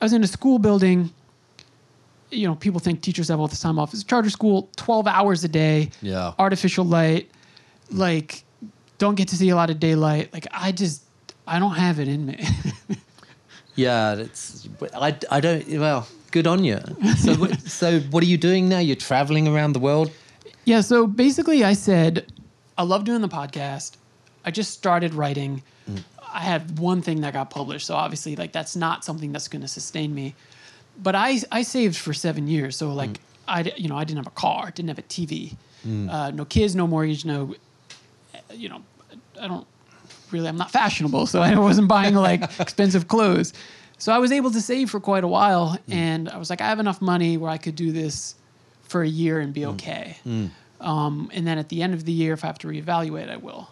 I 0.00 0.04
was 0.04 0.12
in 0.12 0.22
a 0.22 0.26
school 0.26 0.58
building. 0.58 1.10
You 2.30 2.46
know, 2.46 2.54
people 2.54 2.78
think 2.78 3.02
teachers 3.02 3.26
have 3.28 3.40
all 3.40 3.48
this 3.48 3.60
time 3.60 3.78
off. 3.78 3.92
It's 3.92 4.02
a 4.02 4.06
charter 4.06 4.30
school, 4.30 4.68
twelve 4.76 5.06
hours 5.08 5.42
a 5.42 5.48
day. 5.48 5.90
Yeah. 6.00 6.32
Artificial 6.38 6.84
light, 6.84 7.28
like, 7.90 8.44
don't 8.98 9.16
get 9.16 9.26
to 9.28 9.36
see 9.36 9.48
a 9.48 9.56
lot 9.56 9.68
of 9.68 9.80
daylight. 9.80 10.32
Like, 10.32 10.46
I 10.52 10.70
just 10.70 11.02
I 11.46 11.58
don't 11.58 11.74
have 11.74 11.98
it 11.98 12.06
in 12.06 12.26
me. 12.26 12.44
Yeah, 13.76 14.16
it's 14.16 14.68
I, 14.94 15.16
I 15.30 15.40
don't. 15.40 15.66
Well, 15.78 16.06
good 16.30 16.46
on 16.46 16.64
you. 16.64 16.80
So, 17.18 17.34
what- 17.34 17.60
so 17.66 18.00
what 18.00 18.22
are 18.22 18.26
you 18.26 18.38
doing 18.38 18.68
now? 18.68 18.78
You're 18.78 18.96
traveling 18.96 19.48
around 19.48 19.72
the 19.72 19.80
world. 19.80 20.10
Yeah, 20.64 20.82
so 20.82 21.06
basically, 21.06 21.64
I 21.64 21.72
said, 21.72 22.32
I 22.76 22.82
love 22.82 23.04
doing 23.04 23.22
the 23.22 23.28
podcast. 23.28 23.96
I 24.44 24.50
just 24.50 24.72
started 24.72 25.14
writing. 25.14 25.62
Mm. 25.90 26.02
I 26.32 26.40
had 26.40 26.78
one 26.78 27.02
thing 27.02 27.22
that 27.22 27.32
got 27.32 27.50
published, 27.50 27.86
so 27.86 27.94
obviously, 27.94 28.36
like 28.36 28.52
that's 28.52 28.76
not 28.76 29.04
something 29.04 29.32
that's 29.32 29.48
going 29.48 29.62
to 29.62 29.68
sustain 29.68 30.14
me. 30.14 30.34
But 31.02 31.14
I 31.14 31.40
I 31.50 31.62
saved 31.62 31.96
for 31.96 32.12
seven 32.12 32.46
years, 32.46 32.76
so 32.76 32.92
like 32.92 33.10
mm. 33.10 33.18
I, 33.48 33.72
you 33.76 33.88
know 33.88 33.96
I 33.96 34.04
didn't 34.04 34.18
have 34.18 34.26
a 34.26 34.36
car, 34.36 34.70
didn't 34.70 34.88
have 34.88 34.98
a 34.98 35.02
TV, 35.02 35.56
mm. 35.86 36.10
uh, 36.10 36.30
no 36.30 36.44
kids, 36.44 36.74
no 36.74 36.86
mortgage, 36.86 37.24
no 37.24 37.54
you 38.52 38.68
know 38.68 38.82
I 39.40 39.48
don't 39.48 39.66
really 40.30 40.48
I'm 40.48 40.56
not 40.56 40.70
fashionable, 40.70 41.26
so 41.26 41.42
I 41.42 41.58
wasn't 41.58 41.88
buying 41.88 42.14
like 42.14 42.42
expensive 42.60 43.08
clothes. 43.08 43.52
So 44.00 44.12
I 44.12 44.18
was 44.18 44.32
able 44.32 44.50
to 44.50 44.62
save 44.62 44.90
for 44.90 44.98
quite 44.98 45.24
a 45.24 45.28
while, 45.28 45.74
hmm. 45.74 45.92
and 45.92 46.28
I 46.30 46.38
was 46.38 46.48
like, 46.48 46.62
I 46.62 46.68
have 46.68 46.80
enough 46.80 47.02
money 47.02 47.36
where 47.36 47.50
I 47.50 47.58
could 47.58 47.76
do 47.76 47.92
this 47.92 48.34
for 48.82 49.02
a 49.02 49.08
year 49.08 49.40
and 49.40 49.52
be 49.52 49.62
hmm. 49.62 49.70
okay. 49.70 50.16
Hmm. 50.24 50.46
Um, 50.80 51.30
and 51.34 51.46
then 51.46 51.58
at 51.58 51.68
the 51.68 51.82
end 51.82 51.92
of 51.92 52.06
the 52.06 52.12
year, 52.12 52.32
if 52.32 52.42
I 52.42 52.46
have 52.46 52.58
to 52.60 52.66
reevaluate, 52.66 53.30
I 53.30 53.36
will. 53.36 53.68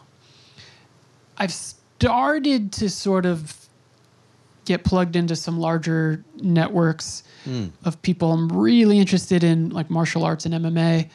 I've 1.39 1.53
started 1.53 2.72
to 2.72 2.91
sort 2.91 3.24
of 3.24 3.57
get 4.66 4.85
plugged 4.85 5.16
into 5.16 5.35
some 5.35 5.59
larger 5.59 6.23
networks 6.36 7.23
of 7.86 8.03
people. 8.03 8.32
I'm 8.32 8.51
really 8.51 8.98
interested 8.98 9.43
in 9.43 9.70
like 9.70 9.89
martial 9.89 10.24
arts 10.24 10.44
and 10.44 10.53
MMA, 10.53 11.09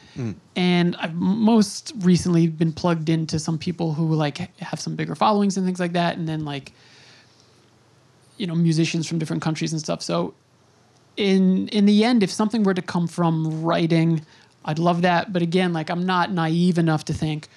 and 0.56 0.96
I've 0.96 1.14
most 1.14 1.92
recently 2.00 2.48
been 2.48 2.72
plugged 2.72 3.08
into 3.08 3.38
some 3.38 3.58
people 3.58 3.92
who 3.92 4.12
like 4.12 4.38
have 4.58 4.80
some 4.80 4.96
bigger 4.96 5.14
followings 5.14 5.56
and 5.56 5.64
things 5.64 5.78
like 5.78 5.92
that, 5.92 6.16
and 6.16 6.28
then 6.28 6.44
like 6.44 6.72
you 8.36 8.46
know 8.46 8.54
musicians 8.54 9.06
from 9.06 9.18
different 9.18 9.42
countries 9.42 9.72
and 9.72 9.80
stuff. 9.80 10.02
So 10.02 10.34
in 11.16 11.68
in 11.68 11.86
the 11.86 12.04
end, 12.04 12.22
if 12.22 12.30
something 12.30 12.62
were 12.64 12.74
to 12.74 12.82
come 12.82 13.06
from 13.06 13.62
writing, 13.62 14.22
I'd 14.64 14.78
love 14.78 15.02
that. 15.02 15.32
But 15.32 15.42
again, 15.42 15.72
like 15.72 15.90
I'm 15.90 16.04
not 16.06 16.32
naive 16.32 16.78
enough 16.78 17.04
to 17.06 17.12
think, 17.12 17.48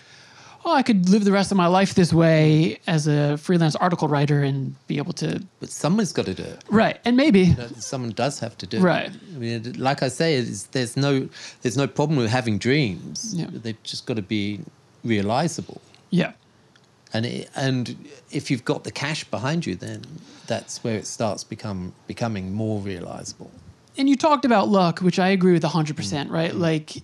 oh, 0.66 0.74
I 0.74 0.84
could 0.84 1.10
live 1.10 1.24
the 1.26 1.32
rest 1.32 1.52
of 1.52 1.58
my 1.58 1.68
life 1.68 1.95
this 1.95 2.12
way 2.14 2.80
as 2.88 3.08
a 3.08 3.38
freelance 3.38 3.76
article 3.76 4.08
writer 4.08 4.44
and 4.44 4.76
be 4.88 4.98
able 4.98 5.14
to 5.14 5.41
But 5.60 5.70
someone's 5.70 6.12
got 6.14 6.26
to 6.26 6.34
do 6.34 6.44
it. 6.44 6.64
right. 6.70 6.99
And 7.06 7.16
maybe 7.18 7.56
Someone 7.80 8.12
does 8.12 8.40
have 8.40 8.58
to 8.60 8.68
do 8.68 8.80
Right. 8.80 9.06
it. 9.08 9.12
Right? 9.12 9.20
I 9.36 9.38
mean, 9.40 9.74
like 9.80 10.04
I 10.04 10.10
say, 10.10 10.36
it's, 10.36 10.64
there's 10.64 10.95
no 10.98 11.28
there's 11.62 11.78
no 11.78 11.88
problem 11.88 12.18
with 12.20 12.30
having 12.30 12.58
dreams. 12.60 13.34
Yeah. 13.34 13.48
They've 13.52 13.82
just 13.84 14.06
got 14.06 14.18
to 14.18 14.22
be 14.22 14.60
realizable. 15.04 15.82
yeah. 16.12 16.34
And 17.14 17.26
it, 17.26 17.50
and 17.56 17.96
if 18.32 18.52
you've 18.52 18.66
got 18.66 18.84
the 18.84 18.92
cash 18.92 19.24
behind 19.24 19.66
you, 19.66 19.76
then 19.76 20.04
that's 20.46 20.84
where 20.84 20.96
it 20.96 21.08
starts 21.08 21.44
become 21.44 21.94
becoming 22.08 22.54
more 22.54 22.80
realizable. 22.82 23.52
and 23.98 24.08
you 24.08 24.16
talked 24.16 24.46
about 24.46 24.70
luck, 24.70 25.00
which 25.00 25.18
I 25.20 25.30
agree 25.30 25.54
with 25.54 25.64
100%, 25.64 25.94
mm-hmm. 25.96 26.32
right? 26.32 26.54
Like, 26.54 27.02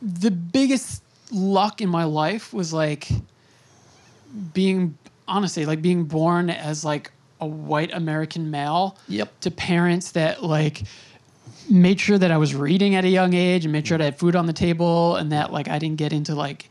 the 0.00 0.30
biggest 0.30 1.02
luck 1.30 1.80
in 1.80 1.88
my 1.88 2.04
life 2.04 2.52
was 2.54 2.72
like 2.72 3.08
being, 4.52 4.96
honestly, 5.28 5.66
like 5.66 5.82
being 5.82 6.04
born 6.04 6.50
as 6.50 6.84
like 6.84 7.10
a 7.40 7.46
white 7.46 7.92
American 7.92 8.50
male 8.50 8.96
Yep. 9.08 9.40
to 9.40 9.50
parents 9.50 10.12
that 10.12 10.42
like 10.42 10.82
made 11.68 12.00
sure 12.00 12.18
that 12.18 12.30
I 12.30 12.36
was 12.38 12.54
reading 12.54 12.94
at 12.94 13.04
a 13.04 13.08
young 13.08 13.34
age 13.34 13.64
and 13.64 13.72
made 13.72 13.86
sure 13.86 13.96
mm-hmm. 13.96 14.02
that 14.02 14.04
I 14.04 14.10
had 14.12 14.18
food 14.18 14.36
on 14.36 14.46
the 14.46 14.52
table 14.52 15.16
and 15.16 15.32
that 15.32 15.52
like 15.52 15.68
I 15.68 15.78
didn't 15.78 15.96
get 15.96 16.12
into 16.12 16.34
like 16.34 16.68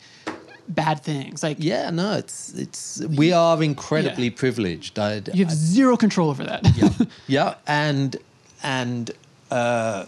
bad 0.67 1.01
things. 1.03 1.43
Like, 1.43 1.57
Yeah, 1.59 1.89
no, 1.89 2.13
it's 2.13 2.53
it's 2.53 3.01
we 3.17 3.31
are 3.33 3.61
incredibly 3.63 4.25
Yeah. 4.29 4.35
privileged. 4.35 4.97
I, 4.99 5.21
you 5.33 5.45
have 5.45 5.53
zero 5.53 5.97
control 5.97 6.29
over 6.29 6.43
that. 6.43 6.61
yeah, 6.75 6.89
yeah, 7.27 7.55
and 7.67 8.15
and 8.61 9.11
uh, 9.51 10.05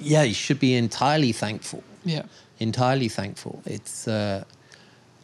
yeah, 0.00 0.22
you 0.22 0.34
should 0.34 0.60
be 0.60 0.74
entirely 0.74 1.32
thankful. 1.32 1.82
yeah. 2.04 2.22
Entirely 2.58 3.08
thankful. 3.08 3.60
It's 3.66 4.08
uh, 4.08 4.44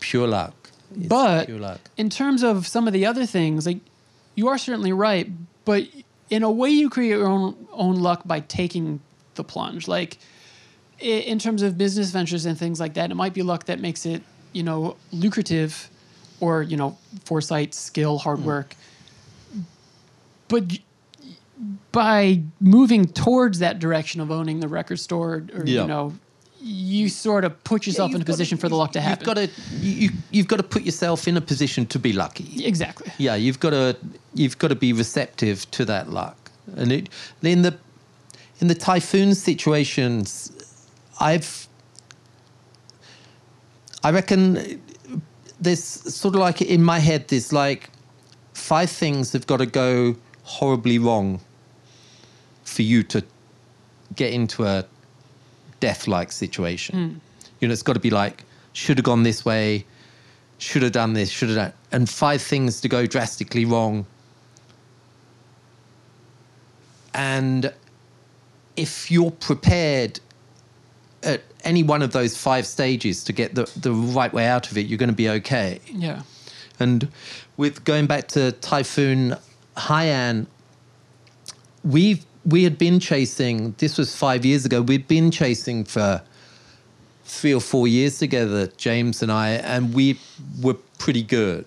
pure 0.00 0.28
luck. 0.28 0.54
It's 0.94 1.06
but 1.08 1.46
pure 1.46 1.58
luck. 1.58 1.80
in 1.96 2.10
terms 2.10 2.42
of 2.42 2.66
some 2.66 2.86
of 2.86 2.92
the 2.92 3.06
other 3.06 3.24
things, 3.26 3.64
like 3.66 3.78
you 4.34 4.48
are 4.48 4.58
certainly 4.58 4.92
right, 4.92 5.30
but 5.64 5.84
in 6.28 6.42
a 6.42 6.50
way, 6.50 6.68
you 6.70 6.90
create 6.90 7.08
your 7.10 7.26
own 7.26 7.54
own 7.72 7.96
luck 7.96 8.20
by 8.26 8.40
taking 8.40 9.00
the 9.34 9.44
plunge. 9.44 9.88
Like 9.88 10.18
in 10.98 11.38
terms 11.38 11.62
of 11.62 11.76
business 11.78 12.10
ventures 12.10 12.44
and 12.46 12.58
things 12.58 12.78
like 12.78 12.94
that, 12.94 13.10
it 13.10 13.14
might 13.14 13.32
be 13.34 13.42
luck 13.42 13.64
that 13.66 13.80
makes 13.80 14.04
it, 14.06 14.22
you 14.52 14.62
know, 14.62 14.96
lucrative 15.12 15.88
or, 16.40 16.62
you 16.62 16.76
know, 16.76 16.96
foresight, 17.24 17.74
skill, 17.74 18.18
hard 18.18 18.40
Hmm. 18.40 18.44
work. 18.46 18.76
But 20.48 20.78
by 21.92 22.42
moving 22.60 23.06
towards 23.06 23.58
that 23.60 23.78
direction 23.78 24.20
of 24.20 24.30
owning 24.30 24.60
the 24.60 24.68
record 24.68 24.98
store 24.98 25.44
or, 25.54 25.64
Yeah. 25.66 25.82
you 25.82 25.88
know, 25.88 26.14
you 26.64 27.08
sort 27.08 27.44
of 27.44 27.62
put 27.64 27.86
yourself 27.86 28.14
in 28.14 28.20
a 28.22 28.24
position 28.24 28.56
for 28.56 28.68
the 28.68 28.76
luck 28.76 28.92
to 28.92 29.00
happen. 29.00 29.26
You've 29.26 29.34
got 29.34 29.40
to 29.40 29.50
you, 29.84 30.10
you've 30.30 30.46
got 30.46 30.56
to 30.58 30.62
put 30.62 30.82
yourself 30.82 31.26
in 31.26 31.36
a 31.36 31.40
position 31.40 31.86
to 31.86 31.98
be 31.98 32.12
lucky. 32.12 32.64
exactly. 32.64 33.10
Yeah, 33.18 33.34
you've 33.34 33.58
got 33.58 33.70
to 33.70 33.96
you've 34.34 34.58
got 34.58 34.68
to 34.68 34.76
be 34.76 34.92
receptive 34.92 35.68
to 35.72 35.84
that 35.86 36.10
luck. 36.10 36.36
And 36.76 36.92
it, 36.92 37.08
in 37.42 37.62
the 37.62 37.74
in 38.60 38.68
the 38.68 38.76
typhoon 38.76 39.34
situations, 39.34 40.52
I've 41.18 41.66
I 44.04 44.10
reckon 44.10 44.80
there's 45.60 45.84
sort 45.84 46.34
of 46.34 46.40
like 46.40 46.60
in 46.60 46.82
my 46.82 46.98
head 46.98 47.28
there's 47.28 47.52
like 47.52 47.90
five 48.54 48.90
things 48.90 49.32
have 49.32 49.46
got 49.46 49.58
to 49.58 49.66
go 49.66 50.16
horribly 50.42 50.98
wrong 50.98 51.40
for 52.64 52.82
you 52.82 53.02
to 53.04 53.22
get 54.16 54.32
into 54.32 54.64
a 54.64 54.84
death-like 55.80 56.32
situation. 56.32 56.94
Hmm. 56.96 57.18
You 57.60 57.68
know, 57.68 57.72
it's 57.72 57.82
got 57.82 57.94
to 57.94 58.00
be 58.00 58.10
like 58.10 58.44
should 58.72 58.98
have 58.98 59.04
gone 59.04 59.22
this 59.22 59.44
way, 59.44 59.84
should 60.58 60.82
have 60.82 60.92
done 60.92 61.12
this, 61.12 61.30
should 61.30 61.48
have 61.50 61.56
done, 61.56 61.72
and 61.92 62.08
five 62.08 62.42
things 62.42 62.80
to 62.80 62.88
go 62.88 63.06
drastically 63.06 63.64
wrong. 63.64 64.06
And 67.14 67.72
if 68.76 69.10
you're 69.10 69.30
prepared 69.30 70.18
at 71.22 71.42
any 71.64 71.82
one 71.82 72.02
of 72.02 72.12
those 72.12 72.36
five 72.36 72.66
stages 72.66 73.24
to 73.24 73.32
get 73.32 73.54
the, 73.54 73.70
the 73.76 73.92
right 73.92 74.32
way 74.32 74.46
out 74.46 74.70
of 74.70 74.78
it, 74.78 74.86
you're 74.86 74.98
going 74.98 75.08
to 75.08 75.14
be 75.14 75.28
okay. 75.28 75.80
Yeah. 75.86 76.22
And 76.78 77.08
with 77.56 77.84
going 77.84 78.06
back 78.06 78.28
to 78.28 78.52
Typhoon 78.52 79.36
Haiyan, 79.76 80.46
we 81.84 82.22
we 82.44 82.64
had 82.64 82.76
been 82.78 82.98
chasing. 82.98 83.74
This 83.78 83.96
was 83.96 84.14
five 84.16 84.44
years 84.44 84.64
ago. 84.64 84.82
We'd 84.82 85.06
been 85.06 85.30
chasing 85.30 85.84
for 85.84 86.22
three 87.24 87.54
or 87.54 87.60
four 87.60 87.86
years 87.86 88.18
together, 88.18 88.66
James 88.76 89.22
and 89.22 89.30
I, 89.30 89.50
and 89.50 89.94
we 89.94 90.18
were 90.60 90.76
pretty 90.98 91.22
good. 91.22 91.64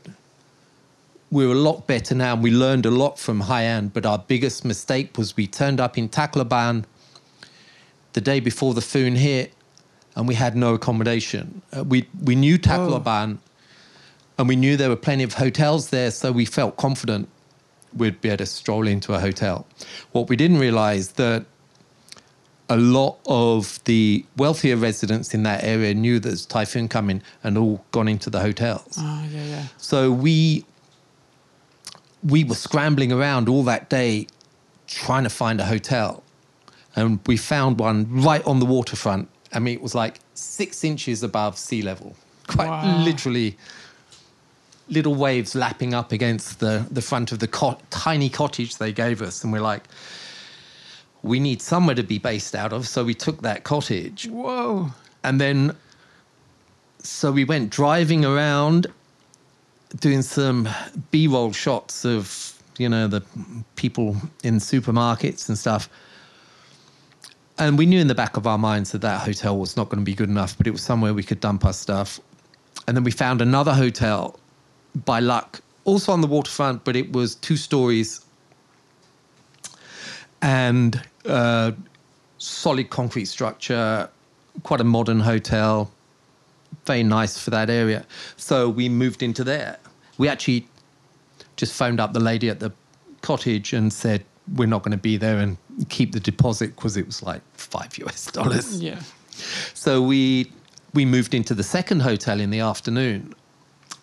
We 1.31 1.47
were 1.47 1.53
a 1.53 1.57
lot 1.57 1.87
better 1.87 2.13
now, 2.13 2.33
and 2.33 2.43
we 2.43 2.51
learned 2.51 2.85
a 2.85 2.91
lot 2.91 3.17
from 3.17 3.43
Haiyan. 3.43 3.91
But 3.93 4.05
our 4.05 4.19
biggest 4.19 4.63
mistake 4.63 5.17
was 5.17 5.35
we 5.35 5.47
turned 5.47 5.79
up 5.79 5.97
in 5.97 6.09
Tacloban 6.09 6.85
the 8.13 8.21
day 8.21 8.39
before 8.39 8.73
the 8.73 8.81
Foon 8.81 9.15
hit, 9.15 9.53
and 10.15 10.27
we 10.27 10.35
had 10.35 10.55
no 10.55 10.73
accommodation. 10.73 11.61
Uh, 11.75 11.83
we 11.83 12.07
we 12.23 12.35
knew 12.35 12.57
Tacloban 12.57 13.37
and 14.37 14.47
we 14.47 14.55
knew 14.55 14.77
there 14.77 14.89
were 14.89 14.95
plenty 14.95 15.23
of 15.23 15.33
hotels 15.33 15.89
there, 15.89 16.11
so 16.11 16.31
we 16.31 16.45
felt 16.45 16.77
confident 16.77 17.29
we'd 17.95 18.19
be 18.21 18.29
able 18.29 18.37
to 18.37 18.45
stroll 18.45 18.87
into 18.87 19.13
a 19.13 19.19
hotel. 19.19 19.65
What 20.11 20.27
we 20.27 20.35
didn't 20.35 20.59
realize 20.59 21.13
that 21.13 21.45
a 22.67 22.77
lot 22.77 23.19
of 23.27 23.79
the 23.85 24.25
wealthier 24.37 24.75
residents 24.75 25.33
in 25.33 25.43
that 25.43 25.63
area 25.63 25.93
knew 25.93 26.19
there's 26.19 26.45
typhoon 26.45 26.87
coming 26.87 27.21
and 27.43 27.57
all 27.57 27.85
gone 27.91 28.07
into 28.07 28.29
the 28.29 28.39
hotels. 28.39 28.97
Oh, 28.97 29.25
yeah, 29.31 29.43
yeah. 29.45 29.63
So 29.77 30.11
we 30.11 30.65
we 32.23 32.43
were 32.43 32.55
scrambling 32.55 33.11
around 33.11 33.47
all 33.47 33.63
that 33.63 33.89
day 33.89 34.27
trying 34.87 35.23
to 35.23 35.29
find 35.29 35.61
a 35.61 35.65
hotel. 35.65 36.23
And 36.95 37.19
we 37.27 37.37
found 37.37 37.77
one 37.79 38.07
right 38.09 38.45
on 38.45 38.59
the 38.59 38.65
waterfront. 38.65 39.29
I 39.55 39.59
mean, 39.59 39.73
it 39.75 39.81
was 39.81 39.95
like 39.95 40.19
six 40.33 40.83
inches 40.83 41.23
above 41.23 41.57
sea 41.57 41.81
level. 41.81 42.15
Quite 42.47 42.67
Wow. 42.67 43.03
literally 43.03 43.57
little 44.87 45.15
waves 45.15 45.55
lapping 45.55 45.93
up 45.95 46.11
against 46.11 46.59
the, 46.59 46.85
the 46.91 47.01
front 47.01 47.31
of 47.31 47.39
the 47.39 47.47
cot- 47.47 47.81
tiny 47.89 48.29
cottage 48.29 48.77
they 48.77 48.91
gave 48.91 49.21
us. 49.21 49.43
And 49.43 49.51
we're 49.51 49.61
like, 49.61 49.83
we 51.23 51.39
need 51.39 51.61
somewhere 51.61 51.95
to 51.95 52.03
be 52.03 52.19
based 52.19 52.53
out 52.53 52.71
of. 52.71 52.87
So 52.87 53.03
we 53.03 53.15
took 53.15 53.41
that 53.41 53.63
cottage. 53.63 54.27
Whoa. 54.27 54.91
And 55.23 55.41
then, 55.41 55.75
so 56.99 57.31
we 57.31 57.45
went 57.45 57.71
driving 57.71 58.23
around 58.25 58.87
doing 59.99 60.21
some 60.21 60.67
B 61.09 61.27
roll 61.27 61.51
shots 61.51 62.05
of, 62.05 62.53
you 62.77 62.89
know, 62.89 63.07
the 63.07 63.23
people 63.75 64.17
in 64.43 64.55
supermarkets 64.55 65.47
and 65.49 65.57
stuff. 65.57 65.89
And 67.57 67.77
we 67.77 67.85
knew 67.85 67.99
in 67.99 68.07
the 68.07 68.15
back 68.15 68.35
of 68.35 68.45
our 68.45 68.57
minds 68.57 68.91
that 68.91 69.01
that 69.01 69.21
hotel 69.21 69.57
was 69.57 69.77
not 69.77 69.89
going 69.89 69.99
to 69.99 70.05
be 70.05 70.13
good 70.13 70.29
enough, 70.29 70.57
but 70.57 70.67
it 70.67 70.71
was 70.71 70.81
somewhere 70.81 71.13
we 71.13 71.23
could 71.23 71.39
dump 71.39 71.63
our 71.63 71.73
stuff. 71.73 72.19
And 72.87 72.97
then 72.97 73.03
we 73.03 73.11
found 73.11 73.41
another 73.41 73.73
hotel 73.73 74.37
by 75.05 75.19
luck, 75.19 75.61
also 75.85 76.11
on 76.11 76.21
the 76.21 76.27
waterfront, 76.27 76.83
but 76.83 76.95
it 76.95 77.13
was 77.13 77.35
two 77.35 77.55
stories 77.55 78.25
and 80.41 81.01
uh, 81.25 81.71
solid 82.37 82.89
concrete 82.89 83.25
structure, 83.25 84.09
quite 84.63 84.81
a 84.81 84.83
modern 84.83 85.21
hotel, 85.21 85.89
very 86.85 87.03
nice 87.03 87.37
for 87.37 87.49
that 87.51 87.69
area. 87.69 88.05
So 88.37 88.69
we 88.69 88.89
moved 88.89 89.23
into 89.23 89.43
there. 89.43 89.77
We 90.17 90.27
actually 90.27 90.67
just 91.55 91.73
phoned 91.73 91.99
up 91.99 92.13
the 92.13 92.19
lady 92.19 92.49
at 92.49 92.59
the 92.59 92.71
cottage 93.21 93.73
and 93.73 93.91
said, 93.91 94.23
We're 94.55 94.67
not 94.67 94.83
going 94.83 94.91
to 94.91 94.97
be 94.97 95.17
there 95.17 95.39
and 95.39 95.57
keep 95.89 96.11
the 96.11 96.19
deposit 96.19 96.75
because 96.75 96.97
it 96.97 97.05
was 97.05 97.21
like 97.21 97.41
five 97.53 97.97
US 98.05 98.31
dollars. 98.31 98.81
Yeah. 98.81 99.01
So 99.73 100.01
we 100.01 100.51
we 100.93 101.05
moved 101.05 101.33
into 101.33 101.53
the 101.53 101.63
second 101.63 102.01
hotel 102.01 102.39
in 102.39 102.49
the 102.49 102.61
afternoon, 102.61 103.33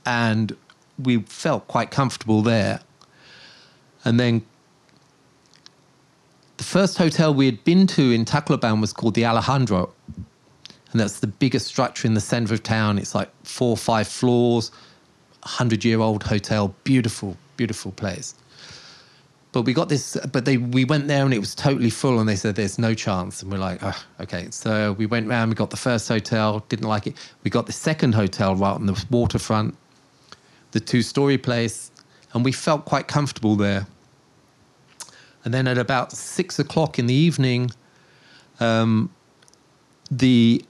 and 0.04 0.56
we 0.98 1.22
felt 1.22 1.66
quite 1.68 1.90
comfortable 1.90 2.42
there. 2.42 2.80
And 4.04 4.20
then 4.20 4.42
the 6.58 6.64
first 6.64 6.98
hotel 6.98 7.32
we 7.32 7.46
had 7.46 7.64
been 7.64 7.86
to 7.88 8.12
in 8.12 8.24
Tacloban 8.24 8.80
was 8.80 8.92
called 8.92 9.14
the 9.14 9.24
Alejandro, 9.24 9.92
and 10.92 11.00
that's 11.00 11.20
the 11.20 11.26
biggest 11.26 11.66
structure 11.66 12.06
in 12.06 12.14
the 12.14 12.20
center 12.20 12.52
of 12.52 12.62
town. 12.62 12.98
It's 12.98 13.14
like 13.14 13.30
four 13.44 13.70
or 13.70 13.76
five 13.76 14.06
floors, 14.06 14.70
hundred 15.42 15.84
year 15.84 16.00
old 16.00 16.22
hotel, 16.24 16.74
beautiful, 16.84 17.36
beautiful 17.56 17.92
place. 17.92 18.34
But 19.52 19.62
we 19.62 19.74
got 19.74 19.90
this, 19.90 20.16
but 20.32 20.46
they 20.46 20.56
we 20.56 20.86
went 20.86 21.08
there 21.08 21.24
and 21.24 21.34
it 21.34 21.38
was 21.38 21.54
totally 21.54 21.90
full, 21.90 22.18
and 22.20 22.28
they 22.28 22.36
said 22.36 22.56
there's 22.56 22.78
no 22.78 22.94
chance, 22.94 23.42
and 23.42 23.52
we're 23.52 23.58
like, 23.58 23.80
oh, 23.82 24.04
okay. 24.20 24.48
So 24.50 24.92
we 24.94 25.04
went 25.04 25.28
round, 25.28 25.50
we 25.50 25.54
got 25.54 25.68
the 25.68 25.76
first 25.76 26.08
hotel, 26.08 26.64
didn't 26.70 26.88
like 26.88 27.06
it. 27.06 27.16
We 27.44 27.50
got 27.50 27.66
the 27.66 27.72
second 27.72 28.14
hotel 28.14 28.56
right 28.56 28.72
on 28.72 28.86
the 28.86 29.04
waterfront, 29.10 29.76
the 30.70 30.80
two 30.80 31.02
story 31.02 31.36
place, 31.36 31.90
and 32.32 32.44
we 32.44 32.52
felt 32.52 32.86
quite 32.86 33.08
comfortable 33.08 33.54
there. 33.56 33.86
And 35.44 35.52
then 35.52 35.66
at 35.68 35.76
about 35.76 36.12
six 36.12 36.58
o'clock 36.58 36.98
in 36.98 37.06
the 37.06 37.14
evening, 37.14 37.72
um, 38.60 39.10
the 40.10 40.64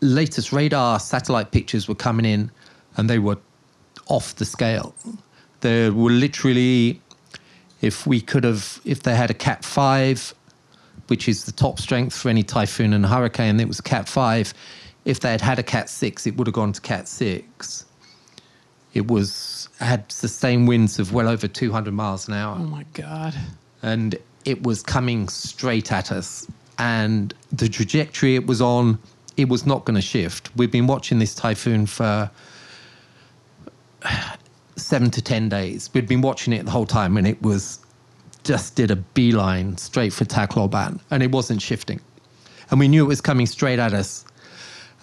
latest 0.00 0.52
radar 0.52 1.00
satellite 1.00 1.50
pictures 1.50 1.86
were 1.86 1.94
coming 1.94 2.24
in, 2.24 2.50
and 2.96 3.10
they 3.10 3.18
were 3.18 3.36
off 4.06 4.34
the 4.36 4.44
scale. 4.46 4.94
There 5.60 5.92
were 5.92 6.10
literally 6.10 7.00
if 7.84 8.06
we 8.06 8.18
could 8.20 8.44
have, 8.44 8.80
if 8.86 9.02
they 9.02 9.14
had 9.14 9.30
a 9.30 9.34
Cat 9.34 9.62
5, 9.62 10.34
which 11.08 11.28
is 11.28 11.44
the 11.44 11.52
top 11.52 11.78
strength 11.78 12.16
for 12.16 12.30
any 12.30 12.42
typhoon 12.42 12.94
and 12.94 13.04
hurricane, 13.04 13.60
it 13.60 13.68
was 13.68 13.78
a 13.78 13.82
Cat 13.82 14.08
5. 14.08 14.54
If 15.04 15.20
they 15.20 15.30
had 15.30 15.42
had 15.42 15.58
a 15.58 15.62
Cat 15.62 15.90
6, 15.90 16.26
it 16.26 16.34
would 16.38 16.46
have 16.46 16.54
gone 16.54 16.72
to 16.72 16.80
Cat 16.80 17.06
6. 17.08 17.84
It 18.94 19.06
was 19.08 19.68
had 19.80 20.10
sustained 20.10 20.66
winds 20.66 20.98
of 20.98 21.12
well 21.12 21.28
over 21.28 21.46
200 21.46 21.92
miles 21.92 22.26
an 22.26 22.34
hour, 22.34 22.56
Oh 22.58 22.64
my 22.64 22.86
God. 22.94 23.34
and 23.82 24.16
it 24.46 24.62
was 24.62 24.82
coming 24.82 25.28
straight 25.28 25.92
at 25.92 26.10
us. 26.10 26.46
And 26.78 27.34
the 27.52 27.68
trajectory 27.68 28.34
it 28.34 28.46
was 28.46 28.62
on, 28.62 28.98
it 29.36 29.48
was 29.50 29.66
not 29.66 29.84
going 29.84 29.96
to 29.96 30.00
shift. 30.02 30.50
We've 30.56 30.70
been 30.70 30.86
watching 30.86 31.18
this 31.18 31.34
typhoon 31.34 31.84
for 31.86 32.30
seven 34.76 35.10
to 35.10 35.22
10 35.22 35.48
days. 35.48 35.90
We'd 35.92 36.08
been 36.08 36.20
watching 36.20 36.52
it 36.52 36.64
the 36.64 36.70
whole 36.70 36.86
time 36.86 37.16
and 37.16 37.26
it 37.26 37.40
was 37.42 37.78
just 38.44 38.74
did 38.76 38.90
a 38.90 38.96
beeline 38.96 39.76
straight 39.78 40.12
for 40.12 40.24
Tacloban 40.24 41.00
and 41.10 41.22
it 41.22 41.30
wasn't 41.30 41.62
shifting. 41.62 42.00
And 42.70 42.80
we 42.80 42.88
knew 42.88 43.04
it 43.04 43.08
was 43.08 43.20
coming 43.20 43.46
straight 43.46 43.78
at 43.78 43.92
us. 43.92 44.24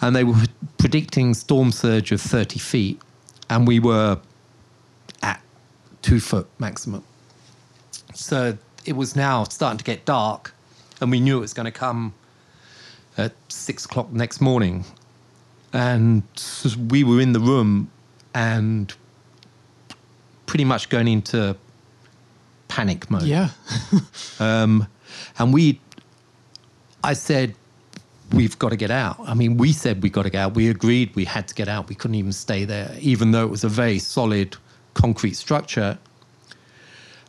And 0.01 0.15
they 0.15 0.23
were 0.23 0.35
predicting 0.77 1.33
storm 1.33 1.71
surge 1.71 2.11
of 2.11 2.19
30 2.19 2.59
feet. 2.59 3.01
And 3.49 3.67
we 3.67 3.79
were 3.79 4.19
at 5.21 5.41
two 6.01 6.19
foot 6.19 6.47
maximum. 6.59 7.03
So 8.13 8.57
it 8.85 8.93
was 8.93 9.15
now 9.15 9.43
starting 9.45 9.77
to 9.77 9.83
get 9.83 10.05
dark 10.05 10.53
and 11.01 11.11
we 11.11 11.19
knew 11.19 11.37
it 11.37 11.41
was 11.41 11.53
going 11.53 11.65
to 11.65 11.71
come 11.71 12.13
at 13.17 13.33
six 13.49 13.85
o'clock 13.85 14.11
next 14.11 14.41
morning. 14.41 14.85
And 15.73 16.23
we 16.89 17.03
were 17.03 17.21
in 17.21 17.33
the 17.33 17.39
room 17.39 17.89
and 18.33 18.93
pretty 20.51 20.65
much 20.65 20.89
going 20.89 21.07
into 21.07 21.55
panic 22.67 23.09
mode. 23.09 23.23
Yeah. 23.23 23.49
Um, 24.39 24.87
and 25.37 25.53
we, 25.53 25.79
I 27.03 27.13
said, 27.13 27.53
we've 28.33 28.57
got 28.57 28.69
to 28.69 28.75
get 28.75 28.91
out. 28.91 29.17
I 29.19 29.33
mean, 29.33 29.55
we 29.55 29.71
said 29.71 30.03
we 30.03 30.09
got 30.09 30.23
to 30.23 30.29
get 30.29 30.39
out. 30.39 30.55
We 30.55 30.67
agreed 30.69 31.15
we 31.15 31.25
had 31.25 31.47
to 31.49 31.53
get 31.53 31.67
out. 31.69 31.87
We 31.87 31.95
couldn't 31.95 32.15
even 32.15 32.33
stay 32.33 32.65
there, 32.65 32.93
even 32.99 33.31
though 33.31 33.43
it 33.43 33.49
was 33.49 33.63
a 33.63 33.69
very 33.69 33.99
solid 33.99 34.57
concrete 34.93 35.35
structure. 35.35 35.97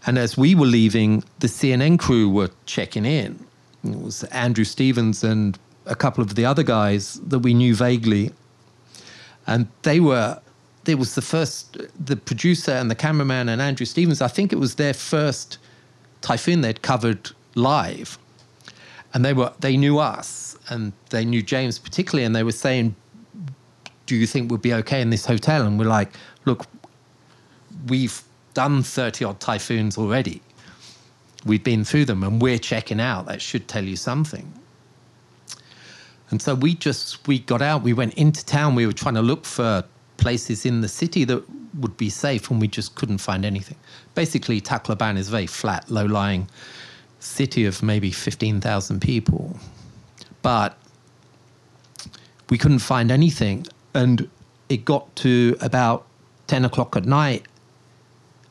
And 0.07 0.19
as 0.19 0.37
we 0.37 0.55
were 0.55 0.67
leaving, 0.67 1.23
the 1.41 1.49
CNN 1.49 1.99
crew 1.99 2.29
were 2.31 2.51
checking 2.67 3.05
in. 3.05 3.39
It 3.85 4.01
was 4.01 4.25
Andrew 4.25 4.65
Stevens 4.65 5.23
and 5.23 5.59
a 5.87 5.95
couple 5.95 6.25
of 6.25 6.35
the 6.35 6.45
other 6.45 6.65
guys 6.65 7.21
that 7.29 7.41
we 7.41 7.55
knew 7.55 7.75
vaguely. 7.75 8.33
And 9.47 9.69
they 9.83 10.01
were, 10.01 10.41
it 10.87 10.99
was 10.99 11.15
the 11.15 11.23
first, 11.23 11.79
the 12.05 12.17
producer 12.17 12.73
and 12.73 12.91
the 12.91 12.95
cameraman 12.95 13.49
and 13.49 13.63
Andrew 13.63 13.87
Stevens, 13.87 14.21
I 14.21 14.29
think 14.29 14.53
it 14.53 14.57
was 14.57 14.75
their 14.75 14.95
first 14.95 15.59
typhoon 16.21 16.61
they'd 16.61 16.83
covered 16.83 17.31
live. 17.55 18.19
And 19.15 19.25
they 19.25 19.33
were, 19.33 19.53
they 19.61 19.77
knew 19.77 19.99
us 19.99 20.57
and 20.69 20.93
they 21.11 21.25
knew 21.25 21.43
James 21.43 21.79
particularly. 21.79 22.25
And 22.25 22.35
they 22.35 22.43
were 22.43 22.53
saying, 22.53 22.97
do 24.07 24.17
you 24.17 24.27
think 24.27 24.51
we'll 24.51 24.59
be 24.59 24.75
okay 24.75 25.01
in 25.01 25.11
this 25.11 25.27
hotel? 25.27 25.67
And 25.67 25.79
we're 25.79 25.85
like, 25.85 26.11
look, 26.45 26.67
we've 27.89 28.23
done 28.55 28.83
30 28.83 29.25
odd 29.25 29.41
typhoons 29.41 29.97
already. 29.97 30.43
We've 31.45 31.63
been 31.63 31.85
through 31.85 32.07
them 32.07 32.23
and 32.23 32.41
we're 32.41 32.59
checking 32.59 33.01
out. 33.01 33.27
That 33.27 33.43
should 33.43 33.69
tell 33.69 33.85
you 33.85 33.97
something. 33.97 34.53
And 36.31 36.41
so 36.41 36.55
we 36.55 36.75
just 36.75 37.27
we 37.29 37.41
got 37.41 37.61
out, 37.61 37.83
we 37.83 37.93
went 37.93 38.15
into 38.15 38.45
town, 38.45 38.75
we 38.75 38.87
were 38.87 38.93
trying 38.93 39.15
to 39.17 39.23
look 39.23 39.45
for 39.45 39.85
places 40.23 40.65
in 40.65 40.81
the 40.81 40.89
city 40.89 41.25
that 41.25 41.43
would 41.75 41.97
be 41.97 42.09
safe 42.09 42.51
and 42.51 42.61
we 42.61 42.69
just 42.69 42.95
couldn't 42.95 43.19
find 43.19 43.45
anything. 43.45 43.77
Basically 44.15 44.61
Tacloban 44.61 45.17
is 45.17 45.29
a 45.29 45.31
very 45.31 45.47
flat, 45.47 45.91
low-lying 45.91 46.49
city 47.19 47.65
of 47.65 47.83
maybe 47.83 48.11
15,000 48.11 49.01
people. 49.01 49.59
But 50.43 50.79
we 52.51 52.59
couldn't 52.59 52.81
find 52.81 53.11
anything 53.11 53.67
and 53.95 54.29
it 54.69 54.85
got 54.85 55.15
to 55.17 55.57
about 55.61 56.07
10 56.47 56.65
o'clock 56.65 56.97
at 56.97 57.05
night 57.05 57.47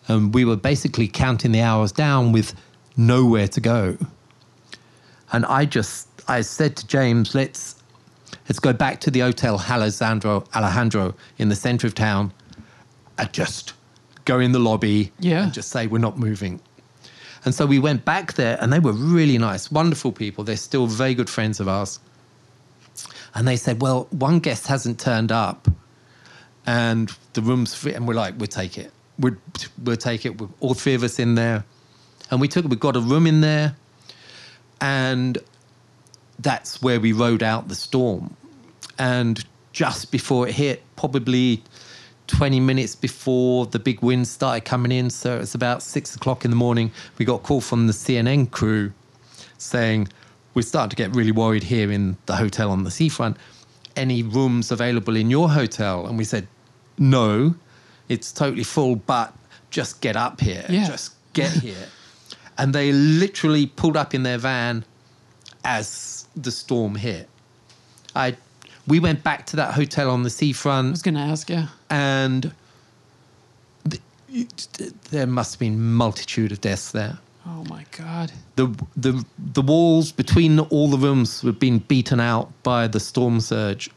and 0.08 0.34
we 0.34 0.46
were 0.46 0.58
basically 0.58 1.08
counting 1.08 1.52
the 1.52 1.62
hours 1.62 1.92
down 1.92 2.32
with 2.32 2.54
nowhere 2.98 3.48
to 3.48 3.62
go. 3.62 3.98
And 5.32 5.46
I 5.46 5.66
just 5.66 6.08
I 6.28 6.42
said 6.42 6.76
to 6.78 6.88
James, 6.88 7.34
let's 7.34 7.81
let's 8.52 8.60
go 8.60 8.74
back 8.74 9.00
to 9.00 9.10
the 9.10 9.22
Hotel 9.22 9.58
Alejandro 9.70 10.44
Alejandro 10.54 11.16
in 11.38 11.48
the 11.48 11.56
center 11.56 11.88
of 11.88 11.96
town 11.96 12.34
and 13.18 13.32
just 13.32 13.72
go 14.26 14.42
in 14.42 14.52
the 14.52 14.60
lobby 14.60 15.14
Yeah. 15.20 15.44
and 15.44 15.54
just 15.54 15.70
say 15.70 15.88
we're 15.88 16.00
not 16.00 16.20
moving. 16.20 16.60
And 17.46 17.56
so 17.56 17.66
we 17.66 17.80
went 17.80 18.04
back 18.04 18.34
there 18.34 18.58
and 18.60 18.74
they 18.74 18.80
were 18.80 18.92
really 18.92 19.38
nice, 19.38 19.72
wonderful 19.72 20.12
people. 20.12 20.44
They're 20.44 20.58
still 20.58 20.86
very 20.86 21.14
good 21.16 21.30
friends 21.30 21.62
of 21.62 21.70
ours. 21.70 22.02
And 23.34 23.48
they 23.48 23.56
said, 23.56 23.82
Well, 23.82 24.08
one 24.10 24.40
guest 24.40 24.68
hasn't 24.68 25.00
turned 25.00 25.32
up 25.32 25.70
and 26.66 27.10
the 27.32 27.42
room's 27.42 27.74
free. 27.74 27.94
And 27.94 28.06
we're 28.06 28.16
like, 28.16 28.34
We'll 28.38 28.48
take 28.48 28.78
it. 28.78 28.92
We'll, 29.18 29.38
we'll 29.82 29.96
take 29.96 30.26
it. 30.26 30.42
We're 30.42 30.50
all 30.60 30.74
three 30.74 30.94
of 30.96 31.04
us 31.04 31.20
in 31.20 31.36
there. 31.36 31.64
And 32.30 32.42
we 32.42 32.50
took. 32.50 32.66
We 32.66 32.76
got 32.76 32.98
a 32.98 33.00
room 33.00 33.28
in 33.28 33.40
there. 33.40 33.78
And 34.82 35.38
that's 36.38 36.82
where 36.82 37.00
we 37.00 37.14
rode 37.14 37.44
out 37.44 37.70
the 37.70 37.76
storm. 37.76 38.36
And 38.98 39.44
just 39.72 40.12
before 40.12 40.48
it 40.48 40.54
hit, 40.54 40.84
probably 40.96 41.64
20 42.28 42.60
minutes 42.60 42.96
before 42.96 43.66
the 43.66 43.80
big 43.80 44.02
wind 44.02 44.28
started 44.28 44.66
coming 44.66 44.92
in, 44.92 45.10
so 45.10 45.38
it's 45.38 45.56
about 45.56 45.82
six 45.84 46.16
o'clock 46.16 46.46
in 46.46 46.52
the 46.52 46.58
morning, 46.58 46.92
we 47.18 47.26
got 47.26 47.36
a 47.36 47.44
call 47.44 47.62
from 47.62 47.88
the 47.88 47.94
CNN 47.94 48.52
crew 48.52 48.92
saying, 49.58 50.08
We're 50.54 50.62
starting 50.64 50.90
to 50.92 50.96
get 50.96 51.16
really 51.16 51.32
worried 51.32 51.64
here 51.64 51.92
in 51.92 52.18
the 52.26 52.36
hotel 52.36 52.72
on 52.72 52.84
the 52.84 52.92
seafront. 52.92 53.38
Any 53.96 54.24
rooms 54.24 54.72
available 54.72 55.16
in 55.16 55.30
your 55.30 55.50
hotel? 55.50 56.08
And 56.08 56.18
we 56.18 56.24
said, 56.24 56.48
No, 56.98 57.56
it's 58.08 58.32
totally 58.32 58.64
full, 58.64 58.96
but 58.96 59.34
just 59.70 60.02
get 60.02 60.16
up 60.16 60.40
here. 60.40 60.66
Yeah. 60.70 60.88
Just 60.88 61.14
get 61.34 61.52
here. 61.52 61.88
and 62.58 62.74
they 62.74 62.92
literally 62.92 63.66
pulled 63.66 63.98
up 63.98 64.14
in 64.14 64.24
their 64.24 64.38
van 64.38 64.86
as 65.64 66.28
the 66.36 66.52
storm 66.52 66.96
hit. 66.96 67.28
I, 68.16 68.36
we 68.88 69.00
went 69.00 69.24
back 69.24 69.46
to 69.48 69.56
that 69.58 69.74
hotel 69.74 70.10
on 70.10 70.24
the 70.24 70.30
seafront. 70.30 70.88
I 70.88 70.92
was 70.92 71.02
going 71.02 71.16
to 71.16 71.22
ask 71.22 71.50
you. 71.50 71.64
and 71.90 72.52
th- 73.88 74.92
there 75.12 75.28
must 75.28 75.54
have 75.54 75.60
been 75.60 75.94
multitude 75.94 76.52
of 76.52 76.62
deaths 76.62 76.92
there. 76.92 77.20
Oh 77.46 77.64
my 77.70 77.86
God. 77.98 78.32
The, 78.56 78.68
the, 78.96 79.26
the 79.38 79.62
walls 79.62 80.12
between 80.12 80.60
all 80.60 80.90
the 80.90 80.98
rooms 80.98 81.44
were 81.44 81.52
being 81.52 81.80
beaten 81.80 82.20
out 82.20 82.52
by 82.64 82.88
the 82.88 83.00
storm 83.00 83.40
surge. 83.40 83.90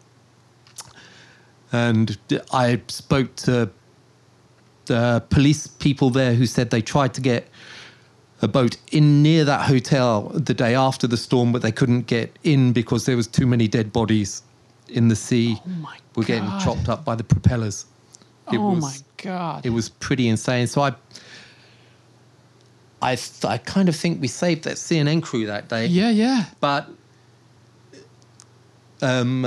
And 1.73 2.17
I 2.53 2.81
spoke 2.89 3.35
to 3.37 3.71
the 4.87 5.23
police 5.29 5.67
people 5.67 6.11
there 6.11 6.35
who 6.35 6.47
said 6.47 6.71
they 6.71 6.83
tried 6.83 7.15
to 7.15 7.21
get 7.21 7.49
a 8.43 8.49
boat 8.49 8.77
in 8.93 9.23
near 9.23 9.45
that 9.45 9.67
hotel 9.67 10.29
the 10.35 10.55
day 10.55 10.75
after 10.75 11.07
the 11.07 11.17
storm, 11.17 11.53
but 11.53 11.63
they 11.63 11.73
couldn't 11.73 12.03
get 12.03 12.39
in 12.45 12.73
because 12.73 13.07
there 13.07 13.17
was 13.17 13.27
too 13.27 13.47
many 13.47 13.67
dead 13.69 13.93
bodies 13.93 14.43
in 14.89 15.09
the 15.09 15.17
sea. 15.17 15.57
Oh 15.67 15.93
Were 16.17 16.25
getting 16.25 16.49
chopped 16.61 16.89
up 16.89 17.05
by 17.05 17.15
the 17.15 17.25
propellers. 17.25 17.87
It 18.53 18.59
oh 18.59 18.75
was, 18.75 18.83
my 18.83 18.97
God. 19.17 19.67
It 19.67 19.71
was 19.71 19.89
pretty 19.89 20.29
insane. 20.29 20.67
So 20.67 20.83
I, 20.83 20.95
I, 23.03 23.19
I 23.45 23.59
kind 23.59 23.89
of 23.89 23.97
think 23.97 24.21
we 24.21 24.29
saved 24.29 24.65
that 24.65 24.77
CNN 24.77 25.23
crew 25.23 25.47
that 25.47 25.69
day. 25.69 25.87
yeah, 25.87 26.11
yeah. 26.11 26.47
But 26.61 26.89
um, 29.03 29.47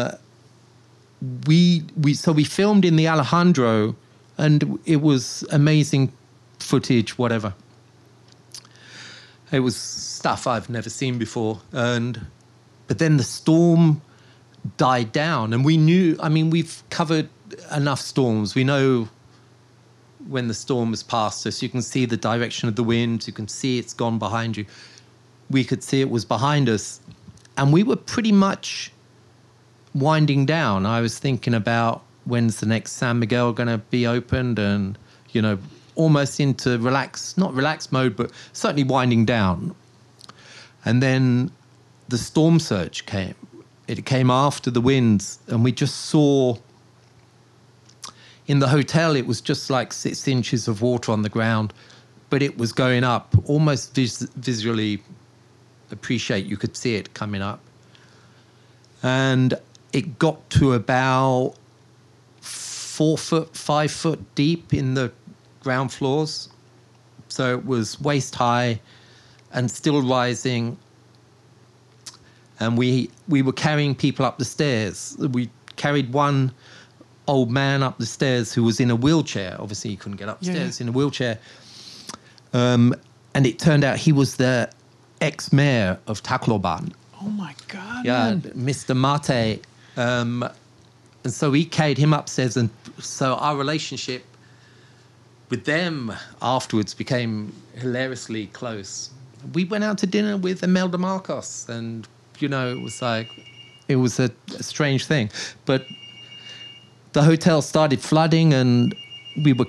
we 1.47 1.83
we 2.01 2.13
so 2.13 2.31
we 2.31 2.43
filmed 2.43 2.85
in 2.85 2.95
the 2.95 3.07
Alejandro, 3.07 3.95
and 4.37 4.79
it 4.85 5.01
was 5.01 5.43
amazing 5.51 6.11
footage. 6.59 7.17
Whatever. 7.17 7.53
It 9.51 9.61
was 9.61 9.77
stuff 9.77 10.45
I've 10.45 10.69
never 10.69 10.89
seen 10.89 11.17
before, 11.17 11.61
and 11.71 12.27
but 12.87 12.99
then 12.99 13.17
the 13.17 13.23
storm 13.23 14.01
died 14.77 15.11
down, 15.11 15.53
and 15.53 15.63
we 15.63 15.77
knew. 15.77 16.17
I 16.19 16.29
mean, 16.29 16.49
we've 16.49 16.83
covered 16.89 17.29
enough 17.73 18.01
storms. 18.01 18.55
We 18.55 18.63
know 18.63 19.07
when 20.27 20.47
the 20.47 20.53
storm 20.53 20.89
has 20.89 21.03
passed 21.03 21.47
us. 21.47 21.61
You 21.61 21.69
can 21.69 21.81
see 21.81 22.05
the 22.05 22.17
direction 22.17 22.67
of 22.67 22.75
the 22.75 22.83
wind. 22.83 23.25
You 23.27 23.33
can 23.33 23.47
see 23.47 23.79
it's 23.79 23.93
gone 23.93 24.19
behind 24.19 24.57
you. 24.57 24.65
We 25.49 25.63
could 25.63 25.83
see 25.83 26.01
it 26.01 26.09
was 26.09 26.25
behind 26.25 26.67
us, 26.67 26.99
and 27.57 27.71
we 27.71 27.83
were 27.83 27.95
pretty 27.95 28.31
much 28.31 28.91
winding 29.95 30.45
down. 30.45 30.85
I 30.85 31.01
was 31.01 31.17
thinking 31.17 31.53
about 31.53 32.03
when's 32.25 32.59
the 32.59 32.65
next 32.65 32.93
San 32.93 33.19
Miguel 33.19 33.53
going 33.53 33.69
to 33.69 33.77
be 33.77 34.05
opened, 34.05 34.59
and 34.59 34.97
you 35.31 35.41
know, 35.41 35.57
almost 35.95 36.39
into 36.39 36.77
relax, 36.79 37.37
not 37.37 37.53
relax 37.53 37.91
mode, 37.91 38.15
but 38.15 38.31
certainly 38.53 38.83
winding 38.83 39.25
down. 39.25 39.73
And 40.85 41.01
then 41.01 41.51
the 42.09 42.17
storm 42.17 42.59
surge 42.59 43.05
came. 43.05 43.35
It 43.87 44.05
came 44.05 44.29
after 44.29 44.69
the 44.69 44.81
winds, 44.81 45.39
and 45.47 45.63
we 45.63 45.71
just 45.71 45.95
saw 45.95 46.57
in 48.47 48.59
the 48.59 48.67
hotel, 48.69 49.15
it 49.15 49.27
was 49.27 49.41
just 49.41 49.69
like 49.69 49.91
six 49.91 50.27
inches 50.27 50.67
of 50.67 50.81
water 50.81 51.11
on 51.11 51.21
the 51.21 51.29
ground, 51.29 51.73
but 52.29 52.41
it 52.41 52.57
was 52.57 52.71
going 52.71 53.03
up 53.03 53.35
almost 53.45 53.93
vis- 53.93 54.27
visually. 54.35 55.03
Appreciate 55.91 56.45
you 56.45 56.57
could 56.57 56.75
see 56.75 56.95
it 56.95 57.13
coming 57.13 57.41
up, 57.41 57.59
and 59.03 59.53
it 59.93 60.19
got 60.19 60.49
to 60.51 60.73
about 60.73 61.55
four 62.41 63.17
foot, 63.17 63.55
five 63.55 63.91
foot 63.91 64.19
deep 64.35 64.73
in 64.73 64.95
the 64.95 65.11
ground 65.61 65.91
floors. 65.91 66.49
So 67.29 67.53
it 67.57 67.65
was 67.65 67.99
waist 68.01 68.35
high 68.35 68.79
and 69.51 69.69
still 69.69 70.01
rising. 70.01 70.77
And 72.59 72.77
we 72.77 73.09
we 73.27 73.41
were 73.41 73.53
carrying 73.53 73.95
people 73.95 74.25
up 74.25 74.37
the 74.37 74.45
stairs. 74.45 75.15
We 75.19 75.49
carried 75.75 76.11
one 76.13 76.51
old 77.27 77.51
man 77.51 77.83
up 77.83 77.97
the 77.97 78.05
stairs 78.05 78.53
who 78.53 78.63
was 78.63 78.79
in 78.79 78.89
a 78.89 78.95
wheelchair. 78.95 79.55
Obviously, 79.59 79.91
he 79.91 79.97
couldn't 79.97 80.17
get 80.17 80.29
upstairs 80.29 80.79
yeah. 80.79 80.83
in 80.85 80.89
a 80.89 80.91
wheelchair. 80.91 81.39
Um, 82.53 82.95
and 83.35 83.45
it 83.45 83.59
turned 83.59 83.83
out 83.83 83.97
he 83.97 84.11
was 84.11 84.37
the 84.37 84.69
ex 85.21 85.51
mayor 85.53 85.99
of 86.07 86.23
Tacloban. 86.23 86.93
Oh 87.21 87.29
my 87.29 87.53
God. 87.67 88.05
Yeah, 88.05 88.29
man. 88.29 88.41
Mr. 88.41 88.95
Mate. 88.95 89.63
Um, 89.95 90.47
and 91.23 91.33
so 91.33 91.51
we 91.51 91.65
carried 91.65 91.97
him 91.97 92.13
upstairs, 92.13 92.55
and 92.57 92.69
so 92.99 93.33
our 93.35 93.57
relationship 93.57 94.23
with 95.49 95.65
them 95.65 96.13
afterwards 96.41 96.93
became 96.93 97.53
hilariously 97.75 98.47
close. 98.47 99.09
We 99.53 99.65
went 99.65 99.83
out 99.83 99.97
to 99.99 100.07
dinner 100.07 100.37
with 100.37 100.63
Imelda 100.63 100.97
Marcos, 100.97 101.67
and 101.67 102.07
you 102.41 102.47
know, 102.49 102.69
it 102.71 102.81
was 102.81 103.01
like 103.01 103.29
it 103.87 103.95
was 103.97 104.19
a, 104.19 104.29
a 104.57 104.63
strange 104.63 105.05
thing. 105.05 105.29
But 105.65 105.85
the 107.13 107.23
hotel 107.23 107.61
started 107.61 107.99
flooding, 108.01 108.53
and 108.53 108.95
we 109.43 109.53
were 109.53 109.65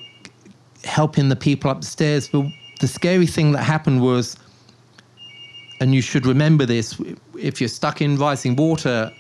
helping 0.85 1.29
the 1.29 1.37
people 1.37 1.71
upstairs. 1.71 2.29
But 2.29 2.47
the 2.81 2.89
scary 2.89 3.27
thing 3.27 3.53
that 3.53 3.63
happened 3.65 4.01
was 4.03 4.37
and 5.81 5.95
you 5.95 6.03
should 6.03 6.27
remember 6.27 6.67
this 6.67 7.01
if 7.39 7.61
you're 7.61 7.69
stuck 7.69 8.01
in 8.01 8.17
rising 8.17 8.57
water 8.57 9.13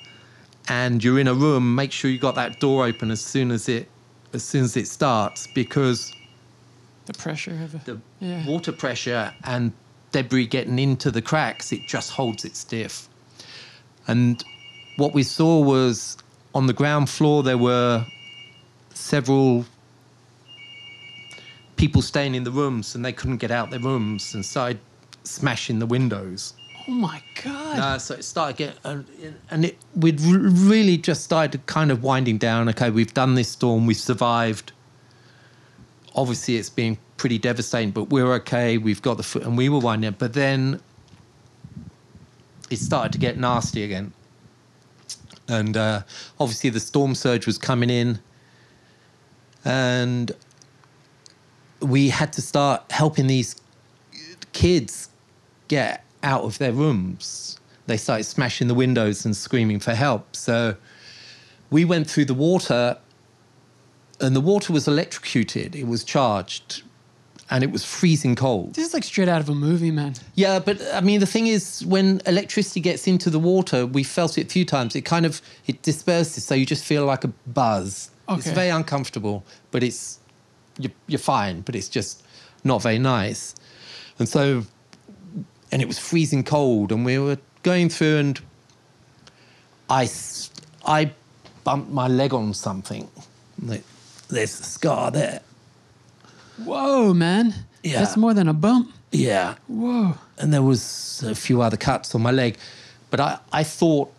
and 0.68 1.02
you're 1.04 1.18
in 1.20 1.28
a 1.28 1.34
room, 1.34 1.74
make 1.74 1.92
sure 1.92 2.10
you 2.10 2.18
got 2.18 2.34
that 2.34 2.58
door 2.60 2.84
open 2.84 3.10
as 3.12 3.20
soon 3.20 3.50
as 3.52 3.68
it 3.68 3.88
as 4.34 4.42
soon 4.42 4.64
as 4.64 4.76
it 4.76 4.86
starts 4.88 5.46
because 5.54 6.12
The 7.06 7.14
pressure 7.14 7.52
of 7.62 7.74
it. 7.76 7.84
the 7.84 8.00
Yeah. 8.20 8.44
water 8.46 8.72
pressure 8.72 9.32
and 9.44 9.72
debris 10.12 10.46
getting 10.46 10.78
into 10.78 11.10
the 11.10 11.22
cracks, 11.22 11.72
it 11.72 11.86
just 11.86 12.10
holds 12.10 12.44
it 12.44 12.56
stiff. 12.56 13.08
And 14.08 14.42
what 14.96 15.14
we 15.14 15.22
saw 15.22 15.60
was 15.60 16.16
on 16.54 16.66
the 16.66 16.72
ground 16.72 17.08
floor 17.08 17.42
there 17.42 17.58
were 17.58 18.04
several 18.94 19.64
people 21.76 22.02
staying 22.02 22.34
in 22.34 22.42
the 22.42 22.50
rooms 22.50 22.94
and 22.94 23.04
they 23.04 23.12
couldn't 23.12 23.36
get 23.36 23.50
out 23.50 23.70
their 23.70 23.78
rooms 23.78 24.34
and 24.34 24.44
started 24.44 24.80
smashing 25.22 25.78
the 25.78 25.86
windows. 25.86 26.54
Oh 26.88 26.92
my 26.92 27.22
god. 27.44 27.78
Uh, 27.78 27.98
so 27.98 28.14
it 28.14 28.24
started 28.24 28.56
getting, 28.56 28.78
and, 28.82 29.04
and 29.50 29.64
it, 29.66 29.78
we'd 29.94 30.20
r- 30.22 30.38
really 30.38 30.96
just 30.96 31.22
started 31.22 31.64
kind 31.66 31.90
of 31.90 32.02
winding 32.02 32.38
down. 32.38 32.68
Okay, 32.70 32.88
we've 32.90 33.12
done 33.12 33.34
this 33.34 33.48
storm, 33.48 33.86
we've 33.86 33.96
survived. 33.96 34.72
Obviously, 36.14 36.56
it's 36.56 36.70
been 36.70 36.96
pretty 37.18 37.38
devastating, 37.38 37.90
but 37.90 38.04
we're 38.04 38.32
okay. 38.34 38.78
We've 38.78 39.02
got 39.02 39.18
the 39.18 39.22
foot, 39.22 39.42
and 39.42 39.56
we 39.56 39.68
were 39.68 39.78
winding. 39.78 40.16
But 40.18 40.32
then 40.32 40.80
it 42.70 42.78
started 42.78 43.12
to 43.12 43.18
get 43.18 43.38
nasty 43.38 43.82
again, 43.82 44.12
and 45.48 45.76
uh, 45.76 46.02
obviously 46.38 46.70
the 46.70 46.80
storm 46.80 47.14
surge 47.14 47.46
was 47.46 47.58
coming 47.58 47.90
in, 47.90 48.18
and 49.64 50.32
we 51.80 52.08
had 52.08 52.32
to 52.32 52.42
start 52.42 52.90
helping 52.90 53.26
these 53.26 53.56
kids 54.52 55.08
get 55.68 56.04
out 56.22 56.42
of 56.42 56.58
their 56.58 56.72
rooms. 56.72 57.58
They 57.86 57.96
started 57.96 58.24
smashing 58.24 58.68
the 58.68 58.74
windows 58.74 59.24
and 59.24 59.36
screaming 59.36 59.78
for 59.80 59.94
help. 59.94 60.36
So 60.36 60.76
we 61.70 61.84
went 61.84 62.10
through 62.10 62.26
the 62.26 62.34
water, 62.34 62.98
and 64.20 64.34
the 64.34 64.40
water 64.40 64.72
was 64.72 64.88
electrocuted. 64.88 65.76
It 65.76 65.86
was 65.86 66.04
charged, 66.04 66.82
and 67.50 67.64
it 67.64 67.70
was 67.70 67.84
freezing 67.84 68.34
cold. 68.34 68.74
This 68.74 68.88
is 68.88 68.94
like 68.94 69.04
straight 69.04 69.28
out 69.28 69.40
of 69.40 69.48
a 69.48 69.54
movie, 69.54 69.90
man. 69.90 70.14
Yeah, 70.34 70.58
but 70.58 70.82
I 70.92 71.00
mean, 71.00 71.20
the 71.20 71.26
thing 71.26 71.46
is, 71.46 71.84
when 71.86 72.20
electricity 72.26 72.80
gets 72.80 73.06
into 73.06 73.30
the 73.30 73.38
water, 73.38 73.86
we 73.86 74.02
felt 74.04 74.36
it 74.36 74.46
a 74.46 74.50
few 74.50 74.64
times. 74.64 74.94
It 74.94 75.02
kind 75.02 75.24
of 75.24 75.40
it 75.66 75.82
disperses, 75.82 76.44
so 76.44 76.54
you 76.54 76.66
just 76.66 76.84
feel 76.84 77.04
like 77.04 77.24
a 77.24 77.32
buzz. 77.46 78.10
Okay. 78.28 78.38
It's 78.38 78.50
very 78.50 78.68
uncomfortable, 78.68 79.44
but 79.70 79.82
it's 79.82 80.18
you're, 80.78 80.92
you're 81.06 81.18
fine. 81.18 81.62
But 81.62 81.74
it's 81.74 81.88
just 81.88 82.22
not 82.64 82.82
very 82.82 82.98
nice. 82.98 83.54
And 84.18 84.28
so, 84.28 84.64
and 85.72 85.80
it 85.80 85.88
was 85.88 85.98
freezing 85.98 86.44
cold, 86.44 86.92
and 86.92 87.04
we 87.04 87.18
were 87.18 87.38
going 87.62 87.88
through, 87.88 88.18
and 88.18 88.40
I, 89.88 90.08
I 90.84 91.12
bumped 91.64 91.90
my 91.90 92.08
leg 92.08 92.34
on 92.34 92.52
something. 92.52 93.08
There's 94.28 94.60
a 94.60 94.64
scar 94.64 95.10
there. 95.10 95.40
Whoa, 96.64 97.14
man. 97.14 97.54
Yeah. 97.82 98.00
That's 98.00 98.16
more 98.16 98.34
than 98.34 98.48
a 98.48 98.54
bump. 98.54 98.92
Yeah. 99.12 99.54
Whoa. 99.68 100.14
and 100.38 100.52
there 100.52 100.62
was 100.62 101.22
a 101.26 101.34
few 101.34 101.62
other 101.62 101.76
cuts 101.76 102.14
on 102.14 102.22
my 102.22 102.30
leg 102.30 102.56
but 103.10 103.18
i, 103.20 103.38
I 103.50 103.64
thought 103.64 104.12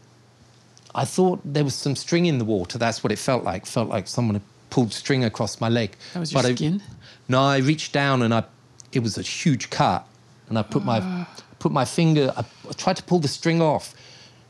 i 0.96 1.06
thought 1.06 1.40
there 1.46 1.64
was 1.64 1.76
some 1.76 1.96
string 1.96 2.26
in 2.26 2.40
the 2.40 2.44
water 2.46 2.78
that's 2.80 3.04
what 3.04 3.12
it 3.12 3.20
felt 3.20 3.44
like 3.44 3.66
felt 3.68 3.88
like 3.88 4.08
someone 4.08 4.36
had 4.36 4.42
pulled 4.72 4.92
string 4.92 5.24
across 5.24 5.62
my 5.62 5.70
leg 5.70 5.96
That 6.14 6.20
was 6.22 6.34
your 6.34 6.42
But 6.42 6.52
I- 6.52 6.56
skin? 6.56 6.82
no 7.28 7.40
i 7.42 7.58
reached 7.60 7.94
down 7.94 8.22
and 8.24 8.34
i 8.34 8.44
it 8.92 9.00
was 9.04 9.18
a 9.18 9.22
huge 9.22 9.70
cut 9.70 10.06
and 10.50 10.58
i 10.58 10.64
put 10.64 10.84
my 10.84 11.00
ah. 11.02 11.30
put 11.60 11.72
my 11.72 11.86
finger 11.86 12.34
I, 12.36 12.44
tried 12.74 12.98
to 12.98 13.04
pull 13.04 13.20
the 13.20 13.28
string 13.28 13.62
off 13.62 13.94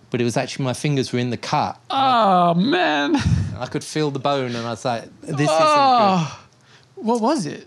but 0.09 0.21
it 0.21 0.23
was 0.23 0.37
actually 0.37 0.63
my 0.65 0.73
fingers 0.73 1.11
were 1.13 1.19
in 1.19 1.29
the 1.29 1.37
cut 1.37 1.77
Oh, 1.89 2.53
man. 2.55 3.15
i 3.59 3.67
could 3.69 3.83
feel 3.83 4.09
the 4.09 4.19
bone 4.19 4.55
and 4.55 4.65
i 4.65 4.71
was 4.71 4.85
like 4.85 5.03
this 5.21 5.31
isn't 5.41 5.47
good 5.47 5.49
Oh. 5.59 6.39
What 6.95 7.21
was 7.21 7.45
it? 7.45 7.65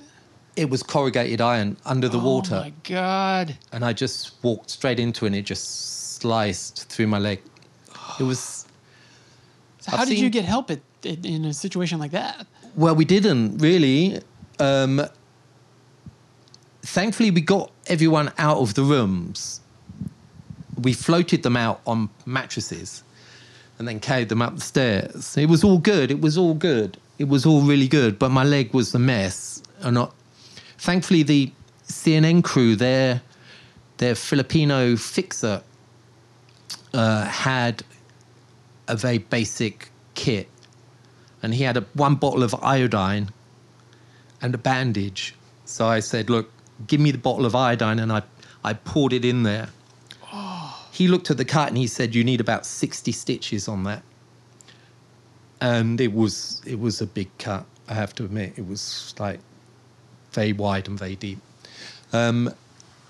It 0.56 0.68
was 0.68 0.82
corrugated 0.82 1.40
iron 1.40 1.76
under 1.84 2.08
the 2.08 2.18
water 2.18 2.56
Oh, 2.56 2.60
my 2.60 2.72
God. 2.84 3.56
and 3.72 3.84
I 3.84 3.92
just 3.92 4.32
walked 4.42 4.70
straight 4.70 4.98
into 5.00 5.24
it 5.24 5.28
and 5.28 5.36
it 5.36 5.42
just 5.46 6.16
sliced 6.20 6.88
through 6.90 7.06
my 7.06 7.18
leg. 7.18 7.40
It 8.20 8.24
was 8.24 8.66
So 9.80 9.92
I've 9.92 9.98
how 10.00 10.04
did 10.04 10.18
you 10.18 10.28
get 10.30 10.44
help 10.44 10.70
at, 10.70 10.80
in 11.04 11.24
in 11.24 11.44
a 11.46 11.52
situation 11.54 11.98
like 11.98 12.10
that? 12.12 12.46
well, 12.76 12.94
we 12.94 13.04
didn't 13.04 13.58
really. 13.58 14.20
Um, 14.58 15.02
thankfully, 16.82 17.30
we 17.30 17.40
got 17.40 17.70
everyone 17.86 18.32
out 18.38 18.58
of 18.58 18.74
the 18.74 18.82
rooms. 18.82 19.60
We 20.82 20.92
floated 20.92 21.42
them 21.42 21.56
out 21.56 21.80
on 21.86 22.08
mattresses, 22.26 23.02
and 23.78 23.86
then 23.88 24.00
carried 24.00 24.28
them 24.28 24.42
up 24.42 24.54
the 24.56 24.60
stairs. 24.60 25.36
It 25.36 25.48
was 25.48 25.64
all 25.64 25.78
good. 25.78 26.10
It 26.10 26.20
was 26.20 26.36
all 26.38 26.54
good. 26.54 26.96
It 27.18 27.28
was 27.28 27.46
all 27.46 27.60
really 27.62 27.88
good. 27.88 28.18
But 28.18 28.30
my 28.30 28.44
leg 28.44 28.72
was 28.74 28.94
a 28.94 28.98
mess, 28.98 29.62
and 29.80 29.94
not. 29.94 30.14
Thankfully, 30.82 31.22
the 31.22 31.52
CNN 31.86 32.42
crew, 32.42 32.74
their 32.74 33.22
their 33.98 34.16
Filipino 34.16 34.96
fixer, 34.96 35.62
uh, 36.92 37.24
had 37.24 37.84
a 38.88 38.96
very 38.96 39.18
basic 39.18 39.90
kit 40.14 40.48
and 41.40 41.54
he 41.54 41.62
had 41.62 41.76
a, 41.76 41.82
one 41.94 42.16
bottle 42.16 42.42
of 42.42 42.52
iodine 42.64 43.28
and 44.40 44.52
a 44.56 44.58
bandage. 44.58 45.36
So 45.66 45.86
I 45.86 46.00
said, 46.00 46.28
"Look, 46.28 46.50
give 46.88 47.00
me 47.00 47.12
the 47.12 47.18
bottle 47.18 47.46
of 47.46 47.54
iodine," 47.54 48.00
and 48.00 48.12
I, 48.12 48.22
I 48.64 48.72
poured 48.74 49.12
it 49.12 49.24
in 49.24 49.44
there. 49.44 49.68
He 50.90 51.06
looked 51.06 51.30
at 51.30 51.36
the 51.36 51.44
cut 51.44 51.68
and 51.68 51.78
he 51.78 51.86
said, 51.86 52.12
"You 52.12 52.24
need 52.24 52.40
about 52.40 52.66
sixty 52.66 53.12
stitches 53.12 53.68
on 53.68 53.84
that." 53.84 54.02
And 55.60 56.00
it 56.00 56.12
was 56.12 56.60
it 56.66 56.80
was 56.80 57.00
a 57.00 57.06
big 57.06 57.30
cut. 57.38 57.66
I 57.86 57.94
have 57.94 58.16
to 58.16 58.24
admit, 58.24 58.54
it 58.56 58.66
was 58.66 59.14
like 59.20 59.38
very 60.32 60.52
wide 60.52 60.88
and 60.88 60.98
very 60.98 61.16
deep. 61.16 61.38
Um, 62.12 62.52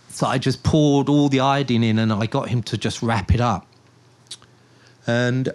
so 0.08 0.26
I 0.26 0.38
just 0.38 0.62
poured 0.62 1.08
all 1.08 1.28
the 1.28 1.40
iodine 1.40 1.82
in, 1.82 1.98
and 1.98 2.12
I 2.12 2.26
got 2.26 2.48
him 2.48 2.62
to 2.64 2.76
just 2.76 3.02
wrap 3.02 3.34
it 3.34 3.40
up. 3.40 3.66
And 5.06 5.50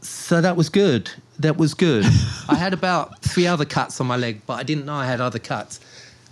so 0.00 0.40
that 0.40 0.56
was 0.56 0.68
good. 0.68 1.10
That 1.38 1.56
was 1.56 1.74
good. 1.74 2.04
I 2.48 2.54
had 2.56 2.72
about 2.74 3.20
three 3.22 3.46
other 3.46 3.64
cuts 3.64 4.00
on 4.00 4.06
my 4.06 4.16
leg, 4.16 4.42
but 4.46 4.54
I 4.54 4.62
didn't 4.62 4.84
know 4.86 4.94
I 4.94 5.06
had 5.06 5.20
other 5.20 5.38
cuts. 5.38 5.80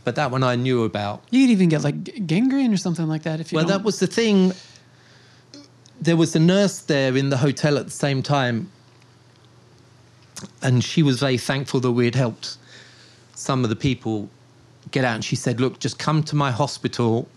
But 0.05 0.15
that 0.17 0.31
one 0.31 0.43
I 0.43 0.55
knew 0.57 0.85
about. 0.85 1.23
You 1.31 1.45
could 1.47 1.51
even 1.53 1.69
get 1.69 1.83
like 1.83 2.27
gangrene 2.27 2.73
or 2.73 2.77
something 2.77 3.09
like 3.09 3.23
that 3.25 3.41
if 3.41 3.51
you 3.53 3.57
Well, 3.57 3.65
don't- 3.67 3.79
that 3.79 3.85
was 3.85 3.99
the 3.99 4.07
thing. 4.07 4.53
There 6.01 6.17
was 6.17 6.37
a 6.37 6.39
nurse 6.39 6.79
there 6.81 7.17
in 7.17 7.31
the 7.31 7.39
hotel 7.39 7.79
at 7.79 7.87
the 7.87 7.91
same 7.91 8.23
time, 8.23 8.71
and 10.63 10.85
she 10.85 11.03
was 11.03 11.19
very 11.21 11.39
thankful 11.39 11.81
that 11.81 11.91
we 11.93 12.05
had 12.05 12.15
helped 12.15 12.59
some 13.37 13.63
of 13.63 13.71
the 13.71 13.77
people 13.77 14.29
get 14.91 15.05
out. 15.05 15.15
And 15.15 15.25
she 15.25 15.37
said, 15.37 15.61
"Look, 15.61 15.79
just 15.79 15.99
come 15.99 16.23
to 16.25 16.37
my 16.37 16.51
hospital, 16.51 17.29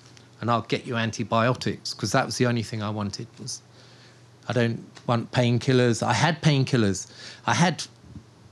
and 0.41 0.49
I'll 0.49 0.61
get 0.63 0.87
you 0.87 0.95
antibiotics 0.95 1.93
because 1.93 2.11
that 2.11 2.25
was 2.25 2.37
the 2.37 2.47
only 2.47 2.63
thing 2.63 2.81
I 2.81 2.89
wanted. 2.89 3.27
Was 3.39 3.61
I 4.47 4.53
don't 4.53 4.83
want 5.05 5.31
painkillers. 5.31 6.01
I 6.01 6.13
had 6.13 6.41
painkillers. 6.41 7.07
I 7.45 7.53
had 7.53 7.83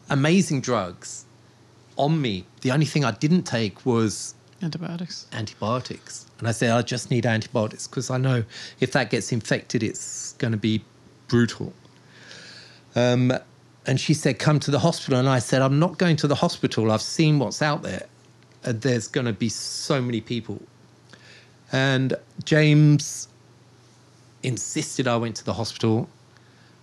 amazing 0.10 0.62
drugs 0.62 1.26
on 1.96 2.22
me. 2.22 2.46
The 2.62 2.72
only 2.72 2.86
thing 2.86 3.04
I 3.04 3.12
didn't 3.12 3.44
take 3.44 3.86
was." 3.86 4.36
antibiotics. 4.62 5.28
antibiotics. 5.34 6.26
And 6.40 6.48
I 6.48 6.52
said, 6.52 6.72
I 6.72 6.82
just 6.82 7.12
need 7.12 7.26
antibiotics 7.26 7.88
because 7.88 8.10
I 8.10 8.18
know 8.18 8.44
if 8.80 8.92
that 8.94 9.10
gets 9.10 9.32
infected, 9.32 9.84
it's 9.84 10.34
going 10.34 10.52
to 10.52 10.58
be 10.58 10.84
brutal. 11.28 11.74
Um, 12.96 13.34
and 13.88 14.00
she 14.00 14.14
said, 14.14 14.38
Come 14.38 14.60
to 14.60 14.72
the 14.72 14.80
hospital. 14.80 15.20
And 15.20 15.28
I 15.28 15.40
said, 15.40 15.62
I'm 15.62 15.80
not 15.80 15.98
going 15.98 16.16
to 16.18 16.28
the 16.28 16.36
hospital. 16.36 16.92
I've 16.92 17.02
seen 17.02 17.40
what's 17.40 17.62
out 17.62 17.82
there. 17.82 18.06
Uh, 18.64 18.74
there's 18.76 19.08
going 19.08 19.26
to 19.26 19.34
be 19.34 19.50
so 19.50 20.02
many 20.02 20.22
people. 20.22 20.62
And 21.72 22.16
James 22.44 23.28
insisted 24.44 25.08
I 25.08 25.18
went 25.18 25.36
to 25.38 25.44
the 25.44 25.54
hospital, 25.54 26.08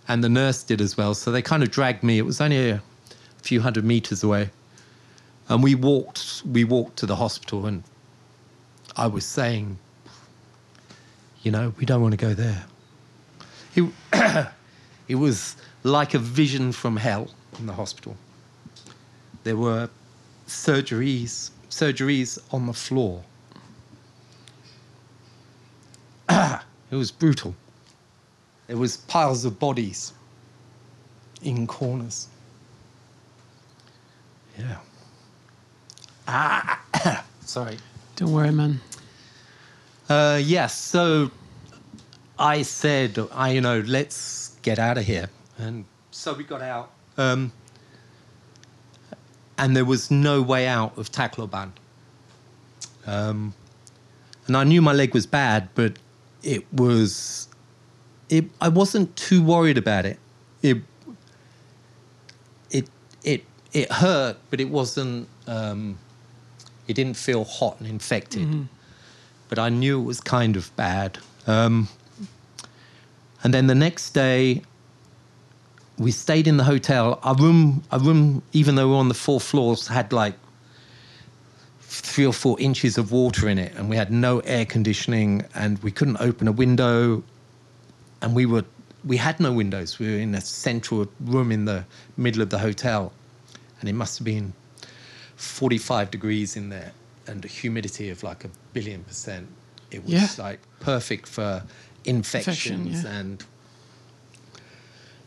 and 0.07 0.23
the 0.23 0.29
nurse 0.29 0.63
did 0.63 0.81
as 0.81 0.97
well. 0.97 1.13
So 1.13 1.31
they 1.31 1.41
kind 1.41 1.63
of 1.63 1.71
dragged 1.71 2.03
me. 2.03 2.17
It 2.17 2.25
was 2.25 2.41
only 2.41 2.71
a 2.71 2.81
few 3.41 3.61
hundred 3.61 3.85
meters 3.85 4.23
away 4.23 4.49
and 5.49 5.61
we 5.61 5.75
walked 5.75 6.41
we 6.45 6.63
walked 6.63 6.97
to 6.97 7.05
the 7.05 7.15
hospital 7.15 7.65
and 7.65 7.83
i 8.95 9.05
was 9.05 9.25
saying 9.25 9.77
you 11.43 11.51
know 11.51 11.73
we 11.77 11.85
don't 11.85 12.01
want 12.01 12.11
to 12.11 12.17
go 12.17 12.33
there 12.33 12.65
it, 13.75 13.91
it 15.07 15.15
was 15.15 15.55
like 15.85 16.13
a 16.13 16.19
vision 16.19 16.71
from 16.71 16.97
hell 16.97 17.29
in 17.59 17.65
the 17.67 17.73
hospital 17.73 18.15
there 19.43 19.55
were 19.55 19.89
surgeries 20.47 21.51
surgeries 21.69 22.39
on 22.51 22.65
the 22.65 22.73
floor 22.73 23.23
it 26.29 26.95
was 26.95 27.11
brutal 27.11 27.55
there 28.67 28.77
was 28.77 28.97
piles 28.97 29.45
of 29.45 29.59
bodies 29.59 30.11
in 31.43 31.67
corners 31.67 32.27
yeah 34.57 34.77
Ah, 36.27 36.81
Sorry. 37.41 37.77
Don't 38.15 38.31
worry, 38.31 38.51
man. 38.51 38.79
Uh, 40.09 40.39
yes. 40.43 40.73
So 40.75 41.29
I 42.39 42.63
said, 42.63 43.19
I 43.31 43.51
you 43.51 43.61
know, 43.61 43.83
let's 43.85 44.57
get 44.61 44.79
out 44.79 44.97
of 44.97 45.05
here. 45.05 45.29
And 45.57 45.85
so 46.11 46.33
we 46.33 46.43
got 46.43 46.61
out. 46.61 46.91
Um, 47.17 47.51
and 49.57 49.75
there 49.75 49.85
was 49.85 50.11
no 50.11 50.41
way 50.41 50.67
out 50.67 50.97
of 50.97 51.11
Tacloban. 51.11 51.71
Um, 53.05 53.53
and 54.47 54.57
I 54.57 54.63
knew 54.63 54.81
my 54.81 54.93
leg 54.93 55.13
was 55.13 55.25
bad, 55.25 55.69
but 55.75 55.97
it 56.43 56.71
was. 56.73 57.47
It, 58.29 58.45
I 58.59 58.69
wasn't 58.69 59.15
too 59.15 59.43
worried 59.43 59.77
about 59.77 60.05
it. 60.05 60.19
It 60.61 60.77
it 62.71 62.89
it 63.23 63.45
it 63.73 63.91
hurt, 63.91 64.37
but 64.49 64.59
it 64.59 64.69
wasn't. 64.69 65.27
Um, 65.47 65.97
it 66.87 66.93
didn't 66.93 67.17
feel 67.17 67.43
hot 67.43 67.79
and 67.79 67.87
infected. 67.87 68.41
But 69.49 69.59
I 69.59 69.69
knew 69.69 70.01
it 70.01 70.03
was 70.03 70.19
kind 70.21 70.55
of 70.55 70.75
bad. 70.75 71.19
Um, 71.47 71.87
and 73.43 73.53
then 73.53 73.67
the 73.67 73.75
next 73.75 74.11
day, 74.11 74.63
we 75.97 76.11
stayed 76.11 76.47
in 76.47 76.57
the 76.57 76.63
hotel. 76.63 77.19
Our 77.23 77.35
room, 77.35 77.83
our 77.91 77.99
room, 77.99 78.41
even 78.53 78.75
though 78.75 78.87
we 78.87 78.93
were 78.93 78.99
on 78.99 79.07
the 79.07 79.13
fourth 79.13 79.43
floors, 79.43 79.87
had 79.87 80.11
like 80.11 80.35
three 81.81 82.25
or 82.25 82.33
four 82.33 82.59
inches 82.59 82.97
of 82.97 83.11
water 83.11 83.47
in 83.47 83.57
it, 83.57 83.73
and 83.75 83.89
we 83.89 83.95
had 83.95 84.11
no 84.11 84.39
air 84.39 84.65
conditioning, 84.65 85.45
and 85.55 85.81
we 85.83 85.91
couldn't 85.91 86.17
open 86.19 86.47
a 86.47 86.51
window, 86.51 87.23
and 88.21 88.35
we 88.35 88.45
were 88.45 88.65
we 89.05 89.17
had 89.17 89.39
no 89.39 89.53
windows. 89.53 89.99
We 89.99 90.07
were 90.11 90.17
in 90.19 90.33
a 90.35 90.41
central 90.41 91.07
room 91.21 91.51
in 91.51 91.65
the 91.65 91.85
middle 92.17 92.41
of 92.41 92.49
the 92.49 92.57
hotel, 92.59 93.13
and 93.79 93.87
it 93.89 93.93
must 93.93 94.17
have 94.17 94.25
been 94.25 94.53
45 95.35 96.11
degrees 96.11 96.55
in 96.55 96.69
there, 96.69 96.91
and 97.27 97.45
a 97.45 97.47
humidity 97.47 98.09
of 98.09 98.23
like 98.23 98.43
a 98.43 98.49
billion 98.73 99.03
percent. 99.03 99.47
It 99.91 100.03
was 100.03 100.11
Yeah. 100.13 100.27
like 100.39 100.59
perfect 100.79 101.27
for 101.27 101.63
infections 102.03 103.03
yeah. 103.03 103.11
and 103.11 103.43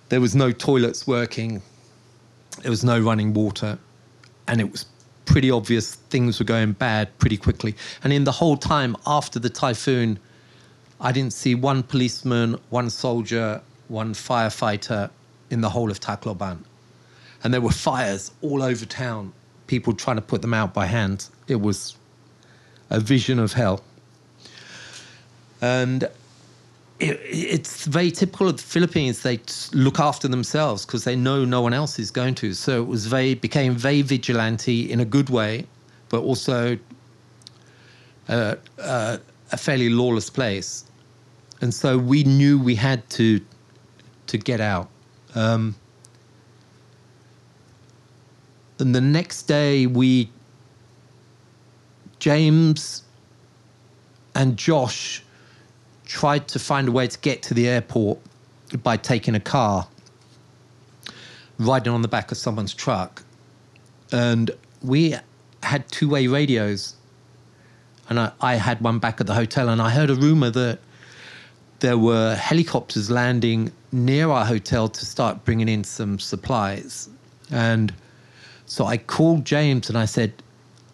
there 0.09 0.21
was 0.21 0.35
no 0.35 0.53
toilets 0.53 1.07
working. 1.07 1.63
There 2.63 2.71
was 2.71 2.85
no 2.85 2.99
running 2.99 3.35
water. 3.35 3.79
And 4.47 4.61
it 4.61 4.71
was 4.71 4.87
pretty 5.25 5.51
obvious 5.51 5.95
things 5.95 6.39
were 6.39 6.45
going 6.45 6.73
bad 6.73 7.17
pretty 7.19 7.37
quickly. 7.37 7.75
And 8.03 8.13
in 8.13 8.25
the 8.25 8.33
whole 8.33 8.57
time 8.57 8.97
after 9.07 9.39
the 9.39 9.51
typhoon 9.51 10.19
i 11.01 11.13
didn't 11.13 11.33
see 11.33 11.55
one 11.55 11.83
policeman 11.83 12.59
one 12.71 12.91
soldier 12.91 13.61
one 13.89 14.15
firefighter 14.15 15.11
in 15.51 15.61
the 15.61 15.69
whole 15.69 15.91
of 15.91 16.01
tacloban. 16.01 16.59
And 17.45 17.55
there 17.55 17.61
were 17.61 17.71
fires 17.71 18.33
all 18.43 18.63
over 18.63 18.85
town 18.85 19.33
people 19.67 19.93
trying 19.93 20.17
to 20.17 20.23
put 20.23 20.43
them 20.43 20.55
out 20.55 20.75
by 20.75 20.87
hand. 20.87 21.29
It 21.47 21.61
was 21.61 21.97
a 22.91 23.01
vision 23.01 23.39
of 23.39 23.53
hell. 23.53 23.83
And 25.61 26.09
it, 27.01 27.21
it's 27.25 27.85
very 27.85 28.11
typical 28.11 28.49
of 28.49 28.57
the 28.57 28.63
Philippines. 28.63 29.23
They 29.23 29.41
look 29.73 30.01
after 30.01 30.29
themselves 30.29 30.85
because 30.85 31.05
they 31.05 31.17
know 31.17 31.45
no 31.45 31.63
one 31.63 31.73
else 31.73 31.99
is 31.99 32.11
going 32.11 32.35
to. 32.37 32.55
So 32.55 32.83
it 32.83 32.87
was 32.87 33.07
very 33.07 33.35
became 33.35 33.75
very 33.75 34.03
vigilante 34.03 34.91
in 34.91 35.01
a 35.01 35.05
good 35.05 35.31
way, 35.31 35.67
but 36.09 36.23
also 36.23 36.79
uh, 38.29 38.57
uh, 38.79 39.19
a 39.53 39.57
fairly 39.57 39.89
lawless 39.89 40.31
place. 40.31 40.85
And 41.61 41.73
so 41.73 41.99
we 41.99 42.25
knew 42.25 42.59
we 42.59 42.75
had 42.75 43.09
to 43.11 43.41
to 44.27 44.39
get 44.39 44.61
out. 44.61 44.89
Um, 45.35 45.75
and 48.79 48.95
the 48.95 49.01
next 49.01 49.43
day, 49.43 49.87
we 49.87 50.31
James 52.19 53.05
and 54.35 54.57
Josh 54.57 55.23
tried 56.09 56.49
to 56.49 56.59
find 56.59 56.89
a 56.89 56.93
way 56.93 57.07
to 57.07 57.19
get 57.21 57.43
to 57.43 57.55
the 57.55 57.69
airport 57.69 58.19
by 58.83 58.97
taking 58.97 59.35
a 59.35 59.41
car, 59.41 59.87
riding 61.59 61.93
on 61.93 62.03
the 62.03 62.09
back 62.09 62.33
of 62.33 62.39
someone's 62.39 62.75
truck. 62.75 63.23
And 64.11 64.51
we 64.83 65.15
had 65.63 65.87
two 65.89 66.09
way 66.09 66.27
radios. 66.27 66.97
And 68.09 68.19
I, 68.19 68.33
I 68.41 68.55
had 68.55 68.81
one 68.81 68.99
back 68.99 69.21
at 69.21 69.27
the 69.27 69.35
hotel, 69.35 69.69
and 69.69 69.83
I 69.83 69.91
heard 69.91 70.09
a 70.09 70.15
rumor 70.15 70.49
that 70.51 70.79
there 71.81 71.99
were 71.99 72.35
helicopters 72.35 73.11
landing 73.11 73.71
near 73.93 74.31
our 74.31 74.47
hotel 74.47 74.89
to 74.89 75.05
start 75.05 75.45
bringing 75.45 75.69
in 75.69 75.85
some 75.85 76.19
supplies. 76.19 77.11
And 77.51 77.93
so 78.65 78.87
I 78.87 78.97
called 78.97 79.45
James 79.45 79.91
and 79.91 79.99
I 79.99 80.07
said, 80.07 80.33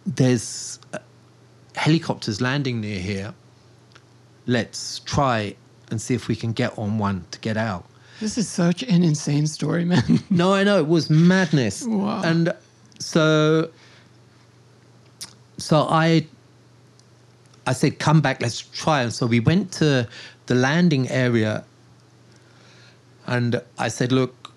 There's 0.05 0.81
uh, 0.93 0.99
helicopters 1.77 2.41
landing 2.41 2.81
near 2.81 2.99
here 2.99 3.33
let's 4.47 5.01
try 5.01 5.55
and 5.91 6.01
see 6.01 6.15
if 6.15 6.29
we 6.29 6.37
can 6.37 6.53
get 6.53 6.77
on 6.79 6.99
one 6.99 7.25
to 7.31 7.39
get 7.41 7.57
out. 7.57 7.85
This 8.21 8.39
is 8.39 8.49
such 8.49 8.83
an 8.83 9.03
insane 9.03 9.47
story, 9.47 9.85
man. 9.85 10.21
No, 10.31 10.55
I 10.55 10.65
know 10.65 10.79
it 10.79 10.87
was 10.87 11.11
madness. 11.11 11.85
Wow. 11.85 12.23
And 12.25 12.55
so 12.99 13.71
so 15.59 15.87
I 15.89 16.27
I 17.67 17.73
said 17.73 17.99
come 17.99 18.21
back 18.21 18.43
let's 18.43 18.61
try 18.61 19.03
and 19.03 19.13
so 19.13 19.27
we 19.27 19.41
went 19.41 19.73
to 19.73 20.09
the 20.47 20.55
landing 20.55 21.09
area 21.09 21.65
and 23.27 23.61
I 23.79 23.89
said 23.89 24.13
look 24.13 24.53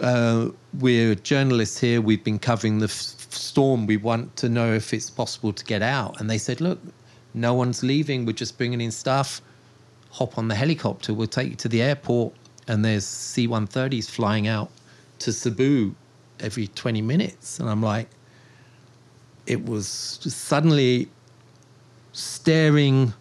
uh, 0.00 0.48
we're 0.78 1.14
journalists 1.14 1.78
here 1.78 2.00
we've 2.00 2.22
been 2.22 2.38
covering 2.38 2.78
the 2.78 2.86
f- 2.86 3.26
storm 3.30 3.86
we 3.86 3.96
want 3.96 4.36
to 4.36 4.48
know 4.48 4.72
if 4.72 4.92
it's 4.94 5.10
possible 5.10 5.52
to 5.52 5.64
get 5.64 5.82
out 5.82 6.20
and 6.20 6.30
they 6.30 6.38
said 6.38 6.60
look 6.60 6.78
no 7.36 7.54
one's 7.54 7.82
leaving 7.82 8.26
we're 8.26 8.32
just 8.32 8.58
bringing 8.58 8.80
in 8.80 8.90
stuff 8.90 9.40
hop 10.10 10.36
on 10.38 10.48
the 10.48 10.54
helicopter 10.54 11.14
we'll 11.14 11.26
take 11.26 11.50
you 11.50 11.56
to 11.56 11.68
the 11.68 11.80
airport 11.80 12.34
and 12.68 12.84
there's 12.84 13.04
C-130s 13.04 14.10
flying 14.10 14.48
out 14.48 14.70
to 15.20 15.32
Cebu 15.32 15.94
every 16.40 16.66
20 16.68 17.02
minutes. 17.02 17.60
And 17.60 17.68
I'm 17.68 17.82
like 17.82 18.08
it 19.46 19.64
was 19.64 19.86
suddenly 19.86 21.08
staring 22.12 23.12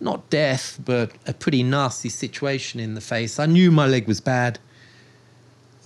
not 0.00 0.28
death 0.30 0.78
but 0.84 1.12
a 1.26 1.32
pretty 1.32 1.62
nasty 1.62 2.08
situation 2.08 2.80
in 2.80 2.94
the 2.94 3.00
face. 3.00 3.38
I 3.38 3.46
knew 3.46 3.70
my 3.70 3.86
leg 3.86 4.06
was 4.06 4.20
bad. 4.20 4.58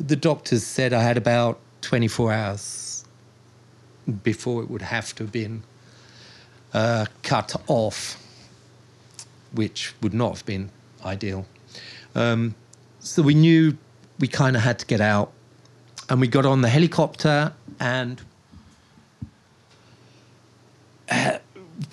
The 0.01 0.17
doctors 0.17 0.65
said 0.65 0.93
I 0.93 1.03
had 1.03 1.17
about 1.17 1.61
24 1.83 2.33
hours 2.33 3.05
before 4.25 4.63
it 4.63 4.71
would 4.71 4.83
have 4.83 5.15
to 5.15 5.25
have 5.25 5.33
been 5.33 5.63
uh, 6.75 7.07
cut 7.23 7.55
off 7.67 8.19
which 9.53 9.95
would 10.03 10.15
not 10.15 10.35
have 10.35 10.47
been 10.47 10.71
ideal 11.05 11.47
um, 12.15 12.55
so 13.01 13.23
we 13.23 13.35
knew 13.35 13.77
we 14.19 14.29
kind 14.29 14.57
of 14.57 14.63
had 14.63 14.79
to 14.79 14.87
get 14.87 15.01
out 15.01 15.33
and 16.09 16.21
we 16.21 16.29
got 16.29 16.47
on 16.47 16.61
the 16.63 16.69
helicopter 16.69 17.53
and 17.81 18.21
uh, 21.11 21.39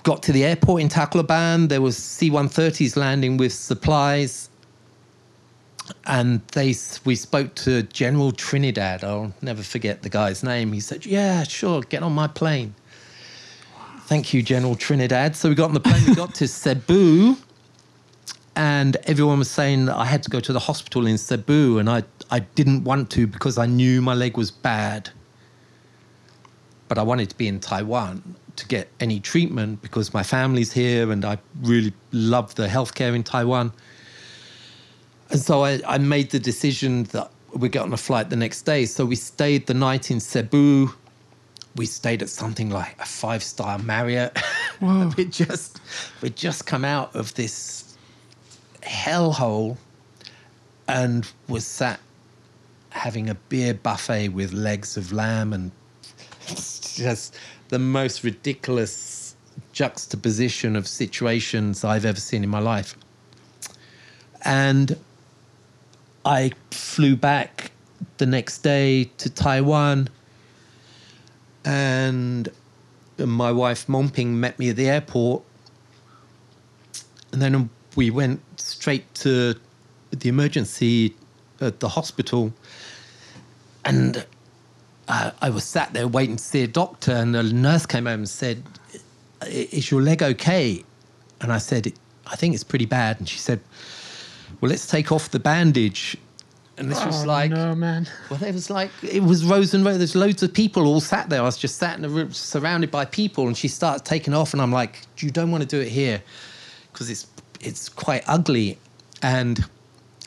got 0.04 0.24
to 0.24 0.32
the 0.32 0.44
airport 0.46 0.82
in 0.82 0.90
Tacloban. 0.90 1.70
There 1.70 1.82
was 1.82 1.98
C-130s 1.98 2.96
landing 2.96 3.38
with 3.38 3.54
supplies, 3.54 4.50
and 6.06 6.42
they 6.50 6.76
we 7.06 7.16
spoke 7.16 7.56
to 7.56 7.84
General 7.84 8.32
Trinidad. 8.32 9.04
I'll 9.04 9.34
never 9.42 9.64
forget 9.64 10.02
the 10.02 10.10
guy's 10.10 10.44
name. 10.44 10.74
He 10.74 10.80
said, 10.80 11.06
"Yeah, 11.06 11.44
sure, 11.44 11.82
get 11.82 12.04
on 12.04 12.14
my 12.14 12.28
plane." 12.28 12.76
Thank 14.10 14.34
you, 14.34 14.42
General 14.42 14.74
Trinidad. 14.74 15.36
So 15.36 15.50
we 15.50 15.54
got 15.54 15.66
on 15.66 15.76
the 15.76 15.80
plane. 15.80 16.04
we 16.08 16.16
got 16.16 16.34
to 16.34 16.48
Cebu, 16.64 17.36
and 18.56 18.98
everyone 19.04 19.38
was 19.38 19.52
saying 19.52 19.86
that 19.86 19.98
I 19.98 20.06
had 20.06 20.24
to 20.24 20.32
go 20.32 20.40
to 20.40 20.52
the 20.52 20.58
hospital 20.58 21.06
in 21.06 21.16
Cebu, 21.16 21.78
and 21.78 21.88
I 21.88 22.02
I 22.32 22.40
didn't 22.40 22.86
want 22.86 23.12
to 23.12 23.28
because 23.28 23.60
I 23.60 23.68
knew 23.68 24.02
my 24.02 24.16
leg 24.16 24.36
was 24.36 24.50
bad. 24.50 25.12
But 26.88 26.98
I 26.98 27.04
wanted 27.04 27.30
to 27.30 27.38
be 27.38 27.48
in 27.48 27.60
Taiwan 27.60 28.34
to 28.56 28.66
get 28.66 28.88
any 29.00 29.20
treatment 29.20 29.84
because 29.84 30.12
my 30.12 30.24
family's 30.24 30.74
here, 30.74 31.12
and 31.12 31.24
I 31.24 31.38
really 31.62 31.94
love 32.12 32.56
the 32.56 32.66
healthcare 32.66 33.14
in 33.14 33.22
Taiwan. 33.22 33.72
And 35.30 35.40
so 35.40 35.64
I, 35.64 35.82
I 35.88 36.00
made 36.00 36.32
the 36.32 36.40
decision 36.40 37.04
that 37.12 37.30
we 37.54 37.70
got 37.70 37.86
on 37.86 37.94
a 37.94 37.98
flight 37.98 38.32
the 38.32 38.36
next 38.36 38.64
day. 38.64 38.88
So 38.88 39.06
we 39.06 39.16
stayed 39.16 39.68
the 39.68 39.76
night 39.76 40.10
in 40.10 40.20
Cebu. 40.20 40.96
We 41.80 41.86
stayed 41.86 42.22
at 42.22 42.28
something 42.28 42.70
like 42.70 42.94
a 43.00 43.06
five 43.06 43.42
star 43.42 43.80
Marriott. 43.80 44.38
Whoa. 44.82 45.14
we 45.16 45.24
just 45.24 45.80
we 46.22 46.30
just 46.30 46.66
come 46.66 46.84
out 46.84 47.16
of 47.16 47.34
this 47.36 47.96
hellhole 48.82 49.78
and 50.90 51.26
was 51.48 51.66
sat 51.66 52.02
having 52.90 53.30
a 53.30 53.36
beer 53.48 53.74
buffet 53.74 54.28
with 54.28 54.52
legs 54.52 54.98
of 54.98 55.14
lamb 55.14 55.54
and 55.54 55.72
just 56.48 57.38
the 57.70 57.80
most 57.80 58.26
ridiculous 58.26 59.38
juxtaposition 59.72 60.76
of 60.76 60.86
situations 60.86 61.86
I've 61.86 62.04
ever 62.04 62.20
seen 62.20 62.44
in 62.44 62.50
my 62.50 62.60
life. 62.60 62.94
And 64.44 64.98
I 66.26 66.52
flew 66.72 67.16
back 67.16 67.72
the 68.18 68.26
next 68.26 68.64
day 68.64 69.06
to 69.20 69.30
Taiwan, 69.30 70.10
and 71.66 72.50
my 73.18 73.52
wife 73.52 73.90
Momping 73.90 74.40
met 74.40 74.58
me 74.60 74.70
at 74.70 74.76
the 74.76 74.88
airport, 74.88 75.44
and 77.32 77.42
then 77.42 77.70
we 77.96 78.10
went 78.10 78.42
straight 78.60 79.14
to 79.16 79.56
the 80.12 80.30
emergency 80.30 81.16
at 81.62 81.80
the 81.80 81.90
hospital, 81.90 82.54
and 83.86 84.26
uh, 85.08 85.32
I 85.42 85.50
was 85.50 85.64
sat 85.64 85.94
there 85.94 86.08
waiting 86.08 86.38
to 86.38 86.44
see 86.44 86.64
a 86.64 86.68
doctor, 86.68 87.12
and 87.12 87.36
the 87.36 87.44
nurse 87.44 87.86
came 87.86 88.06
home 88.06 88.22
and 88.22 88.30
said, 88.30 88.64
"Is 89.48 89.92
your 89.92 90.02
leg 90.02 90.24
okay?" 90.24 90.84
And 91.42 91.52
I 91.52 91.58
said, 91.58 91.92
"I 92.28 92.36
think 92.36 92.54
it's 92.54 92.64
pretty 92.64 92.86
bad." 92.86 93.20
And 93.20 93.28
she 93.28 93.40
said, 93.40 93.60
"Well, 94.62 94.70
let's 94.70 94.88
take 94.88 95.12
off 95.12 95.32
the 95.32 95.40
bandage." 95.40 96.18
And 96.80 96.90
this 96.90 97.04
was 97.06 97.24
Oh, 97.24 97.28
like, 97.28 97.52
no, 97.52 97.76
man. 97.76 98.08
well, 98.32 98.42
it 98.44 98.54
was 98.54 98.70
like 98.70 98.90
it 99.04 99.22
was 99.22 99.44
rows 99.46 99.74
and 99.74 99.84
rows. 99.86 99.98
There's 99.98 100.16
loads 100.16 100.42
of 100.44 100.54
people 100.54 100.88
all 100.88 101.02
sat 101.02 101.30
there. 101.30 101.42
I 101.42 101.44
was 101.44 101.58
just 101.58 101.78
sat 101.78 101.98
in 101.98 102.06
a 102.06 102.10
room 102.10 102.32
surrounded 102.32 102.90
by 102.90 103.04
people, 103.06 103.48
and 103.48 103.58
she 103.58 103.68
starts 103.68 104.02
taking 104.10 104.34
off, 104.34 104.54
and 104.54 104.62
I'm 104.62 104.72
like, 104.72 105.02
"You 105.18 105.30
don't 105.30 105.52
want 105.52 105.62
to 105.62 105.68
do 105.68 105.82
it 105.82 105.90
here, 105.90 106.22
because 106.94 107.10
it's 107.10 107.28
it's 107.60 107.90
quite 107.90 108.24
ugly." 108.28 108.78
And 109.22 109.64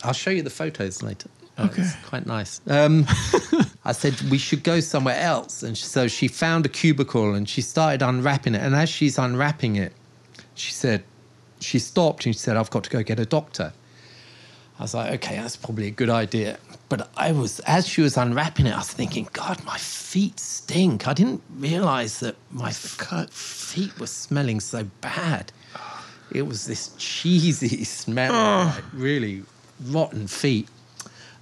I'll 0.05 0.13
show 0.13 0.31
you 0.31 0.43
the 0.43 0.51
photos 0.51 1.03
later. 1.03 1.29
Uh, 1.57 1.65
Okay. 1.71 1.83
It's 1.83 1.97
quite 2.07 2.27
nice. 2.27 2.61
Um, 2.67 3.07
I 3.85 3.93
said 3.93 4.21
we 4.31 4.37
should 4.39 4.63
go 4.63 4.81
somewhere 4.81 5.19
else, 5.19 5.63
and 5.63 5.77
so 5.77 6.07
she 6.07 6.29
found 6.29 6.67
a 6.67 6.69
cubicle 6.69 7.35
and 7.35 7.49
she 7.49 7.63
started 7.63 8.03
unwrapping 8.03 8.55
it. 8.55 8.63
And 8.63 8.75
as 8.75 8.89
she's 8.91 9.17
unwrapping 9.19 9.77
it, 9.77 9.93
she 10.55 10.73
said, 10.73 11.03
she 11.61 11.79
stopped 11.79 12.27
and 12.27 12.35
she 12.35 12.39
said, 12.39 12.57
"I've 12.59 12.71
got 12.71 12.85
to 12.85 12.91
go 12.91 13.03
get 13.03 13.19
a 13.19 13.25
doctor." 13.27 13.73
I 14.79 14.83
was 14.83 14.95
like, 14.95 15.13
okay, 15.15 15.37
that's 15.37 15.57
probably 15.57 15.87
a 15.87 15.91
good 15.91 16.11
idea. 16.11 16.59
But 16.89 17.09
I 17.17 17.33
was, 17.33 17.61
as 17.61 17.87
she 17.87 18.01
was 18.03 18.17
unwrapping 18.17 18.67
it, 18.67 18.75
I 18.75 18.79
was 18.79 18.91
thinking, 18.91 19.29
God, 19.33 19.63
my 19.65 19.79
feet 19.79 20.41
stink. 20.41 21.07
I 21.07 21.13
didn't 21.13 21.43
realize 21.57 22.21
that 22.21 22.37
my 22.51 22.69
f- 22.69 23.31
feet 23.31 23.99
were 24.01 24.07
smelling 24.07 24.61
so 24.61 24.85
bad. 25.01 25.53
It 26.33 26.43
was 26.43 26.67
this 26.67 26.91
cheesy 26.99 27.85
smell, 27.85 28.33
like 28.67 28.85
really 28.93 29.43
rotten 29.87 30.27
feet. 30.27 30.69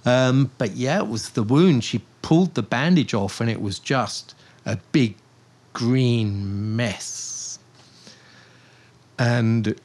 Um, 0.05 0.51
but 0.57 0.71
yeah, 0.71 0.99
it 0.99 1.07
was 1.07 1.29
the 1.29 1.43
wound. 1.43 1.83
She 1.83 2.01
pulled 2.21 2.55
the 2.55 2.63
bandage 2.63 3.13
off, 3.13 3.39
and 3.41 3.49
it 3.49 3.61
was 3.61 3.79
just 3.79 4.35
a 4.65 4.77
big 4.91 5.15
green 5.73 6.75
mess. 6.75 7.59
And 9.17 9.75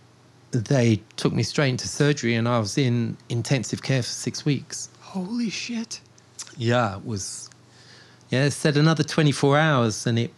they 0.64 1.02
took 1.16 1.32
me 1.32 1.42
straight 1.42 1.70
into 1.70 1.88
surgery, 1.88 2.34
and 2.34 2.48
I 2.48 2.58
was 2.58 2.78
in 2.78 3.16
intensive 3.28 3.82
care 3.82 4.02
for 4.02 4.08
six 4.08 4.44
weeks. 4.44 4.88
Holy 5.00 5.50
shit. 5.50 6.00
Yeah, 6.56 6.96
it 6.96 7.04
was. 7.04 7.50
Yeah, 8.30 8.44
it 8.44 8.52
said 8.52 8.76
another 8.76 9.04
24 9.04 9.58
hours, 9.58 10.06
and 10.06 10.18
it. 10.18 10.32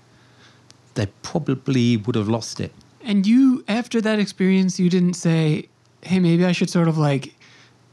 They 0.95 1.07
probably 1.23 1.97
would 1.97 2.17
have 2.17 2.29
lost 2.29 2.61
it. 2.61 2.73
And 3.03 3.25
you, 3.25 3.65
after 3.69 4.01
that 4.01 4.19
experience, 4.19 4.81
you 4.81 4.91
didn't 4.91 5.15
say, 5.15 5.69
hey, 6.03 6.19
maybe 6.19 6.45
I 6.45 6.53
should 6.53 6.71
sort 6.71 6.89
of 6.89 6.99
like 6.99 7.35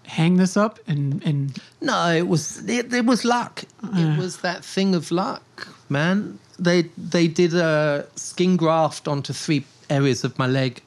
hang 0.07 0.37
this 0.37 0.55
up 0.55 0.79
and, 0.87 1.23
and 1.25 1.57
No, 1.81 2.11
it 2.11 2.27
was 2.27 2.67
it, 2.67 2.93
it 2.93 3.05
was 3.05 3.25
luck. 3.25 3.63
Uh. 3.83 3.89
It 3.93 4.17
was 4.17 4.37
that 4.37 4.63
thing 4.63 4.95
of 4.95 5.11
luck, 5.11 5.67
man. 5.89 6.39
They 6.59 6.83
they 6.97 7.27
did 7.27 7.53
a 7.53 8.07
skin 8.15 8.57
graft 8.57 9.07
onto 9.07 9.33
three 9.33 9.65
areas 9.89 10.23
of 10.23 10.37
my 10.39 10.47
leg 10.47 10.81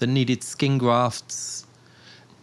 that 0.00 0.08
needed 0.08 0.42
skin 0.42 0.76
grafts, 0.78 1.66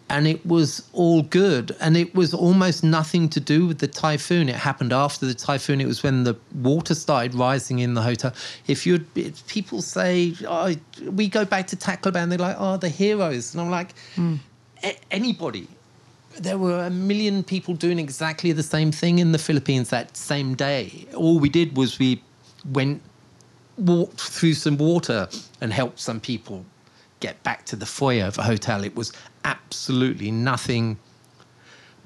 and 0.10 0.26
it 0.26 0.46
was 0.46 0.88
all 0.94 1.22
good. 1.22 1.76
And 1.82 1.98
it 1.98 2.16
was 2.16 2.34
almost 2.34 2.84
nothing 2.84 3.28
to 3.30 3.40
do 3.40 3.68
with 3.68 3.80
the 3.80 3.88
typhoon. 3.88 4.48
It 4.48 4.56
happened 4.56 4.94
after 4.94 5.26
the 5.26 5.34
typhoon. 5.34 5.82
It 5.82 5.88
was 5.88 6.02
when 6.02 6.24
the 6.24 6.38
water 6.56 6.96
started 6.96 7.36
rising 7.36 7.80
in 7.80 7.94
the 7.94 8.02
hotel. 8.02 8.34
If 8.68 8.88
you 8.88 9.00
people 9.48 9.82
say, 9.82 10.34
"Oh, 10.48 10.74
we 11.06 11.28
go 11.28 11.44
back 11.44 11.68
to 11.68 11.76
Tacloban," 11.76 12.30
they're 12.30 12.38
like, 12.38 12.56
"Oh, 12.58 12.78
the 12.78 12.90
heroes," 12.90 13.54
and 13.54 13.62
I'm 13.62 13.70
like, 13.70 13.94
hmm. 14.16 14.36
"A- 14.84 14.98
anybody." 15.12 15.68
there 16.40 16.58
were 16.58 16.86
a 16.86 16.90
million 16.90 17.44
people 17.44 17.74
doing 17.74 18.00
exactly 18.00 18.52
the 18.52 18.64
same 18.64 18.92
thing 18.92 19.20
in 19.20 19.32
the 19.32 19.40
Philippines 19.40 19.90
that 19.90 20.16
same 20.16 20.56
day. 20.56 21.08
All 21.16 21.40
we 21.40 21.50
did 21.50 21.76
was 21.76 21.98
we 22.00 22.22
went, 22.72 23.02
walked 23.78 24.22
through 24.22 24.54
some 24.54 24.78
water 24.78 25.28
and 25.62 25.74
helped 25.74 26.00
some 26.00 26.20
people 26.20 26.66
get 27.20 27.42
back 27.44 27.66
to 27.66 27.76
the 27.76 27.86
foyer 27.86 28.26
of 28.26 28.38
a 28.38 28.44
hotel. 28.44 28.84
It 28.84 28.96
was 28.96 29.12
absolutely 29.44 30.32
nothing 30.32 30.98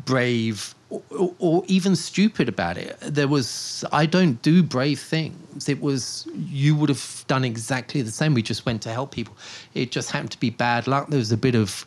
brave 0.06 0.74
or, 0.90 1.02
or, 1.18 1.36
or 1.40 1.64
even 1.68 1.96
stupid 1.96 2.50
about 2.50 2.78
it. 2.78 2.98
There 3.02 3.28
was, 3.28 3.86
I 3.92 4.06
don't 4.06 4.42
do 4.42 4.64
brave 4.64 5.00
things. 5.00 5.70
It 5.70 5.82
was, 5.82 6.28
you 6.36 6.76
would 6.76 6.90
have 6.90 7.24
done 7.28 7.46
exactly 7.46 8.02
the 8.02 8.12
same. 8.12 8.34
We 8.34 8.42
just 8.42 8.66
went 8.66 8.82
to 8.84 8.90
help 8.92 9.12
people. 9.12 9.38
It 9.74 9.92
just 9.92 10.12
happened 10.12 10.32
to 10.32 10.40
be 10.40 10.50
bad 10.50 10.88
luck. 10.88 11.10
There 11.10 11.20
was 11.20 11.32
a 11.32 11.38
bit 11.38 11.56
of, 11.56 11.86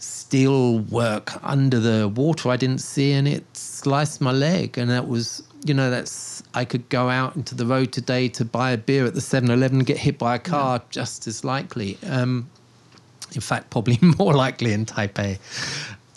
steel 0.00 0.78
work 0.78 1.32
under 1.44 1.78
the 1.78 2.08
water 2.08 2.48
I 2.48 2.56
didn't 2.56 2.80
see, 2.80 3.12
and 3.12 3.28
it 3.28 3.44
sliced 3.54 4.20
my 4.20 4.32
leg. 4.32 4.78
And 4.78 4.90
that 4.90 5.06
was, 5.06 5.42
you 5.64 5.74
know, 5.74 5.90
that's 5.90 6.42
I 6.54 6.64
could 6.64 6.88
go 6.88 7.08
out 7.08 7.36
into 7.36 7.54
the 7.54 7.66
road 7.66 7.92
today 7.92 8.28
to 8.30 8.44
buy 8.44 8.72
a 8.72 8.78
beer 8.78 9.06
at 9.06 9.14
the 9.14 9.20
7-Eleven 9.20 9.78
and 9.78 9.86
get 9.86 9.98
hit 9.98 10.18
by 10.18 10.34
a 10.34 10.38
car 10.38 10.82
just 10.90 11.26
as 11.26 11.44
likely. 11.44 11.98
Um, 12.06 12.48
in 13.34 13.40
fact, 13.40 13.70
probably 13.70 13.98
more 14.18 14.34
likely 14.34 14.72
in 14.72 14.86
Taipei. 14.86 15.38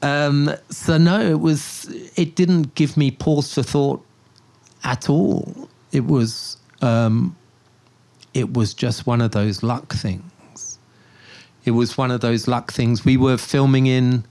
Um, 0.01 0.51
so 0.69 0.97
no, 0.97 1.21
it 1.21 1.39
was. 1.39 1.87
It 2.17 2.35
didn't 2.35 2.75
give 2.75 2.97
me 2.97 3.11
pause 3.11 3.53
for 3.53 3.63
thought 3.63 4.05
at 4.83 5.09
all. 5.09 5.69
It 5.91 6.05
was. 6.05 6.57
Um, 6.81 7.35
it 8.33 8.53
was 8.53 8.73
just 8.73 9.05
one 9.05 9.21
of 9.21 9.31
those 9.31 9.63
luck 9.63 9.93
things 9.93 10.23
it 11.65 11.71
was 11.71 11.97
one 11.97 12.11
of 12.11 12.21
those 12.21 12.47
luck 12.47 12.71
things. 12.71 13.05
We 13.05 13.17
were 13.17 13.37
filming 13.37 13.87
in 13.87 14.25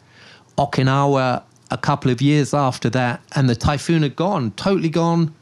Okinawa 0.58 1.42
a 1.72 1.78
couple 1.78 2.10
of 2.10 2.20
years 2.20 2.52
after 2.52 2.90
that, 2.90 3.22
and 3.34 3.48
the 3.48 3.56
typhoon 3.56 4.02
had 4.02 4.14
gone, 4.14 4.50
totally 4.52 4.90
gone, 4.90 5.34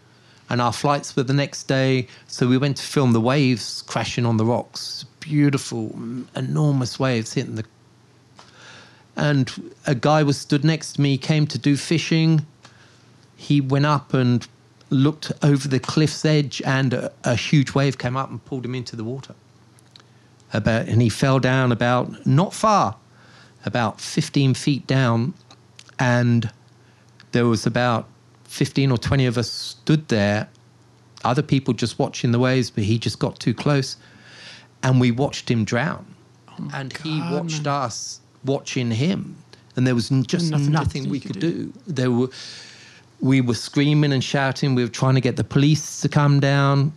and 0.49 0.61
our 0.61 0.73
flights 0.73 1.17
were 1.17 1.25
the 1.25 1.35
next 1.35 1.65
day. 1.65 2.07
So 2.29 2.47
we 2.47 2.57
went 2.57 2.77
to 2.77 2.83
film 2.85 3.13
the 3.13 3.21
waves 3.21 3.83
crashing 3.83 4.25
on 4.25 4.37
the 4.37 4.45
rocks, 4.45 5.05
beautiful, 5.19 5.91
enormous 6.37 6.99
waves 7.01 7.35
hitting 7.35 7.57
the. 7.57 7.65
And 9.17 9.73
a 9.89 9.95
guy 9.95 10.23
was 10.23 10.39
stood 10.39 10.65
next 10.65 10.95
to 10.95 11.01
me, 11.01 11.19
came 11.19 11.49
to 11.49 11.59
do 11.59 11.77
fishing. 11.77 12.47
He 13.37 13.61
went 13.61 13.87
up 13.87 14.15
and 14.15 14.47
looked 14.89 15.33
over 15.43 15.67
the 15.67 15.81
cliff's 15.81 16.25
edge, 16.25 16.63
and 16.65 16.95
a, 16.95 17.13
a 17.25 17.35
huge 17.35 17.75
wave 17.75 17.99
came 17.99 18.17
up 18.17 18.31
and 18.31 18.45
pulled 18.45 18.65
him 18.65 18.77
into 18.77 18.95
the 18.95 19.05
water 19.05 19.35
about 20.53 20.89
and 20.89 21.01
he 21.01 21.09
fell 21.09 21.39
down 21.39 21.71
about 21.73 22.27
not 22.27 22.53
far 22.53 22.97
about 23.65 24.01
15 24.01 24.55
feet 24.55 24.87
down 24.87 25.35
and 26.01 26.51
there 27.33 27.47
was 27.47 27.67
about 27.67 28.09
15 28.45 28.91
or 28.91 28.99
20 28.99 29.27
of 29.27 29.39
us 29.39 29.51
stood 29.51 30.09
there. 30.09 30.49
Other 31.23 31.43
people 31.43 31.75
just 31.75 31.99
watching 31.99 32.33
the 32.33 32.39
waves 32.39 32.71
but 32.71 32.85
he 32.85 32.99
just 32.99 33.19
got 33.19 33.39
too 33.39 33.55
close. 33.55 33.97
And 34.83 34.99
we 34.99 35.11
watched 35.11 35.51
him 35.51 35.65
drown. 35.65 36.07
And 36.75 36.97
he 36.99 37.21
God, 37.21 37.33
watched 37.33 37.67
us 37.67 38.21
watching 38.45 38.91
him. 38.91 39.37
And 39.77 39.87
there 39.87 39.95
was 39.95 40.09
just 40.27 40.51
Nothing 40.51 40.73
nothing, 40.73 41.09
we 41.09 41.21
could 41.21 41.35
could 41.35 41.41
do. 41.41 41.73
There 41.87 42.11
were 42.11 42.29
we 43.21 43.43
were 43.43 43.55
screaming 43.55 44.13
and 44.13 44.25
shouting. 44.25 44.75
We 44.75 44.83
were 44.83 44.89
trying 44.89 45.15
to 45.15 45.21
get 45.21 45.37
the 45.37 45.45
police 45.45 46.01
to 46.01 46.09
come 46.09 46.41
down. 46.41 46.93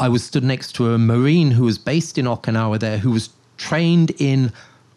I 0.00 0.08
was 0.08 0.24
stood 0.24 0.42
next 0.42 0.72
to 0.76 0.92
a 0.92 0.98
Marine 0.98 1.52
who 1.52 1.64
was 1.64 1.78
based 1.78 2.18
in 2.18 2.26
Okinawa 2.26 2.80
there, 2.80 2.98
who 2.98 3.12
was 3.12 3.30
trained 3.56 4.10
in 4.18 4.52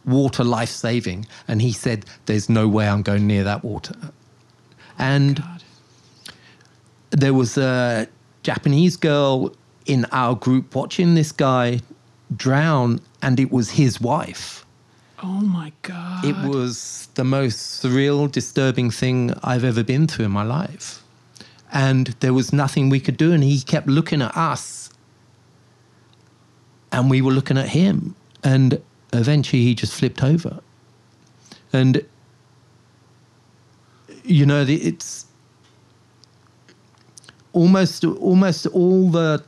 water 0.08 0.44
life 0.44 0.70
saving. 0.70 1.26
And 1.48 1.62
he 1.62 1.72
said, 1.72 2.06
There's 2.26 2.50
no 2.50 2.68
way 2.68 2.88
I'm 2.88 3.02
going 3.02 3.28
near 3.28 3.44
that 3.44 3.64
water. 3.64 3.96
And 4.98 5.38
God. 5.38 5.64
there 7.12 7.34
was 7.34 7.58
a 7.58 8.08
Japanese 8.44 8.98
girl 8.98 9.54
in 9.86 10.06
our 10.12 10.36
group 10.36 10.74
watching 10.74 11.16
this 11.16 11.32
guy 11.32 11.82
drown, 12.36 13.00
and 13.22 13.40
it 13.40 13.52
was 13.52 13.72
his 13.72 14.02
wife. 14.02 14.66
Oh 15.24 15.42
my 15.42 15.72
God. 15.82 16.26
It 16.26 16.36
was 16.48 17.10
the 17.16 17.24
most 17.24 17.84
surreal, 17.84 18.32
disturbing 18.32 18.92
thing 18.92 19.34
I've 19.44 19.64
ever 19.64 19.84
been 19.84 20.08
through 20.08 20.26
in 20.26 20.32
my 20.32 20.44
life. 20.44 21.04
And 21.72 22.08
there 22.20 22.34
was 22.34 22.54
nothing 22.54 22.90
we 22.90 23.00
could 23.00 23.18
do. 23.18 23.34
And 23.34 23.44
he 23.44 23.60
kept 23.62 23.88
looking 23.88 24.22
at 24.22 24.36
us. 24.38 24.90
And 26.92 27.10
we 27.10 27.22
were 27.22 27.32
looking 27.32 27.58
at 27.58 27.70
him. 27.70 28.16
And 28.44 28.82
eventually 29.14 29.64
he 29.64 29.76
just 29.76 29.94
flipped 29.94 30.24
over. 30.24 30.60
And, 31.74 32.04
you 34.24 34.46
know, 34.46 34.66
it's 34.68 35.26
almost 37.54 38.04
almost 38.06 38.68
all 38.68 39.10
the 39.10 39.44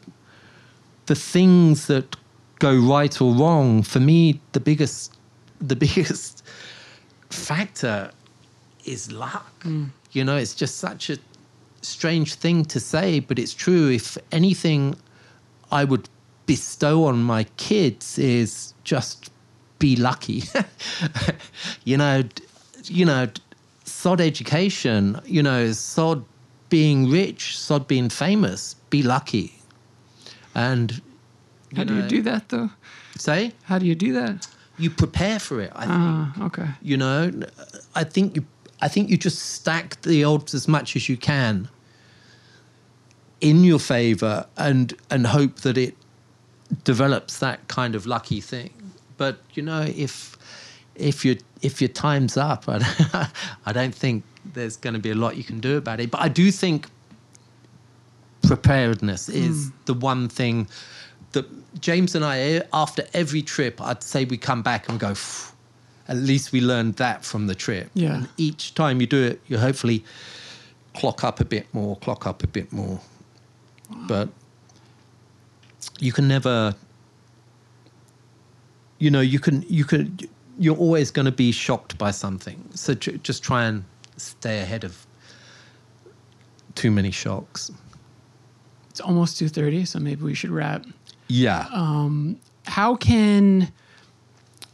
the 1.05 1.15
things 1.15 1.87
that 1.87 2.15
go 2.59 2.75
right 2.75 3.21
or 3.21 3.33
wrong 3.33 3.83
for 3.83 3.99
me 3.99 4.39
the 4.53 4.59
biggest 4.59 5.13
the 5.61 5.75
biggest 5.87 6.43
factor 7.29 8.11
is 8.85 9.11
luck. 9.11 9.51
Hmm. 9.63 9.85
You 10.11 10.23
know 10.23 10.37
it's 10.37 10.55
just 10.55 10.77
such 10.77 11.09
a 11.09 11.17
strange 11.81 12.33
thing 12.35 12.65
to 12.65 12.79
say 12.79 13.19
but 13.19 13.37
it's 13.37 13.53
true. 13.53 13.89
If 13.89 14.17
anything 14.31 14.95
i 15.71 15.83
would 15.83 16.09
bestow 16.47 17.03
on 17.05 17.21
my 17.21 17.43
kids 17.57 18.17
is 18.17 18.73
just 18.83 19.29
be 19.79 19.95
lucky 19.95 20.43
you 21.85 21.97
know 21.97 22.21
you 22.89 23.05
know, 23.05 23.27
sod 23.83 24.21
education, 24.21 25.19
you 25.25 25.43
know, 25.43 25.71
sod 25.71 26.25
being 26.69 27.09
rich, 27.09 27.57
sod 27.57 27.87
being 27.87 28.09
famous, 28.09 28.75
be 28.89 29.03
lucky. 29.03 29.53
And 30.55 31.01
How 31.75 31.83
do 31.83 31.95
you 31.95 32.03
do 32.03 32.21
that 32.23 32.49
though? 32.49 32.69
Say 33.17 33.53
How 33.63 33.79
do 33.79 33.85
you 33.85 33.95
do 33.95 34.13
that? 34.13 34.47
you 34.77 34.89
prepare 34.89 35.39
for 35.39 35.59
it. 35.59 35.71
I 35.75 35.79
think. 35.81 35.91
Ah, 35.91 36.45
okay. 36.45 36.67
You 36.81 36.95
know, 36.95 37.31
I 37.95 38.05
think 38.05 38.37
you, 38.37 38.45
I 38.81 38.87
think 38.87 39.09
you 39.09 39.17
just 39.17 39.39
stack 39.39 40.01
the 40.03 40.23
odds 40.23 40.53
as 40.53 40.69
much 40.69 40.95
as 40.95 41.09
you 41.09 41.17
can 41.17 41.67
in 43.41 43.63
your 43.65 43.79
favor 43.79 44.45
and 44.57 44.93
and 45.09 45.27
hope 45.27 45.57
that 45.61 45.77
it 45.77 45.95
develops 46.85 47.39
that 47.39 47.67
kind 47.67 47.93
of 47.93 48.05
lucky 48.05 48.39
thing. 48.39 48.71
But 49.19 49.39
you 49.53 49.61
know, 49.61 49.81
if 49.81 50.35
if 50.95 51.23
your 51.23 51.35
if 51.61 51.81
your 51.81 51.89
time's 51.89 52.37
up, 52.37 52.63
I, 52.67 53.29
I 53.67 53.71
don't 53.71 53.93
think 53.93 54.23
there's 54.53 54.77
going 54.77 54.95
to 54.95 54.99
be 54.99 55.11
a 55.11 55.15
lot 55.15 55.37
you 55.37 55.43
can 55.43 55.59
do 55.59 55.77
about 55.77 55.99
it. 55.99 56.09
But 56.09 56.21
I 56.21 56.29
do 56.29 56.49
think 56.49 56.87
preparedness 58.41 59.29
is 59.29 59.65
hmm. 59.65 59.75
the 59.85 59.93
one 59.93 60.29
thing 60.29 60.67
that 61.33 61.45
James 61.79 62.15
and 62.15 62.25
I, 62.25 62.39
eh, 62.39 62.61
after 62.73 63.03
every 63.13 63.41
trip, 63.41 63.81
I'd 63.81 64.01
say 64.01 64.25
we 64.25 64.37
come 64.37 64.61
back 64.61 64.89
and 64.89 64.99
go, 64.99 65.13
at 66.07 66.17
least 66.17 66.51
we 66.51 66.61
learned 66.61 66.95
that 66.95 67.23
from 67.23 67.47
the 67.47 67.55
trip. 67.55 67.91
Yeah. 67.93 68.15
And 68.15 68.29
each 68.37 68.73
time 68.73 69.01
you 69.01 69.07
do 69.07 69.21
it, 69.23 69.41
you 69.47 69.57
hopefully 69.57 70.03
clock 70.95 71.23
up 71.23 71.39
a 71.39 71.45
bit 71.45 71.71
more, 71.73 71.97
clock 71.97 72.25
up 72.25 72.41
a 72.43 72.47
bit 72.47 72.71
more. 72.73 72.99
But 74.07 74.29
you 75.99 76.11
can 76.11 76.27
never, 76.27 76.75
you 78.99 79.09
know, 79.09 79.21
you 79.21 79.39
can, 79.39 79.65
you 79.67 79.83
can, 79.83 80.19
you're 80.57 80.77
always 80.77 81.09
going 81.11 81.25
to 81.25 81.31
be 81.31 81.51
shocked 81.51 81.97
by 81.97 82.11
something. 82.11 82.63
So 82.75 82.93
just 82.93 83.43
try 83.43 83.65
and 83.65 83.83
stay 84.17 84.61
ahead 84.61 84.83
of 84.83 85.05
too 86.75 86.91
many 86.91 87.11
shocks. 87.11 87.71
It's 88.89 89.01
almost 89.01 89.37
two 89.37 89.47
thirty, 89.49 89.85
so 89.85 89.99
maybe 89.99 90.23
we 90.23 90.33
should 90.33 90.49
wrap. 90.49 90.85
Yeah. 91.27 91.67
How 92.65 92.95
can 92.95 93.71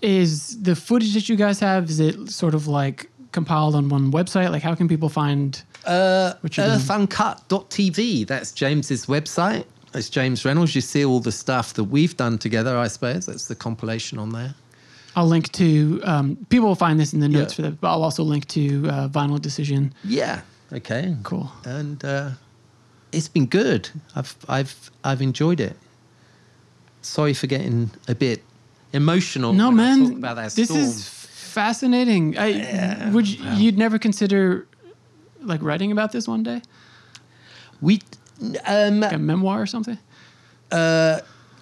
is 0.02 0.62
the 0.62 0.76
footage 0.76 1.14
that 1.14 1.30
you 1.30 1.36
guys 1.36 1.60
have? 1.60 1.90
Is 1.90 2.00
it 2.00 2.30
sort 2.30 2.54
of 2.54 2.68
like 2.68 3.10
compiled 3.32 3.76
on 3.76 3.90
one 3.90 4.12
website? 4.12 4.52
Like, 4.52 4.64
how 4.64 4.76
can 4.76 4.88
people 4.88 5.10
find? 5.10 5.62
Uh, 5.86 6.34
earthuncut.tv. 6.44 8.28
That's 8.28 8.52
James's 8.52 9.06
website. 9.06 9.66
It's 9.96 10.10
James 10.10 10.44
Reynolds. 10.46 10.76
You 10.76 10.82
see 10.82 11.06
all 11.06 11.20
the 11.20 11.32
stuff 11.32 11.74
that 11.76 11.86
we've 11.86 12.16
done 12.18 12.38
together, 12.38 12.78
I 12.78 12.88
suppose. 12.88 13.26
That's 13.26 13.48
the 13.48 13.56
compilation 13.56 14.20
on 14.20 14.30
there. 14.32 14.54
I'll 15.16 15.26
link 15.28 15.52
to. 15.54 16.02
Um, 16.04 16.36
people 16.50 16.68
will 16.68 16.76
find 16.76 17.00
this 17.00 17.14
in 17.14 17.22
the 17.22 17.30
notes 17.30 17.54
Yeah. 17.54 17.56
for 17.56 17.62
that, 17.64 17.82
but 17.82 17.90
I'll 17.92 18.04
also 18.04 18.22
link 18.24 18.46
to 18.50 18.88
uh, 18.90 19.08
Vinyl 19.08 19.42
Decision. 19.42 19.94
Yeah. 20.04 20.42
Okay. 20.74 21.16
Cool. 21.24 21.50
And 21.64 22.04
uh, 22.04 22.32
it's 23.14 23.30
been 23.30 23.46
good. 23.46 23.90
I've 24.16 24.36
I've 24.50 24.92
I've 25.06 25.22
enjoyed 25.22 25.62
it. 25.62 25.78
Sorry 27.02 27.34
for 27.34 27.48
getting 27.48 27.92
a 28.10 28.16
bit 28.16 28.44
emotional. 28.92 29.54
No, 29.54 29.72
man, 29.72 30.10
talk 30.10 30.18
about 30.18 30.36
that 30.36 30.52
this 30.52 30.68
storm. 30.68 30.82
is 30.82 31.08
fascinating. 31.08 32.38
I 32.38 33.10
would 33.12 33.28
you, 33.28 33.50
you'd 33.54 33.78
never 33.78 33.98
consider 33.98 34.68
like 35.40 35.62
writing 35.62 35.92
about 35.94 36.12
this 36.12 36.28
one 36.28 36.44
day, 36.44 36.62
we. 37.80 38.02
Um, 38.66 39.00
like 39.00 39.14
a 39.14 39.18
memoir 39.18 39.62
or 39.62 39.66
something. 39.66 39.98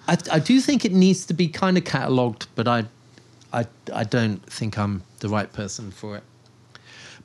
I, 0.06 0.18
I 0.30 0.38
do 0.38 0.60
think 0.60 0.84
it 0.84 0.92
needs 0.92 1.26
to 1.26 1.34
be 1.34 1.48
kind 1.48 1.78
of 1.78 1.84
catalogued, 1.84 2.46
but 2.54 2.68
I, 2.68 2.84
I, 3.52 3.66
I 3.92 4.04
don't 4.04 4.44
think 4.50 4.78
I'm 4.78 5.02
the 5.20 5.28
right 5.28 5.50
person 5.52 5.90
for 5.90 6.16
it. 6.16 6.24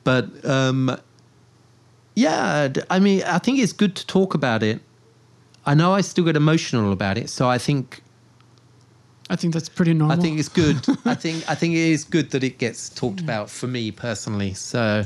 But 0.03 0.45
um, 0.45 0.97
yeah, 2.15 2.69
I 2.89 2.99
mean, 2.99 3.23
I 3.23 3.37
think 3.39 3.59
it's 3.59 3.73
good 3.73 3.95
to 3.97 4.07
talk 4.07 4.33
about 4.33 4.63
it. 4.63 4.81
I 5.65 5.73
know 5.73 5.93
I 5.93 6.01
still 6.01 6.23
get 6.23 6.35
emotional 6.35 6.91
about 6.93 7.17
it, 7.17 7.29
so 7.29 7.49
I 7.49 7.57
think 7.57 8.01
I 9.29 9.35
think 9.35 9.53
that's 9.53 9.69
pretty 9.69 9.93
normal. 9.93 10.17
I 10.17 10.21
think 10.21 10.39
it's 10.39 10.49
good. 10.49 10.77
I 11.05 11.15
think 11.15 11.47
I 11.49 11.55
think 11.55 11.75
it 11.75 11.91
is 11.91 12.05
good 12.05 12.31
that 12.31 12.43
it 12.43 12.57
gets 12.57 12.89
talked 12.89 13.19
about 13.19 13.49
for 13.49 13.67
me 13.67 13.91
personally. 13.91 14.53
So 14.53 15.05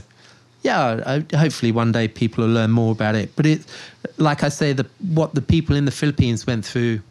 yeah, 0.63 1.19
hopefully 1.35 1.71
one 1.71 1.91
day 1.91 2.07
people 2.07 2.45
will 2.45 2.53
learn 2.53 2.71
more 2.71 2.93
about 2.93 3.15
it. 3.15 3.35
But 3.35 3.45
it, 3.45 3.65
like 4.17 4.43
I 4.43 4.49
say, 4.49 4.73
the 4.73 4.87
what 5.13 5.35
the 5.35 5.41
people 5.41 5.75
in 5.75 5.85
the 5.85 5.91
Philippines 5.91 6.47
went 6.47 6.65
through, 6.65 7.01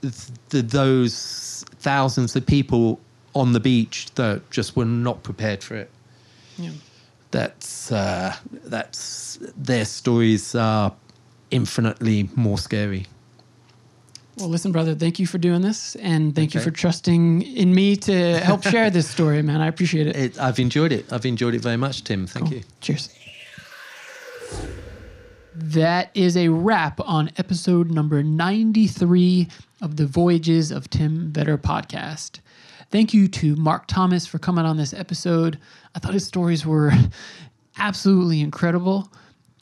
the, 0.00 0.62
those 0.62 1.64
thousands 1.80 2.34
of 2.34 2.46
people 2.46 2.98
on 3.34 3.52
the 3.52 3.60
beach 3.60 4.08
that 4.14 4.50
just 4.50 4.74
were 4.74 4.86
not 4.86 5.22
prepared 5.22 5.62
for 5.62 5.76
it. 5.76 5.90
Yeah. 6.56 6.70
That's 7.30 7.92
uh, 7.92 8.34
that's 8.64 9.38
their 9.54 9.84
stories 9.84 10.54
are 10.54 10.94
infinitely 11.50 12.30
more 12.34 12.56
scary. 12.56 13.06
Well, 14.38 14.48
listen, 14.48 14.70
brother, 14.70 14.94
thank 14.94 15.18
you 15.18 15.26
for 15.26 15.38
doing 15.38 15.62
this, 15.62 15.96
and 15.96 16.34
thank 16.34 16.54
you 16.54 16.60
for 16.60 16.70
trusting 16.70 17.42
in 17.42 17.74
me 17.74 17.96
to 17.96 18.38
help 18.38 18.62
share 18.70 18.88
this 18.88 19.08
story, 19.10 19.42
man. 19.42 19.60
I 19.60 19.66
appreciate 19.66 20.06
it. 20.06 20.16
It, 20.16 20.38
I've 20.40 20.60
enjoyed 20.60 20.92
it. 20.92 21.12
I've 21.12 21.26
enjoyed 21.26 21.54
it 21.54 21.60
very 21.60 21.76
much, 21.76 22.04
Tim. 22.04 22.26
Thank 22.26 22.46
Cool. 22.46 22.58
you. 22.58 22.64
Cheers. 22.80 23.08
That 25.54 26.10
is 26.14 26.36
a 26.36 26.48
wrap 26.48 27.00
on 27.00 27.30
episode 27.36 27.90
number 27.90 28.22
93 28.22 29.48
of 29.82 29.96
the 29.96 30.06
Voyages 30.06 30.70
of 30.70 30.88
Tim 30.88 31.32
Vetter 31.32 31.58
podcast. 31.58 32.38
Thank 32.90 33.12
you 33.12 33.26
to 33.28 33.56
Mark 33.56 33.86
Thomas 33.88 34.24
for 34.24 34.38
coming 34.38 34.64
on 34.64 34.76
this 34.76 34.94
episode. 34.94 35.58
I 35.94 35.98
thought 35.98 36.14
his 36.14 36.26
stories 36.26 36.64
were 36.64 36.92
absolutely 37.78 38.40
incredible. 38.40 39.12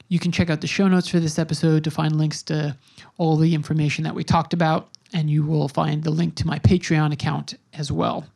You 0.08 0.18
can 0.18 0.30
check 0.30 0.50
out 0.50 0.60
the 0.60 0.66
show 0.66 0.86
notes 0.86 1.08
for 1.08 1.18
this 1.18 1.38
episode 1.38 1.84
to 1.84 1.90
find 1.90 2.16
links 2.16 2.42
to 2.44 2.76
all 3.18 3.36
the 3.36 3.54
information 3.54 4.04
that 4.04 4.14
we 4.14 4.22
talked 4.22 4.52
about, 4.52 4.88
and 5.12 5.28
you 5.28 5.44
will 5.44 5.68
find 5.68 6.04
the 6.04 6.10
link 6.10 6.36
to 6.36 6.46
my 6.46 6.58
Patreon 6.60 7.12
account 7.12 7.54
as 7.74 7.90
well. 7.90 8.26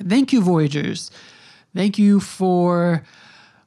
Thank 0.00 0.32
you, 0.32 0.40
Voyagers. 0.40 1.10
Thank 1.74 1.98
you 1.98 2.20
for 2.20 3.04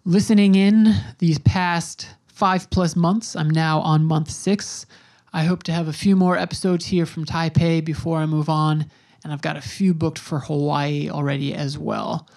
listening 0.06 0.56
in 0.56 0.96
these 1.20 1.40
past 1.40 2.10
five 2.28 2.70
plus 2.70 2.96
months. 2.96 3.36
I'm 3.36 3.50
now 3.50 3.80
on 3.82 4.06
month 4.06 4.30
six. 4.32 4.86
I 5.34 5.44
hope 5.44 5.64
to 5.64 5.72
have 5.72 5.88
a 5.88 5.94
few 5.94 6.16
more 6.16 6.38
episodes 6.38 6.86
here 6.86 7.06
from 7.06 7.26
Taipei 7.26 7.84
before 7.84 8.20
I 8.20 8.26
move 8.26 8.50
on, 8.50 8.90
and 9.24 9.34
I've 9.34 9.42
got 9.42 9.58
a 9.58 9.62
few 9.62 9.94
booked 9.94 10.20
for 10.20 10.40
Hawaii 10.40 11.10
already 11.10 11.54
as 11.54 11.78
well. 11.78 12.28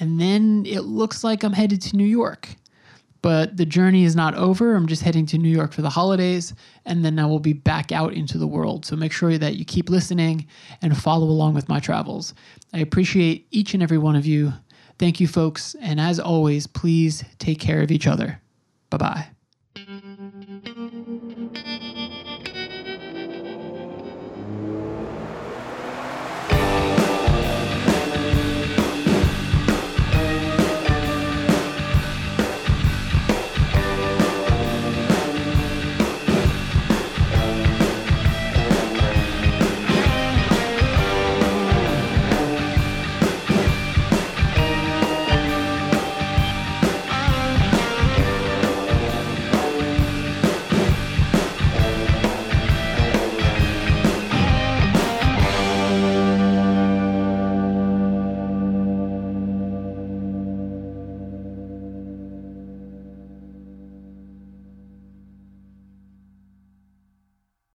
And 0.00 0.20
then 0.20 0.64
it 0.66 0.80
looks 0.80 1.24
like 1.24 1.42
I'm 1.42 1.52
headed 1.52 1.82
to 1.82 1.96
New 1.96 2.06
York. 2.06 2.48
But 3.20 3.56
the 3.56 3.66
journey 3.66 4.04
is 4.04 4.14
not 4.14 4.34
over. 4.34 4.74
I'm 4.74 4.86
just 4.86 5.02
heading 5.02 5.26
to 5.26 5.38
New 5.38 5.48
York 5.48 5.72
for 5.72 5.82
the 5.82 5.90
holidays, 5.90 6.54
and 6.86 7.04
then 7.04 7.18
I 7.18 7.26
will 7.26 7.40
be 7.40 7.52
back 7.52 7.90
out 7.90 8.12
into 8.14 8.38
the 8.38 8.46
world. 8.46 8.86
So 8.86 8.94
make 8.94 9.12
sure 9.12 9.36
that 9.38 9.56
you 9.56 9.64
keep 9.64 9.90
listening 9.90 10.46
and 10.82 10.96
follow 10.96 11.26
along 11.26 11.54
with 11.54 11.68
my 11.68 11.80
travels. 11.80 12.32
I 12.72 12.78
appreciate 12.78 13.46
each 13.50 13.74
and 13.74 13.82
every 13.82 13.98
one 13.98 14.14
of 14.16 14.24
you. 14.24 14.52
Thank 14.98 15.20
you, 15.20 15.26
folks. 15.26 15.74
And 15.80 16.00
as 16.00 16.20
always, 16.20 16.66
please 16.66 17.24
take 17.38 17.60
care 17.60 17.82
of 17.82 17.90
each 17.90 18.06
other. 18.06 18.40
Bye 18.90 18.98
bye. 18.98 19.37